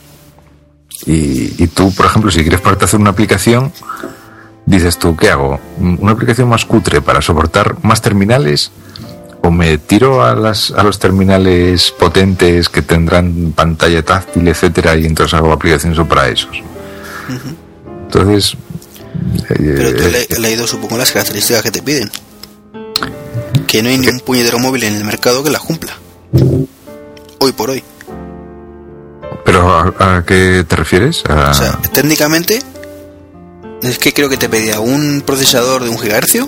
y, 1.05 1.63
y 1.63 1.67
tú, 1.67 1.93
por 1.93 2.05
ejemplo, 2.05 2.29
si 2.31 2.41
quieres 2.41 2.59
ponerte 2.59 2.83
a 2.83 2.87
hacer 2.87 2.99
una 2.99 3.11
aplicación, 3.11 3.71
dices 4.65 4.99
tú, 4.99 5.15
¿qué 5.15 5.29
hago? 5.29 5.59
¿Una 5.79 6.11
aplicación 6.11 6.49
más 6.49 6.65
cutre 6.65 7.01
para 7.01 7.21
soportar 7.21 7.77
más 7.83 8.01
terminales? 8.01 8.71
¿O 9.41 9.51
me 9.51 9.77
tiro 9.77 10.23
a, 10.23 10.35
las, 10.35 10.71
a 10.71 10.83
los 10.83 10.99
terminales 10.99 11.91
potentes 11.91 12.67
que 12.67 12.81
tendrán 12.81 13.53
pantalla 13.55 14.03
táctil, 14.03 14.47
etcétera, 14.47 14.97
y 14.97 15.05
entonces 15.05 15.33
hago 15.33 15.53
aplicaciones 15.53 15.99
para 16.07 16.27
esos? 16.27 16.61
Entonces... 18.03 18.57
Pero 19.47 19.93
tú 19.95 20.03
eh, 20.03 20.25
le- 20.29 20.33
has 20.35 20.39
leído, 20.39 20.67
supongo, 20.67 20.97
las 20.97 21.11
características 21.11 21.63
que 21.63 21.71
te 21.71 21.81
piden. 21.81 22.11
Que 23.67 23.83
no 23.83 23.89
hay 23.89 23.97
ni 23.97 24.07
un 24.07 24.19
puñetero 24.19 24.59
móvil 24.59 24.83
en 24.83 24.95
el 24.95 25.03
mercado 25.03 25.43
que 25.43 25.49
las 25.51 25.61
cumpla. 25.61 25.93
Hoy 27.39 27.51
por 27.53 27.69
hoy. 27.69 27.83
¿Pero 29.45 29.71
a, 29.71 30.17
a 30.17 30.25
qué 30.25 30.63
te 30.67 30.75
refieres? 30.75 31.23
A- 31.27 31.51
O 31.51 31.53
sea, 31.53 31.79
técnicamente, 31.93 32.59
es 33.81 33.97
que 33.99 34.13
creo 34.13 34.29
que 34.29 34.37
te 34.37 34.49
pedía 34.49 34.79
un 34.79 35.23
procesador 35.25 35.83
de 35.83 35.89
un 35.89 35.97
gigahercio. 35.99 36.47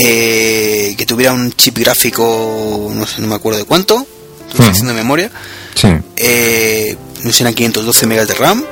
eh, 0.00 0.94
que 0.96 1.06
tuviera 1.06 1.32
un 1.32 1.52
chip 1.52 1.76
gráfico, 1.78 2.88
no 2.94 3.04
sé, 3.06 3.20
no 3.20 3.26
me 3.28 3.34
acuerdo 3.34 3.58
de 3.58 3.64
cuánto. 3.64 4.06
Estoy 4.48 4.66
Hmm. 4.66 4.70
haciendo 4.70 4.94
memoria. 4.94 5.30
sí. 5.74 5.88
Eh, 6.16 6.96
no 7.24 7.32
sé, 7.32 7.42
eran 7.42 7.54
512 7.54 8.06
megas 8.06 8.28
de 8.28 8.34
RAM. 8.34 8.64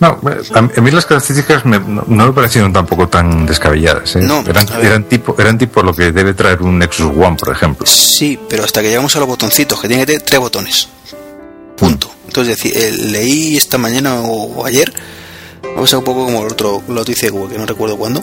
No, 0.00 0.20
a 0.54 0.80
mí 0.80 0.90
las 0.92 1.06
características 1.06 1.64
me- 1.64 1.80
no, 1.80 2.04
no 2.06 2.26
me 2.28 2.32
parecieron 2.32 2.72
tampoco 2.72 3.08
tan 3.08 3.44
descabelladas. 3.46 4.14
¿eh? 4.16 4.20
No, 4.20 4.40
eran, 4.46 4.66
eran 4.80 5.04
tipo, 5.04 5.34
eran 5.38 5.58
tipo 5.58 5.82
lo 5.82 5.92
que 5.92 6.12
debe 6.12 6.34
traer 6.34 6.62
un 6.62 6.78
Nexus 6.78 7.06
One, 7.16 7.36
por 7.36 7.50
ejemplo. 7.52 7.84
Sí, 7.86 8.38
pero 8.48 8.62
hasta 8.64 8.80
que 8.80 8.88
llegamos 8.90 9.14
a 9.16 9.18
los 9.18 9.28
botoncitos, 9.28 9.80
que 9.80 9.88
tiene 9.88 10.02
que 10.04 10.06
tener 10.12 10.22
tres 10.22 10.40
botones. 10.40 10.88
Punto. 11.76 12.10
Entonces, 12.26 12.58
deci- 12.62 12.72
eh, 12.74 12.92
leí 12.92 13.56
esta 13.56 13.76
mañana 13.78 14.20
o, 14.20 14.60
o 14.60 14.64
ayer, 14.66 14.92
vamos 15.74 15.92
a 15.92 15.98
un 15.98 16.04
poco 16.04 16.24
como 16.26 16.42
el 16.46 16.52
otro 16.52 16.82
lo 16.88 17.04
dice 17.04 17.30
Google, 17.30 17.52
que 17.54 17.58
no 17.58 17.66
recuerdo 17.66 17.96
cuándo, 17.96 18.22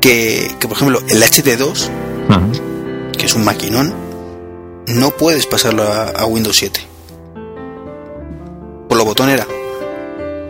que, 0.00 0.50
que 0.60 0.68
por 0.68 0.76
ejemplo 0.76 1.00
el 1.08 1.22
HT2, 1.22 1.88
Ujú. 2.28 3.12
que 3.16 3.26
es 3.26 3.34
un 3.34 3.44
maquinón, 3.44 3.94
no 4.88 5.10
puedes 5.12 5.46
pasarlo 5.46 5.84
a, 5.84 6.08
a 6.10 6.26
Windows 6.26 6.56
7. 6.56 6.80
Por 8.88 8.98
los 8.98 9.06
botones 9.06 9.34
era. 9.36 9.46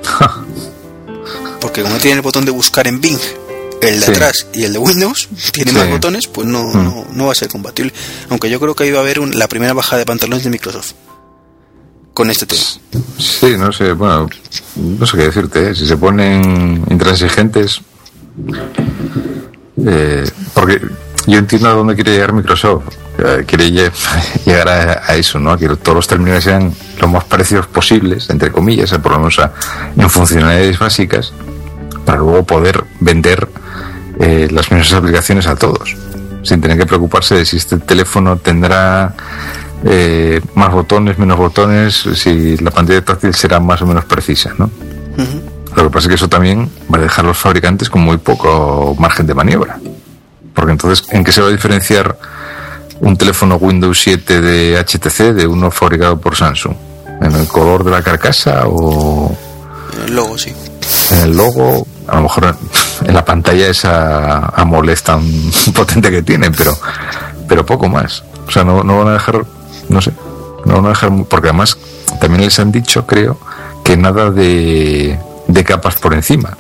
Porque 1.61 1.83
como 1.83 1.97
tiene 1.99 2.17
el 2.17 2.23
botón 2.23 2.45
de 2.45 2.51
buscar 2.51 2.87
en 2.89 3.01
Bing, 3.01 3.19
el 3.81 4.01
de 4.01 4.07
Sí. 4.07 4.11
atrás 4.13 4.47
y 4.53 4.65
el 4.65 4.73
de 4.73 4.79
Windows, 4.79 5.29
tiene 5.53 5.71
Sí. 5.71 5.77
más 5.77 5.89
botones, 5.91 6.27
pues 6.27 6.47
no, 6.47 6.65
Mm. 6.65 6.85
no, 6.85 7.07
no 7.13 7.27
va 7.27 7.33
a 7.33 7.35
ser 7.37 7.49
compatible. 7.49 7.93
Aunque 8.31 8.51
yo 8.51 8.59
creo 8.61 8.75
que 8.75 8.87
iba 8.87 8.99
a 8.99 9.03
haber 9.03 9.21
un- 9.21 9.39
la 9.39 9.49
primera 9.49 9.73
bajada 9.73 9.99
de 9.99 10.07
pantalones 10.07 10.45
de 10.45 10.51
Microsoft 10.51 10.93
con 12.15 12.31
este 12.31 12.47
tema. 12.47 12.61
Sí, 13.19 13.55
no 13.59 13.73
sé, 13.73 13.93
bueno, 13.93 14.29
no 14.77 15.07
sé 15.07 15.17
qué 15.17 15.23
decirte, 15.25 15.71
¿eh? 15.71 15.75
si 15.75 15.87
se 15.87 15.97
ponen 15.97 16.85
intransigentes, 16.91 17.81
eh, 19.87 20.25
porque 20.55 20.81
yo 21.27 21.39
entiendo 21.39 21.69
a 21.69 21.73
dónde 21.73 21.95
quiere 21.95 22.13
llegar 22.13 22.33
Microsoft, 22.33 22.85
eh, 23.19 23.45
quiere 23.47 23.69
lle- 23.71 23.93
llegar 24.47 24.69
a, 24.69 25.03
a 25.07 25.15
eso, 25.17 25.39
¿no? 25.39 25.51
A 25.53 25.59
que 25.59 25.69
todos 25.77 25.97
los 25.97 26.07
terminales 26.09 26.45
sean 26.45 26.73
lo 27.01 27.09
más 27.09 27.25
parecidos 27.25 27.67
posibles, 27.67 28.29
entre 28.31 28.51
comillas, 28.51 28.91
por 29.03 29.13
lo 29.13 29.19
menos 29.19 29.39
a- 29.39 29.53
en 29.97 30.09
funcionalidades 30.11 30.79
básicas, 30.79 31.33
para 32.05 32.19
luego 32.19 32.45
poder 32.45 32.85
vender 33.01 33.49
eh, 34.21 34.49
las 34.51 34.71
mismas 34.71 34.93
aplicaciones 34.93 35.47
a 35.47 35.57
todos, 35.57 35.97
sin 36.43 36.61
tener 36.61 36.77
que 36.79 36.87
preocuparse 36.87 37.35
de 37.37 37.45
si 37.45 37.57
este 37.57 37.79
teléfono 37.79 38.37
tendrá 38.37 39.15
eh, 39.85 40.41
más 40.55 40.73
botones, 40.73 41.19
menos 41.19 41.39
botones, 41.39 42.05
si 42.15 42.57
la 42.59 42.71
pantalla 42.71 43.05
táctil 43.05 43.35
será 43.35 43.59
más 43.61 43.81
o 43.83 43.87
menos 43.87 44.05
precisa, 44.05 44.53
¿no? 44.59 44.71
Lo 45.77 45.85
que 45.85 45.91
pasa 45.91 46.07
es 46.07 46.09
que 46.09 46.15
eso 46.17 46.29
también 46.29 46.71
va 46.93 46.99
a 46.99 47.01
dejar 47.01 47.25
a 47.25 47.29
los 47.29 47.39
fabricantes 47.39 47.89
con 47.89 48.03
muy 48.03 48.19
poco 48.19 48.95
margen 48.99 49.27
de 49.27 49.35
maniobra. 49.35 49.79
Porque 50.55 50.73
entonces, 50.73 51.07
¿en 51.11 51.25
qué 51.25 51.33
se 51.33 51.41
va 51.41 51.49
a 51.49 51.51
diferenciar 51.51 52.19
un 53.03 53.17
teléfono 53.17 53.57
Windows 53.57 54.01
7 54.01 54.41
de 54.41 54.79
HTC 54.79 55.35
de 55.35 55.47
uno 55.47 55.71
fabricado 55.71 56.19
por 56.19 56.37
Samsung? 56.37 56.75
¿En 57.21 57.35
el 57.35 57.47
color 57.47 57.85
de 57.85 57.91
la 57.91 58.03
carcasa 58.03 58.63
o 58.67 59.37
El 60.07 60.15
logo, 60.15 60.39
sí. 60.39 60.53
en 61.11 61.19
el 61.19 61.37
logo? 61.37 61.87
A 62.09 62.17
lo 62.17 62.23
mejor 62.23 62.57
en 63.05 63.15
la 63.15 63.25
pantalla 63.25 63.69
esa 63.69 64.47
AMOLED 64.55 64.99
tan 65.01 65.23
potente 65.75 66.11
que 66.11 66.23
tiene, 66.23 66.51
pero, 66.51 66.73
pero 67.49 67.67
poco 67.67 67.89
más. 67.89 68.23
O 68.47 68.51
sea, 68.51 68.65
no, 68.65 68.83
no 68.83 68.99
van 68.99 69.09
a 69.09 69.13
dejar, 69.15 69.45
no 69.89 70.01
sé, 70.01 70.13
no 70.65 70.77
van 70.77 70.87
a 70.87 70.89
dejar, 70.91 71.11
porque 71.29 71.49
además 71.49 71.77
también 72.21 72.43
les 72.43 72.59
han 72.59 72.71
dicho, 72.71 73.07
creo, 73.07 73.39
que 73.85 73.97
nada 73.97 74.31
de, 74.31 75.19
de 75.49 75.65
capas 75.65 75.97
por 75.97 76.15
encima. 76.15 76.57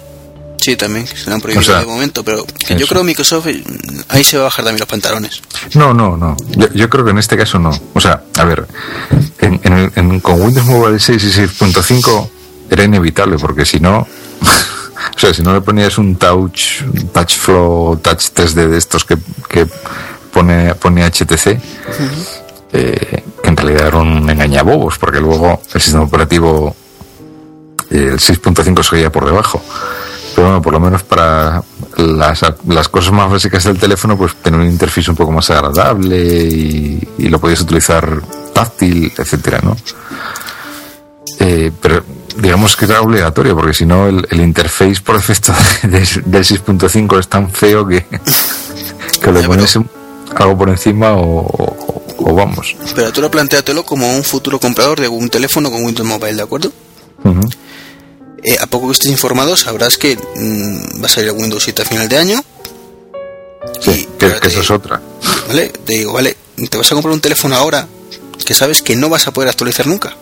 Sí, 0.63 0.77
también, 0.77 1.07
se 1.09 1.29
lo 1.29 1.35
han 1.35 1.41
prohibido 1.41 1.61
O 1.61 1.65
sea, 1.65 1.81
de 1.81 1.87
momento, 1.87 2.23
pero 2.25 2.47
yo 2.47 2.77
eso. 2.77 2.87
creo 2.87 3.01
que 3.01 3.07
Microsoft 3.07 3.47
eh, 3.49 3.65
ahí 4.09 4.23
se 4.23 4.37
va 4.37 4.45
a 4.45 4.45
bajar 4.45 4.65
también 4.65 4.79
los 4.79 4.89
pantalones. 4.89 5.43
No, 5.75 5.93
no, 5.93 6.17
no. 6.17 6.37
Yo, 6.51 6.69
yo 6.73 6.89
creo 6.89 7.05
que 7.05 7.11
en 7.11 7.19
este 7.19 7.37
caso 7.37 7.59
no. 7.59 7.71
O 7.95 8.01
sea, 8.01 8.23
a 8.39 8.45
ver, 8.45 8.69
en, 9.41 9.61
en 9.65 9.93
en- 9.97 10.21
con 10.21 10.41
Windows 10.41 10.65
Mobile 10.67 11.01
6 11.01 11.25
y 11.25 11.31
6.5 11.31 12.29
era 12.71 12.85
inevitable, 12.85 13.39
porque 13.39 13.65
si 13.67 13.81
no, 13.81 13.99
o 15.17 15.19
sea, 15.19 15.35
si 15.35 15.43
no 15.43 15.53
le 15.53 15.63
ponías 15.63 15.99
un 15.99 16.15
touch, 16.15 16.83
un 16.83 17.09
touch 17.09 17.37
flow, 17.39 17.97
touch 17.97 18.27
3D 18.33 18.69
de 18.69 18.79
estos 18.79 19.05
que, 19.05 19.19
que 19.49 19.67
pone, 20.33 20.77
pone 20.77 21.05
HTC, 21.05 21.59
eh, 22.73 23.23
que 23.43 23.49
en 23.49 23.57
realidad 23.57 23.89
era 23.89 23.97
un 23.99 24.31
engañabobos, 24.31 24.97
porque 24.99 25.19
luego 25.21 25.61
el 25.75 25.81
sistema 25.81 26.05
operativo, 26.05 26.75
eh, 27.91 28.11
el 28.13 28.19
6.5 28.21 28.83
seguía 28.89 29.11
por 29.11 29.27
debajo. 29.27 29.61
Pero 30.35 30.47
bueno, 30.47 30.63
por 30.63 30.73
lo 30.73 30.81
menos 30.81 31.03
para 31.03 31.63
las, 31.97 32.41
las 32.67 32.89
cosas 32.89 33.13
más 33.13 33.31
básicas 33.31 33.65
del 33.65 33.79
teléfono, 33.79 34.17
pues 34.17 34.35
tener 34.37 34.59
un 34.61 34.67
interfaz 34.67 35.09
un 35.09 35.17
poco 35.17 35.31
más 35.33 35.51
agradable 35.51 36.17
y, 36.45 37.09
y 37.19 37.29
lo 37.29 37.39
podías 37.39 37.61
utilizar 37.61 38.23
táctil, 38.55 39.13
etcétera, 39.17 39.61
¿no? 39.63 39.77
Eh, 41.39 41.71
pero 41.81 42.05
digamos 42.37 42.77
que 42.77 42.85
era 42.87 43.01
obligatorio, 43.01 43.55
porque 43.57 43.75
si 43.75 43.85
no, 43.87 44.07
el, 44.07 44.27
el 44.31 44.41
interface 44.41 45.01
por 45.05 45.17
defecto 45.17 45.53
de- 45.83 46.23
del 46.25 46.45
6.5 46.45 47.19
es 47.19 47.29
tan 47.29 47.51
feo 47.51 47.87
que, 47.87 48.05
que 49.23 49.33
Ya, 49.33 49.47
pones 49.47 49.77
algo 50.37 50.57
por 50.59 50.69
encima 50.71 51.13
o, 51.13 51.41
o- 51.47 52.03
o 52.25 52.35
vamos. 52.35 52.77
Pero 52.95 53.13
tú 53.13 53.21
lo 53.21 53.31
planteatelo 53.31 53.85
como 53.85 54.15
un 54.17 54.23
futuro 54.25 54.59
comprador 54.61 55.01
de 55.01 55.09
un 55.09 55.29
teléfono 55.29 55.71
con 55.71 55.85
Windows 55.85 56.09
Mobile, 56.09 56.35
¿de 56.37 56.43
acuerdo? 56.43 56.73
Ujú. 57.25 57.41
Eh, 58.45 58.57
a 58.61 58.67
poco 58.67 58.89
que 58.89 58.95
estés 58.95 59.11
informado, 59.11 59.57
sabrás 59.57 59.99
que 59.99 60.17
mm, 60.17 61.03
va 61.03 61.07
a 61.07 61.09
salir 61.09 61.31
el 61.31 61.37
Windows 61.37 61.63
7 61.65 61.83
a 61.83 61.85
final 61.85 62.09
de 62.09 62.19
año. 62.19 62.45
Sí, 63.81 64.09
Y, 64.13 64.19
que, 64.19 64.27
eso 64.49 64.61
es 64.61 64.71
otra. 64.71 65.01
¿Vale? 65.49 65.69
Te 65.85 65.93
digo, 65.95 66.13
vale, 66.13 66.37
te 66.71 66.77
vas 66.77 66.91
a 66.91 66.95
comprar 66.95 67.15
un 67.15 67.21
teléfono 67.21 67.55
ahora 67.55 67.87
que 68.45 68.55
sabes 68.55 68.83
que 68.83 68.97
no 68.97 69.09
vas 69.09 69.27
a 69.29 69.31
poder 69.33 69.49
actualizar 69.49 69.87
nunca. 69.87 70.17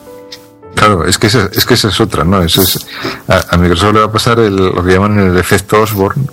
Claro, 0.75 1.07
es 1.07 1.19
que 1.19 1.27
esa, 1.29 1.49
es 1.53 1.65
que 1.67 1.75
esa 1.75 1.89
es 1.89 2.01
otra, 2.01 2.25
¿no? 2.25 2.43
Eso 2.43 2.63
es, 2.63 2.79
a, 3.29 3.55
a 3.55 3.57
Microsoft 3.57 3.95
le 3.95 4.01
va 4.01 4.07
a 4.07 4.13
pasar 4.13 4.39
el- 4.39 4.55
lo 4.57 4.85
que 4.85 4.93
llaman 4.93 5.19
el 5.19 5.37
efecto 5.39 5.81
Osborne, 5.81 6.27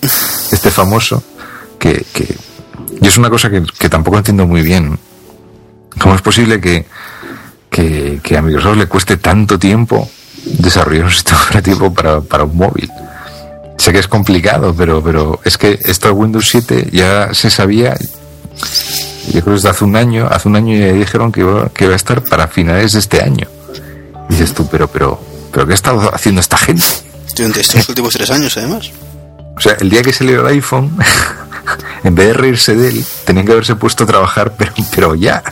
este 0.52 0.70
famoso, 0.70 1.22
que, 1.78 2.04
que 2.12 2.36
y 3.00 3.06
es 3.06 3.16
una 3.18 3.28
cosa 3.30 3.50
que, 3.50 3.62
que 3.78 3.88
tampoco 3.88 4.18
entiendo 4.18 4.46
muy 4.46 4.62
bien. 4.62 4.98
¿Cómo 6.00 6.14
es 6.14 6.22
posible 6.22 6.60
que, 6.60 6.86
que, 7.68 8.20
que 8.22 8.36
a 8.36 8.42
Microsoft 8.42 8.76
le 8.78 8.86
cueste 8.86 9.16
tanto 9.18 9.58
tiempo 9.58 10.10
desarrollar 10.44 11.04
un 11.04 11.10
sistema 11.10 11.42
operativo 11.42 11.92
para, 11.92 12.20
para 12.20 12.44
un 12.44 12.56
móvil? 12.56 12.90
Sé 13.78 13.92
que 13.92 13.98
es 13.98 14.08
complicado, 14.08 14.74
pero, 14.76 15.02
pero 15.02 15.40
es 15.44 15.58
que 15.58 15.78
esto 15.84 16.08
de 16.08 16.14
Windows 16.14 16.48
7 16.48 16.90
ya 16.92 17.34
se 17.34 17.50
sabía, 17.50 17.96
yo 19.26 19.30
creo 19.32 19.44
que 19.44 19.50
desde 19.50 19.70
hace 19.70 19.84
un 19.84 19.96
año, 19.96 20.28
hace 20.30 20.48
un 20.48 20.56
año 20.56 20.78
ya 20.78 20.92
dijeron 20.92 21.32
que 21.32 21.40
iba, 21.40 21.68
que 21.70 21.84
iba 21.84 21.94
a 21.94 21.96
estar 21.96 22.22
para 22.22 22.46
finales 22.48 22.92
de 22.92 22.98
este 23.00 23.22
año. 23.22 23.48
Y 24.28 24.34
dices 24.34 24.54
tú, 24.54 24.68
pero, 24.70 24.88
pero, 24.88 25.20
pero 25.50 25.66
¿qué 25.66 25.72
ha 25.72 25.74
estado 25.74 26.14
haciendo 26.14 26.40
esta 26.40 26.56
gente? 26.58 26.84
Durante 27.34 27.60
estos 27.60 27.88
últimos 27.88 28.12
tres 28.14 28.30
años, 28.30 28.56
además. 28.56 28.90
O 29.56 29.60
sea, 29.60 29.72
el 29.80 29.90
día 29.90 30.02
que 30.02 30.12
salió 30.12 30.40
el 30.40 30.54
iPhone, 30.54 30.96
en 32.04 32.14
vez 32.14 32.28
de 32.28 32.32
reírse 32.34 32.74
de 32.74 32.88
él, 32.88 33.04
tenían 33.24 33.46
que 33.46 33.52
haberse 33.52 33.74
puesto 33.74 34.04
a 34.04 34.06
trabajar, 34.06 34.54
pero, 34.56 34.72
pero 34.94 35.14
ya. 35.14 35.42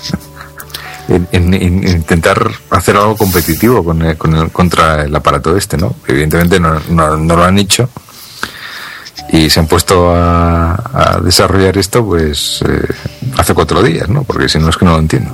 En, 1.10 1.26
en- 1.32 1.54
en 1.54 1.88
intentar 1.88 2.50
hacer 2.70 2.96
algo 2.96 3.16
competitivo 3.16 3.84
con 3.84 4.00
el- 4.02 4.16
con 4.16 4.34
el- 4.36 4.50
contra 4.50 5.02
el 5.02 5.14
aparato 5.14 5.56
este, 5.56 5.76
¿no? 5.76 5.96
Evidentemente 6.06 6.58
no, 6.60 6.80
no- 6.88 7.16
no 7.16 7.36
lo 7.36 7.44
han 7.44 7.58
hecho. 7.58 7.90
Y 9.32 9.50
se 9.50 9.60
han 9.60 9.66
puesto 9.66 10.10
a, 10.14 10.72
a 10.74 11.20
desarrollar 11.20 11.76
esto, 11.78 12.04
pues, 12.04 12.60
eh, 12.68 12.82
hace 13.36 13.54
cuatro 13.54 13.82
días, 13.82 14.08
¿no? 14.08 14.22
Porque 14.24 14.48
si 14.48 14.58
no 14.58 14.68
es 14.70 14.76
que 14.76 14.84
no 14.84 14.92
lo 14.92 14.98
entiendo. 14.98 15.30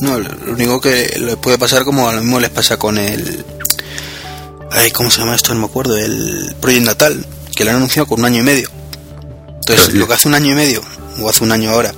No, 0.00 0.18
lo 0.18 0.52
único 0.52 0.80
que 0.80 1.16
le 1.20 1.36
puede 1.36 1.58
pasar 1.58 1.84
como 1.84 2.08
a 2.08 2.12
lo 2.14 2.20
mismo 2.20 2.40
les 2.40 2.50
pasa 2.50 2.76
con 2.76 2.98
el... 2.98 3.44
Ay, 4.72 4.90
¿cómo 4.92 5.10
se 5.10 5.18
llama 5.20 5.34
esto? 5.34 5.52
No 5.54 5.60
me 5.60 5.66
acuerdo. 5.66 5.96
El 5.96 6.54
Project 6.60 6.84
Natal, 6.86 7.26
que 7.54 7.64
lo 7.64 7.70
han 7.70 7.76
anunciado 7.76 8.06
con 8.06 8.20
un 8.20 8.26
año 8.26 8.38
y 8.40 8.44
medio. 8.44 8.68
Entonces, 9.60 9.94
lo 9.94 10.06
que 10.08 10.14
hace 10.14 10.28
un 10.28 10.34
año 10.34 10.52
y 10.52 10.54
medio, 10.54 10.80
o 11.20 11.28
hace 11.28 11.44
un 11.44 11.52
año 11.52 11.70
ahora, 11.70 11.92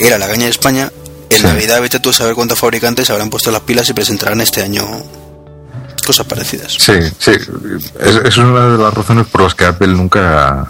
era 0.00 0.18
la 0.18 0.26
gaña 0.26 0.44
de 0.44 0.50
España, 0.50 0.90
en 1.30 1.38
Sí. 1.40 1.46
Navidad 1.46 1.80
vete 1.80 2.00
tú 2.00 2.10
a 2.10 2.12
saber 2.12 2.34
cuántos 2.34 2.58
fabricantes 2.58 3.10
habrán 3.10 3.30
puesto 3.30 3.50
las 3.50 3.62
pilas 3.62 3.88
y 3.88 3.92
presentarán 3.92 4.40
este 4.40 4.62
año 4.62 4.86
cosas 6.06 6.26
parecidas. 6.26 6.72
Sí, 6.78 6.92
sí. 7.18 7.32
Es, 8.00 8.14
es 8.24 8.36
una 8.38 8.68
de 8.68 8.78
las 8.78 8.94
razones 8.94 9.26
por 9.26 9.42
las 9.42 9.54
que 9.54 9.64
Apple 9.64 9.88
nunca 9.88 10.66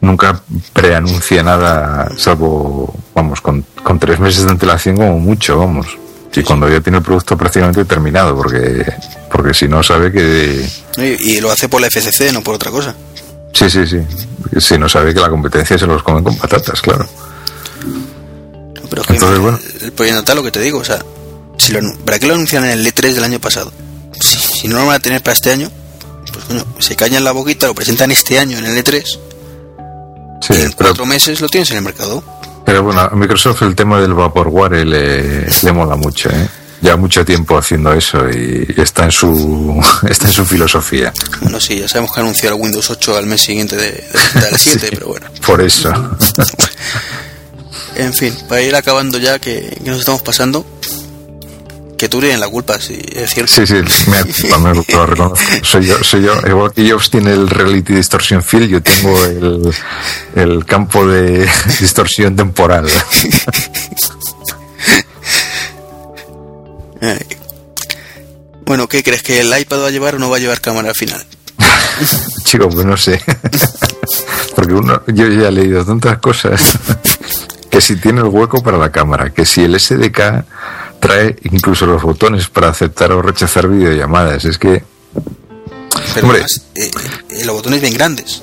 nunca 0.00 0.40
preanuncia 0.72 1.42
nada, 1.44 2.08
salvo, 2.16 2.92
vamos, 3.14 3.40
con, 3.40 3.64
con 3.84 4.00
tres 4.00 4.18
meses 4.18 4.44
de 4.44 4.50
antelación 4.50 4.96
como 4.96 5.20
mucho, 5.20 5.58
vamos. 5.58 5.86
Y 6.34 6.42
cuando 6.42 6.68
ya 6.68 6.80
tiene 6.80 6.98
el 6.98 7.04
producto 7.04 7.36
prácticamente 7.36 7.84
terminado, 7.84 8.34
porque 8.36 8.84
porque 9.30 9.54
si 9.54 9.68
no 9.68 9.82
sabe 9.82 10.10
que... 10.10 10.66
Y, 10.96 11.32
y 11.36 11.40
lo 11.40 11.50
hace 11.52 11.68
por 11.68 11.80
la 11.80 11.88
FCC, 11.88 12.32
no 12.32 12.42
por 12.42 12.54
otra 12.56 12.70
cosa. 12.70 12.94
Sí, 13.52 13.70
sí, 13.70 13.86
sí. 13.86 13.98
Si 14.58 14.76
no 14.76 14.88
sabe 14.88 15.14
que 15.14 15.20
la 15.20 15.28
competencia 15.30 15.78
se 15.78 15.86
los 15.86 16.02
comen 16.02 16.24
con 16.24 16.36
patatas, 16.36 16.82
claro. 16.82 17.06
Pero 18.92 19.02
que 19.04 19.14
Entonces, 19.14 19.36
el, 19.36 19.40
bueno. 19.42 19.58
el 19.80 19.92
Project 19.92 20.16
Natal, 20.16 20.36
lo 20.36 20.42
que 20.42 20.50
te 20.50 20.60
digo, 20.60 20.78
o 20.78 20.84
sea, 20.84 21.02
si 21.56 21.72
lo, 21.72 21.80
anu- 21.80 21.96
¿para 22.04 22.18
qué 22.18 22.26
lo 22.26 22.34
anuncian 22.34 22.62
en 22.64 22.70
el 22.72 22.86
E3 22.86 23.14
del 23.14 23.24
año 23.24 23.40
pasado? 23.40 23.72
Si, 24.20 24.36
si 24.36 24.68
no 24.68 24.76
lo 24.78 24.86
van 24.86 24.96
a 24.96 25.00
tener 25.00 25.22
para 25.22 25.32
este 25.32 25.50
año, 25.50 25.70
pues 26.30 26.44
coño, 26.44 26.64
se 26.78 26.94
cañan 26.94 27.24
la 27.24 27.32
boquita, 27.32 27.66
lo 27.68 27.74
presentan 27.74 28.10
este 28.10 28.38
año 28.38 28.58
en 28.58 28.66
el 28.66 28.84
E3 28.84 29.02
Sí, 30.42 30.52
y 30.52 30.56
en 30.56 30.72
pero, 30.72 30.90
cuatro 30.90 31.06
meses 31.06 31.40
lo 31.40 31.48
tienes 31.48 31.70
en 31.70 31.78
el 31.78 31.82
mercado. 31.84 32.22
pero 32.66 32.82
bueno, 32.82 33.00
a 33.00 33.10
Microsoft 33.14 33.62
el 33.62 33.74
tema 33.74 33.98
del 34.00 34.12
Vaporware 34.12 34.84
le, 34.84 35.46
le 35.46 35.72
mola 35.72 35.96
mucho, 35.96 36.28
¿eh? 36.28 36.48
Ya 36.82 36.96
mucho 36.96 37.24
tiempo 37.24 37.56
haciendo 37.56 37.92
eso 37.92 38.28
y 38.28 38.66
está 38.76 39.04
en 39.04 39.12
su 39.12 39.80
está 40.10 40.26
en 40.26 40.32
su 40.34 40.44
filosofía. 40.44 41.12
Bueno, 41.40 41.60
sí, 41.60 41.78
ya 41.78 41.88
sabemos 41.88 42.10
que 42.12 42.46
el 42.48 42.54
Windows 42.54 42.90
8 42.90 43.16
al 43.16 43.26
mes 43.26 43.40
siguiente 43.40 43.76
de, 43.76 43.92
de- 43.92 44.40
del 44.40 44.58
7, 44.58 44.80
Sí. 44.80 44.86
pero 44.90 45.06
bueno. 45.08 45.26
Por 45.46 45.60
eso. 45.62 45.90
En 47.96 48.12
fin, 48.14 48.34
para 48.48 48.62
ir 48.62 48.74
acabando 48.74 49.18
ya, 49.18 49.38
que, 49.38 49.78
que 49.82 49.90
nos 49.90 50.00
estamos 50.00 50.22
pasando, 50.22 50.64
que 52.02 52.08
tú 52.08 52.20
en 52.20 52.40
la 52.40 52.48
culpa, 52.48 52.80
sí, 52.80 53.00
es 53.12 53.32
cierto. 53.32 53.52
Sí, 53.52 53.64
sí, 53.64 53.74
me, 54.10 54.58
me 54.58 54.74
lo 54.74 54.82
reconozco. 54.82 55.38
Soy 55.62 55.86
yo, 55.86 56.02
soy 56.02 56.22
yo. 56.22 56.34
Igual 56.48 56.72
que 56.72 56.90
Jobs 56.90 57.10
tiene 57.10 57.32
el 57.32 57.48
Reality 57.48 57.94
Distortion 57.94 58.42
Field, 58.42 58.70
yo 58.70 58.82
tengo 58.82 59.24
el, 59.24 59.72
el 60.34 60.64
campo 60.66 61.06
de 61.06 61.48
distorsión 61.80 62.34
temporal. 62.34 62.88
Ay. 67.00 67.18
Bueno, 68.64 68.88
¿qué 68.88 69.02
crees? 69.02 69.22
¿Que 69.22 69.40
el 69.40 69.56
iPad 69.58 69.82
va 69.82 69.86
a 69.88 69.90
llevar 69.90 70.14
o 70.14 70.18
no 70.18 70.30
va 70.30 70.38
a 70.38 70.40
llevar 70.40 70.60
cámara 70.60 70.88
al 70.88 70.94
final? 70.94 71.22
Chico, 72.44 72.68
pues 72.70 72.86
no 72.86 72.96
sé. 72.96 73.20
Porque 74.54 74.72
uno, 74.72 75.02
yo 75.08 75.28
ya 75.28 75.48
he 75.48 75.52
leído 75.52 75.84
tantas 75.84 76.18
cosas. 76.18 76.78
Que 77.72 77.80
si 77.80 77.96
tiene 77.96 78.20
el 78.20 78.26
hueco 78.28 78.62
para 78.62 78.76
la 78.76 78.92
cámara, 78.92 79.30
que 79.30 79.46
si 79.46 79.62
el 79.64 79.80
SDK 79.80 80.44
trae 81.00 81.36
incluso 81.50 81.86
los 81.86 82.02
botones 82.02 82.48
para 82.48 82.68
aceptar 82.68 83.10
o 83.12 83.22
rechazar 83.22 83.66
videollamadas. 83.66 84.44
Es 84.44 84.58
que, 84.58 84.84
Pero 86.14 86.26
Hombre. 86.26 86.42
además, 86.44 86.66
eh, 86.74 86.90
eh, 87.30 87.44
los 87.46 87.56
botones 87.56 87.80
bien 87.80 87.94
grandes. 87.94 88.42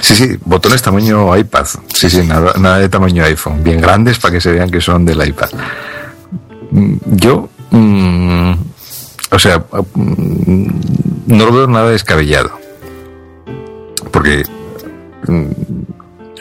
sí, 0.00 0.14
sí, 0.14 0.38
botones 0.44 0.80
tamaño 0.80 1.36
iPad. 1.36 1.66
Sí, 1.92 2.08
sí, 2.08 2.22
nada, 2.24 2.54
nada 2.58 2.78
de 2.78 2.88
tamaño 2.88 3.24
iPhone. 3.24 3.64
Bien 3.64 3.80
grandes 3.80 4.18
para 4.20 4.32
que 4.34 4.40
se 4.40 4.52
vean 4.52 4.70
que 4.70 4.80
son 4.80 5.04
del 5.04 5.26
iPad. 5.26 5.50
Mm, 6.70 6.94
Yo, 7.16 7.48
mm, 7.70 8.52
o 9.32 9.38
sea, 9.40 9.58
mm, 9.94 10.66
no 11.26 11.46
lo 11.46 11.52
veo 11.52 11.66
nada 11.66 11.90
descabellado. 11.90 12.52
Porque 14.12 14.44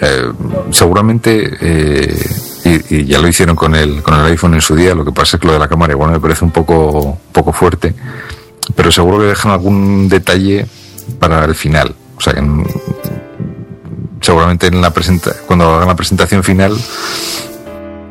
eh, 0.01 0.31
seguramente, 0.71 1.51
eh, 1.61 2.25
y, 2.89 3.05
ya 3.05 3.19
lo 3.19 3.27
hicieron 3.27 3.55
con 3.55 3.75
el, 3.75 4.01
con 4.03 4.15
el 4.15 4.25
iPhone 4.25 4.55
en 4.55 4.61
su 4.61 4.75
día, 4.75 4.93
lo 4.95 5.05
que 5.05 5.11
pasa 5.11 5.37
es 5.37 5.41
que 5.41 5.47
lo 5.47 5.53
de 5.53 5.59
la 5.59 5.67
cámara 5.67 5.93
igual 5.93 6.11
me 6.11 6.19
parece 6.19 6.43
un 6.43 6.51
poco, 6.51 7.17
poco 7.31 7.53
fuerte, 7.53 7.93
pero 8.75 8.91
seguro 8.91 9.19
que 9.19 9.25
dejan 9.25 9.51
algún 9.51 10.09
detalle 10.09 10.65
para 11.19 11.45
el 11.45 11.55
final. 11.55 11.93
O 12.17 12.21
sea, 12.21 12.33
que 12.33 12.39
en- 12.39 12.65
seguramente 14.21 14.67
en 14.67 14.81
la 14.81 14.91
presenta 14.91 15.31
cuando 15.47 15.73
hagan 15.75 15.87
la 15.87 15.95
presentación 15.95 16.43
final, 16.43 16.75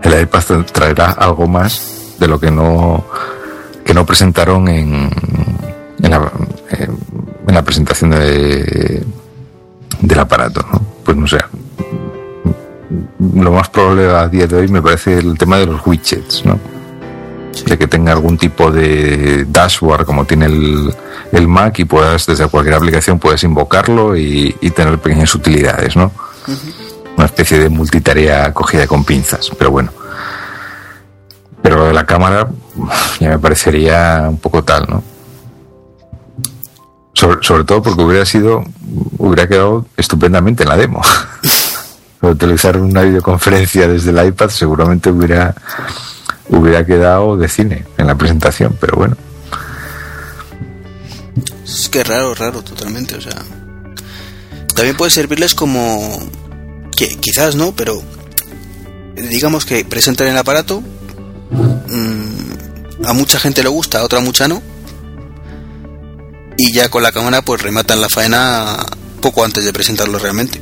el 0.03 0.23
iPad 0.23 0.65
traerá 0.73 1.11
algo 1.12 1.47
más 1.47 2.15
de 2.19 2.27
lo 2.27 2.39
que 2.41 2.51
no 2.51 3.05
que 3.85 3.95
no 3.95 4.05
presentaron 4.07 4.69
en, 4.69 5.11
en, 6.03 6.11
la, 6.11 6.31
en 6.71 7.55
la 7.55 7.62
presentación 7.62 8.11
de, 8.11 9.05
del 10.01 10.19
aparato, 10.19 10.65
¿no? 10.73 10.81
Pues 11.05 11.17
no 11.17 11.27
sé. 11.27 11.39
Lo 13.35 13.53
más 13.53 13.69
probable 13.69 14.07
a 14.11 14.27
día 14.29 14.47
de 14.47 14.57
hoy 14.57 14.69
me 14.69 14.83
parece 14.83 15.19
el 15.19 15.39
tema 15.39 15.59
de 15.59 15.67
los 15.67 15.87
widgets, 15.87 16.45
¿no? 16.45 16.59
De 17.67 17.79
que 17.79 17.87
tenga 17.87 18.12
algún 18.12 18.37
tipo 18.37 18.71
de 18.71 19.45
dashboard 19.49 20.05
como 20.05 20.25
tiene 20.25 20.47
el, 20.47 20.93
el 21.33 21.49
Mac 21.49 21.79
y 21.79 21.85
puedas, 21.85 22.27
desde 22.27 22.49
cualquier 22.49 22.75
aplicación, 22.75 23.19
puedes 23.19 23.45
invocarlo 23.45 24.17
y, 24.17 24.57
y 24.61 24.71
tener 24.71 24.99
pequeñas 24.99 25.35
utilidades, 25.35 25.95
¿no? 25.95 26.11
Una 27.17 27.27
especie 27.27 27.59
de 27.59 27.69
multitarea 27.69 28.53
cogida 28.53 28.87
con 28.87 29.05
pinzas, 29.05 29.51
pero 29.57 29.71
bueno. 29.71 29.93
Pero 31.62 31.77
lo 31.77 31.87
de 31.87 31.93
la 31.93 32.07
cámara 32.07 32.49
ya 33.21 33.29
me 33.29 33.39
parecería 33.39 34.27
un 34.29 34.39
poco 34.39 34.65
tal, 34.65 34.87
¿no? 34.89 35.03
Sobre, 37.12 37.43
sobre 37.43 37.65
todo 37.65 37.83
porque 37.83 38.03
hubiera 38.03 38.25
sido, 38.25 38.65
hubiera 39.19 39.47
quedado 39.47 39.87
estupendamente 39.97 40.62
en 40.62 40.69
la 40.71 40.77
demo. 40.77 41.03
Utilizar 42.22 42.76
una 42.76 43.02
videoconferencia 43.02 43.88
desde 43.88 44.10
el 44.10 44.26
iPad 44.26 44.51
seguramente 44.51 45.10
hubiera, 45.10 45.55
hubiera 46.48 46.84
quedado 46.84 47.36
de 47.36 47.48
cine 47.48 47.86
en 47.97 48.06
la 48.06 48.14
presentación, 48.14 48.76
pero 48.78 48.97
bueno. 48.97 49.16
Es 51.64 51.88
que 51.88 52.05
raro, 52.05 52.34
raro, 52.34 52.62
totalmente. 52.62 53.16
O 53.16 53.20
sea, 53.20 53.42
también 54.74 54.97
puede 54.97 55.10
servirles 55.10 55.55
como. 55.55 56.18
Que, 56.97 57.16
quizás 57.16 57.55
no, 57.55 57.72
pero. 57.72 58.02
Digamos 59.14 59.64
que 59.64 59.84
presentan 59.84 60.28
el 60.28 60.36
aparato. 60.36 60.82
mm, 61.51 63.06
a 63.06 63.12
mucha 63.14 63.38
gente 63.38 63.62
le 63.62 63.68
gusta, 63.70 64.01
a 64.01 64.05
otra 64.05 64.20
mucha 64.20 64.47
no. 64.47 64.62
Y 66.59 66.72
ya 66.72 66.90
con 66.90 67.02
la 67.02 67.12
cámara, 67.12 67.42
pues 67.42 67.62
rematan 67.62 68.02
la 68.02 68.10
faena 68.10 68.84
poco 69.22 69.44
antes 69.44 69.64
de 69.64 69.72
presentarlo 69.72 70.18
realmente. 70.18 70.60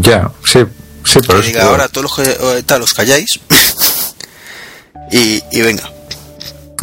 Ya, 0.00 0.30
sí, 0.44 0.60
sí, 1.04 1.18
pero 1.26 1.38
es 1.40 1.56
ahora 1.56 1.88
todos 1.88 2.04
los 2.04 2.14
que 2.16 2.62
tal, 2.64 2.82
os 2.82 2.92
calláis. 2.94 3.40
y, 5.12 5.42
y 5.52 5.62
venga. 5.62 5.90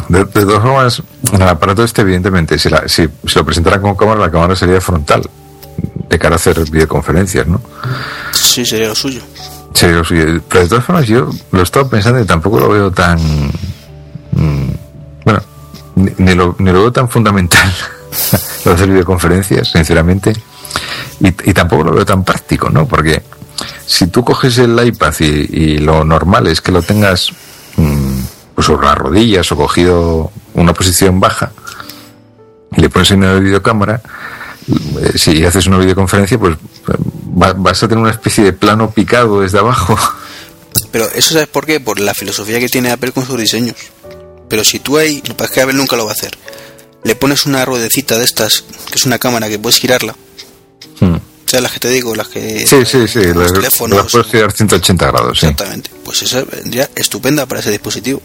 De, 0.08 0.18
de 0.24 0.44
todas 0.44 0.62
formas, 0.62 1.02
en 1.32 1.40
el 1.42 1.48
aparato 1.48 1.82
este, 1.84 2.02
evidentemente, 2.02 2.58
si, 2.58 2.68
la- 2.68 2.88
si, 2.88 3.08
si 3.26 3.34
lo 3.36 3.44
presentaran 3.44 3.80
con 3.80 3.94
cámara, 3.94 4.20
la 4.20 4.30
cámara 4.30 4.56
sería 4.56 4.80
frontal, 4.80 5.22
de 6.08 6.18
cara 6.18 6.34
a 6.34 6.36
hacer 6.36 6.58
videoconferencias, 6.70 7.46
¿no? 7.46 7.60
Sí, 8.32 8.64
sería 8.66 8.88
lo 8.88 8.94
suyo. 8.94 9.22
Sí, 9.74 9.86
o 9.86 10.04
sea, 10.04 10.40
pero 10.48 10.62
de 10.62 10.68
todas 10.68 10.84
formas, 10.84 11.06
yo 11.06 11.30
lo 11.52 11.60
he 11.60 11.62
estado 11.62 11.88
pensando 11.88 12.20
y 12.20 12.24
tampoco 12.26 12.60
lo 12.60 12.68
veo 12.68 12.90
tan. 12.92 13.18
mm, 14.32 14.70
bueno, 15.24 15.42
ni, 15.96 16.10
ni 16.18 16.34
lo, 16.34 16.54
ni 16.58 16.70
lo 16.70 16.80
veo 16.80 16.92
tan 16.92 17.08
fundamental 17.08 17.72
lo 18.64 18.70
de 18.72 18.74
hacer 18.76 18.88
videoconferencias, 18.90 19.70
sinceramente. 19.70 20.32
Y, 21.20 21.28
y 21.28 21.54
tampoco 21.54 21.84
lo 21.84 21.92
veo 21.92 22.04
tan 22.04 22.24
práctico, 22.24 22.70
¿no? 22.70 22.86
Porque 22.86 23.22
si 23.86 24.08
tú 24.08 24.24
coges 24.24 24.58
el 24.58 24.78
iPad 24.84 25.14
y, 25.20 25.78
lo 25.78 26.04
normal 26.04 26.46
es 26.48 26.60
que 26.60 26.72
lo 26.72 26.82
tengas 26.82 27.30
mm, 27.76 28.18
pues 28.54 28.66
sobre 28.66 28.86
las 28.86 28.98
rodillas 28.98 29.50
o 29.52 29.56
cogido 29.56 30.32
una 30.54 30.72
posición 30.74 31.20
baja 31.20 31.52
y 32.76 32.80
le 32.80 32.88
pones 32.88 33.10
en 33.12 33.18
una 33.20 33.34
videocámara, 33.34 34.00
eh, 35.00 35.12
si 35.16 35.44
haces 35.44 35.66
una 35.68 35.78
videoconferencia, 35.78 36.38
pues 36.38 36.56
va- 37.40 37.52
vas 37.52 37.82
a 37.82 37.88
tener 37.88 38.02
una 38.02 38.10
especie 38.12 38.42
de 38.44 38.52
plano 38.52 38.90
picado 38.90 39.40
desde 39.42 39.58
abajo. 39.58 39.96
Pero 40.90 41.06
eso 41.14 41.34
sabes 41.34 41.48
por 41.48 41.66
qué? 41.66 41.78
Por 41.80 42.00
la 42.00 42.14
filosofía 42.14 42.58
que 42.58 42.68
tiene 42.68 42.90
Apple 42.90 43.12
con 43.12 43.24
sus 43.26 43.38
diseños. 43.38 43.76
Pero 44.48 44.64
si 44.64 44.80
tú 44.80 44.98
ahí, 44.98 45.16
lo 45.18 45.22
que 45.28 45.34
pasa 45.34 45.44
es 45.44 45.50
que 45.52 45.60
Apple 45.62 45.74
nunca 45.76 45.96
lo 45.96 46.04
va 46.04 46.10
a 46.10 46.14
hacer. 46.14 46.36
Le 47.04 47.14
pones 47.14 47.46
una 47.46 47.64
ruedecita 47.64 48.18
de 48.18 48.24
estas, 48.24 48.64
que 48.90 48.96
es 48.96 49.04
una 49.06 49.18
cámara 49.18 49.48
que 49.48 49.58
puedes 49.58 49.78
girarla. 49.78 50.14
Hmm. 51.00 51.16
O 51.16 51.48
sea, 51.48 51.60
las 51.60 51.72
que 51.72 51.80
te 51.80 51.88
digo, 51.88 52.14
las 52.14 52.28
que... 52.28 52.66
Sí, 52.66 52.84
sí, 52.86 53.06
sí, 53.06 53.22
los 53.24 53.36
las 53.36 53.52
teléfonos. 53.52 53.98
las 53.98 54.12
puedes 54.12 54.26
girar 54.28 54.52
180 54.52 55.06
grados, 55.06 55.40
sí. 55.40 55.46
Exactamente. 55.46 55.90
Pues 56.04 56.22
esa 56.22 56.42
vendría 56.42 56.90
estupenda 56.94 57.46
para 57.46 57.60
ese 57.60 57.70
dispositivo. 57.70 58.22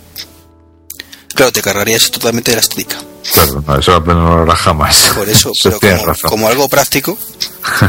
Claro, 1.36 1.52
te 1.52 1.62
cargarías 1.62 2.10
totalmente 2.12 2.52
de 2.52 2.56
la 2.56 2.62
estética. 2.62 2.98
Claro, 3.34 3.64
no, 3.66 3.78
eso 3.78 4.00
no 4.00 4.14
lo 4.14 4.42
hará 4.44 4.56
jamás. 4.56 5.12
Por 5.16 5.30
eso, 5.30 5.52
pero 5.64 5.80
como, 5.80 6.06
razón. 6.06 6.30
como 6.30 6.48
algo 6.48 6.70
práctico, 6.70 7.18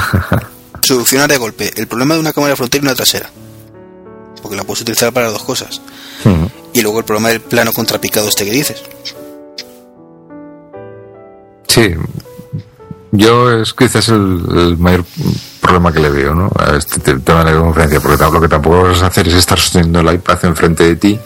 solucionar 0.82 1.28
de 1.28 1.38
golpe 1.38 1.72
el 1.76 1.86
problema 1.86 2.14
de 2.14 2.20
una 2.20 2.32
cámara 2.32 2.56
frontal 2.56 2.80
y 2.80 2.84
una 2.84 2.94
trasera. 2.94 3.30
Porque 4.42 4.56
la 4.56 4.64
puedes 4.64 4.82
utilizar 4.82 5.12
para 5.12 5.26
las 5.26 5.34
dos 5.34 5.44
cosas. 5.44 5.80
Hmm. 6.24 6.47
Y 6.72 6.82
luego 6.82 6.98
el 6.98 7.05
problema 7.05 7.30
del 7.30 7.40
plano 7.40 7.72
contrapicado 7.72 8.28
este 8.28 8.44
que 8.44 8.51
dices. 8.51 8.82
Sí, 11.68 11.94
yo 13.12 13.51
es 13.61 13.73
quizás 13.74 14.09
el, 14.09 14.43
el 14.55 14.77
mayor 14.78 15.05
problema 15.61 15.93
que 15.93 16.01
le 16.01 16.11
veo, 16.11 16.35
¿no? 16.35 16.51
A 16.59 16.77
este 16.77 17.01
te- 17.01 17.19
tema 17.19 17.45
de 17.45 17.53
la 17.53 17.59
conferencia, 17.61 18.01
porque 18.01 18.23
lo 18.23 18.41
que 18.41 18.49
tampoco 18.49 18.82
vas 18.82 19.03
a 19.03 19.07
hacer 19.07 19.27
es 19.28 19.35
estar 19.35 19.59
sosteniendo 19.59 20.01
el 20.01 20.15
iPad 20.15 20.39
enfrente 20.45 20.85
de 20.85 20.97
ti 20.97 21.19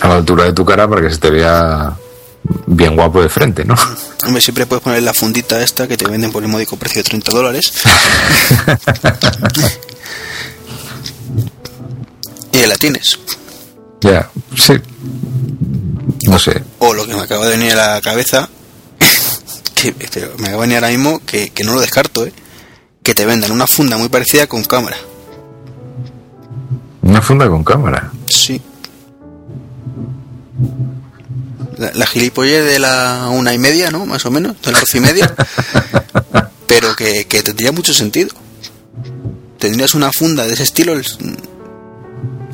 a 0.00 0.08
la 0.08 0.14
altura 0.16 0.44
de 0.44 0.52
tu 0.52 0.64
cara 0.64 0.88
para 0.88 1.00
que 1.02 1.10
se 1.10 1.18
te 1.18 1.30
vea 1.30 1.94
bien 2.66 2.94
guapo 2.96 3.22
de 3.22 3.28
frente, 3.28 3.64
¿no? 3.64 3.74
Hombre, 4.26 4.40
siempre 4.40 4.66
puedes 4.66 4.82
poner 4.82 5.02
la 5.02 5.14
fundita 5.14 5.60
esta 5.62 5.86
que 5.86 5.96
te 5.96 6.06
venden 6.06 6.32
por 6.32 6.42
el 6.42 6.48
módico 6.48 6.76
precio 6.76 7.02
de 7.02 7.08
30 7.08 7.32
dólares. 7.32 7.72
y 12.52 12.58
ahí 12.58 12.66
la 12.68 12.76
tienes. 12.76 13.18
ya, 14.00 14.28
sí. 14.56 14.74
No 16.26 16.38
sé. 16.38 16.62
O 16.78 16.92
lo 16.94 17.06
que 17.06 17.14
me 17.14 17.20
acaba 17.20 17.44
de 17.46 17.56
venir 17.56 17.72
a 17.72 17.94
la 17.94 18.00
cabeza, 18.00 18.48
que 19.92 20.08
pero 20.12 20.32
me 20.38 20.48
acaba 20.48 20.62
de 20.62 20.68
venir 20.68 20.76
ahora 20.76 20.88
mismo, 20.88 21.20
que, 21.26 21.50
que 21.50 21.64
no 21.64 21.74
lo 21.74 21.80
descarto, 21.80 22.26
¿eh? 22.26 22.32
que 23.02 23.14
te 23.14 23.26
vendan 23.26 23.52
una 23.52 23.66
funda 23.66 23.96
muy 23.98 24.08
parecida 24.08 24.46
con 24.46 24.64
cámara. 24.64 24.96
Una 27.02 27.20
funda 27.20 27.48
con 27.48 27.62
cámara. 27.62 28.10
Sí. 28.28 28.60
La, 31.78 31.90
la 31.94 32.06
gilipollez 32.06 32.64
de 32.64 32.78
la 32.78 33.28
una 33.32 33.52
y 33.52 33.58
media, 33.58 33.90
¿no? 33.90 34.06
Más 34.06 34.24
o 34.26 34.30
menos, 34.30 34.56
de 34.62 34.72
la 34.72 34.80
doce 34.80 34.98
y 34.98 35.00
media. 35.00 35.34
pero 36.66 36.94
que, 36.96 37.26
que 37.26 37.42
tendría 37.42 37.72
mucho 37.72 37.92
sentido. 37.92 38.30
Tendrías 39.58 39.94
una 39.94 40.10
funda 40.12 40.46
de 40.46 40.54
ese 40.54 40.62
estilo 40.62 40.92
el- 40.94 41.04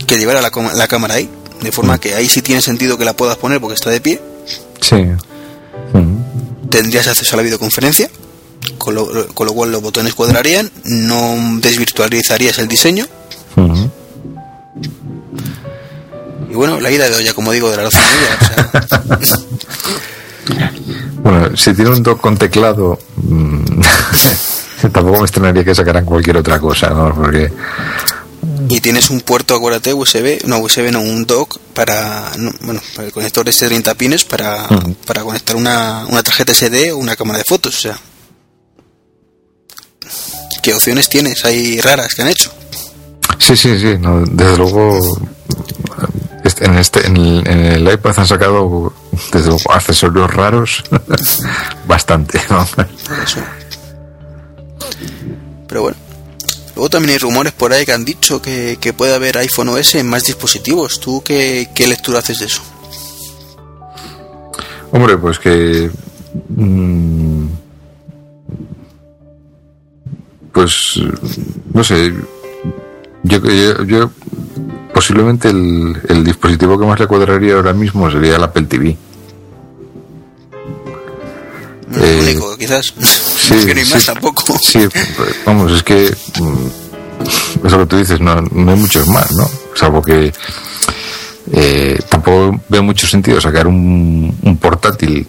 que 0.07 0.19
llevara 0.19 0.41
la, 0.41 0.51
la 0.75 0.89
cámara 0.89 1.15
ahí. 1.15 1.31
De 1.61 1.71
forma 1.71 1.99
que 1.99 2.15
ahí 2.15 2.29
sí 2.29 2.41
tiene 2.43 2.63
sentido 2.63 2.97
que 2.97 3.05
la 3.05 3.13
puedas 3.15 3.37
poner 3.37 3.61
porque 3.61 3.75
está 3.75 3.91
de 3.91 4.01
pie. 4.01 4.21
Sí. 4.81 4.97
Hmm. 5.93 6.17
Tendrías 6.71 7.09
acceso 7.09 7.35
a 7.35 7.39
la 7.39 7.43
videoconferencia. 7.43 8.09
Con 8.79 8.95
lo, 8.95 9.27
con 9.35 9.47
lo 9.47 9.53
cual 9.53 9.73
los 9.73 9.83
botones 9.83 10.15
cuadrarían. 10.15 10.71
No 10.85 11.59
desvirtualizarías 11.61 12.59
el 12.59 12.69
diseño. 12.69 13.07
Y 16.51 16.55
bueno, 16.55 16.81
la 16.81 16.91
ida 16.91 17.09
de 17.09 17.17
olla, 17.17 17.33
como 17.33 17.53
digo, 17.53 17.71
de 17.71 17.77
la 17.77 17.87
o 17.87 17.91
sea, 17.91 18.03
Bueno, 21.23 21.57
si 21.57 21.73
tiene 21.75 21.91
un 21.91 22.03
dock 22.03 22.21
con 22.21 22.37
teclado, 22.37 22.99
mm, 23.17 23.81
tampoco 24.93 25.19
me 25.19 25.25
extrañaría 25.25 25.65
que 25.65 25.75
sacaran 25.75 26.05
cualquier 26.05 26.39
otra 26.39 26.59
cosa, 26.59 26.91
¿no? 26.91 27.15
Porque 27.15 27.53
Y 28.69 28.81
tienes 28.81 29.11
un 29.11 29.21
puerto, 29.21 29.55
acuérdate, 29.55 29.95
USB, 29.95 30.45
no 30.47 30.59
USB, 30.59 30.91
no, 30.91 31.01
un 31.01 31.25
dock 31.25 31.59
para, 31.75 32.33
no, 32.37 32.53
bueno, 32.63 32.81
para 32.95 33.07
el 33.07 33.13
conector 33.13 33.45
de 33.45 33.53
30 33.53 33.95
pines 33.95 34.25
para, 34.25 34.65
Ujú. 34.71 34.95
para 35.07 35.23
conectar 35.23 35.57
una, 35.57 36.05
una 36.09 36.23
tarjeta 36.23 36.53
SD 36.53 36.93
o 36.93 36.99
una 36.99 37.17
cámara 37.17 37.39
de 37.39 37.45
fotos, 37.45 37.77
o 37.77 37.81
sea. 37.81 37.99
¿Qué 40.63 40.75
opciones 40.75 41.09
tienes? 41.09 41.45
Hay 41.45 41.81
raras 41.81 42.15
que 42.15 42.23
han 42.23 42.29
hecho. 42.29 42.53
Sí, 43.39 43.57
sí, 43.57 43.79
sí, 43.79 43.97
no, 43.99 44.23
desde 44.27 44.57
luego 44.59 44.99
este- 46.45 46.67
en 46.67 46.77
este 46.77 47.07
en 47.07 47.17
el, 47.17 47.49
en 47.49 47.59
el 47.67 47.93
iPad 47.93 48.19
han 48.19 48.27
sacado 48.27 48.93
desde 49.33 49.49
luego 49.49 49.73
accesorios 49.73 50.31
raros 50.35 50.83
bastante. 51.87 52.41
¿no? 52.51 52.63
Eso. 53.25 53.41
Pero 55.69 55.83
bueno. 55.83 55.97
Luego 56.75 56.89
también 56.89 57.13
hay 57.13 57.19
rumores 57.19 57.53
por 57.53 57.73
ahí 57.73 57.85
que 57.85 57.93
han 57.93 58.05
dicho 58.05 58.41
que, 58.41 58.79
que 58.81 58.93
puede 58.93 59.15
haber 59.15 59.37
iPhone 59.39 59.69
OS 59.71 59.97
en 59.97 60.09
más 60.09 60.25
dispositivos. 60.25 61.01
¿Tú 61.01 61.23
qué, 61.25 61.69
qué 61.75 61.87
lectura 61.87 62.21
haces 62.21 62.39
de 62.41 62.47
eso? 62.47 62.63
Hombre, 64.93 65.17
pues 65.19 65.39
que 65.39 65.91
mm, 66.49 67.47
pues, 70.53 71.01
no 71.75 71.85
sé, 71.85 72.13
yo, 73.23 73.39
yo, 73.39 73.85
yo 73.85 74.11
posiblemente 74.95 75.49
el, 75.49 75.97
el 76.09 76.25
dispositivo 76.25 76.79
que 76.79 76.87
más 76.87 76.99
le 76.99 77.07
cuadraría 77.07 77.55
ahora 77.55 77.73
mismo 77.73 78.11
sería 78.11 78.37
el 78.37 78.43
Apple 78.43 78.65
TV. 78.65 78.97
El 81.95 82.03
Eh, 82.03 82.21
único, 82.23 82.57
quizás. 82.57 82.95
Sí, 83.59 83.75
más 83.75 84.03
sí. 84.03 84.07
tampoco. 84.07 84.59
Sí, 84.59 84.89
vamos, 85.45 85.73
es 85.73 85.83
que 85.83 86.15
mm, 86.41 87.67
es 87.67 87.73
lo 87.73 87.79
que 87.81 87.87
tú 87.87 87.97
dices, 87.97 88.21
no, 88.21 88.41
no 88.41 88.71
hay 88.71 88.79
muchos 88.79 89.09
más, 89.09 89.33
¿no? 89.33 89.49
Salvo 89.75 90.03
que 90.03 90.33
eh, 91.53 91.99
tampoco 92.09 92.61
veo 92.69 92.83
mucho 92.83 93.07
sentido 93.07 93.41
sacar 93.41 93.67
un, 93.67 94.37
un 94.43 94.57
portátil 94.57 95.27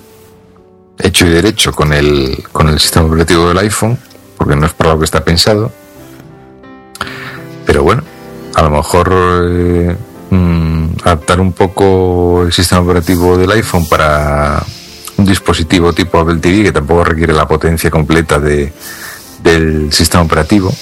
hecho 1.00 1.26
y 1.26 1.30
derecho 1.30 1.72
con 1.72 1.94
el, 1.94 2.44
con 2.52 2.70
el 2.70 2.80
sistema 2.80 3.08
operativo 3.08 3.48
del 3.48 3.58
iPhone, 3.58 3.98
porque 4.38 4.56
no 4.56 4.66
es 4.66 4.74
para 4.74 4.92
lo 4.92 5.00
que 5.00 5.06
está 5.06 5.24
pensado. 5.24 5.72
Pero 7.66 7.84
bueno, 7.84 8.04
a 8.56 8.62
lo 8.62 8.70
mejor 8.70 9.12
eh, 9.50 9.96
mm, 10.30 10.86
adaptar 11.04 11.40
un 11.40 11.54
poco 11.54 12.44
el 12.44 12.54
sistema 12.54 12.82
operativo 12.82 13.38
del 13.38 13.52
iPhone 13.52 13.88
para 13.88 14.64
un 15.22 15.28
dispositivo 15.28 15.94
tipo 15.94 16.20
Apple 16.20 16.38
TV 16.40 16.64
que 16.64 16.72
tampoco 16.72 17.04
requiere 17.04 17.34
la 17.34 17.48
potencia 17.48 17.90
completa 17.90 18.40
de, 18.40 18.72
del 19.44 19.92
sistema 19.94 20.24
operativo. 20.24 20.74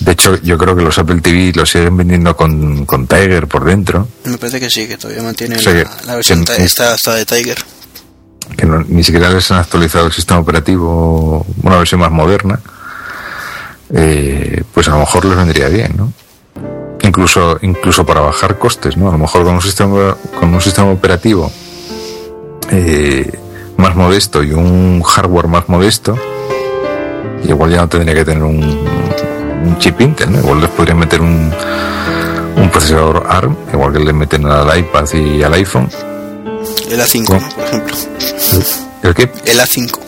De 0.00 0.12
hecho, 0.12 0.36
yo 0.42 0.58
creo 0.58 0.74
que 0.74 0.82
los 0.82 0.98
Apple 0.98 1.20
TV 1.20 1.52
los 1.54 1.70
siguen 1.70 1.96
vendiendo 1.96 2.36
con, 2.36 2.84
con 2.86 3.06
Tiger 3.06 3.46
por 3.46 3.64
dentro, 3.64 4.08
Me 4.24 4.36
parece 4.36 4.58
que 4.58 4.68
sí, 4.68 4.88
que 4.88 4.96
todavía 4.98 5.22
mantiene 5.22 5.56
O 5.56 5.60
sea 5.60 5.88
la, 6.06 6.16
versión 6.16 6.40
que- 6.40 6.46
ta- 6.46 6.56
esta, 6.56 6.94
esta 6.96 7.14
de 7.14 7.24
Tiger. 7.24 7.58
que 8.56 8.66
no- 8.66 8.82
ni 8.88 9.04
siquiera 9.04 9.30
les 9.30 9.48
han 9.52 9.58
actualizado 9.58 10.06
el 10.06 10.12
sistema 10.12 10.40
operativo, 10.40 11.46
una 11.62 11.76
versión 11.78 12.00
más 12.00 12.10
moderna. 12.10 12.58
Eh, 13.94 14.62
pues 14.74 14.88
a 14.88 14.92
lo 14.92 14.98
mejor 15.00 15.24
les 15.26 15.36
vendría 15.36 15.68
bien, 15.68 15.94
¿no? 15.96 16.12
Incluso, 17.02 17.58
incluso 17.62 18.04
para 18.06 18.20
bajar 18.20 18.58
costes, 18.58 18.96
¿no? 18.96 19.08
A 19.08 19.12
lo 19.12 19.18
mejor 19.18 19.44
con 19.44 19.54
un 19.54 19.62
sistema, 19.62 20.16
con 20.38 20.52
un 20.54 20.60
sistema 20.60 20.90
operativo 20.90 21.52
eh, 22.70 23.30
más 23.82 23.96
modesto 23.96 24.42
y 24.44 24.52
un 24.52 25.02
hardware 25.02 25.48
más 25.48 25.68
modesto, 25.68 26.16
igual 27.44 27.70
ya 27.72 27.78
no 27.82 27.88
tendría 27.88 28.14
que 28.14 28.24
tener 28.24 28.42
un, 28.44 28.62
un 28.62 29.78
chip 29.78 30.00
Intel, 30.00 30.30
¿no? 30.32 30.38
Igual 30.38 30.60
les 30.60 30.70
podrían 30.70 30.98
meter 30.98 31.20
un, 31.20 31.52
un 32.56 32.70
procesador 32.70 33.26
ARM, 33.28 33.56
igual 33.72 33.92
que 33.92 33.98
le 33.98 34.12
meten 34.12 34.46
al 34.46 34.78
iPad 34.78 35.04
y 35.14 35.42
al 35.42 35.52
iPhone. 35.54 35.88
El 36.88 37.00
A5, 37.00 37.24
¿Cómo? 37.26 37.40
¿no? 37.40 37.48
por 37.56 37.64
ejemplo. 37.64 37.96
¿El 39.02 39.14
qué? 39.14 39.30
El 39.46 39.58
A5. 39.58 39.98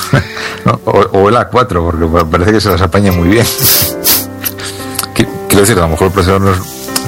¿no? 0.64 0.80
O, 0.84 0.98
o 1.20 1.28
el 1.28 1.36
A4, 1.36 1.84
porque 1.84 2.06
pa- 2.06 2.24
parece 2.28 2.52
que 2.52 2.60
se 2.60 2.70
las 2.70 2.80
apaña 2.82 3.12
muy 3.12 3.28
bien. 3.28 3.46
Qui- 5.14 5.28
Quiero 5.48 5.60
decir, 5.60 5.78
a 5.78 5.82
lo 5.82 5.88
mejor 5.88 6.08
el 6.08 6.12
procesador, 6.12 6.56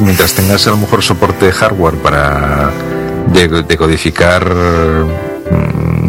mientras 0.00 0.32
tengas 0.34 0.64
a 0.68 0.70
lo 0.70 0.76
mejor 0.76 1.02
soporte 1.02 1.46
de 1.46 1.52
hardware 1.52 1.94
para 1.96 2.70
de- 3.32 3.48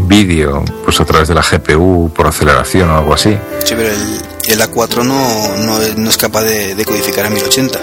vídeo 0.08 0.64
pues 0.84 1.00
a 1.00 1.06
través 1.06 1.28
de 1.28 1.34
la 1.36 1.42
GPU 1.42 2.12
por 2.16 2.28
aceleración 2.28 2.90
o 2.90 2.98
algo 2.98 3.14
así. 3.14 3.38
Sí, 3.64 3.74
pero 3.76 3.90
el, 3.90 4.22
el 4.48 4.62
A4 4.62 5.04
no, 5.04 5.56
no, 5.66 5.82
es, 5.82 5.98
no 5.98 6.10
es 6.10 6.18
capaz 6.18 6.44
de, 6.44 6.76
de 6.76 6.86
codificar 6.86 7.26
a 7.26 7.30
1080. 7.30 7.80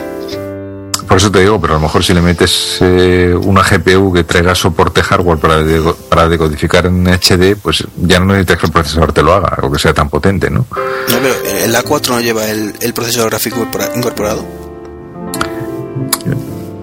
Por 1.07 1.19
eso 1.19 1.31
te 1.31 1.41
digo, 1.41 1.61
pero 1.61 1.75
a 1.75 1.77
lo 1.77 1.83
mejor 1.83 2.03
si 2.03 2.15
le 2.15 2.21
metes 2.23 2.79
eh, 2.81 3.35
una 3.41 3.63
GPU 3.63 4.13
que 4.13 4.25
traiga 4.25 4.55
soporte 4.55 5.03
hardware 5.03 5.39
para, 5.39 5.63
de- 5.63 5.95
para 6.09 6.29
decodificar 6.29 6.87
en 6.87 7.07
HD, 7.07 7.57
pues 7.63 7.85
ya 7.99 8.19
no 8.19 8.27
necesitas 8.27 8.59
que 8.59 8.67
el 8.67 8.73
procesador 8.73 9.13
te 9.13 9.23
lo 9.23 9.35
haga, 9.35 9.49
algo 9.55 9.71
que 9.71 9.79
sea 9.79 9.93
tan 9.95 10.09
potente, 10.09 10.51
¿no? 10.51 10.61
No, 10.61 11.19
pero 11.23 11.35
el 11.65 11.75
A4 11.75 12.09
no 12.09 12.21
lleva 12.21 12.47
el, 12.49 12.75
el 12.81 12.95
procesador 12.95 13.31
gráfico 13.31 13.59
incorpora- 13.61 13.91
incorporado. 13.95 14.45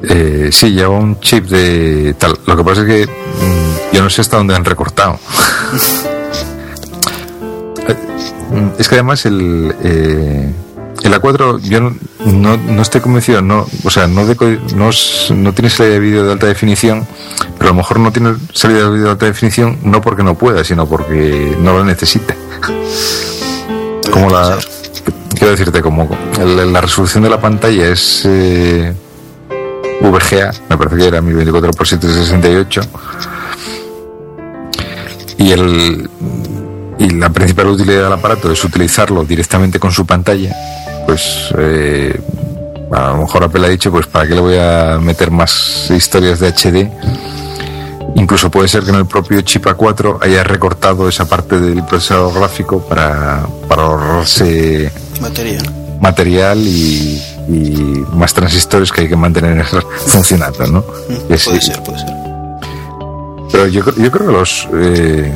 Eh, 0.03 0.49
sí, 0.52 0.72
lleva 0.72 0.89
un 0.98 1.19
chip 1.19 1.45
de 1.48 2.14
tal. 2.18 2.38
Lo 2.45 2.56
que 2.57 2.64
pasa 2.64 2.81
es 2.81 2.88
que 2.88 3.07
mm, 3.07 3.70
yo 3.91 4.03
no 4.03 4.09
sé 4.09 4.22
hasta 4.22 4.38
dónde 4.38 4.55
han 4.55 4.65
recortado. 4.65 5.19
Eh, 7.88 7.95
es 8.77 8.88
que 8.88 8.95
además 8.95 9.26
el, 9.26 9.73
eh, 9.84 10.51
el 11.03 11.13
A4 11.13 11.61
yo 11.61 11.80
no, 11.80 12.57
no, 12.57 12.81
estoy 12.81 13.01
convencido, 13.01 13.41
no, 13.41 13.65
o 13.84 13.89
sea, 13.89 14.07
no, 14.07 14.23
no, 14.23 14.89
no 15.35 15.53
tiene 15.53 15.69
salida 15.69 15.93
de 15.93 15.99
vídeo 15.99 16.26
de 16.26 16.34
alta 16.34 16.47
definición, 16.47 17.07
pero 17.57 17.69
a 17.69 17.73
lo 17.73 17.77
mejor 17.77 17.99
no 17.99 18.11
tiene 18.11 18.35
salida 18.53 18.84
de 18.84 18.89
vídeo 18.89 19.05
de 19.05 19.11
alta 19.11 19.26
definición 19.26 19.80
no 19.84 20.01
porque 20.01 20.23
no 20.23 20.35
pueda, 20.35 20.63
sino 20.63 20.88
porque 20.88 21.55
no 21.59 21.73
lo 21.73 21.84
necesita. 21.84 22.35
Como 24.11 24.30
la, 24.30 24.57
quiero 25.31 25.51
decirte, 25.51 25.81
como 25.81 26.09
la 26.45 26.81
resolución 26.81 27.23
de 27.23 27.30
la 27.30 27.39
pantalla 27.39 27.88
es 27.88 28.23
eh, 28.26 28.93
VGA, 30.01 30.51
me 30.69 30.77
parece 30.77 30.97
que 30.97 31.07
era 31.07 31.22
1024 31.22 31.72
por 31.72 31.88
768 31.88 32.81
y 35.41 35.51
el 35.51 36.09
y 36.99 37.09
la 37.09 37.30
principal 37.31 37.68
utilidad 37.68 38.03
del 38.03 38.13
aparato 38.13 38.51
es 38.51 38.63
utilizarlo 38.63 39.23
directamente 39.26 39.80
con 39.80 39.91
su 39.91 40.05
pantalla, 40.05 40.55
pues 41.07 41.51
eh, 41.57 42.19
a 42.91 43.09
lo 43.09 43.18
mejor 43.18 43.45
Apple 43.45 43.65
ha 43.65 43.69
dicho, 43.69 43.91
pues 43.91 44.05
para 44.05 44.27
qué 44.27 44.35
le 44.35 44.41
voy 44.41 44.57
a 44.57 44.99
meter 45.01 45.31
más 45.31 45.89
historias 45.89 46.39
de 46.39 46.49
HD. 46.49 46.91
Incluso 48.15 48.51
puede 48.51 48.68
ser 48.68 48.84
que 48.84 48.89
en 48.91 48.97
el 48.97 49.05
propio 49.07 49.41
chip 49.41 49.65
A4 49.65 50.19
haya 50.22 50.43
recortado 50.43 51.09
esa 51.09 51.27
parte 51.27 51.59
del 51.59 51.84
procesador 51.85 52.34
gráfico 52.35 52.85
para, 52.88 53.47
para 53.68 53.84
ahorrarse 53.84 54.91
Batería, 55.19 55.59
¿no? 55.63 55.99
material 56.01 56.59
y, 56.59 57.19
y 57.47 58.05
más 58.13 58.34
transistores 58.34 58.91
que 58.91 59.01
hay 59.01 59.09
que 59.09 59.15
mantener 59.15 59.65
funcionando, 60.05 60.68
¿no? 60.68 60.80
Mm, 60.81 61.35
sí. 61.35 61.49
Puede 61.49 61.61
ser, 61.61 61.84
puede 61.84 61.99
ser. 61.99 62.20
Pero 63.52 63.68
yo, 63.68 63.84
yo 63.95 64.11
creo 64.11 64.28
que 64.28 64.34
los. 64.34 64.68
eh, 64.73 65.34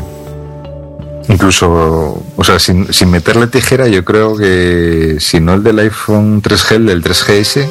incluso. 1.29 2.23
O 2.35 2.43
sea, 2.43 2.59
sin, 2.59 2.91
sin 2.93 3.09
meterle 3.09 3.47
tijera, 3.47 3.87
yo 3.87 4.03
creo 4.05 4.35
que 4.37 5.17
si 5.19 5.39
no 5.39 5.53
el 5.55 5.63
del 5.63 5.79
iPhone 5.79 6.41
3G, 6.41 6.75
el 6.75 6.85
del 6.87 7.03
3GS, 7.03 7.67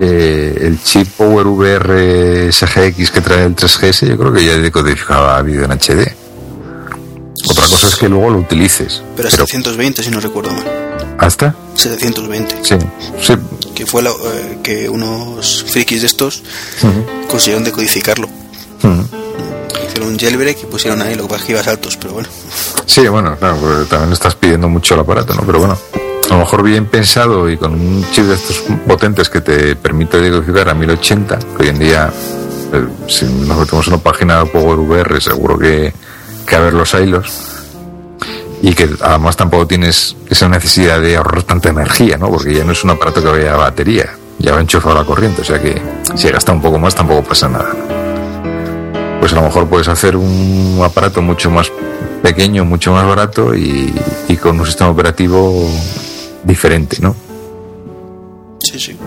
eh, 0.00 0.58
el 0.60 0.82
chip 0.82 1.08
Power 1.16 1.46
VR 1.46 2.50
SGX 2.52 3.10
que 3.10 3.20
trae 3.20 3.44
el 3.44 3.54
3GS, 3.56 4.08
yo 4.08 4.18
creo 4.18 4.32
que 4.32 4.44
ya 4.44 4.56
decodificaba 4.58 5.40
vídeo 5.42 5.64
en 5.64 5.72
HD. 5.72 6.14
Otra 7.46 7.68
cosa 7.68 7.88
es 7.88 7.96
que 7.96 8.08
luego 8.08 8.30
lo 8.30 8.38
utilices. 8.38 9.02
Pero 9.16 9.28
a 9.28 9.30
Pero 9.30 9.46
720, 9.46 10.02
si 10.02 10.10
no 10.10 10.18
recuerdo 10.20 10.50
mal. 10.52 10.64
hasta. 11.18 11.54
720. 11.74 12.56
Sí, 12.62 12.76
sí. 13.20 13.34
Que 13.74 13.84
fue 13.86 14.02
la- 14.02 14.10
eh, 14.10 14.58
que 14.62 14.88
unos 14.88 15.64
frikis 15.68 16.00
de 16.02 16.06
estos 16.06 16.42
consiguieron 17.28 17.64
decodificarlo. 17.64 18.28
Hicieron 19.94 20.12
un 20.12 20.18
jailbreak 20.18 20.60
y 20.60 20.66
pusieron 20.66 21.02
ahí, 21.02 21.14
lo 21.14 21.22
que 21.22 21.28
pasa 21.28 21.40
es 21.42 21.46
que 21.46 21.52
iba 21.52 21.60
a 21.60 21.64
saltos, 21.64 21.96
pero 21.96 22.14
bueno. 22.14 22.28
Sí, 22.84 23.06
bueno, 23.06 23.36
claro, 23.36 23.56
porque 23.58 23.84
también 23.84 24.12
estás 24.12 24.34
pidiendo 24.34 24.68
mucho 24.68 24.94
el 24.94 25.00
aparato, 25.00 25.34
¿no? 25.34 25.42
Pero 25.42 25.60
bueno, 25.60 25.78
a 26.28 26.32
lo 26.32 26.38
mejor 26.40 26.64
bien 26.64 26.86
pensado 26.86 27.48
y 27.48 27.56
con 27.56 27.74
un 27.74 28.04
chip 28.10 28.24
de 28.24 28.34
estos 28.34 28.64
potentes 28.88 29.30
que 29.30 29.40
te 29.40 29.76
permite 29.76 30.18
decodificar 30.18 30.68
a 30.68 30.74
1080, 30.74 31.38
que 31.38 31.62
hoy 31.62 31.68
en 31.68 31.78
día, 31.78 32.12
eh, 32.72 32.88
si 33.06 33.24
nos 33.24 33.56
metemos 33.56 33.86
en 33.86 33.94
una 33.94 34.02
página 34.02 34.42
de 34.42 34.46
Power 34.46 34.80
VR, 34.80 35.20
seguro 35.20 35.56
que, 35.56 35.94
que 36.44 36.56
a 36.56 36.58
ver 36.58 36.72
los 36.72 36.92
hilos. 36.94 37.32
Y 38.62 38.74
que 38.74 38.90
además 39.00 39.36
tampoco 39.36 39.68
tienes 39.68 40.16
esa 40.28 40.48
necesidad 40.48 41.00
de 41.00 41.16
ahorrar 41.16 41.44
tanta 41.44 41.68
energía, 41.68 42.18
¿no? 42.18 42.30
Porque 42.30 42.52
ya 42.52 42.64
no 42.64 42.72
es 42.72 42.82
un 42.82 42.90
aparato 42.90 43.22
que 43.22 43.28
vaya 43.28 43.54
a 43.54 43.58
batería, 43.58 44.10
ya 44.40 44.54
va 44.54 44.60
enchufado 44.60 44.96
a 44.96 45.02
la 45.02 45.06
corriente, 45.06 45.42
o 45.42 45.44
sea 45.44 45.62
que 45.62 45.80
si 46.16 46.28
gasta 46.30 46.50
un 46.50 46.60
poco 46.60 46.80
más 46.80 46.96
tampoco 46.96 47.22
pasa 47.22 47.48
nada. 47.48 47.93
Pues 49.24 49.32
a 49.32 49.36
lo 49.36 49.42
mejor 49.44 49.66
puedes 49.66 49.88
hacer 49.88 50.18
un 50.18 50.78
aparato 50.84 51.22
mucho 51.22 51.50
más 51.50 51.72
pequeño, 52.22 52.66
mucho 52.66 52.92
más 52.92 53.06
barato 53.06 53.54
y, 53.54 53.90
y 54.28 54.36
con 54.36 54.60
un 54.60 54.66
sistema 54.66 54.90
operativo 54.90 55.66
diferente, 56.42 56.98
¿no? 57.00 57.16
Sí, 58.62 58.78
sí. 58.78 58.98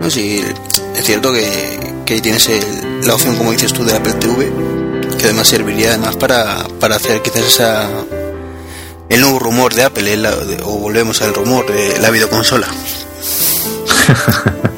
No, 0.00 0.08
sí, 0.08 0.42
es 0.96 1.04
cierto 1.04 1.30
que, 1.34 1.78
que 2.06 2.22
tienes 2.22 2.48
el- 2.48 3.06
la 3.06 3.12
opción, 3.12 3.36
como 3.36 3.52
dices 3.52 3.74
tú, 3.74 3.84
del 3.84 3.96
Apple 3.96 4.14
TV, 4.14 4.50
que 5.18 5.24
además 5.24 5.46
serviría 5.46 5.90
además 5.90 6.16
para, 6.16 6.66
para 6.80 6.96
hacer 6.96 7.20
quizás 7.20 7.42
esa 7.44 7.90
el 9.10 9.20
nuevo 9.20 9.38
rumor 9.38 9.74
de 9.74 9.82
Apple, 9.84 10.14
el- 10.14 10.22
de- 10.22 10.62
o 10.64 10.78
volvemos 10.78 11.20
al 11.20 11.34
rumor 11.34 11.66
de 11.70 11.98
la 12.00 12.08
videoconsola. 12.08 12.68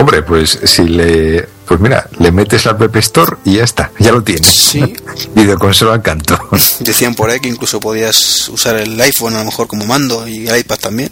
Hombre, 0.00 0.22
pues 0.22 0.58
si 0.62 0.84
le, 0.84 1.48
pues 1.66 1.80
mira, 1.80 2.08
le 2.20 2.30
metes 2.30 2.64
la 2.66 2.70
App 2.70 2.96
Store 2.96 3.36
y 3.44 3.56
ya 3.56 3.64
está, 3.64 3.90
ya 3.98 4.12
lo 4.12 4.22
tienes. 4.22 4.46
Sí. 4.46 4.94
Videoconsola 5.34 5.94
al 5.94 6.02
canto. 6.02 6.38
Decían 6.80 7.14
por 7.16 7.28
ahí 7.30 7.40
que 7.40 7.48
incluso 7.48 7.80
podías 7.80 8.48
usar 8.48 8.76
el 8.76 8.98
iPhone 9.00 9.34
a 9.34 9.40
lo 9.40 9.46
mejor 9.46 9.66
como 9.66 9.84
mando 9.86 10.26
y 10.28 10.46
el 10.46 10.56
iPad 10.60 10.76
también, 10.78 11.10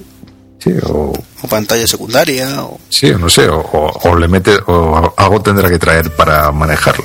Sí, 0.63 0.71
o, 0.85 1.13
o 1.43 1.49
pantalla 1.49 1.87
secundaria, 1.87 2.63
o 2.63 2.79
sí, 2.89 3.13
no 3.19 3.29
sé, 3.29 3.49
o, 3.49 3.59
o- 3.61 4.09
o 4.09 4.17
le 4.17 4.27
metes, 4.29 4.59
o 4.67 5.13
algo 5.17 5.41
tendrá 5.43 5.69
que 5.69 5.79
traer 5.79 6.11
para 6.17 6.51
manejarlo. 6.53 7.05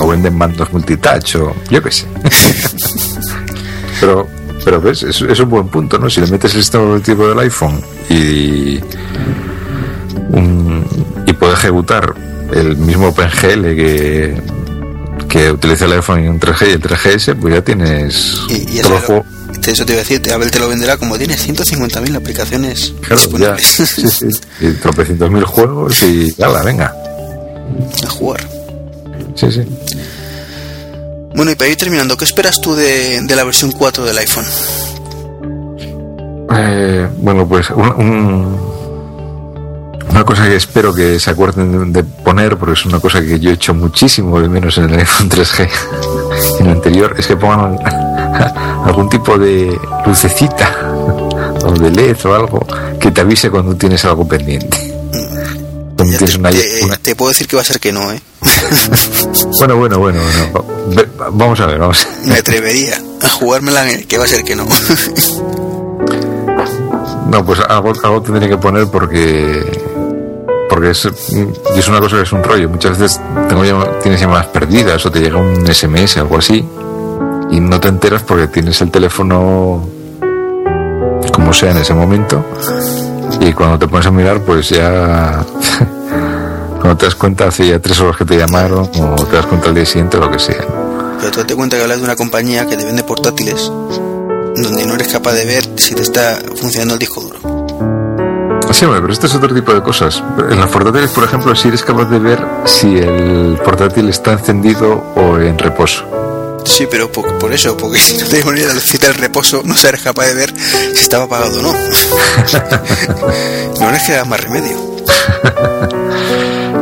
o 0.00 0.08
venden 0.08 0.36
mandos 0.36 0.72
multitouch 0.72 1.36
o 1.36 1.54
yo 1.70 1.82
qué 1.82 1.92
sé. 1.92 2.06
pero, 4.00 4.26
pero 4.64 4.80
ves, 4.80 5.02
es, 5.02 5.20
es, 5.20 5.40
un 5.40 5.50
buen 5.50 5.68
punto, 5.68 5.98
¿no? 5.98 6.08
Si 6.08 6.20
le 6.20 6.26
metes 6.28 6.54
el 6.54 6.62
sistema 6.62 6.84
operativo 6.84 7.28
del 7.28 7.38
iPhone 7.40 7.80
y, 8.08 8.80
un, 10.30 10.84
y 11.26 11.32
puede 11.34 11.52
ejecutar 11.54 12.14
el 12.52 12.76
mismo 12.76 13.08
OpenGL 13.08 13.62
que, 13.74 14.42
que 15.28 15.50
utiliza 15.52 15.84
el 15.84 15.92
iPhone 15.92 16.20
en 16.20 16.40
3G 16.40 16.68
y 16.68 16.72
el 16.72 16.80
3GS, 16.82 17.34
pues 17.40 17.54
ya 17.54 17.62
tienes 17.62 18.40
Y, 18.48 18.78
y 18.78 18.80
todo 18.80 18.98
juego. 19.00 19.24
eso 19.66 19.84
te 19.84 19.92
iba 19.92 20.00
a 20.00 20.04
decir, 20.04 20.32
Apple 20.32 20.50
te 20.50 20.58
lo 20.58 20.68
venderá 20.68 20.96
como 20.96 21.18
tienes 21.18 21.46
150.000 21.46 22.16
aplicaciones 22.16 22.94
Claro, 23.02 23.22
ya, 23.38 23.58
sí, 23.58 23.86
sí, 23.86 24.28
y 24.60 24.70
tropecientos 24.72 25.30
mil 25.30 25.44
juegos 25.44 26.02
y 26.02 26.34
ala, 26.42 26.62
venga. 26.62 26.94
a 28.04 28.10
jugar. 28.10 28.48
Sí, 29.34 29.50
sí. 29.50 29.62
Bueno, 31.34 31.50
y 31.50 31.54
para 31.56 31.70
ir 31.70 31.76
terminando, 31.76 32.16
¿qué 32.16 32.24
esperas 32.24 32.60
tú 32.60 32.74
de, 32.74 33.20
de 33.22 33.36
la 33.36 33.44
versión 33.44 33.72
4 33.72 34.04
del 34.04 34.16
iPhone? 34.18 34.44
Eh, 36.56 37.08
bueno, 37.18 37.46
pues 37.46 37.70
un, 37.70 37.88
un- 37.88 38.74
una 40.10 40.24
cosa 40.24 40.44
que 40.44 40.54
espero 40.54 40.94
que 40.94 41.18
se 41.18 41.30
acuerden 41.30 41.92
de, 41.92 42.02
de 42.02 42.08
poner, 42.22 42.56
porque 42.56 42.74
es 42.74 42.86
una 42.86 43.00
cosa 43.00 43.20
que 43.20 43.40
yo 43.40 43.50
he 43.50 43.54
hecho 43.54 43.74
muchísimo 43.74 44.40
de 44.40 44.48
menos 44.48 44.78
en 44.78 44.90
el 44.90 44.98
iPhone 45.00 45.28
3G 45.30 45.68
en 46.60 46.66
el 46.66 46.72
anterior, 46.72 47.14
es 47.18 47.26
que 47.26 47.36
pongan 47.36 47.78
algún 48.84 49.08
tipo 49.08 49.36
de 49.36 49.76
lucecita 50.06 50.70
o 51.64 51.72
de 51.72 51.90
LED 51.90 52.16
o 52.26 52.34
algo 52.34 52.64
que 53.00 53.10
te 53.10 53.22
avise 53.22 53.50
cuando 53.50 53.74
tienes 53.74 54.04
algo 54.04 54.26
pendiente. 54.28 54.93
Ya 56.10 56.18
tienes 56.18 56.34
te, 56.34 56.40
una- 56.40 56.50
te- 56.50 56.84
una- 56.84 56.96
te 56.98 57.16
puedo 57.16 57.30
decir 57.30 57.46
que 57.48 57.56
va 57.56 57.62
a 57.62 57.64
ser 57.64 57.80
que 57.80 57.92
no, 57.92 58.12
¿eh? 58.12 58.20
Bueno, 59.58 59.76
bueno, 59.76 59.98
bueno, 59.98 60.20
bueno. 60.52 60.64
Vamos 61.32 61.60
a 61.60 61.66
ver, 61.66 61.78
vamos. 61.78 62.06
Me 62.24 62.34
atrevería 62.36 63.00
a 63.22 63.28
jugármela 63.30 63.84
que 64.08 64.18
va 64.18 64.24
a 64.24 64.28
ser 64.28 64.44
que 64.44 64.54
no. 64.56 64.66
No, 67.30 67.44
pues 67.44 67.58
algo, 67.68 67.92
algo 68.02 68.22
tendría 68.22 68.48
que 68.48 68.56
poner 68.58 68.86
porque 68.88 69.64
porque 70.68 70.90
es, 70.90 71.04
es 71.76 71.88
una 71.88 72.00
cosa 72.00 72.16
que 72.16 72.22
es 72.22 72.32
un 72.32 72.42
rollo. 72.44 72.68
Muchas 72.68 72.98
veces 72.98 73.20
tengo 73.48 73.64
llama- 73.64 73.88
tienes 74.02 74.20
llamadas 74.20 74.46
perdidas 74.46 75.04
o 75.06 75.10
te 75.10 75.20
llega 75.20 75.36
un 75.38 75.66
SMS 75.66 76.16
o 76.18 76.20
algo 76.20 76.38
así 76.38 76.64
y 77.50 77.60
no 77.60 77.80
te 77.80 77.88
enteras 77.88 78.22
porque 78.22 78.48
tienes 78.48 78.80
el 78.82 78.90
teléfono 78.90 79.88
como 81.32 81.52
sea 81.52 81.70
en 81.72 81.78
ese 81.78 81.94
momento 81.94 82.44
y 83.40 83.52
cuando 83.52 83.78
te 83.78 83.88
pones 83.88 84.06
a 84.06 84.10
mirar 84.10 84.40
pues 84.40 84.68
ya 84.68 85.44
cuando 86.80 86.96
te 86.96 87.06
das 87.06 87.14
cuenta 87.14 87.48
hace 87.48 87.68
ya 87.68 87.78
tres 87.78 88.00
horas 88.00 88.16
que 88.16 88.24
te 88.24 88.36
llamaron 88.36 88.90
o 89.00 89.24
te 89.24 89.36
das 89.36 89.46
cuenta 89.46 89.68
al 89.68 89.74
día 89.74 89.86
siguiente 89.86 90.16
o 90.16 90.20
lo 90.20 90.30
que 90.30 90.38
sea. 90.38 90.64
Pero 91.18 91.30
tú 91.30 91.44
te 91.44 91.54
cuenta 91.54 91.76
que 91.76 91.82
hablas 91.82 91.98
de 91.98 92.04
una 92.04 92.16
compañía 92.16 92.66
que 92.66 92.76
te 92.76 92.84
vende 92.84 93.02
portátiles 93.02 93.70
donde 94.62 94.86
no 94.86 94.94
eres 94.94 95.08
capaz 95.08 95.32
de 95.32 95.44
ver 95.44 95.64
si 95.76 95.94
te 95.94 96.02
está 96.02 96.38
funcionando 96.56 96.94
el 96.94 97.00
disco 97.00 97.20
duro. 97.20 97.64
Sí, 98.72 98.84
hombre, 98.84 99.00
pero 99.00 99.12
esto 99.12 99.28
es 99.28 99.34
otro 99.36 99.54
tipo 99.54 99.72
de 99.72 99.82
cosas. 99.82 100.22
En 100.50 100.58
los 100.58 100.68
portátiles, 100.68 101.10
por 101.10 101.22
ejemplo, 101.22 101.54
si 101.54 101.68
eres 101.68 101.84
capaz 101.84 102.06
de 102.06 102.18
ver 102.18 102.44
si 102.64 102.98
el 102.98 103.56
portátil 103.64 104.08
está 104.08 104.32
encendido 104.32 104.94
o 105.14 105.38
en 105.38 105.56
reposo. 105.56 106.04
Sí, 106.64 106.86
pero 106.90 107.10
por, 107.12 107.38
por 107.38 107.52
eso, 107.52 107.76
porque 107.76 108.00
si 108.00 108.16
no 108.18 108.26
te 108.26 108.42
ponía 108.42 108.66
la 108.66 108.74
lucita 108.74 109.06
del 109.08 109.16
reposo, 109.16 109.62
no 109.64 109.76
serás 109.76 110.00
capaz 110.02 110.26
de 110.26 110.34
ver 110.34 110.54
si 110.94 111.00
estaba 111.02 111.24
apagado 111.24 111.58
o 111.58 111.62
no. 111.62 111.72
no 113.80 113.90
les 113.92 114.02
queda 114.02 114.24
más 114.24 114.40
remedio. 114.40 114.94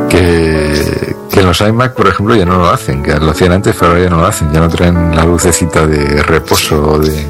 Que, 0.08 1.42
los 1.42 1.60
iMac, 1.62 1.94
por 1.94 2.06
ejemplo, 2.06 2.36
ya 2.36 2.44
no 2.44 2.58
lo 2.58 2.68
hacen, 2.68 3.02
que 3.02 3.14
lo 3.18 3.30
hacían 3.30 3.52
antes, 3.52 3.74
pero 3.78 3.92
ahora 3.92 4.04
ya 4.04 4.10
no 4.10 4.18
lo 4.18 4.26
hacen. 4.26 4.52
Ya 4.52 4.60
no 4.60 4.68
traen 4.68 5.16
la 5.16 5.24
lucecita 5.24 5.86
de 5.86 6.22
reposo 6.22 6.82
o 6.92 6.98
de. 6.98 7.26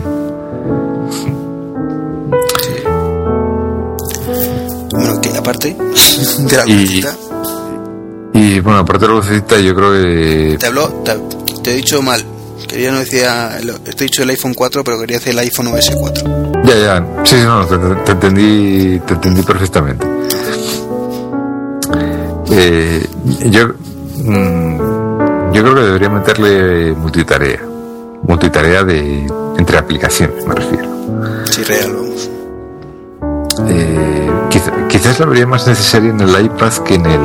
Bueno, 4.91 5.21
que 5.21 5.37
aparte 5.37 5.77
de 5.77 6.57
la 6.57 6.67
Y- 6.67 6.73
lucecita, 6.73 7.17
Y 8.35 8.61
bueno, 8.61 8.81
aparte 8.81 9.07
de 9.07 9.13
la 9.13 9.19
lucecita, 9.19 9.59
yo 9.61 9.75
creo 9.75 9.93
que. 9.93 10.57
te 10.59 10.67
habló, 10.67 10.89
te, 11.05 11.13
te 11.63 11.73
he 11.73 11.75
dicho 11.77 12.03
mal. 12.03 12.25
Quería 12.69 12.91
no 12.93 12.99
decía, 13.01 13.59
el- 13.59 13.81
te 13.81 13.91
he 13.91 14.07
dicho 14.07 14.23
el 14.23 14.31
iPhone 14.31 14.55
4, 14.55 14.83
pero 14.85 14.99
quería 15.01 15.19
decir 15.19 15.33
el 15.33 15.39
iPhone 15.41 15.69
OS 15.69 15.91
4. 15.95 16.63
Ya, 16.65 16.75
ya. 16.77 17.07
Sí, 17.25 17.37
sí, 17.37 17.43
no, 17.45 17.67
te, 17.67 17.77
te 17.79 18.13
entendí, 18.13 18.99
te 19.01 19.15
entendí 19.15 19.43
perfectamente. 19.43 20.07
Eh, 22.51 23.07
yo, 23.47 23.69
mm, 24.25 25.53
yo 25.53 25.63
creo 25.63 25.75
que 25.75 25.81
debería 25.83 26.09
meterle 26.11 26.93
multitarea. 26.93 27.61
Multitarea 28.23 28.85
de 28.85 29.27
entre 29.59 29.79
aplicaciones, 29.79 30.47
me 30.47 30.55
refiero. 30.55 30.89
Sí, 31.51 31.63
real, 31.65 31.93
vamos. 31.95 32.31
Eh, 33.69 34.31
quiz- 34.51 34.87
quizás 34.89 35.19
la 35.21 35.27
vería 35.27 35.47
más 35.47 35.67
necesaria 35.67 36.11
en 36.11 36.21
el 36.21 36.45
iPad 36.45 36.73
que 36.85 36.95
en 36.95 37.07
el 37.07 37.21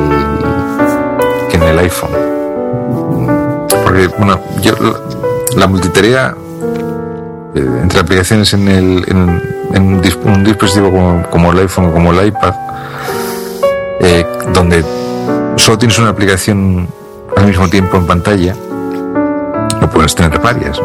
que 1.50 1.56
en 1.56 1.62
el 1.62 1.78
iPhone. 1.78 2.10
Porque, 3.84 4.06
bueno, 4.18 4.40
yo 4.60 4.74
la, 5.58 5.66
multitarea 5.66 6.34
eh, 7.54 7.66
entre 7.82 8.00
aplicaciones 8.00 8.52
en, 8.54 8.68
el, 8.68 9.04
en, 9.08 9.42
en 9.74 9.82
un, 9.82 10.02
dis- 10.02 10.18
un 10.24 10.44
dispositivo 10.44 10.90
como, 10.90 11.22
como 11.30 11.52
el 11.52 11.58
iPhone 11.60 11.86
o 11.86 11.92
como 11.92 12.12
el 12.12 12.26
iPad, 12.28 12.54
eh, 14.00 14.24
donde 14.52 14.84
solo 15.56 15.78
tienes 15.78 15.98
una 15.98 16.10
aplicación 16.10 16.88
al 17.36 17.46
mismo 17.46 17.68
tiempo 17.68 17.96
en 17.96 18.06
pantalla, 18.06 18.54
no 19.80 19.90
puedes 19.90 20.14
tener 20.14 20.38
varias. 20.40 20.80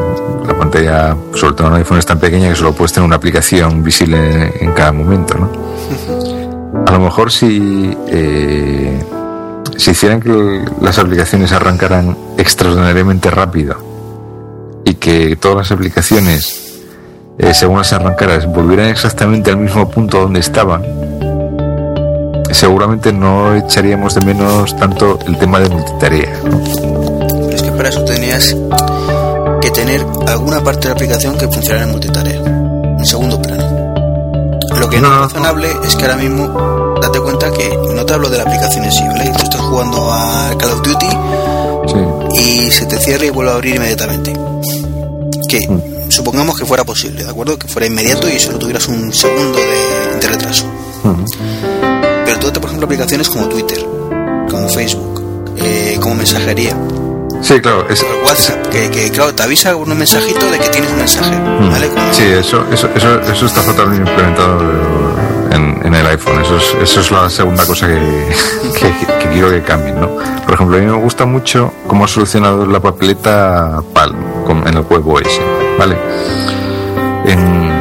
La 0.48 0.54
pantalla, 0.54 1.16
sobre 1.34 1.54
todo 1.54 1.68
en 1.68 1.74
un 1.74 1.80
iPhone, 1.80 1.98
es 2.00 2.06
tan 2.06 2.20
pequeña 2.20 2.50
que 2.50 2.56
solo 2.56 2.74
puedes 2.74 2.92
tener 2.94 3.08
una 3.08 3.16
aplicación 3.16 3.82
visible 3.84 4.18
en, 4.18 4.68
en 4.68 4.74
cada 4.74 4.92
momento, 4.92 5.36
¿no? 5.38 5.50
A 6.86 6.92
lo 6.92 7.00
mejor 7.00 7.32
si, 7.32 7.98
eh, 8.08 9.04
si 9.78 9.92
hicieran 9.92 10.20
que 10.20 10.64
las 10.82 11.00
aplicaciones 11.00 11.52
arrancaran 11.54 12.16
extraordinariamente 12.38 13.32
rápido 13.32 13.78
y 14.86 14.96
que 14.96 15.36
todas 15.36 15.58
las 15.58 15.72
aplicaciones, 15.72 16.82
eh, 17.38 17.54
según 17.54 17.78
las 17.78 17.94
arrancaras, 17.94 18.46
volvieran 18.46 18.88
exactamente 18.88 19.50
al 19.50 19.58
mismo 19.58 19.90
punto 19.90 20.22
donde 20.22 20.40
estaban, 20.40 20.84
seguramente 22.52 23.12
no 23.12 23.56
echaríamos 23.56 24.16
de 24.16 24.22
menos 24.22 24.76
tanto 24.78 25.20
el 25.26 25.38
tema 25.38 25.60
de 25.60 25.70
multitarea. 25.70 26.40
¿no? 26.44 26.64
Pero 27.32 27.50
es 27.50 27.64
que 27.64 27.72
para 27.72 27.90
eso 27.90 28.04
tenías 28.06 28.56
que 29.62 29.72
tener 29.72 30.06
alguna 30.28 30.62
parte 30.64 30.82
de 30.82 30.88
la 30.90 30.94
aplicación 30.94 31.38
que 31.38 31.48
funcionara 31.48 31.86
en 31.86 31.92
multitarea, 31.92 32.36
en 32.36 33.06
segundo 33.06 33.42
plano. 33.42 33.94
Lo 34.78 34.90
que 34.90 35.00
no, 35.00 35.10
No, 35.10 35.20
no, 35.20 35.26
es 35.26 35.34
razonable 35.34 35.68
es 35.86 35.96
que 35.96 36.06
ahora 36.06 36.18
mismo 36.18 36.96
date 37.02 37.20
cuenta 37.20 37.52
que 37.52 37.78
no 37.94 38.06
te 38.06 38.14
hablo 38.14 38.30
de 38.30 38.38
la 38.38 38.44
aplicación 38.44 38.86
en 38.86 38.92
sí, 38.92 39.04
¿vale? 39.08 39.32
Tú 39.38 39.44
estás 39.44 39.62
jugando 39.62 40.12
a 40.12 40.52
Call 40.58 40.72
of 40.72 40.82
Duty 40.82 41.08
Sí. 41.88 42.00
Y 42.36 42.72
se 42.72 42.86
te 42.86 42.98
cierra 42.98 43.26
y 43.26 43.30
vuelve 43.30 43.52
a 43.52 43.56
abrir 43.56 43.76
inmediatamente. 43.76 44.34
Que 45.48 45.60
supongamos 46.10 46.58
que 46.58 46.66
fuera 46.66 46.84
posible, 46.84 47.24
¿de 47.24 47.30
acuerdo? 47.30 47.58
Que 47.58 47.68
fuera 47.68 47.86
inmediato 47.88 48.28
y 48.30 48.40
solo 48.40 48.58
tuvieras 48.60 48.88
un 48.88 49.14
segundo 49.14 49.58
de, 49.60 50.20
de 50.20 50.28
retraso. 50.28 50.66
Ujú. 51.04 51.26
Pero 52.26 52.40
tú, 52.40 52.52
por 52.60 52.66
ejemplo, 52.70 52.86
aplicaciones 52.86 53.30
como 53.30 53.48
Twitter, 53.50 53.80
como 54.50 54.68
Facebook, 54.70 55.54
eh, 55.58 55.98
como 56.02 56.16
mensajería, 56.16 56.76
Sí, 57.42 57.60
claro. 57.60 57.86
es- 57.90 58.06
WhatsApp, 58.26 58.68
que, 58.68 58.90
que, 58.90 59.12
claro, 59.12 59.36
te 59.36 59.44
avisa 59.44 59.76
un 59.76 59.90
mensajito 59.98 60.50
de 60.50 60.60
que 60.60 60.70
tienes 60.70 60.90
un 60.92 60.98
mensaje, 60.98 61.38
¿vale? 61.70 61.88
Mm. 61.90 62.14
Sí, 62.14 62.24
eso, 62.24 62.64
eso, 62.72 62.90
eso, 62.96 63.20
eso 63.22 63.46
está 63.46 63.62
totalmente 63.64 64.10
implementado 64.10 64.58
en, 65.84 65.94
el 65.96 66.06
iPhone. 66.08 66.42
Eso 66.42 67.00
es, 67.00 67.12
la 67.12 67.30
segunda 67.30 67.66
cosa 67.66 67.88
que, 68.80 68.92
quiero 69.32 69.50
que 69.50 69.62
cambien, 69.62 70.00
¿no? 70.00 70.10
Por 70.46 70.54
ejemplo, 70.56 70.78
a 70.78 70.80
mí 70.80 70.86
me 70.86 70.94
gusta 70.98 71.26
mucho 71.26 71.74
cómo 71.88 72.06
ha 72.06 72.08
solucionado 72.08 72.66
la 72.66 72.80
papeleta 72.80 73.82
Palm 73.94 74.16
con- 74.46 74.68
en 74.68 74.76
el 74.78 74.82
web 74.84 75.08
OS, 75.08 75.42
¿vale? 75.80 75.98
En, 77.26 77.72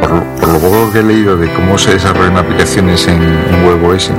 por, 0.00 0.10
lo- 0.10 0.24
por 0.36 0.48
lo 0.48 0.58
poco 0.58 0.92
que 0.92 0.98
he 1.00 1.02
leído 1.02 1.36
de 1.36 1.52
cómo 1.52 1.78
se 1.78 1.92
desarrollan 1.92 2.36
aplicaciones 2.36 3.06
en, 3.06 3.22
en 3.22 3.66
web 3.66 3.84
OS, 3.84 4.10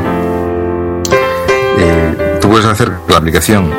eh, 1.77 2.37
tú 2.41 2.49
puedes 2.49 2.65
hacer 2.65 2.91
que 3.05 3.11
la 3.13 3.19
aplicación 3.19 3.69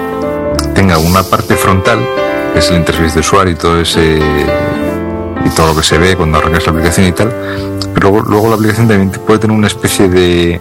tenga 0.74 0.98
una 0.98 1.22
parte 1.22 1.54
frontal, 1.56 1.98
que 2.52 2.58
es 2.58 2.70
el 2.70 2.76
interfaz 2.76 3.14
de 3.14 3.20
usuario 3.20 3.52
y 3.52 3.56
todo 3.56 3.80
ese 3.80 4.18
y 5.44 5.50
todo 5.50 5.68
lo 5.68 5.76
que 5.76 5.82
se 5.82 5.98
ve 5.98 6.16
cuando 6.16 6.38
arrancas 6.38 6.66
la 6.66 6.72
aplicación 6.72 7.06
y 7.06 7.12
tal, 7.12 7.32
pero 7.94 8.10
luego, 8.10 8.28
luego 8.28 8.48
la 8.48 8.54
aplicación 8.54 8.88
también 8.88 9.10
puede 9.10 9.38
tener 9.38 9.56
una 9.56 9.66
especie 9.66 10.08
de, 10.08 10.60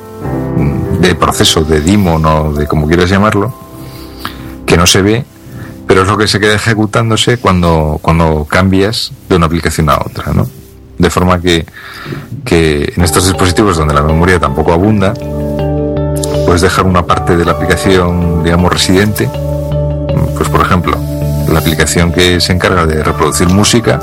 de 1.00 1.16
proceso, 1.16 1.64
de 1.64 1.82
daemon 1.82 2.26
o 2.26 2.54
de 2.54 2.68
como 2.68 2.88
quieras 2.88 3.10
llamarlo, 3.10 3.54
que 4.66 4.78
no 4.78 4.86
se 4.86 5.02
ve, 5.02 5.26
pero 5.88 6.04
es 6.04 6.08
lo 6.08 6.18
que 6.18 6.28
se 6.28 6.40
queda 6.40 6.56
ejecutándose 6.56 7.38
cuando, 7.38 8.00
cuando 8.02 8.46
cambias 8.50 9.12
de 9.30 9.36
una 9.36 9.46
aplicación 9.46 9.90
a 9.90 9.98
otra, 9.98 10.34
¿no? 10.34 10.48
De 10.98 11.10
forma 11.10 11.42
que, 11.42 11.66
que 12.46 12.94
en 12.96 13.04
estos 13.04 13.26
dispositivos 13.26 13.78
donde 13.78 13.94
la 13.94 14.04
memoria 14.04 14.40
tampoco 14.40 14.72
abunda, 14.74 15.14
puedes 16.46 16.62
dejar 16.62 16.86
una 16.86 17.06
parte 17.06 17.36
de 17.36 17.46
la 17.46 17.54
aplicación, 17.54 18.44
digamos, 18.44 18.72
residente 18.72 19.30
pues 20.42 20.50
por 20.50 20.62
ejemplo, 20.62 20.98
la 21.50 21.60
aplicación 21.60 22.12
que 22.12 22.42
se 22.42 22.52
encarga 22.52 22.88
de 22.88 23.04
reproducir 23.04 23.48
música 23.48 24.00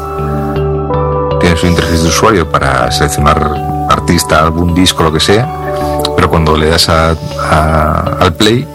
tiene 1.40 1.56
su 1.56 1.66
interfaz 1.66 2.02
de 2.02 2.08
usuario 2.08 2.50
para 2.50 2.90
seleccionar 2.90 3.86
artista, 3.90 4.40
álbum, 4.40 4.74
disco, 4.74 5.02
lo 5.02 5.12
que 5.12 5.20
sea, 5.20 5.48
pero 6.16 6.28
cuando 6.30 6.56
le 6.56 6.68
das 6.68 6.88
a, 6.88 7.10
a- 7.50 8.16
al 8.20 8.34
play, 8.34 8.66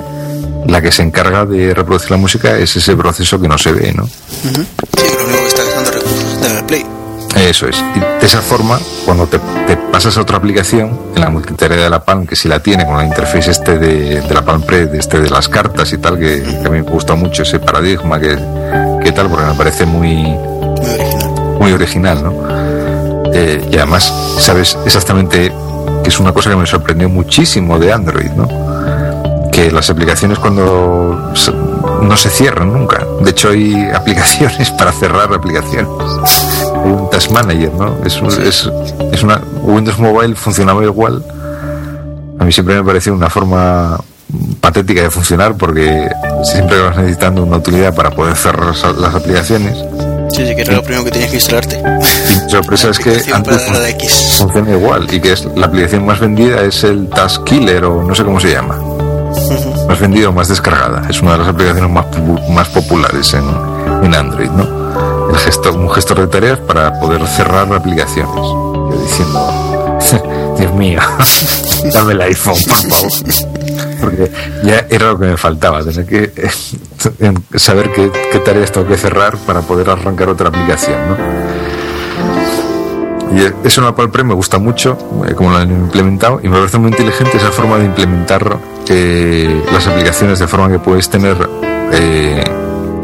la 0.67 0.81
que 0.81 0.91
se 0.91 1.03
encarga 1.03 1.45
de 1.45 1.73
reproducir 1.73 2.11
la 2.11 2.17
música 2.17 2.57
es 2.57 2.75
ese 2.75 2.95
proceso 2.95 3.39
que 3.39 3.47
no 3.47 3.57
se 3.57 3.71
ve, 3.73 3.93
¿no? 3.93 4.03
Ujú. 4.03 4.63
Sí, 4.97 5.07
lo 5.17 5.25
único 5.25 5.39
que 5.41 5.47
está 5.47 5.61
es 5.63 6.39
tener 6.41 6.57
el 6.59 6.65
play. 6.65 6.85
Eso 7.35 7.67
es. 7.67 7.83
Y 7.95 7.99
de 7.99 8.25
esa 8.25 8.41
forma, 8.41 8.79
cuando 9.05 9.25
te, 9.25 9.39
te 9.67 9.75
pasas 9.75 10.15
a 10.17 10.21
otra 10.21 10.37
aplicación, 10.37 10.97
en 11.15 11.21
la 11.21 11.29
multitarea 11.31 11.83
de 11.83 11.89
la 11.89 12.05
Palm, 12.05 12.27
que 12.27 12.35
si 12.35 12.47
la 12.47 12.59
tiene 12.61 12.85
con 12.85 12.95
la 12.95 13.05
interfaz 13.05 13.47
este 13.47 13.77
de, 13.79 14.21
de 14.21 14.33
la 14.33 14.43
Palm 14.43 14.61
Pre, 14.61 14.85
de 14.85 14.99
este 14.99 15.19
de 15.19 15.29
las 15.31 15.49
cartas 15.49 15.91
y 15.93 15.97
tal, 15.97 16.17
que, 16.19 16.43
que 16.43 16.67
a 16.67 16.69
mí 16.69 16.81
me 16.81 16.81
gusta 16.83 17.15
mucho 17.15 17.41
ese 17.41 17.59
paradigma 17.59 18.19
que, 18.19 18.37
que 19.03 19.11
tal, 19.11 19.29
porque 19.29 19.45
me 19.47 19.55
parece 19.55 19.85
muy, 19.85 20.23
Muy 21.63 21.71
original. 21.73 22.21
¿no? 22.23 22.33
Eh, 23.33 23.67
y 23.71 23.75
además, 23.77 24.13
sabes 24.39 24.77
exactamente 24.85 25.51
que 26.03 26.09
es 26.09 26.19
una 26.19 26.33
cosa 26.33 26.49
que 26.49 26.55
me 26.57 26.65
sorprendió 26.67 27.09
muchísimo 27.09 27.79
de 27.79 27.91
Android, 27.93 28.29
¿no? 28.31 28.47
Que 29.51 29.71
las 29.71 29.89
aplicaciones 29.89 30.39
cuando 30.39 31.31
se- 31.35 31.53
no 32.01 32.17
se 32.17 32.29
cierran 32.29 32.73
nunca. 32.73 33.05
De 33.21 33.31
hecho, 33.31 33.49
hay 33.49 33.89
aplicaciones 33.95 34.69
para 34.71 34.91
cerrar 34.91 35.33
aplicaciones. 35.33 35.87
Hay 36.83 36.91
un 36.91 37.09
Task 37.09 37.31
Manager, 37.31 37.71
¿no? 37.73 37.95
Es, 38.05 38.21
un- 38.21 38.27
es, 38.27 38.69
es 39.11 39.23
una 39.23 39.41
Windows 39.61 39.99
Mobile 39.99 40.35
funcionaba 40.35 40.83
igual. 40.83 41.23
A 42.39 42.43
mí 42.43 42.51
siempre 42.51 42.75
me 42.75 42.83
pareció 42.83 43.13
una 43.13 43.29
forma 43.29 43.97
patética 44.59 45.01
de 45.01 45.09
funcionar 45.11 45.55
porque 45.55 46.09
siempre 46.43 46.81
vas 46.81 46.97
necesitando 46.97 47.43
una 47.43 47.57
utilidad 47.57 47.95
para 47.95 48.09
poder 48.11 48.35
cerrar 48.35 48.75
las 48.97 49.15
aplicaciones. 49.15 49.77
Sí, 50.35 50.47
sí, 50.47 50.55
que 50.55 50.61
era 50.61 50.73
lo 50.73 50.83
primero 50.83 51.03
que 51.03 51.11
tenías 51.11 51.29
que 51.29 51.37
instalarte. 51.37 51.77
Y 51.77 52.43
mi 52.43 52.49
sorpresa 52.49 52.89
es 52.89 52.99
que 52.99 53.21
antes 53.33 53.61
X. 53.89 54.35
funciona 54.39 54.71
igual 54.71 55.07
y 55.13 55.19
que 55.19 55.33
es 55.33 55.45
la 55.55 55.67
aplicación 55.67 56.05
más 56.05 56.19
vendida 56.19 56.61
es 56.63 56.83
el 56.83 57.07
Task 57.09 57.43
Killer 57.43 57.85
o 57.85 58.03
no 58.03 58.15
sé 58.15 58.23
cómo 58.23 58.39
se 58.39 58.51
llama. 58.51 58.75
Más 59.87 59.99
vendida 59.99 60.29
o 60.29 60.31
más 60.31 60.47
descargada. 60.47 61.07
Es 61.09 61.21
una 61.21 61.33
de 61.33 61.37
las 61.39 61.47
aplicaciones 61.49 61.91
más, 61.91 62.05
más 62.49 62.67
populares 62.69 63.33
en, 63.33 63.43
en 64.03 64.15
Android, 64.15 64.49
¿no? 64.49 65.29
El 65.29 65.37
gestor, 65.37 65.75
un 65.77 65.89
gestor 65.91 66.19
de 66.21 66.27
tareas 66.27 66.59
para 66.59 66.99
poder 66.99 67.25
cerrar 67.27 67.71
aplicaciones. 67.71 68.35
Yo 68.35 68.99
diciendo, 69.03 69.99
Dios 70.57 70.73
mío, 70.73 70.99
dame 71.93 72.13
el 72.13 72.21
iPhone, 72.21 72.57
por 72.67 72.91
favor. 72.91 73.11
Porque 74.03 74.29
ya 74.63 74.85
era 74.89 75.13
lo 75.13 75.19
que 75.19 75.27
me 75.27 75.37
faltaba, 75.37 75.81
tener 75.81 76.05
que 76.05 76.33
eh, 76.35 77.33
saber 77.55 77.89
qué, 77.93 78.09
tareas 78.39 78.69
tengo 78.69 78.85
que 78.85 78.97
cerrar 78.97 79.37
para 79.37 79.61
poder 79.61 79.89
arrancar 79.89 80.27
otra 80.27 80.49
aplicación, 80.49 80.97
¿no? 81.07 81.15
Y 83.33 83.65
eso 83.65 83.79
en 83.79 83.85
la 83.87 83.95
Palpre 83.95 84.25
me 84.25 84.33
gusta 84.33 84.59
mucho, 84.59 84.97
eh, 85.25 85.33
como 85.35 85.51
lo 85.51 85.57
han 85.57 85.71
implementado, 85.71 86.41
y 86.43 86.49
me 86.49 86.57
parece 86.57 86.79
muy 86.79 86.91
inteligente 86.91 87.37
esa 87.37 87.49
forma 87.51 87.77
de 87.77 87.85
implementar 87.85 88.57
eh, 88.89 89.63
las 89.71 89.87
aplicaciones 89.87 90.39
de 90.39 90.47
forma 90.47 90.69
que 90.69 90.79
puedes 90.79 91.09
tener 91.09 91.37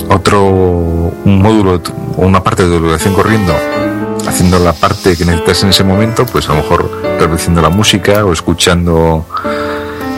otro 0.10 0.44
un 0.44 1.42
módulo 1.42 1.82
o 2.18 2.26
una 2.26 2.44
parte 2.44 2.64
de 2.64 2.70
tu 2.70 2.76
aplicación 2.76 3.14
corriendo, 3.14 3.54
haciendo 4.28 4.60
la 4.60 4.74
parte 4.74 5.16
que 5.16 5.24
necesitas 5.24 5.64
en 5.64 5.70
ese 5.70 5.86
momento, 5.86 6.26
pues 6.26 6.50
a 6.50 6.56
lo 6.56 6.62
mejor 6.62 6.92
reproduciendo 7.20 7.62
la 7.62 7.70
música 7.70 8.26
o 8.26 8.34
escuchando 8.34 9.26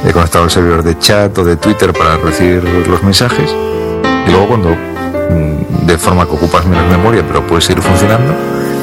eh, 0.05 0.11
conectado 0.11 0.45
al 0.45 0.51
servidor 0.51 0.83
de 0.83 0.97
chat 0.97 1.37
o 1.37 1.43
de 1.43 1.55
Twitter 1.57 1.93
para 1.93 2.17
recibir 2.17 2.63
los 2.63 3.03
mensajes. 3.03 3.53
Y 4.27 4.31
luego 4.31 4.47
cuando 4.47 4.69
mm, 4.69 5.85
de 5.85 5.97
forma 5.97 6.25
que 6.25 6.33
ocupas 6.33 6.65
menos 6.65 6.89
memoria, 6.89 7.23
pero 7.25 7.45
puedes 7.45 7.65
seguir 7.65 7.83
funcionando. 7.83 8.33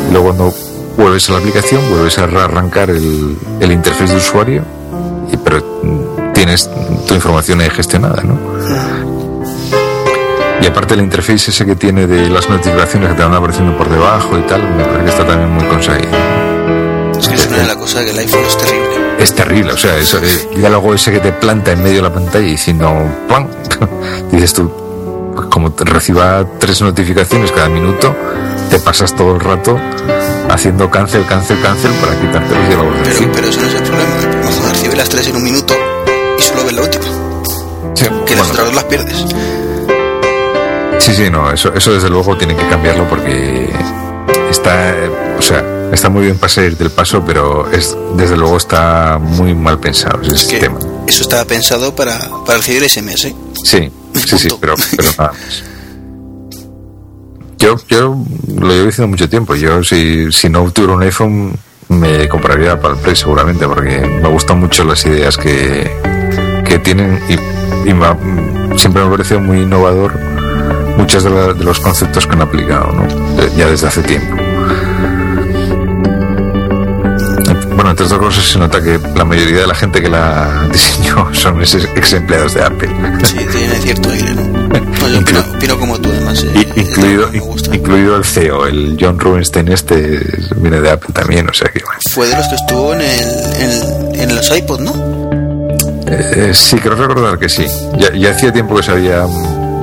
Y 0.08 0.12
luego 0.12 0.26
cuando 0.28 0.54
vuelves 0.96 1.28
a 1.28 1.32
la 1.32 1.38
aplicación, 1.38 1.82
vuelves 1.90 2.18
a 2.18 2.24
arrancar 2.24 2.90
el, 2.90 3.36
el 3.60 3.72
interfaz 3.72 4.10
de 4.10 4.16
usuario, 4.16 4.62
y, 5.32 5.36
pero 5.36 5.58
mm, 5.82 6.32
tienes 6.34 6.70
tu 7.06 7.14
información 7.14 7.60
ahí 7.60 7.70
gestionada, 7.70 8.22
¿no? 8.22 8.38
Y 10.60 10.66
aparte 10.66 10.94
el 10.94 11.00
interface 11.00 11.50
ese 11.50 11.64
que 11.64 11.76
tiene 11.76 12.06
de 12.06 12.28
las 12.28 12.48
notificaciones 12.48 13.10
que 13.10 13.14
te 13.14 13.22
van 13.22 13.34
apareciendo 13.34 13.76
por 13.76 13.88
debajo 13.88 14.38
y 14.38 14.42
tal, 14.42 14.62
me 14.62 14.84
parece 14.84 15.04
que 15.04 15.10
está 15.10 15.26
también 15.26 15.50
muy 15.50 15.64
conseguido. 15.64 16.47
Las 17.66 17.76
cosas 17.76 18.04
que 18.04 18.10
el 18.10 18.18
iPhone 18.18 18.44
es 18.44 18.56
terrible. 18.56 18.88
Es 19.18 19.34
terrible, 19.34 19.72
o 19.72 19.76
sea, 19.76 19.96
eso, 19.96 20.18
el 20.18 20.60
diálogo 20.60 20.94
ese 20.94 21.10
que 21.10 21.18
te 21.20 21.32
planta 21.32 21.72
en 21.72 21.82
medio 21.82 21.96
de 21.96 22.02
la 22.02 22.12
pantalla 22.14 22.46
y 22.46 22.52
diciendo 22.52 22.92
¡pam! 23.28 23.48
Dices 24.32 24.52
tú, 24.54 24.70
pues 25.34 25.48
como 25.48 25.72
te 25.72 25.84
reciba 25.84 26.46
tres 26.58 26.80
notificaciones 26.82 27.50
cada 27.50 27.68
minuto, 27.68 28.14
te 28.70 28.78
pasas 28.78 29.14
todo 29.16 29.34
el 29.34 29.40
rato 29.40 29.78
haciendo 30.50 30.90
cancel, 30.90 31.26
cancel, 31.26 31.60
cancel 31.60 31.90
para 31.94 32.18
quitarte 32.20 32.54
los 32.54 32.68
diálogos 32.68 32.94
Pero, 33.04 33.32
pero 33.32 33.48
eso 33.48 33.60
no 33.60 33.66
es 33.66 33.74
el 33.74 33.82
problema. 33.82 34.14
El 34.20 34.28
problema 34.28 34.48
es 34.50 34.72
recibe 34.72 34.96
las 34.96 35.08
tres 35.08 35.26
en 35.28 35.36
un 35.36 35.42
minuto 35.42 35.74
y 36.38 36.42
solo 36.42 36.64
ves 36.64 36.72
la 36.74 36.82
última. 36.82 37.04
Sí, 37.94 38.04
Que 38.24 38.36
las 38.36 38.46
bueno, 38.46 38.52
otras 38.52 38.66
dos 38.66 38.74
las 38.74 38.84
pierdes. 38.84 39.24
sí, 40.98 41.14
sí, 41.14 41.30
no, 41.30 41.50
eso, 41.50 41.72
eso 41.74 41.92
desde 41.92 42.08
luego 42.08 42.36
tienen 42.36 42.56
que 42.56 42.68
cambiarlo 42.68 43.08
porque 43.08 43.68
está, 44.50 44.94
o 45.36 45.42
sea, 45.42 45.64
está 45.92 46.08
muy 46.08 46.22
bien 46.24 46.36
para 46.36 46.48
salir 46.52 46.76
del 46.76 46.90
paso, 46.90 47.22
pero 47.26 47.70
es, 47.70 47.96
desde 48.16 48.36
luego 48.36 48.56
está 48.56 49.18
muy 49.20 49.54
mal 49.54 49.78
pensado 49.78 50.20
ese 50.22 50.34
Es 50.34 50.40
sistema. 50.42 50.78
eso 51.06 51.22
estaba 51.22 51.44
pensado 51.44 51.94
para, 51.94 52.18
para 52.46 52.58
recibir 52.58 52.88
SMS. 52.88 53.32
Sí, 53.64 53.90
sí, 54.14 54.38
sí, 54.38 54.48
Punto. 54.48 54.58
pero, 54.60 54.74
pero 54.96 55.08
nada 55.18 55.32
más. 55.32 55.62
Yo, 57.58 57.76
yo 57.88 58.16
lo 58.56 58.68
llevo 58.68 58.86
diciendo 58.86 59.08
mucho 59.08 59.28
tiempo. 59.28 59.54
Yo, 59.56 59.82
si, 59.82 60.30
si 60.32 60.48
no 60.48 60.70
tuviera 60.70 60.94
un 60.94 61.02
iPhone, 61.02 61.56
me 61.88 62.28
compraría 62.28 62.80
para 62.80 62.94
el 62.94 63.00
Play 63.00 63.16
seguramente, 63.16 63.66
porque 63.66 63.98
me 64.00 64.28
gustan 64.28 64.60
mucho 64.60 64.84
las 64.84 65.04
ideas 65.06 65.36
que, 65.36 65.90
que 66.64 66.78
tienen 66.78 67.20
y, 67.28 67.88
y 67.90 67.94
me 67.94 68.06
siempre 68.78 69.02
me 69.02 69.08
ha 69.08 69.10
parecido 69.10 69.40
muy 69.40 69.62
innovador 69.62 70.12
muchos 70.96 71.24
de, 71.24 71.30
la- 71.30 71.52
de 71.54 71.64
los 71.64 71.80
conceptos 71.80 72.26
que 72.26 72.32
han 72.34 72.42
aplicado, 72.42 72.92
¿no? 72.92 73.06
Ya 73.56 73.66
desde 73.66 73.88
hace 73.88 74.02
tiempo. 74.02 74.36
Bueno, 77.88 78.02
entre 78.02 78.04
otras 78.16 78.20
cosas 78.20 78.44
se 78.44 78.58
nota 78.58 78.82
que 78.82 78.98
la 79.16 79.24
mayoría 79.24 79.60
de 79.62 79.66
la 79.66 79.74
gente 79.74 80.02
que 80.02 80.10
la 80.10 80.68
diseñó 80.72 81.32
son 81.32 81.62
ex 81.62 82.12
empleados 82.12 82.52
de 82.52 82.62
Apple. 82.62 82.90
Sí, 83.24 83.36
tiene 83.50 83.74
cierto 83.76 84.10
aire, 84.10 84.34
¿no? 84.34 84.42
No, 84.98 85.08
yo 85.08 85.20
opino, 85.20 85.40
opino 85.56 85.78
como 85.78 85.98
tú, 85.98 86.10
además. 86.10 86.44
eh, 86.54 86.66
I- 86.76 86.80
incluido, 86.80 87.30
incluido 87.72 88.16
el 88.16 88.24
CEO, 88.24 88.66
el 88.66 88.98
John 89.00 89.18
Rubinstein 89.18 89.68
este 89.72 90.16
es- 90.16 90.50
viene 90.60 90.82
de 90.82 90.90
Apple 90.90 91.14
también, 91.14 91.48
o 91.48 91.54
sea 91.54 91.68
que 91.70 91.80
bueno. 91.82 91.98
Fue 92.10 92.26
de 92.28 92.36
los 92.36 92.46
que 92.48 92.54
estuvo 92.56 92.92
en, 92.92 93.00
el, 93.00 93.20
en, 94.12 94.20
en 94.20 94.36
los 94.36 94.54
iPod, 94.54 94.80
¿no? 94.80 94.92
Eh, 96.08 96.50
sí, 96.52 96.76
creo 96.76 96.94
recordar 96.94 97.38
que 97.38 97.48
sí. 97.48 97.64
Ya, 97.96 98.12
ya 98.14 98.32
hacía 98.32 98.52
tiempo 98.52 98.76
que 98.76 98.82
se 98.82 98.90
había 98.90 99.24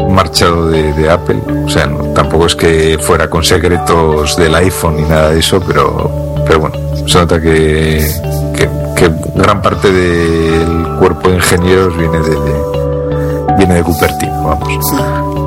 marchado 0.10 0.70
de, 0.70 0.94
de 0.94 1.10
Apple, 1.10 1.38
o 1.66 1.70
sea, 1.70 1.88
no- 1.88 2.04
tampoco 2.14 2.46
es 2.46 2.56
que 2.56 3.00
fuera 3.02 3.28
con 3.32 3.44
secretos 3.44 4.36
del 4.38 4.54
iPhone 4.54 4.98
ni 4.98 5.04
nada 5.04 5.32
de 5.32 5.40
eso, 5.40 5.60
pero, 5.66 6.36
pero 6.46 6.60
bueno, 6.60 6.76
se 7.08 7.18
nota 7.18 7.40
que, 7.42 8.12
que, 8.56 8.70
que 8.96 9.12
gran 9.36 9.62
parte 9.62 9.92
del 9.92 10.88
cuerpo 11.00 11.30
de 11.30 11.36
ingenieros 11.36 11.98
viene 11.98 12.20
de, 12.20 13.56
viene 13.58 13.76
de 13.76 13.84
Cupertino, 13.84 14.44
vamos. 14.44 14.86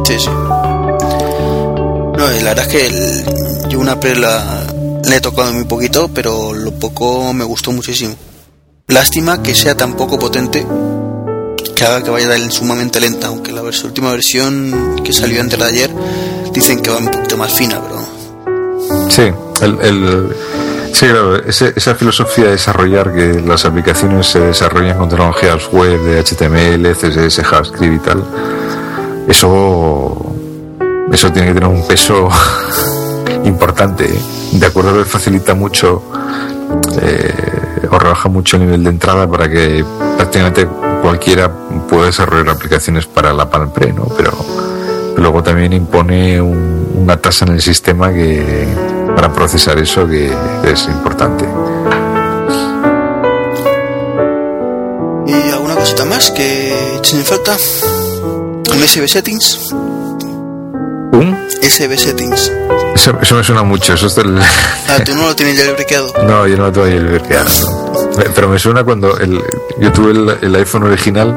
Sí, 0.07 0.19
sí. 0.19 0.31
No, 0.31 2.27
la 2.27 2.27
verdad 2.55 2.61
es 2.61 2.69
que 2.69 2.87
el, 2.87 3.69
yo 3.69 3.79
una 3.79 3.93
Apple 3.93 4.17
la, 4.17 4.65
la 5.05 5.17
he 5.17 5.21
tocado 5.21 5.53
muy 5.53 5.65
poquito, 5.65 6.09
pero 6.13 6.53
lo 6.53 6.73
poco 6.73 7.33
me 7.33 7.45
gustó 7.45 7.71
muchísimo. 7.73 8.15
Lástima 8.89 9.43
que 9.43 9.55
sea 9.55 9.77
tan 9.77 9.95
poco 9.95 10.19
potente 10.19 10.67
que 11.77 11.85
haga 11.85 12.03
que 12.03 12.11
vaya 12.11 12.37
sumamente 12.51 12.99
lenta, 13.01 13.29
aunque 13.29 13.53
la 13.53 13.63
vers- 13.63 13.85
última 13.85 14.11
versión 14.11 14.97
que 15.05 15.13
salió 15.13 15.41
antes 15.41 15.59
de 15.59 15.65
ayer 15.65 15.91
dicen 16.53 16.81
que 16.83 16.91
va 16.91 16.97
un 16.99 17.09
poquito 17.09 17.37
más 17.37 17.53
fina, 17.53 17.81
pero 17.81 19.09
Sí, 19.11 19.23
el, 19.63 19.79
el- 19.83 20.37
sí, 20.93 21.07
claro, 21.07 21.37
ese- 21.37 21.73
esa 21.77 21.95
filosofía 21.95 22.47
de 22.47 22.51
desarrollar 22.53 23.13
que 23.15 23.41
las 23.47 23.65
aplicaciones 23.65 24.27
se 24.27 24.41
desarrollan 24.41 24.99
con 24.99 25.09
tecnologías 25.09 25.69
web 25.73 26.01
de 26.03 26.19
HTML, 26.19 26.95
CSS, 26.95 27.43
JavaScript 27.45 27.95
y 27.95 27.99
tal, 27.99 28.25
eso, 29.29 30.35
eso 31.13 31.33
tiene 31.33 31.49
que 31.49 31.55
tener 31.55 31.69
un 31.69 31.87
peso 31.87 32.29
importante. 33.45 34.05
¿eh? 34.07 34.19
De 34.53 34.67
acuerdo 34.67 34.95
que 34.99 35.05
facilita 35.05 35.55
mucho 35.55 36.03
eh, 37.03 37.33
o 37.91 37.99
rebaja 37.99 38.29
mucho 38.29 38.57
el 38.57 38.65
nivel 38.65 38.85
de 38.85 38.91
entrada 38.91 39.29
para 39.31 39.49
que 39.49 39.85
prácticamente 40.17 40.67
cualquiera 41.03 41.51
pueda 41.89 42.07
desarrollar 42.07 42.51
aplicaciones 42.51 43.07
para 43.07 43.33
la 43.33 43.49
Palm 43.49 43.71
Pre, 43.71 43.93
¿no? 43.93 44.07
Pero, 44.17 44.33
luego 45.17 45.43
también 45.43 45.73
impone 45.73 46.41
un- 46.41 46.93
una 46.97 47.17
tasa 47.17 47.45
en 47.45 47.53
el 47.53 47.61
sistema 47.63 48.13
que 48.13 48.67
para 49.19 49.33
procesar 49.33 49.77
eso 49.81 50.07
que 50.07 50.33
es 50.63 50.85
importante. 50.87 51.45
¿Y 55.27 55.51
alguna 55.51 55.75
cosita 55.75 56.05
más 56.05 56.31
que 56.31 56.95
echen 56.99 57.19
en 57.19 57.25
falta? 57.25 57.57
¿Un 58.71 58.81
USB 58.81 59.09
Settings? 59.09 59.73
¿Un? 59.73 61.37
SB 61.61 61.97
Settings. 61.99 62.53
Eso, 62.95 63.19
eso 63.21 63.35
me 63.35 63.43
suena 63.43 63.65
mucho. 63.65 63.95
Eso 63.95 64.07
es 64.07 64.15
del... 64.15 64.39
Ah, 64.39 65.03
tú 65.05 65.17
no 65.17 65.27
lo 65.27 65.35
tienes 65.35 65.57
ya 65.59 65.65
jailbreakado. 65.65 66.13
No, 66.25 66.47
yo 66.47 66.57
no 66.57 66.67
lo 66.67 66.73
tengo 66.73 66.87
el 66.87 67.21
no. 67.21 68.23
Pero 68.37 68.49
me 68.49 68.59
suena 68.61 68.85
cuando 68.85 69.19
el, 69.19 69.43
yo 69.81 69.93
tuve 69.93 70.13
el, 70.13 70.39
el 70.43 70.55
iPhone 70.55 70.85
original 70.85 71.37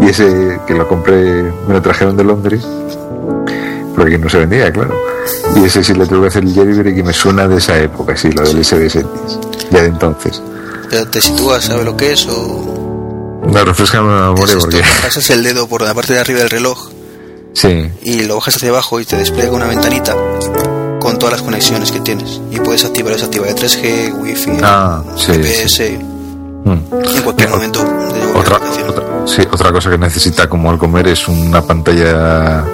y 0.00 0.08
ese 0.08 0.58
que 0.66 0.74
lo 0.74 0.88
compré, 0.88 1.52
me 1.68 1.74
lo 1.74 1.80
trajeron 1.80 2.16
de 2.16 2.24
Londres, 2.24 2.66
porque 3.94 4.18
no 4.18 4.28
se 4.28 4.38
vendía, 4.38 4.72
claro. 4.72 5.05
Y 5.56 5.64
ese 5.64 5.82
sí 5.82 5.94
le 5.94 6.06
tuve 6.06 6.22
que 6.22 6.26
hacer 6.28 6.44
el 6.44 6.54
jailbreak 6.54 6.98
y 6.98 7.02
me 7.02 7.12
suena 7.12 7.48
de 7.48 7.56
esa 7.56 7.78
época, 7.78 8.16
sí, 8.16 8.30
lo 8.30 8.42
del 8.42 8.64
Settings, 8.64 9.04
ya 9.70 9.80
de 9.82 9.88
entonces. 9.88 10.40
Pero 10.90 11.06
te 11.08 11.20
sitúas, 11.20 11.64
¿sabes 11.64 11.84
lo 11.84 11.96
que 11.96 12.12
es? 12.12 12.26
O 12.28 12.64
refresca 13.52 13.98
la 14.02 14.32
memoria 14.32 14.56
porque... 14.58 14.82
pasas 15.02 15.30
el 15.30 15.42
dedo 15.42 15.66
por 15.66 15.82
la 15.82 15.94
parte 15.94 16.12
de 16.12 16.20
arriba 16.20 16.40
del 16.40 16.50
reloj 16.50 16.90
Sí, 17.54 17.90
y 18.02 18.24
lo 18.24 18.34
bajas 18.36 18.56
hacia 18.56 18.68
abajo 18.68 19.00
y 19.00 19.06
te 19.06 19.16
despliega 19.16 19.50
una 19.52 19.66
ventanita 19.66 20.14
con 21.00 21.18
todas 21.18 21.32
las 21.32 21.42
conexiones 21.42 21.90
que 21.90 22.00
tienes. 22.00 22.40
Y 22.50 22.58
puedes 22.60 22.84
activar 22.84 23.12
o 23.12 23.16
desactivar 23.16 23.48
el 23.48 23.54
3G, 23.54 24.12
Wi-Fi, 24.20 24.50
Ah, 24.62 25.02
sí, 25.16 25.32
GPS, 25.32 25.98
Mm. 26.64 26.70
en 26.70 27.22
cualquier 27.22 27.48
Mira, 27.48 27.50
momento 27.50 27.78
de 27.84 28.38
Otra, 28.38 28.56
otra, 28.56 29.04
sí, 29.26 29.40
otra 29.50 29.72
cosa 29.72 29.88
que 29.88 29.96
necesita 29.98 30.48
como 30.48 30.68
al 30.70 30.78
comer 30.78 31.06
es 31.08 31.28
una 31.28 31.62
pantalla 31.62 32.64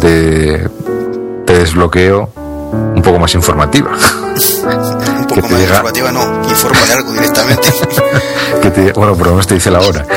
de, 0.00 0.68
de 1.52 1.58
desbloqueo 1.60 2.28
un 2.94 3.02
poco 3.02 3.18
más 3.18 3.34
informativa. 3.34 3.90
Un 5.22 5.26
que 5.26 5.34
poco 5.40 5.48
más 5.48 5.60
llega- 5.60 5.70
informativa, 5.76 6.12
no, 6.12 6.42
que 6.42 6.48
informa 6.50 6.80
de 6.86 6.92
algo 6.94 7.12
directamente. 7.12 7.68
que 8.62 8.70
te- 8.70 8.92
bueno, 8.92 9.14
por 9.14 9.26
lo 9.26 9.32
menos 9.32 9.46
te 9.46 9.54
dice 9.54 9.70
la 9.70 9.80
hora. 9.80 10.04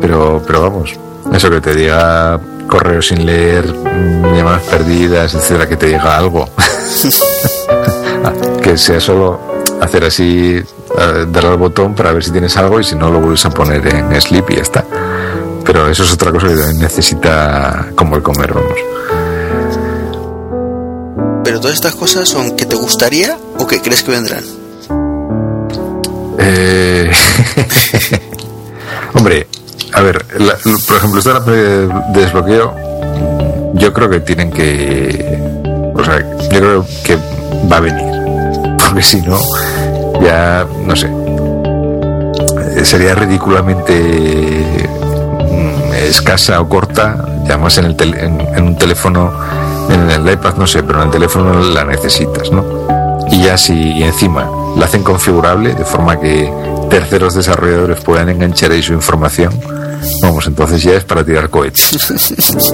Pero, 0.00 0.42
pero 0.46 0.62
vamos, 0.62 0.98
eso 1.32 1.48
que 1.50 1.60
te 1.60 1.74
diga 1.74 2.40
correo 2.66 3.00
sin 3.00 3.24
leer, 3.24 3.64
mm, 3.72 4.34
llamadas 4.34 4.62
perdidas, 4.62 5.32
etcétera, 5.34 5.68
que 5.68 5.76
te 5.76 5.86
diga 5.86 6.16
algo. 6.16 6.48
que 8.62 8.76
sea 8.76 9.00
solo 9.00 9.40
hacer 9.80 10.04
así, 10.04 10.56
eh, 10.98 11.26
darle 11.28 11.50
al 11.50 11.56
botón 11.56 11.94
para 11.94 12.12
ver 12.12 12.24
si 12.24 12.30
tienes 12.32 12.56
algo 12.56 12.80
y 12.80 12.84
si 12.84 12.96
no 12.96 13.10
lo 13.10 13.20
vuelves 13.20 13.44
a 13.46 13.50
poner 13.50 13.86
en 13.86 14.20
sleep 14.20 14.50
y 14.50 14.56
ya 14.56 14.62
está. 14.62 14.84
Pero 15.64 15.88
eso 15.88 16.02
es 16.02 16.12
otra 16.12 16.32
cosa 16.32 16.48
que 16.48 16.54
también 16.56 16.78
necesita 16.80 17.88
como 17.94 18.16
el 18.16 18.22
comer, 18.22 18.52
vamos. 18.52 18.72
Pero 21.44 21.60
todas 21.60 21.74
estas 21.76 21.94
cosas 21.94 22.28
son 22.28 22.56
que 22.56 22.66
te 22.66 22.76
gustaría 22.76 23.36
o 23.58 23.66
que 23.66 23.80
crees 23.80 24.02
que 24.02 24.10
vendrán. 24.12 24.44
Eh, 26.38 27.10
Hombre, 29.14 29.46
a 29.92 30.00
ver, 30.02 30.24
la- 30.40 30.56
por 30.86 30.96
ejemplo, 30.96 31.18
esta 31.20 31.40
de 31.40 31.88
desbloqueo, 32.14 32.74
yo 33.74 33.92
creo 33.92 34.08
que 34.10 34.20
tienen 34.20 34.50
que. 34.50 35.38
O 35.94 36.04
sea, 36.04 36.18
yo 36.50 36.58
creo 36.58 36.86
que 37.04 37.16
va 37.70 37.76
a 37.76 37.80
venir. 37.80 38.76
Porque 38.78 39.02
si 39.02 39.20
no, 39.22 39.38
ya, 40.22 40.66
no 40.84 40.96
sé. 40.96 41.08
eh, 42.76 42.84
Sería 42.84 43.14
ridículamente 43.14 44.88
escasa 46.12 46.60
o 46.60 46.68
corta, 46.68 47.16
además 47.46 47.76
en, 47.78 47.86
el 47.86 47.96
tel- 47.96 48.16
en, 48.18 48.40
en 48.40 48.62
un 48.64 48.76
teléfono, 48.78 49.32
en 49.90 50.10
el 50.10 50.30
iPad 50.32 50.54
no 50.56 50.66
sé, 50.66 50.82
pero 50.82 51.00
en 51.00 51.06
el 51.06 51.10
teléfono 51.10 51.60
la 51.60 51.84
necesitas, 51.84 52.50
¿no? 52.52 52.64
Y 53.30 53.42
ya 53.42 53.56
si 53.56 54.02
encima 54.02 54.48
la 54.76 54.84
hacen 54.86 55.02
configurable 55.02 55.74
de 55.74 55.84
forma 55.84 56.18
que 56.20 56.52
terceros 56.90 57.34
desarrolladores 57.34 58.00
puedan 58.00 58.28
enganchar 58.28 58.70
ahí 58.72 58.82
su 58.82 58.92
información, 58.92 59.58
vamos, 60.22 60.46
entonces 60.46 60.82
ya 60.82 60.92
es 60.92 61.04
para 61.04 61.24
tirar 61.24 61.48
cohetes. 61.50 61.90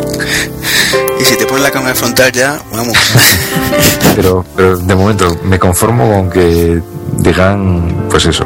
Y 1.21 1.25
si 1.25 1.37
te 1.37 1.47
pones 1.47 1.63
la 1.65 1.71
cámara 1.73 1.97
frontal 1.97 2.31
ya, 2.31 2.61
vamos. 2.73 2.97
Pero, 4.15 4.45
pero 4.57 4.77
de 4.77 4.95
momento 4.95 5.37
me 5.45 5.59
conformo 5.59 6.09
con 6.13 6.31
que 6.31 6.81
digan, 7.19 8.07
pues 8.09 8.27
eso, 8.27 8.45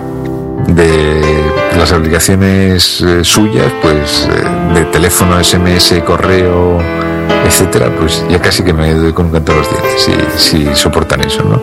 de 0.69 1.32
las 1.83 1.91
aplicaciones 1.91 3.01
eh, 3.01 3.25
suyas, 3.25 3.73
pues 3.83 4.29
eh, 4.31 4.73
de 4.75 4.85
teléfono, 4.85 5.43
SMS, 5.43 6.01
correo, 6.07 6.79
etcétera, 7.45 7.91
pues 7.99 8.25
ya 8.31 8.41
casi 8.41 8.63
que 8.63 8.73
me 8.73 8.95
doy 8.95 9.13
con 9.13 9.27
un 9.27 9.33
canto 9.33 9.51
a 9.51 9.57
los 9.57 9.69
dientes 9.69 10.33
si, 10.37 10.75
soportan 10.77 11.23
eso, 11.25 11.43
¿no? 11.43 11.61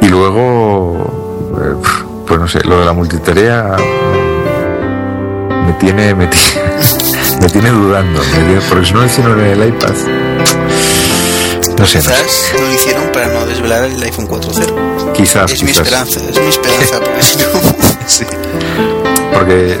Y 0.00 0.08
luego, 0.08 1.52
eh, 1.60 1.74
pues 2.26 2.40
no 2.40 2.48
sé, 2.48 2.60
lo 2.64 2.80
de 2.80 2.86
la 2.86 2.94
multitarea 2.94 3.76
me 5.66 5.72
tiene, 5.74 6.14
me 6.14 6.28
tiene, 6.28 6.62
me 7.42 7.46
tiene 7.50 7.70
dudando, 7.72 8.20
me 8.22 8.42
tiene- 8.42 8.60
porque 8.70 8.86
si 8.86 8.94
no 8.94 9.34
lo 9.34 9.44
en 9.44 9.60
el 9.60 9.68
iPad, 9.68 9.92
no 11.78 11.86
sé. 11.86 11.98
Quizás 11.98 12.52
no 12.54 12.66
lo 12.66 12.74
hicieron 12.74 13.12
para 13.12 13.28
no 13.28 13.46
desvelar 13.46 13.84
el 13.84 14.02
iPhone 14.02 14.28
4.0. 14.28 15.12
Quizás, 15.12 15.52
Es 15.52 15.62
mi 15.62 15.70
esperanza, 15.70 16.20
es 16.28 16.40
mi 16.40 16.48
esperanza, 16.48 17.00
porque 17.04 17.22
si 17.22 17.36
no. 17.36 17.44
Sí. 18.06 18.24
Porque, 19.32 19.80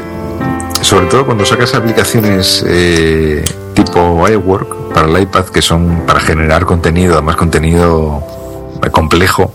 sobre 0.80 1.06
todo 1.06 1.26
cuando 1.26 1.44
sacas 1.44 1.74
aplicaciones 1.74 2.64
eh, 2.66 3.44
tipo 3.74 4.28
iWork 4.28 4.92
para 4.92 5.08
el 5.08 5.22
iPad, 5.22 5.46
que 5.46 5.62
son 5.62 6.04
para 6.06 6.20
generar 6.20 6.64
contenido, 6.66 7.14
además 7.14 7.36
contenido 7.36 8.22
eh, 8.82 8.90
complejo, 8.90 9.52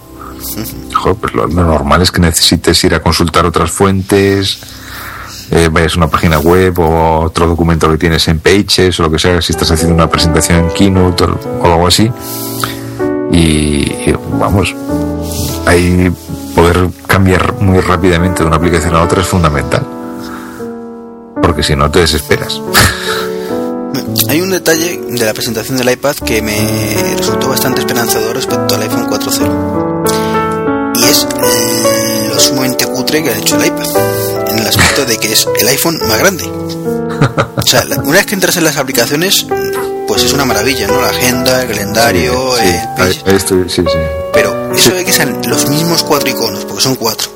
joder, 0.94 1.18
pues 1.18 1.34
lo 1.34 1.48
normal 1.48 2.02
es 2.02 2.12
que 2.12 2.22
necesites 2.22 2.84
ir 2.84 2.96
a 2.96 3.02
consultar 3.02 3.46
otras 3.46 3.72
fuentes, 3.72 4.60
eh, 5.52 5.70
vayas 5.72 5.94
a 5.96 5.98
una 5.98 6.10
página 6.10 6.40
web 6.40 6.80
o 6.80 7.22
otro 7.22 7.48
documento 7.48 7.90
que 7.92 7.98
tienes 7.98 8.28
en 8.28 8.40
Pages 8.40 9.00
o 9.00 9.04
lo 9.04 9.12
que 9.12 9.20
sea, 9.20 9.42
si 9.42 9.54
estás 9.54 9.72
haciendo 9.72 9.96
una 9.96 10.10
presentación 10.10 10.66
en 10.66 10.70
Keynote 10.72 11.24
o, 11.24 11.66
algo 11.66 11.88
así. 11.88 12.12
Y, 13.32 13.38
y, 13.38 14.16
vamos, 14.40 14.76
ahí 15.66 16.12
poder 16.56 16.90
cambiar 17.06 17.54
muy 17.62 17.80
rápidamente 17.80 18.42
de 18.42 18.48
una 18.48 18.58
aplicación 18.58 18.96
a 18.96 19.04
otra 19.04 19.22
es 19.22 19.28
fundamental. 19.28 19.86
Porque 21.42 21.64
si 21.64 21.76
no 21.76 21.90
te 21.90 22.00
desesperas. 22.00 22.62
Hay 24.30 24.42
un 24.42 24.52
detalle 24.52 25.00
de 25.08 25.26
la 25.26 25.34
presentación 25.34 25.78
del 25.78 25.90
iPad 25.90 26.16
que 26.18 26.42
me 26.42 27.16
resultó 27.18 27.50
bastante 27.50 27.82
esperanzador 27.82 28.36
respecto 28.36 28.76
al 28.76 28.82
iPhone 28.82 29.08
4.0. 29.08 30.98
Y 31.00 31.04
es 31.06 31.28
lo 32.34 32.40
sumamente 32.40 32.86
cutre 32.86 33.24
que 33.24 33.30
ha 33.30 33.38
hecho 33.38 33.56
el 33.56 33.68
iPad. 33.68 33.88
En 34.58 34.64
el 34.64 34.68
aspecto 34.68 35.06
de 35.06 35.18
que 35.18 35.32
es 35.32 35.48
el 35.60 35.68
iPhone 35.68 36.00
más 36.08 36.20
grande. 36.20 36.44
O 37.58 37.70
sea, 37.70 37.84
una 38.04 38.18
vez 38.18 38.26
que 38.26 38.34
entras 38.36 38.56
en 38.58 38.64
las 38.64 38.78
aplicaciones, 38.78 39.46
pues 40.08 40.24
es 40.24 40.32
una 40.32 40.46
maravilla, 40.46 40.88
¿no? 40.88 41.02
La 41.02 41.10
agenda, 41.10 41.64
el 41.64 41.68
calendario, 41.68 42.32
Sí, 42.56 42.64
el 42.66 42.70
ahí- 42.72 42.88
Page. 42.96 43.22
ahí 43.26 43.36
estoy- 43.36 43.70
sí, 43.70 43.82
sí. 43.86 43.98
Pero 44.32 44.74
eso 44.74 44.92
de 44.94 45.04
que 45.04 45.12
sean 45.12 45.42
los 45.48 45.68
mismos 45.70 46.04
cuatro 46.04 46.30
iconos, 46.30 46.64
porque 46.64 46.82
son 46.84 46.96
cuatro. 46.96 47.28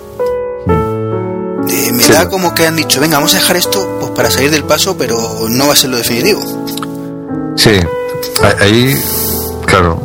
eh, 1.67 1.91
me 1.93 2.03
Sí. 2.03 2.11
da 2.13 2.29
como 2.29 2.53
que 2.53 2.65
han 2.67 2.75
dicho, 2.75 2.99
venga, 3.01 3.17
vamos 3.17 3.33
a 3.33 3.37
dejar 3.37 3.55
esto 3.57 3.97
pues 3.99 4.11
para 4.11 4.29
salir 4.31 4.51
del 4.51 4.63
paso, 4.63 4.97
pero 4.97 5.17
no 5.49 5.67
va 5.67 5.73
a 5.73 5.75
ser 5.75 5.89
lo 5.89 5.97
definitivo. 5.97 6.41
Sí, 7.57 7.71
ahí- 8.43 8.55
ahí, 8.61 9.03
claro, 9.65 10.01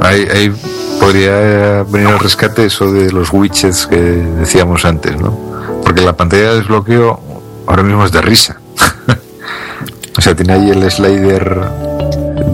ahí, 0.00 0.26
ahí 0.32 0.52
podría 1.00 1.82
venir 1.84 2.08
al 2.08 2.18
rescate 2.18 2.66
eso 2.66 2.90
de 2.92 3.10
los 3.12 3.32
widgets 3.32 3.86
que 3.86 3.96
decíamos 3.96 4.84
antes, 4.84 5.16
¿no? 5.20 5.51
Porque 5.92 6.06
la 6.06 6.16
pantalla 6.16 6.52
de 6.52 6.56
desbloqueo 6.56 7.20
ahora 7.66 7.82
mismo 7.82 8.02
es 8.06 8.12
de 8.12 8.22
risa. 8.22 8.56
o 10.16 10.20
sea, 10.22 10.34
tiene 10.34 10.54
ahí 10.54 10.70
el 10.70 10.90
slider 10.90 11.68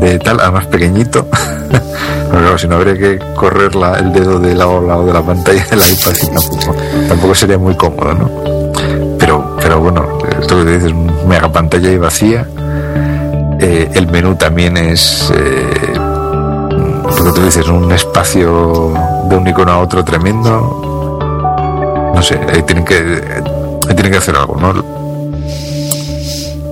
de 0.00 0.18
tal, 0.18 0.40
además 0.40 0.66
pequeñito. 0.66 1.28
Pero 1.70 2.40
claro, 2.40 2.58
si 2.58 2.66
no 2.66 2.74
habría 2.74 2.98
que 2.98 3.16
correr 3.36 3.70
el 4.00 4.12
dedo 4.12 4.40
de 4.40 4.56
lado 4.56 4.78
a 4.78 4.82
lado 4.82 5.06
de 5.06 5.12
la 5.12 5.22
pantalla 5.22 5.64
del 5.66 5.78
iPad 5.78 6.14
tampoco, 6.34 6.76
tampoco 7.08 7.34
sería 7.36 7.58
muy 7.58 7.76
cómodo, 7.76 8.12
¿no? 8.12 8.28
Pero, 9.20 9.56
pero 9.60 9.78
bueno, 9.78 10.18
esto 10.40 10.58
que 10.58 10.64
te 10.64 10.78
dices, 10.80 10.92
mega 11.28 11.52
pantalla 11.52 11.92
y 11.92 11.96
vacía. 11.96 12.44
Eh, 13.60 13.88
el 13.94 14.08
menú 14.08 14.34
también 14.34 14.76
es, 14.76 15.32
eh, 15.32 15.92
lo 15.94 17.24
que 17.24 17.32
tú 17.32 17.44
dices, 17.44 17.68
un 17.68 17.92
espacio 17.92 18.94
de 19.28 19.36
un 19.36 19.46
icono 19.46 19.70
a 19.70 19.78
otro 19.78 20.04
tremendo. 20.04 20.97
No 22.14 22.22
sé, 22.22 22.34
ahí 22.52 22.62
tienen 22.62 22.84
que, 22.84 22.94
ahí 22.96 23.94
tienen 23.94 24.12
que 24.12 24.18
hacer 24.18 24.36
algo, 24.36 24.56
¿no? 24.56 24.72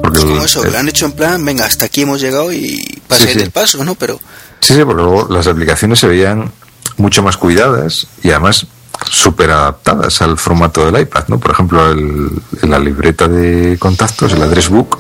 Porque 0.03 0.19
Es 0.19 0.25
como 0.25 0.39
el- 0.39 0.45
eso, 0.45 0.65
el- 0.65 0.73
lo 0.73 0.79
han 0.79 0.89
hecho 0.89 1.07
en 1.07 1.13
plan, 1.13 1.45
venga, 1.45 1.65
hasta 1.65 1.87
aquí 1.87 2.03
hemos 2.03 2.21
llegado 2.21 2.53
y 2.53 3.01
para 3.09 3.21
Sí, 3.25 3.33
sí. 3.33 3.39
del 3.39 3.51
paso, 3.51 3.85
¿no? 3.85 3.95
Pero 3.95 4.19
Sí, 4.61 4.75
sí, 4.75 4.85
porque 4.85 5.03
luego 5.03 5.29
las 5.33 5.47
aplicaciones 5.47 5.99
se 6.01 6.09
veían 6.09 6.51
mucho 6.97 7.23
más 7.23 7.37
cuidadas 7.37 8.07
y 8.23 8.31
además 8.31 8.67
súper 9.11 9.51
adaptadas 9.51 10.21
al 10.23 10.39
formato 10.39 10.91
del 10.91 11.01
iPad, 11.03 11.25
¿no? 11.29 11.39
Por 11.39 11.51
ejemplo, 11.53 11.91
el- 11.93 12.31
en 12.63 12.71
la 12.71 12.79
libreta 12.79 13.29
de 13.29 13.77
contactos, 13.79 14.33
el 14.33 14.43
address 14.43 14.69
book, 14.71 14.99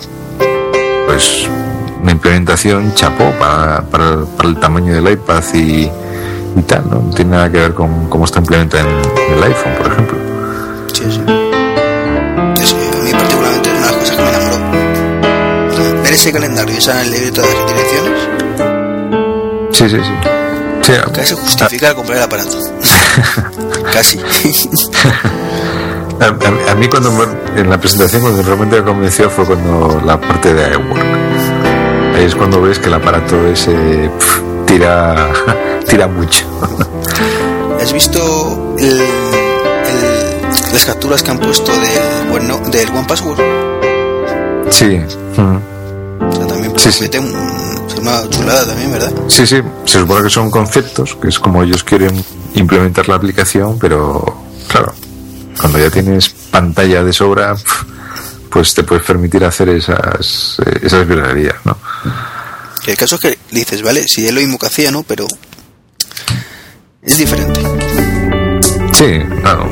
pues 1.06 1.48
una 2.02 2.12
implementación 2.12 2.94
chapó 2.94 3.30
para, 3.40 3.82
para, 3.82 4.10
el- 4.10 4.24
para 4.36 4.48
el 4.50 4.60
tamaño 4.60 4.94
del 4.94 5.12
iPad 5.12 5.42
y, 5.54 5.90
y 6.57 6.62
tal, 6.62 6.89
¿no? 6.89 6.97
No 7.01 7.15
tiene 7.15 7.33
nada 7.33 7.51
que 7.51 7.59
ver 7.59 7.74
con 7.74 8.09
cómo 8.09 8.24
está 8.24 8.39
implementada 8.41 8.83
en, 8.85 8.89
en 8.89 9.35
el 9.39 9.43
iPhone, 9.45 9.73
por 9.78 9.87
ejemplo. 9.93 10.19
sí, 10.93 11.05
sí. 11.11 11.20
Es 12.62 12.73
que 12.74 12.89
a 12.99 13.03
mí 13.03 13.11
particularmente 13.12 13.69
es 13.70 13.77
una 13.78 13.87
de 13.87 13.93
las 13.93 13.97
cosas 13.97 14.16
que 14.16 14.23
me 14.23 14.28
enamoró. 14.31 14.57
ese 16.11 16.33
calendario 16.33 16.74
y 16.74 16.87
la 16.87 17.03
libreta 17.05 17.43
de 17.43 17.49
las 17.49 17.66
direcciones, 17.66 18.19
Sí, 19.73 19.89
sí, 19.91 19.97
sí. 20.03 20.12
Sí, 20.83 20.93
casi 21.12 21.35
justifica 21.35 21.95
comprar 21.95 22.19
el 22.19 22.24
aparato. 22.24 22.59
casi. 23.93 24.19
a, 26.20 26.24
a- 26.24 26.73
a 26.73 26.74
mí 26.77 26.89
cuando 26.89 27.11
me- 27.12 27.61
en 27.61 27.69
la 27.69 27.78
presentación 27.78 28.23
cuando 28.23 28.43
realmente 28.43 28.77
me 28.81 28.85
convenció 28.85 29.28
fue 29.28 29.45
cuando 29.45 30.01
la 30.05 30.19
parte 30.20 30.55
de 30.55 30.70
iWork. 30.73 31.05
Ahí 32.16 32.24
es 32.24 32.35
cuando 32.35 32.62
ves 32.62 32.78
que 32.78 32.87
el 32.87 32.95
aparato 32.95 33.47
ese 33.49 33.73
pf, 33.73 34.41
tira 34.77 35.32
tira 35.89 36.07
mucho. 36.07 36.44
¿Has 37.81 37.93
visto 37.94 38.74
el- 38.78 39.01
el- 39.01 40.73
las 40.73 40.85
capturas 40.85 41.23
que 41.23 41.31
han 41.31 41.39
puesto 41.39 41.73
del, 41.73 42.28
bueno, 42.28 42.59
del 42.70 42.89
One 42.90 43.05
Password? 43.09 43.39
Sí. 44.70 44.98
mm. 45.36 45.57
O 46.28 46.32
sea, 46.32 46.47
también 46.47 46.78
Sí, 46.78 46.93
sí. 46.93 47.05
un- 47.19 47.89
ser 47.89 48.01
una 48.01 48.28
chulada 48.28 48.66
también, 48.66 48.93
¿verdad? 48.93 49.12
Sí, 49.28 49.47
sí, 49.47 49.62
se 49.86 50.01
supone 50.01 50.23
que 50.24 50.31
son 50.31 50.51
conceptos, 50.51 51.16
que 51.20 51.28
es 51.28 51.39
como 51.39 51.62
ellos 51.62 51.82
quieren 51.82 52.23
implementar 52.55 53.09
la 53.09 53.15
aplicación, 53.15 53.78
pero 53.78 54.43
claro, 54.69 54.93
cuando 55.59 55.78
ya 55.78 55.89
tienes 55.90 56.28
pantalla 56.51 57.03
de 57.03 57.12
sobra, 57.15 57.55
pues 58.51 58.74
te 58.74 58.82
puedes 58.82 59.05
permitir 59.07 59.43
hacer 59.44 59.70
esas, 59.70 60.59
eh, 60.66 60.81
esas 60.82 61.07
virguerías, 61.09 61.57
¿no? 61.65 61.77
El 62.86 62.96
caso 62.96 63.16
es 63.16 63.20
que 63.20 63.38
dices, 63.50 63.82
vale, 63.82 64.04
si 64.06 64.26
es 64.26 64.32
lo 64.32 64.40
mismo 64.40 64.58
que 64.58 64.66
hacía, 64.66 64.90
¿no? 64.90 65.02
Pero 65.02 65.26
es 67.02 67.18
diferente. 67.18 67.60
Sí, 68.92 69.18
claro. 69.42 69.68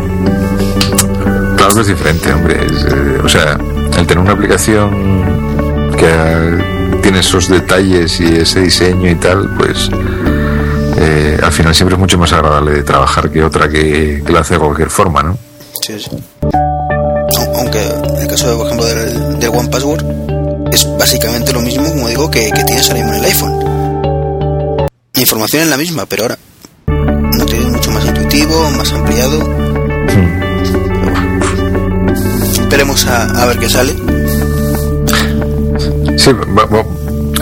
Claro 1.57 1.75
que 1.75 1.81
es 1.81 1.87
diferente, 1.87 2.33
hombre. 2.33 2.67
es, 2.67 2.85
eh, 2.85 3.21
o 3.25 3.29
sea, 3.29 3.53
el 3.99 4.07
tener 4.07 4.19
una 4.19 4.33
aplicación 4.33 5.93
que 5.97 6.07
eh, 6.09 6.99
tiene 7.03 7.21
esos 7.21 7.49
detalles 7.49 8.21
y 8.21 8.37
ese 8.37 8.61
diseño 8.61 9.11
y 9.11 9.15
tal, 9.15 9.49
pues 9.57 9.89
eh, 10.99 11.39
al 11.43 11.53
final 11.53 11.75
siempre 11.75 11.95
es 11.95 12.01
mucho 12.01 12.19
más 12.19 12.33
agradable 12.33 12.73
de 12.73 12.83
trabajar 12.83 13.31
que 13.31 13.43
otra 13.43 13.69
que, 13.69 14.23
que 14.27 14.33
lo 14.33 14.39
hace 14.41 14.55
de 14.55 14.61
cualquier 14.61 14.91
forma, 14.91 15.23
¿no? 15.23 15.39
Sí, 15.81 15.99
sí. 15.99 16.11
Au- 16.43 17.57
Aunque 17.61 17.81
en 17.83 18.17
el 18.23 18.27
caso, 18.29 18.51
de, 18.51 18.57
por 18.57 18.67
ejemplo, 18.67 18.87
del, 18.87 19.39
del 19.41 19.51
One 19.51 19.69
Password, 19.69 20.05
es 20.75 20.87
básicamente 20.99 21.53
lo 21.53 21.61
mismo, 21.61 21.89
como 21.89 22.09
digo, 22.09 22.31
que, 22.31 22.51
que 22.51 22.65
tienes 22.65 22.89
ahora 22.89 23.01
mismo 23.01 23.13
en 23.15 23.19
el 23.21 23.25
iPhone. 23.27 23.59
La 25.15 25.21
información 25.21 25.63
es 25.63 25.69
la 25.69 25.77
misma, 25.77 26.07
pero 26.07 26.25
ahora 26.25 26.39
no 26.87 27.47
tiene 27.47 27.67
mucho 27.67 27.91
más 27.91 28.05
intuitivo, 28.05 28.71
más 28.73 28.93
ampliado. 28.93 29.39
Esperemos 32.61 33.07
a, 33.07 33.43
a 33.43 33.47
ver 33.47 33.59
qué 33.59 33.69
sale. 33.69 33.93
Sí, 36.19 36.31
va- 36.33 36.65
va- 36.67 36.85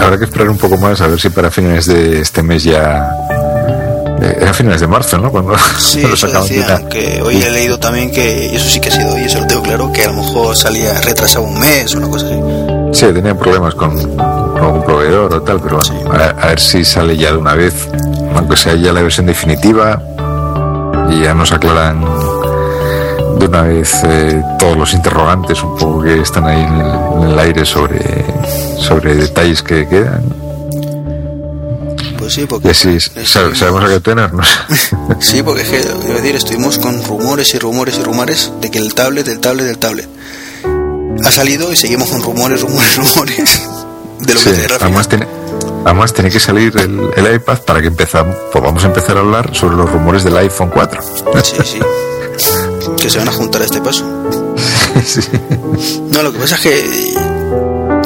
habrá 0.04 0.18
que 0.18 0.24
esperar 0.24 0.48
un 0.48 0.58
poco 0.58 0.76
más 0.76 1.00
a 1.00 1.06
ver 1.06 1.20
si 1.20 1.30
para 1.30 1.50
finales 1.50 1.86
de 1.86 2.20
este 2.20 2.42
mes 2.42 2.64
ya... 2.64 3.10
eh, 4.20 4.36
era 4.40 4.52
finales 4.52 4.80
de 4.80 4.86
marzo, 4.86 5.18
¿no? 5.18 5.30
Cuando 5.30 5.54
Sí, 5.78 6.00
lo 6.02 6.08
eso 6.14 6.26
sacaban 6.26 6.48
de 6.48 6.56
decían, 6.56 6.88
que 6.88 7.22
hoy 7.22 7.42
he 7.42 7.50
leído 7.50 7.78
también 7.78 8.10
que, 8.10 8.50
y 8.52 8.56
eso 8.56 8.68
sí 8.68 8.80
que 8.80 8.88
ha 8.88 8.92
sido 8.92 9.14
hoy, 9.14 9.22
eso 9.22 9.40
lo 9.40 9.46
tengo 9.46 9.62
claro, 9.62 9.92
que 9.92 10.04
a 10.04 10.08
lo 10.08 10.14
mejor 10.22 10.56
salía 10.56 11.00
retrasado 11.00 11.44
un 11.44 11.58
mes 11.58 11.94
o 11.94 11.98
una 11.98 12.08
cosa 12.08 12.26
así. 12.26 12.34
Sí, 12.92 13.06
tenían 13.12 13.38
problemas 13.38 13.74
con, 13.74 13.96
con 14.16 14.58
algún 14.62 14.84
proveedor 14.84 15.32
o 15.34 15.42
tal, 15.42 15.60
pero 15.60 15.78
bueno, 15.78 16.12
a, 16.12 16.24
a 16.42 16.46
ver 16.48 16.60
si 16.60 16.84
sale 16.84 17.16
ya 17.16 17.32
de 17.32 17.38
una 17.38 17.54
vez, 17.54 17.88
aunque 18.36 18.56
sea 18.56 18.74
ya 18.74 18.92
la 18.92 19.02
versión 19.02 19.26
definitiva 19.26 20.00
y 21.10 21.22
ya 21.22 21.34
nos 21.34 21.52
aclaran 21.52 22.00
de 23.38 23.46
una 23.46 23.62
vez 23.62 23.92
eh, 24.04 24.40
todos 24.58 24.76
los 24.76 24.92
interrogantes 24.94 25.62
un 25.62 25.76
poco 25.76 26.02
que 26.02 26.20
están 26.20 26.44
ahí 26.44 26.60
en 26.62 26.74
el, 26.74 26.92
en 27.22 27.28
el 27.30 27.38
aire 27.38 27.64
sobre, 27.64 28.00
sobre 28.78 29.16
detalles 29.16 29.62
que 29.62 29.88
quedan. 29.88 30.22
Pues 32.18 32.34
sí, 32.34 32.46
porque... 32.46 32.70
así 32.70 33.00
sa- 33.00 33.52
sabemos 33.54 33.84
a 33.84 33.88
qué 33.88 34.00
tenernos. 34.00 34.46
Sí, 35.20 35.42
porque 35.42 35.62
es 35.62 35.68
que, 35.68 35.78
decir, 36.12 36.36
estuvimos 36.36 36.78
con 36.78 37.02
rumores 37.04 37.54
y 37.54 37.58
rumores 37.58 37.98
y 37.98 38.02
rumores 38.02 38.52
de 38.60 38.70
que 38.70 38.78
el 38.78 38.94
tablet, 38.94 39.26
el 39.28 39.40
tablet, 39.40 39.66
el 39.68 39.78
tablet. 39.78 40.08
Ha 41.24 41.30
salido 41.30 41.72
y 41.72 41.76
seguimos 41.76 42.08
con 42.10 42.22
rumores, 42.22 42.60
rumores, 42.62 42.96
rumores 43.14 43.62
de 44.20 44.34
lo 44.34 44.40
Sí, 44.40 44.50
que 44.50 44.66
al 44.66 44.82
además, 44.82 45.08
tiene, 45.08 45.26
además 45.84 46.12
tiene 46.12 46.30
que 46.30 46.40
salir 46.40 46.76
el, 46.76 47.10
el 47.16 47.34
iPad 47.36 47.58
para 47.60 47.80
que 47.80 47.88
empezamos, 47.88 48.36
podamos 48.52 48.82
empezar 48.84 49.16
a 49.16 49.20
hablar 49.20 49.54
sobre 49.54 49.76
los 49.76 49.90
rumores 49.90 50.24
del 50.24 50.36
iPhone 50.36 50.70
4. 50.72 51.00
Sí, 51.42 51.56
sí. 51.64 51.78
Que 53.00 53.10
se 53.10 53.18
van 53.18 53.28
a 53.28 53.32
juntar 53.32 53.62
a 53.62 53.64
este 53.64 53.80
paso. 53.80 54.04
Sí. 55.04 55.20
No, 56.10 56.22
lo 56.22 56.32
que 56.32 56.38
pasa 56.38 56.54
es 56.56 56.60
que 56.60 57.14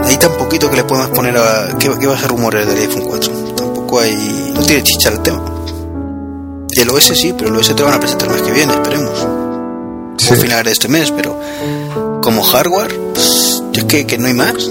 hay 0.05 0.16
tan 0.18 0.32
poquito 0.34 0.70
que 0.70 0.76
le 0.76 0.84
podemos 0.84 1.10
poner 1.10 1.36
a... 1.36 1.76
¿Qué, 1.78 1.90
qué 1.98 2.06
va 2.06 2.14
a 2.14 2.18
ser 2.18 2.30
rumores 2.30 2.64
del 2.66 2.78
iPhone 2.78 3.02
4? 3.06 3.32
Tampoco 3.56 4.01
hay... 4.01 4.52
No 4.55 4.62
tiene 4.62 4.82
chicha 4.84 5.09
el 5.10 5.20
tema. 5.20 5.43
El 6.70 6.88
OS 6.90 7.05
sí, 7.06 7.34
pero 7.36 7.51
el 7.51 7.56
OS 7.56 7.74
te 7.74 7.80
lo 7.80 7.86
van 7.86 7.94
a 7.94 8.01
presentar 8.01 8.28
el 8.28 8.34
mes 8.34 8.43
que 8.43 8.52
viene, 8.52 8.72
esperemos. 8.72 9.26
Sí. 10.16 10.32
O 10.32 10.36
final 10.36 10.64
de 10.64 10.70
este 10.70 10.88
mes, 10.88 11.10
pero 11.10 11.38
como 12.22 12.43
hardware, 12.43 12.98
pues, 13.12 13.62
es 13.74 13.84
que, 13.84 14.06
que 14.06 14.18
no 14.18 14.26
hay 14.26 14.34
más. 14.34 14.70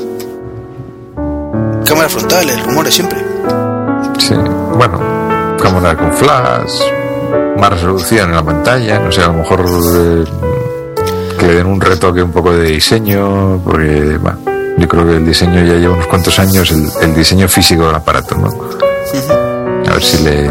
Cámara 1.86 2.10
frontal, 2.10 2.50
el 2.50 2.64
rumor 2.64 2.88
es 2.88 2.96
siempre. 2.96 3.20
Sí, 4.18 4.34
bueno, 4.76 5.00
cámara 5.62 5.96
con 5.96 6.12
flash, 6.14 6.82
más 7.58 7.70
resolución 7.70 8.30
en 8.30 8.36
la 8.36 8.44
pantalla, 8.44 9.00
no 9.00 9.12
sé, 9.12 9.22
a 9.22 9.28
lo 9.28 9.34
mejor 9.34 9.66
eh, 9.66 10.24
que 11.40 11.48
le 11.48 11.56
den 11.56 11.68
un 11.68 11.80
retoque 11.80 12.22
un 12.22 12.32
poco 12.32 12.52
de 12.54 12.72
diseño, 12.72 13.62
porque 13.64 14.18
bueno, 14.20 14.40
yo 14.78 14.88
creo 14.88 15.06
que 15.06 15.18
el 15.18 15.26
diseño 15.26 15.64
ya 15.64 15.76
lleva 15.76 15.94
unos 15.94 16.08
cuantos 16.08 16.38
años, 16.40 16.72
el, 16.72 16.90
el 17.02 17.16
diseño 17.16 17.48
físico 17.48 17.86
del 17.86 17.96
aparato, 17.96 18.36
¿no? 18.36 18.48
A 18.48 19.94
ver 19.94 20.04
si 20.04 20.24
le 20.24 20.50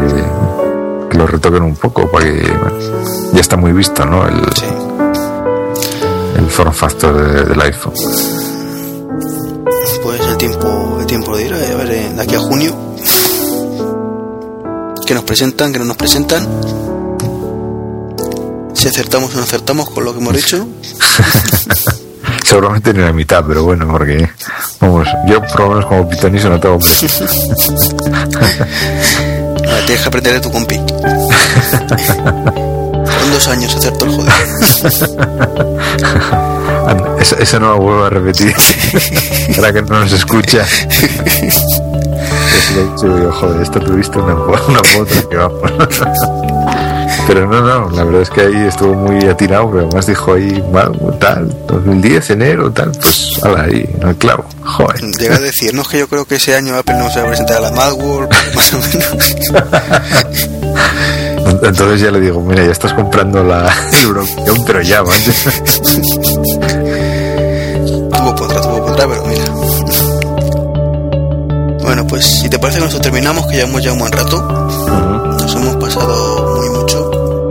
que 1.10 1.18
lo 1.18 1.26
retoquen 1.26 1.62
un 1.62 1.76
poco, 1.76 2.08
porque 2.10 2.30
bueno, 2.60 2.78
ya 3.32 3.40
está 3.40 3.56
muy 3.56 3.72
visto, 3.72 4.04
¿no? 4.06 4.26
El, 4.26 4.40
Sí. 4.54 4.64
El 6.36 6.50
form 6.50 6.72
factor 6.72 7.14
de- 7.16 7.44
del 7.44 7.60
iPhone. 7.60 7.94
Pues 10.02 10.20
el 10.20 10.36
tiempo, 10.36 10.98
el 11.00 11.06
tiempo 11.06 11.36
dirá, 11.36 11.56
a 11.56 11.74
ver, 11.76 11.90
eh, 11.90 12.10
de 12.14 12.22
aquí 12.22 12.34
a 12.34 12.38
junio. 12.40 12.74
Que 15.06 15.14
nos 15.14 15.24
presentan, 15.24 15.72
que 15.72 15.78
no 15.78 15.84
nos 15.84 15.96
presentan. 15.96 16.46
Si 18.74 18.88
acertamos 18.88 19.32
o 19.34 19.38
no 19.38 19.42
acertamos 19.44 19.88
con 19.90 20.04
lo 20.04 20.12
que 20.12 20.20
hemos 20.20 20.34
dicho. 20.34 20.66
Seguramente 22.44 22.92
ni 22.92 23.00
la 23.00 23.12
mitad, 23.12 23.42
pero 23.46 23.64
bueno, 23.64 23.86
porque 23.90 24.28
vamos, 24.80 25.08
yo 25.26 25.40
por 25.42 25.60
lo 25.60 25.68
menos 25.70 25.86
como 25.86 26.08
pitoniso 26.08 26.48
no 26.50 26.60
tengo 26.60 26.78
tienes 29.86 30.02
que 30.02 30.08
aprender 30.08 30.34
de 30.34 30.40
tu 30.40 30.50
compi. 30.52 30.78
Dos 33.32 33.48
años 33.48 33.74
acertó 33.74 34.04
el 34.04 34.12
joder. 34.12 34.32
Esa, 37.18 37.36
esa 37.36 37.58
no 37.58 37.72
la 37.72 37.78
vuelvo 37.80 38.04
a 38.04 38.10
repetir. 38.10 38.54
Ahora 39.56 39.72
que 39.72 39.80
no 39.82 40.00
nos 40.00 40.12
escucha. 40.12 40.66
Digo, 43.00 43.32
joder, 43.32 43.62
esto 43.62 43.80
tuviste 43.80 44.18
una, 44.18 44.34
una 44.34 44.80
otra 45.00 45.22
que 45.30 45.36
vamos. 45.36 45.70
Pero 47.26 47.46
no, 47.46 47.62
no, 47.62 47.88
la 47.90 48.04
verdad 48.04 48.20
es 48.22 48.28
que 48.28 48.42
ahí 48.42 48.66
estuvo 48.66 48.92
muy 48.94 49.24
atinado, 49.24 49.70
pero 49.70 49.86
además 49.86 50.06
dijo 50.06 50.34
ahí, 50.34 50.62
tal, 51.18 51.48
2010, 51.66 52.30
enero, 52.30 52.70
tal, 52.70 52.92
pues, 53.00 53.38
ala, 53.42 53.62
ahí, 53.62 53.88
en 53.98 54.08
el 54.08 54.16
clavo, 54.16 54.44
joder. 54.62 55.00
Llega 55.18 55.36
a 55.36 55.40
decir, 55.40 55.72
no 55.72 55.80
es 55.82 55.88
que 55.88 56.00
yo 56.00 56.08
creo 56.08 56.26
que 56.26 56.34
ese 56.34 56.54
año 56.54 56.76
Apple 56.76 56.96
no 56.96 57.10
se 57.10 57.20
va 57.20 57.24
a 57.24 57.28
presentar 57.28 57.56
a 57.58 57.60
la 57.60 57.70
Macworld, 57.70 58.28
más 58.54 58.74
o 58.74 58.78
menos. 58.78 59.16
Entonces 61.46 62.00
ya 62.00 62.10
le 62.10 62.20
digo, 62.20 62.40
mira, 62.40 62.64
ya 62.64 62.72
estás 62.72 62.92
comprando 62.94 63.42
la 63.42 63.72
European, 64.02 64.56
pero 64.66 64.82
ya, 64.82 65.02
man. 65.02 65.12
Tuvo 68.10 68.34
contra, 68.34 68.60
tuvo 68.60 68.84
contra, 68.84 69.08
pero 69.08 69.24
mira. 69.26 69.44
Bueno, 71.82 72.06
pues 72.06 72.24
si 72.24 72.48
te 72.48 72.58
parece 72.58 72.78
que 72.78 72.84
nosotros 72.86 73.02
terminamos, 73.02 73.46
que 73.46 73.58
ya 73.58 73.64
hemos 73.64 73.82
ya 73.82 73.92
un 73.92 73.98
buen 73.98 74.12
rato. 74.12 74.40
Nos 74.40 75.54
hemos 75.54 75.76
pasado 75.76 76.56
muy 76.56 76.70
mucho. 76.70 77.48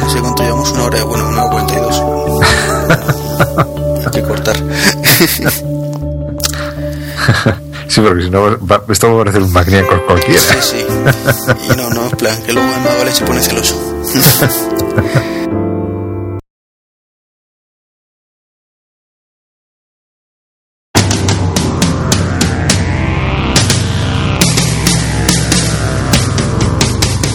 No 0.00 0.10
sé 0.10 0.20
cuánto 0.20 0.42
llevamos, 0.42 0.70
una 0.72 0.84
hora, 0.84 1.04
bueno, 1.04 1.28
una 1.28 1.44
hora 1.44 1.50
cuarenta 1.50 1.74
y 1.74 1.80
dos. 1.80 2.02
Hay 4.06 4.10
que 4.12 4.22
cortar. 4.22 4.56
Sí, 7.96 8.02
porque 8.02 8.24
si 8.24 8.28
no, 8.28 8.42
va- 8.42 8.82
esto 8.90 9.06
va 9.08 9.14
a 9.14 9.24
parecer 9.24 9.42
un 9.42 9.52
magníaco 9.54 10.04
cualquiera. 10.06 10.38
Sí, 10.42 10.58
sí. 10.60 10.86
Y 11.64 11.76
no, 11.78 11.88
no, 11.88 12.06
es 12.08 12.14
plan, 12.16 12.42
que 12.42 12.52
luego 12.52 12.68
más 12.68 12.98
vale 12.98 13.10
se 13.10 13.24
pone 13.24 13.40
celoso. 13.40 13.74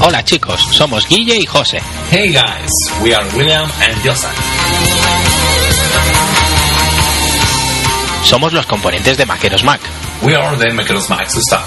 Hola 0.03 0.23
chicos, 0.23 0.59
somos 0.71 1.07
Guille 1.07 1.37
y 1.37 1.45
José. 1.45 1.79
Hey 2.09 2.33
guys, 2.33 2.71
we 3.03 3.13
are 3.13 3.25
William 3.35 3.69
and 3.81 3.95
Joseph. 4.03 4.35
somos 8.23 8.53
los 8.53 8.65
componentes 8.65 9.17
de 9.17 9.25
Maqueros 9.25 9.63
Mac. 9.65 9.81
We 10.23 10.35
are 10.35 10.55
the 10.55 10.71
Max 11.09 11.33
staff. 11.47 11.65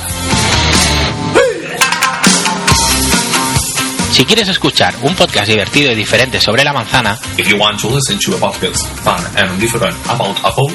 Si 4.13 4.25
quieres 4.25 4.47
escuchar 4.49 4.95
un 5.03 5.15
podcast 5.17 5.49
divertido 5.49 5.91
y 5.91 5.97
diferente 5.97 6.41
sobre 6.41 6.63
la 6.63 6.73
manzana, 6.73 7.19
If 7.37 7.49
you 7.49 7.57
want 7.59 7.81
to 7.81 7.91
listen 7.91 8.17
to 8.25 8.37
a 8.37 8.39
podcast 8.39 8.87
fun 9.03 9.21
and 9.37 9.61
different 9.61 9.97
about 10.09 10.37
Apple, 10.45 10.73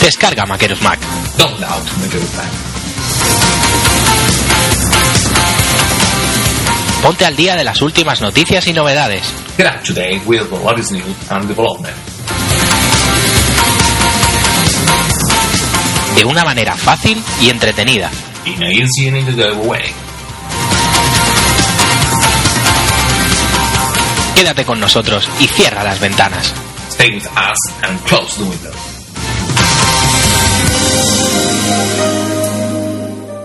descarga 0.00 0.44
Maqueros 0.46 0.82
Mac. 0.82 0.98
download 1.36 1.84
Makeros 2.00 2.34
Mac. 2.34 2.48
Ponte 7.02 7.24
al 7.24 7.36
día 7.36 7.54
de 7.54 7.62
las 7.62 7.80
últimas 7.82 8.20
noticias 8.20 8.66
y 8.66 8.72
novedades. 8.72 9.22
Get 9.56 9.66
up 9.68 9.84
to 9.84 9.92
date 9.94 10.22
with 10.26 10.48
the 10.50 10.58
latest 10.64 10.90
news 10.90 11.06
and 11.30 11.46
development. 11.46 11.94
De 16.18 16.24
una 16.24 16.44
manera 16.44 16.76
fácil 16.76 17.22
y 17.40 17.48
entretenida. 17.48 18.10
Quédate 24.34 24.64
con 24.64 24.80
nosotros 24.80 25.30
y 25.38 25.46
cierra 25.46 25.84
las 25.84 26.00
ventanas. 26.00 26.52
Stay 26.90 27.14
with 27.14 27.26
us 27.26 27.56
and 27.84 28.04
close 28.04 28.36
the 28.36 28.42
window. 28.42 28.72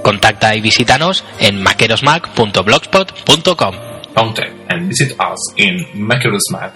Contacta 0.01 0.55
y 0.55 0.61
visítanos 0.61 1.23
en 1.37 1.61
maquerosmac.blogspot.com. 1.61 3.75
Contact 4.15 4.71
and 4.71 4.89
visit 4.89 5.15
us 5.19 5.53
in 5.57 5.85
makerosmac 5.93 6.73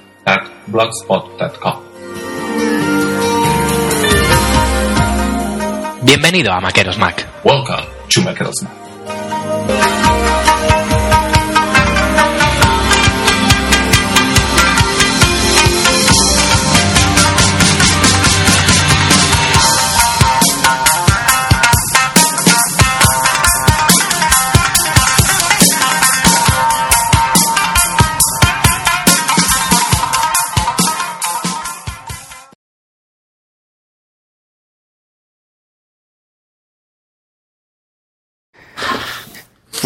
Bienvenido 6.08 6.54
a 6.54 6.62
Maqueros 6.62 6.98
Mac. 6.98 7.28
Welcome 7.44 7.86
to 8.08 8.22
Makeros 8.22 8.64
Mac. 8.64 10.47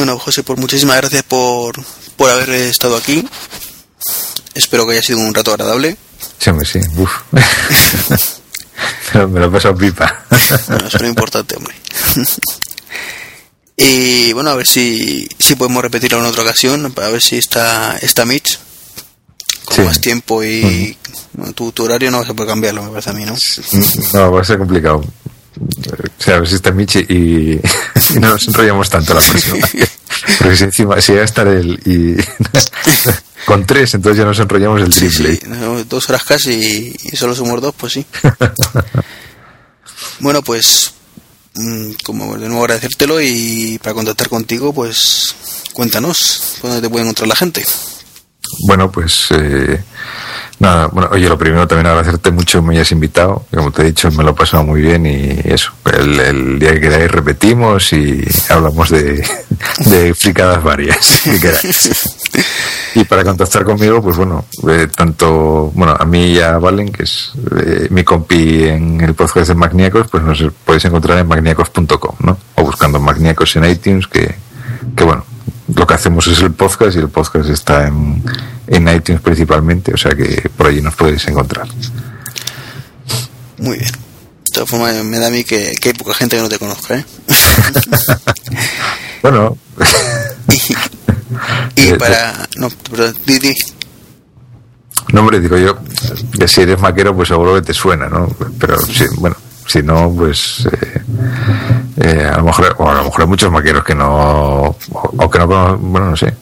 Bueno, 0.01 0.17
José, 0.17 0.41
pues 0.41 0.57
muchísimas 0.57 0.97
gracias 0.97 1.21
por, 1.21 1.75
por 2.15 2.27
haber 2.27 2.49
estado 2.49 2.97
aquí. 2.97 3.23
Espero 4.55 4.87
que 4.87 4.93
haya 4.93 5.03
sido 5.03 5.19
un 5.19 5.31
rato 5.31 5.51
agradable. 5.51 5.95
Sí, 6.39 6.49
hombre, 6.49 6.65
sí. 6.65 6.79
Uf. 6.97 7.11
Me 9.13 9.39
lo 9.39 9.45
he 9.45 9.49
pasado 9.51 9.75
pipa. 9.77 10.25
Bueno, 10.67 10.87
eso 10.87 10.97
es 10.97 11.01
lo 11.03 11.07
importante, 11.07 11.55
hombre. 11.55 11.75
y 13.77 14.33
bueno, 14.33 14.49
a 14.49 14.55
ver 14.55 14.65
si, 14.65 15.29
si 15.37 15.53
podemos 15.53 15.83
repetirlo 15.83 16.17
en 16.17 16.25
otra 16.25 16.41
ocasión, 16.41 16.91
para 16.93 17.09
ver 17.09 17.21
si 17.21 17.37
está, 17.37 17.95
está 18.01 18.25
Mitch 18.25 18.57
con 19.65 19.75
Sí. 19.75 19.81
más 19.83 20.01
tiempo 20.01 20.43
y 20.43 20.97
bueno, 21.33 21.53
tu, 21.53 21.71
tu 21.73 21.83
horario 21.83 22.09
no 22.09 22.25
se 22.25 22.33
puede 22.33 22.49
cambiarlo, 22.49 22.81
me 22.81 22.89
parece 22.89 23.11
a 23.11 23.13
mí, 23.13 23.23
¿no? 23.23 23.35
No, 24.13 24.31
va 24.31 24.41
a 24.41 24.43
ser 24.43 24.57
complicado. 24.57 25.03
O 25.59 26.23
sea, 26.23 26.35
a 26.35 26.39
ver 26.39 26.47
si 26.47 26.55
está 26.55 26.71
Michi 26.71 26.99
y, 27.09 27.13
y 27.53 27.59
no 28.19 28.29
nos 28.31 28.47
enrollamos 28.47 28.89
tanto 28.89 29.13
la 29.13 29.21
próxima. 29.21 29.57
Porque 30.39 30.55
si 30.55 30.63
encima, 30.65 31.01
si 31.01 31.13
va 31.13 31.21
a 31.21 31.25
estar 31.25 31.47
él 31.47 31.79
y 31.85 32.15
con 33.45 33.65
tres, 33.65 33.93
entonces 33.95 34.19
ya 34.19 34.25
nos 34.25 34.39
enrollamos 34.39 34.81
el 34.81 34.93
Sí, 34.93 35.07
triple. 35.09 35.35
sí, 35.35 35.41
no, 35.47 35.83
dos 35.85 36.09
horas 36.09 36.23
casi 36.23 36.51
y, 36.53 36.95
y 37.11 37.15
solo 37.17 37.35
somos 37.35 37.59
dos, 37.61 37.73
pues 37.77 37.93
sí. 37.93 38.05
bueno, 40.19 40.41
pues 40.41 40.93
mm, 41.55 41.91
como 42.03 42.37
de 42.37 42.47
nuevo 42.47 42.63
agradecértelo 42.63 43.21
y 43.21 43.79
para 43.81 43.93
contactar 43.93 44.29
contigo, 44.29 44.73
pues 44.73 45.35
cuéntanos 45.73 46.57
dónde 46.61 46.81
te 46.81 46.89
puede 46.89 47.03
encontrar 47.03 47.27
la 47.27 47.35
gente. 47.35 47.65
Bueno, 48.67 48.91
pues 48.91 49.27
eh, 49.31 49.83
nada, 50.61 50.87
bueno, 50.87 51.09
oye, 51.11 51.27
lo 51.27 51.37
primero 51.39 51.67
también 51.67 51.87
agradecerte 51.87 52.29
mucho 52.29 52.61
que 52.61 52.67
me 52.67 52.75
hayas 52.75 52.91
invitado. 52.91 53.45
Como 53.53 53.71
te 53.71 53.81
he 53.81 53.85
dicho, 53.85 54.11
me 54.11 54.23
lo 54.23 54.29
he 54.29 54.33
pasado 54.33 54.63
muy 54.63 54.81
bien 54.81 55.05
y 55.07 55.39
eso. 55.43 55.71
El, 55.91 56.19
el 56.19 56.59
día 56.59 56.73
que 56.73 56.81
queráis 56.81 57.11
repetimos 57.11 57.91
y 57.93 58.23
hablamos 58.49 58.89
de, 58.91 59.27
de 59.79 60.13
varias, 60.63 61.21
que 61.23 61.39
queráis. 61.39 62.15
Y 62.93 63.03
para 63.05 63.23
contactar 63.23 63.63
conmigo, 63.63 64.01
pues 64.03 64.17
bueno, 64.17 64.45
eh, 64.69 64.87
tanto, 64.95 65.71
bueno, 65.73 65.95
a 65.97 66.05
mí 66.05 66.33
y 66.33 66.39
a 66.39 66.59
Valen, 66.59 66.91
que 66.91 67.03
es 67.03 67.31
eh, 67.57 67.87
mi 67.89 68.03
compi 68.03 68.65
en 68.65 69.01
el 69.01 69.15
podcast 69.15 69.47
de 69.47 69.55
Magníacos, 69.55 70.07
pues 70.11 70.23
nos 70.23 70.43
podéis 70.63 70.85
encontrar 70.85 71.17
en 71.17 71.27
magníacos.com, 71.27 72.15
¿no? 72.19 72.37
O 72.55 72.63
buscando 72.63 72.99
Magníacos 72.99 73.55
en 73.55 73.65
iTunes, 73.65 74.07
que, 74.07 74.35
que 74.95 75.03
bueno, 75.03 75.25
lo 75.75 75.87
que 75.87 75.93
hacemos 75.93 76.27
es 76.27 76.41
el 76.41 76.51
podcast 76.51 76.95
y 76.95 76.99
el 76.99 77.09
podcast 77.09 77.49
está 77.49 77.87
en, 77.87 78.23
en 78.67 78.87
iTunes 78.87 79.21
principalmente, 79.21 79.93
o 79.93 79.97
sea 79.97 80.11
que 80.11 80.49
por 80.55 80.67
allí 80.67 80.81
nos 80.81 80.95
podéis 80.95 81.27
encontrar. 81.27 81.67
Muy 83.57 83.77
bien. 83.77 83.91
De 83.91 84.53
todas 84.53 84.69
formas, 84.69 85.03
me 85.05 85.17
da 85.17 85.27
a 85.27 85.29
mí 85.29 85.43
que, 85.43 85.75
que 85.79 85.89
hay 85.89 85.93
poca 85.93 86.13
gente 86.13 86.35
que 86.35 86.41
no 86.41 86.49
te 86.49 86.59
conozca, 86.59 86.95
¿eh? 86.95 87.05
Bueno, 89.21 89.55
Y 90.47 90.75
Eh, 91.75 91.95
para... 91.97 92.47
No, 92.57 92.69
pero 92.89 93.13
di, 93.25 93.39
di. 93.39 93.55
no 95.13 95.21
hombre, 95.21 95.39
digo 95.39 95.57
yo, 95.57 95.77
que 96.37 96.47
si 96.47 96.61
eres 96.61 96.79
maquero, 96.79 97.15
pues 97.15 97.29
seguro 97.29 97.55
que 97.55 97.61
te 97.61 97.73
suena, 97.73 98.09
¿no? 98.09 98.27
Pero 98.59 98.77
sí, 98.79 99.05
bueno, 99.17 99.37
si 99.65 99.81
no, 99.81 100.13
pues 100.13 100.67
eh, 100.71 101.01
eh, 102.03 102.25
a 102.33 102.37
lo 102.37 102.43
mejor, 102.45 102.75
o 102.79 102.89
a 102.89 102.93
lo 102.95 103.03
mejor 103.05 103.21
hay 103.21 103.27
muchos 103.27 103.51
maqueros 103.51 103.83
que 103.83 103.95
no, 103.95 104.09
o, 104.09 104.77
o 105.17 105.29
que 105.29 105.39
no 105.39 105.47
bueno, 105.47 106.09
no 106.11 106.15
sé, 106.17 106.33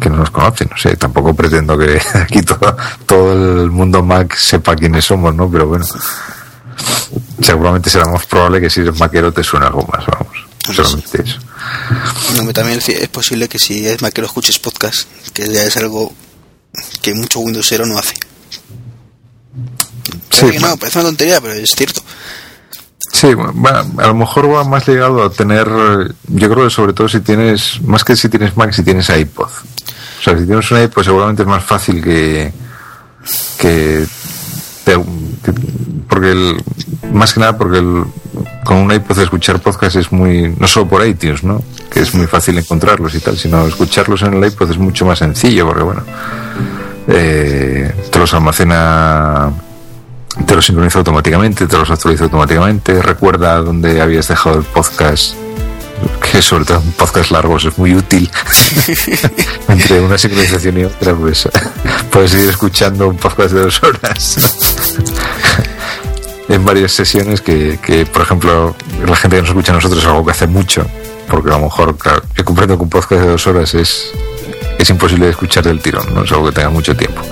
que 0.00 0.08
no 0.10 0.16
nos 0.16 0.30
conocen, 0.30 0.68
no 0.70 0.76
sé, 0.78 0.96
tampoco 0.96 1.34
pretendo 1.34 1.76
que 1.78 2.00
aquí 2.14 2.42
todo, 2.42 2.76
todo 3.06 3.62
el 3.64 3.70
mundo 3.70 4.02
Mac 4.02 4.34
sepa 4.36 4.74
quiénes 4.76 5.04
somos, 5.04 5.34
¿no? 5.34 5.50
Pero 5.50 5.66
bueno, 5.68 5.84
seguramente 7.40 7.90
será 7.90 8.06
más 8.06 8.26
probable 8.26 8.60
que 8.60 8.70
si 8.70 8.80
eres 8.80 8.98
maquero 8.98 9.32
te 9.32 9.44
suene 9.44 9.66
algo 9.66 9.86
más, 9.92 10.04
vamos, 10.06 10.36
solamente 10.74 11.22
eso. 11.22 11.38
No, 12.36 12.44
me- 12.44 12.52
también 12.52 12.78
es 12.86 13.08
posible 13.08 13.48
que 13.48 13.58
si 13.58 13.86
es 13.86 14.00
más 14.02 14.12
que 14.12 14.20
lo 14.20 14.26
escuches 14.26 14.58
podcast, 14.58 15.08
que 15.32 15.46
ya 15.52 15.64
es 15.64 15.76
algo 15.76 16.12
que 17.02 17.14
mucho 17.14 17.40
Windowsero 17.40 17.84
no 17.86 17.98
hace. 17.98 18.14
Sí, 20.30 20.50
que 20.50 20.60
no, 20.60 20.76
parece 20.76 20.98
una 20.98 21.08
tontería, 21.08 21.40
pero 21.40 21.52
es 21.54 21.70
cierto. 21.70 22.02
Sí, 23.12 23.34
va- 23.34 23.84
a 23.98 24.06
lo 24.08 24.14
mejor 24.14 24.50
va 24.52 24.64
más 24.64 24.88
ligado 24.88 25.22
a 25.22 25.30
tener, 25.30 25.68
yo 25.68 26.50
creo 26.50 26.64
que 26.64 26.70
sobre 26.70 26.92
todo 26.94 27.08
si 27.08 27.20
tienes, 27.20 27.80
más 27.82 28.02
que 28.04 28.16
si 28.16 28.28
tienes 28.28 28.56
Mac, 28.56 28.72
si 28.72 28.82
tienes 28.82 29.08
iPod. 29.10 29.44
O 29.48 30.22
sea, 30.24 30.36
si 30.38 30.46
tienes 30.46 30.70
un 30.70 30.82
iPod 30.82 31.04
seguramente 31.04 31.42
es 31.42 31.48
más 31.48 31.62
fácil 31.62 32.02
que, 32.02 32.52
que, 33.58 34.06
que- 34.84 35.04
porque 36.08 36.30
el, 36.32 36.62
más 37.12 37.32
que 37.34 37.40
nada 37.40 37.56
porque 37.56 37.78
el, 37.78 38.04
con 38.64 38.78
un 38.78 38.92
iPod 38.92 39.18
escuchar 39.18 39.60
podcast 39.60 39.96
es 39.96 40.10
muy, 40.10 40.54
no 40.58 40.66
solo 40.66 40.88
por 40.88 41.06
iTunes, 41.06 41.42
¿no? 41.44 41.62
Que 41.90 42.00
es 42.00 42.14
muy 42.14 42.26
fácil 42.26 42.56
encontrarlos 42.58 43.14
y 43.14 43.20
tal, 43.20 43.36
sino 43.36 43.66
escucharlos 43.66 44.22
en 44.22 44.34
el 44.34 44.44
iPod 44.50 44.70
es 44.70 44.78
mucho 44.78 45.04
más 45.04 45.18
sencillo 45.18 45.66
porque 45.66 45.82
bueno, 45.82 46.02
eh, 47.08 47.92
te 48.10 48.18
los 48.18 48.32
almacena 48.34 49.50
te 50.46 50.54
los 50.54 50.64
sincroniza 50.64 50.98
automáticamente, 50.98 51.66
te 51.66 51.76
los 51.76 51.90
actualiza 51.90 52.24
automáticamente, 52.24 53.02
recuerda 53.02 53.58
dónde 53.58 54.00
habías 54.00 54.28
dejado 54.28 54.58
el 54.58 54.64
podcast, 54.64 55.34
que 56.20 56.40
sobre 56.40 56.64
todo 56.64 56.80
en 56.80 56.92
podcast 56.92 57.30
largos 57.30 57.64
es 57.64 57.78
muy 57.78 57.94
útil. 57.94 58.30
Entre 59.68 60.00
una 60.00 60.16
sincronización 60.18 60.78
y 60.78 60.84
otra, 60.84 61.14
pues 61.14 61.48
puedes 62.10 62.34
ir 62.34 62.48
escuchando 62.48 63.08
un 63.08 63.16
podcast 63.16 63.52
de 63.52 63.60
dos 63.60 63.82
horas. 63.82 64.36
en 66.48 66.64
varias 66.64 66.92
sesiones 66.92 67.40
que, 67.40 67.78
que, 67.82 68.06
por 68.06 68.22
ejemplo, 68.22 68.74
la 69.06 69.16
gente 69.16 69.36
que 69.36 69.42
nos 69.42 69.50
escucha 69.50 69.72
a 69.72 69.76
nosotros 69.76 70.02
es 70.02 70.08
algo 70.08 70.24
que 70.24 70.32
hace 70.32 70.46
mucho, 70.46 70.86
porque 71.28 71.50
a 71.50 71.54
lo 71.54 71.64
mejor, 71.64 71.96
claro, 71.96 72.22
yo 72.34 72.44
comprendo 72.44 72.76
que 72.76 72.82
un 72.82 72.90
podcast 72.90 73.22
de 73.22 73.28
dos 73.28 73.46
horas 73.46 73.74
es, 73.74 74.12
es 74.78 74.90
imposible 74.90 75.26
de 75.26 75.30
escuchar 75.32 75.64
del 75.64 75.80
tirón, 75.80 76.12
no 76.14 76.24
es 76.24 76.32
algo 76.32 76.46
que 76.46 76.52
tenga 76.52 76.70
mucho 76.70 76.96
tiempo 76.96 77.22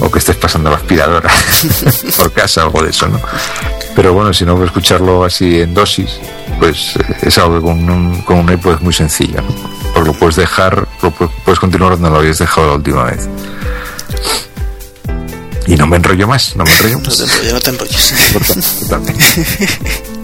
o 0.00 0.10
que 0.10 0.18
estés 0.18 0.36
pasando 0.36 0.70
la 0.70 0.76
aspiradora 0.76 1.30
por 2.16 2.32
casa, 2.32 2.62
algo 2.62 2.82
de 2.82 2.90
eso, 2.90 3.06
¿no? 3.08 3.20
Pero 3.96 4.12
bueno, 4.14 4.32
si 4.32 4.44
no, 4.44 4.62
escucharlo 4.64 5.24
así 5.24 5.60
en 5.60 5.74
dosis, 5.74 6.18
pues 6.58 6.94
eh, 6.96 7.16
es 7.22 7.38
algo 7.38 7.56
que 7.56 7.62
con 7.62 7.90
un, 7.90 8.22
con 8.22 8.38
un 8.38 8.52
iPod 8.52 8.74
es 8.74 8.80
muy 8.80 8.92
sencillo, 8.94 9.42
¿no? 9.42 9.48
Porque 9.94 10.08
lo 10.10 10.14
puedes 10.14 10.36
dejar, 10.36 10.86
lo 11.02 11.12
pu- 11.12 11.30
puedes 11.44 11.58
continuar 11.58 11.92
donde 11.92 12.10
lo 12.10 12.18
habías 12.18 12.38
dejado 12.38 12.68
la 12.68 12.74
última 12.74 13.04
vez. 13.04 13.28
Y 15.66 15.74
no 15.76 15.86
me 15.86 15.96
enrollo 15.96 16.26
más, 16.28 16.54
no 16.56 16.64
me 16.64 16.70
enrollo 16.72 16.98
No 17.02 17.04
más. 17.04 17.18
te 17.18 17.24
enrolles, 17.24 17.52
no 17.52 17.60
te 17.60 17.70
enrolles. 17.70 18.12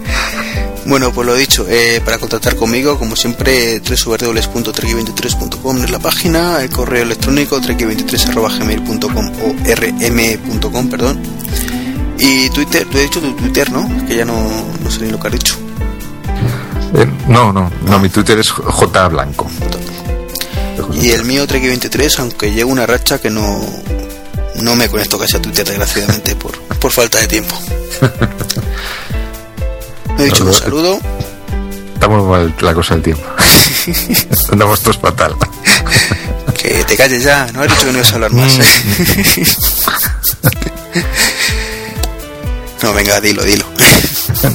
Bueno, 0.85 1.11
pues 1.11 1.25
lo 1.25 1.33
dicho, 1.33 1.65
eh, 1.67 1.99
para 2.05 2.19
contactar 2.19 2.55
conmigo, 2.55 2.99
como 2.99 3.15
siempre, 3.15 3.79
www.trek23.com 3.79 5.83
es 5.83 5.89
la 5.89 5.97
página, 5.97 6.61
el 6.61 6.69
correo 6.69 7.01
electrónico 7.01 7.59
trek23.gmail.com 7.59 9.31
o 9.41 9.55
rm.com, 9.65 10.89
perdón. 10.89 11.19
Y 12.19 12.51
Twitter, 12.51 12.85
tú 12.85 12.97
has 12.97 13.03
dicho 13.03 13.19
tu 13.19 13.35
Twitter, 13.35 13.71
¿no? 13.71 13.89
Es 13.97 14.03
que 14.03 14.15
ya 14.15 14.25
no, 14.25 14.47
no 14.83 14.91
sé 14.91 15.01
ni 15.01 15.09
lo 15.09 15.19
que 15.19 15.27
has 15.27 15.33
dicho. 15.33 15.55
Eh, 16.93 17.07
no, 17.27 17.51
no, 17.51 17.71
no, 17.87 17.99
mi 17.99 18.09
Twitter 18.09 18.37
es 18.37 18.51
J 18.51 19.07
Blanco. 19.07 19.49
Y 21.01 21.09
el 21.09 21.25
mío 21.25 21.47
Trek23, 21.47 22.19
aunque 22.19 22.53
llevo 22.53 22.71
una 22.71 22.85
racha 22.85 23.19
que 23.19 23.31
no, 23.31 23.59
no 24.61 24.75
me 24.75 24.87
conecto 24.87 25.17
casi 25.17 25.37
a 25.37 25.41
Twitter, 25.41 25.65
desgraciadamente, 25.65 26.35
por, 26.35 26.55
por 26.59 26.91
falta 26.91 27.17
de 27.19 27.27
tiempo. 27.27 27.55
He 30.17 30.23
dicho 30.23 30.45
un 30.45 30.53
saludo. 30.53 30.99
Estamos 31.93 32.27
mal 32.27 32.53
la 32.61 32.73
cosa 32.73 32.93
del 32.95 33.03
tiempo. 33.03 33.23
Andamos 34.51 34.79
todos 34.81 34.97
fatal. 34.97 35.35
Que 36.57 36.83
te 36.83 36.97
calles 36.97 37.23
ya, 37.23 37.47
no 37.53 37.61
has 37.61 37.67
dicho 37.69 37.85
que 37.85 37.91
no 37.91 37.97
ibas 37.99 38.11
a 38.11 38.15
hablar 38.15 38.31
más. 38.33 38.57
no, 42.83 42.93
venga, 42.93 43.21
dilo, 43.21 43.43
dilo. 43.43 43.65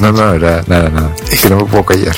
No, 0.01 0.13
no, 0.13 0.35
era 0.35 0.63
nada, 0.67 0.89
nada. 0.89 1.15
Que 1.41 1.49
no 1.49 1.57
me 1.59 1.65
puedo 1.65 1.85
callar. 1.85 2.17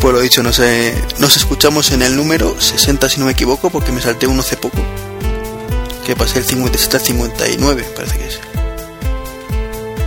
Pues 0.00 0.14
lo 0.14 0.20
dicho, 0.20 0.42
nos, 0.42 0.58
eh, 0.58 0.94
nos 1.18 1.36
escuchamos 1.36 1.92
en 1.92 2.02
el 2.02 2.16
número 2.16 2.60
60, 2.60 3.08
si 3.08 3.20
no 3.20 3.26
me 3.26 3.32
equivoco, 3.32 3.70
porque 3.70 3.92
me 3.92 4.00
salté 4.02 4.26
uno 4.26 4.40
hace 4.40 4.56
poco. 4.56 4.78
Que 6.04 6.16
pasé 6.16 6.38
el 6.40 6.44
57 6.44 6.96
al 6.96 7.02
59, 7.02 7.84
parece 7.94 8.18
que 8.18 8.26
es. 8.26 8.40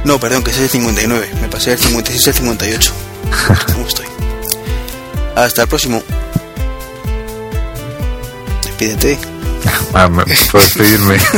No, 0.06 0.20
perdón, 0.20 0.44
que 0.44 0.52
es 0.52 0.58
el 0.60 0.70
59. 0.70 1.30
Me 1.42 1.48
pasé 1.50 1.74
el 1.74 1.80
56 1.80 2.28
al 2.28 2.34
58. 2.36 2.94
¿Cómo 3.74 3.88
estoy? 3.88 4.06
Hasta 5.36 5.64
el 5.64 5.68
próximo. 5.68 6.02
Despídete. 8.64 9.18
Ah, 9.94 10.08
me- 10.08 10.24
puedo 10.52 10.64
despedirme. 10.64 11.18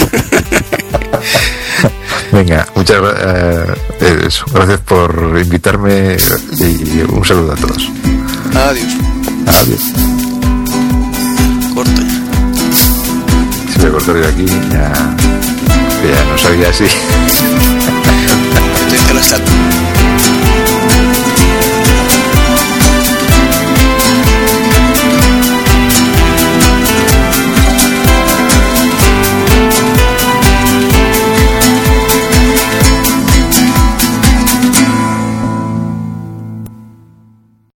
Venga, 2.31 2.67
muchas 2.75 3.01
eh, 3.01 3.73
eso, 4.27 4.45
gracias 4.51 4.81
por 4.81 5.39
invitarme 5.41 6.17
y 6.59 7.01
un 7.09 7.23
saludo 7.25 7.53
a 7.53 7.55
todos. 7.55 7.89
Adiós. 8.53 8.93
Adiós. 9.47 9.81
Corto 11.73 12.01
ya. 12.01 12.21
Si 13.73 13.79
me 13.79 13.89
corto 13.91 14.13
de 14.13 14.27
aquí, 14.27 14.45
ya, 14.71 14.91
ya 16.03 16.23
no 16.29 16.37
sabía 16.37 16.73
si. 16.73 16.83
Estoy 19.19 19.39
en 19.39 19.41
la 19.41 19.47
sala. 19.47 19.96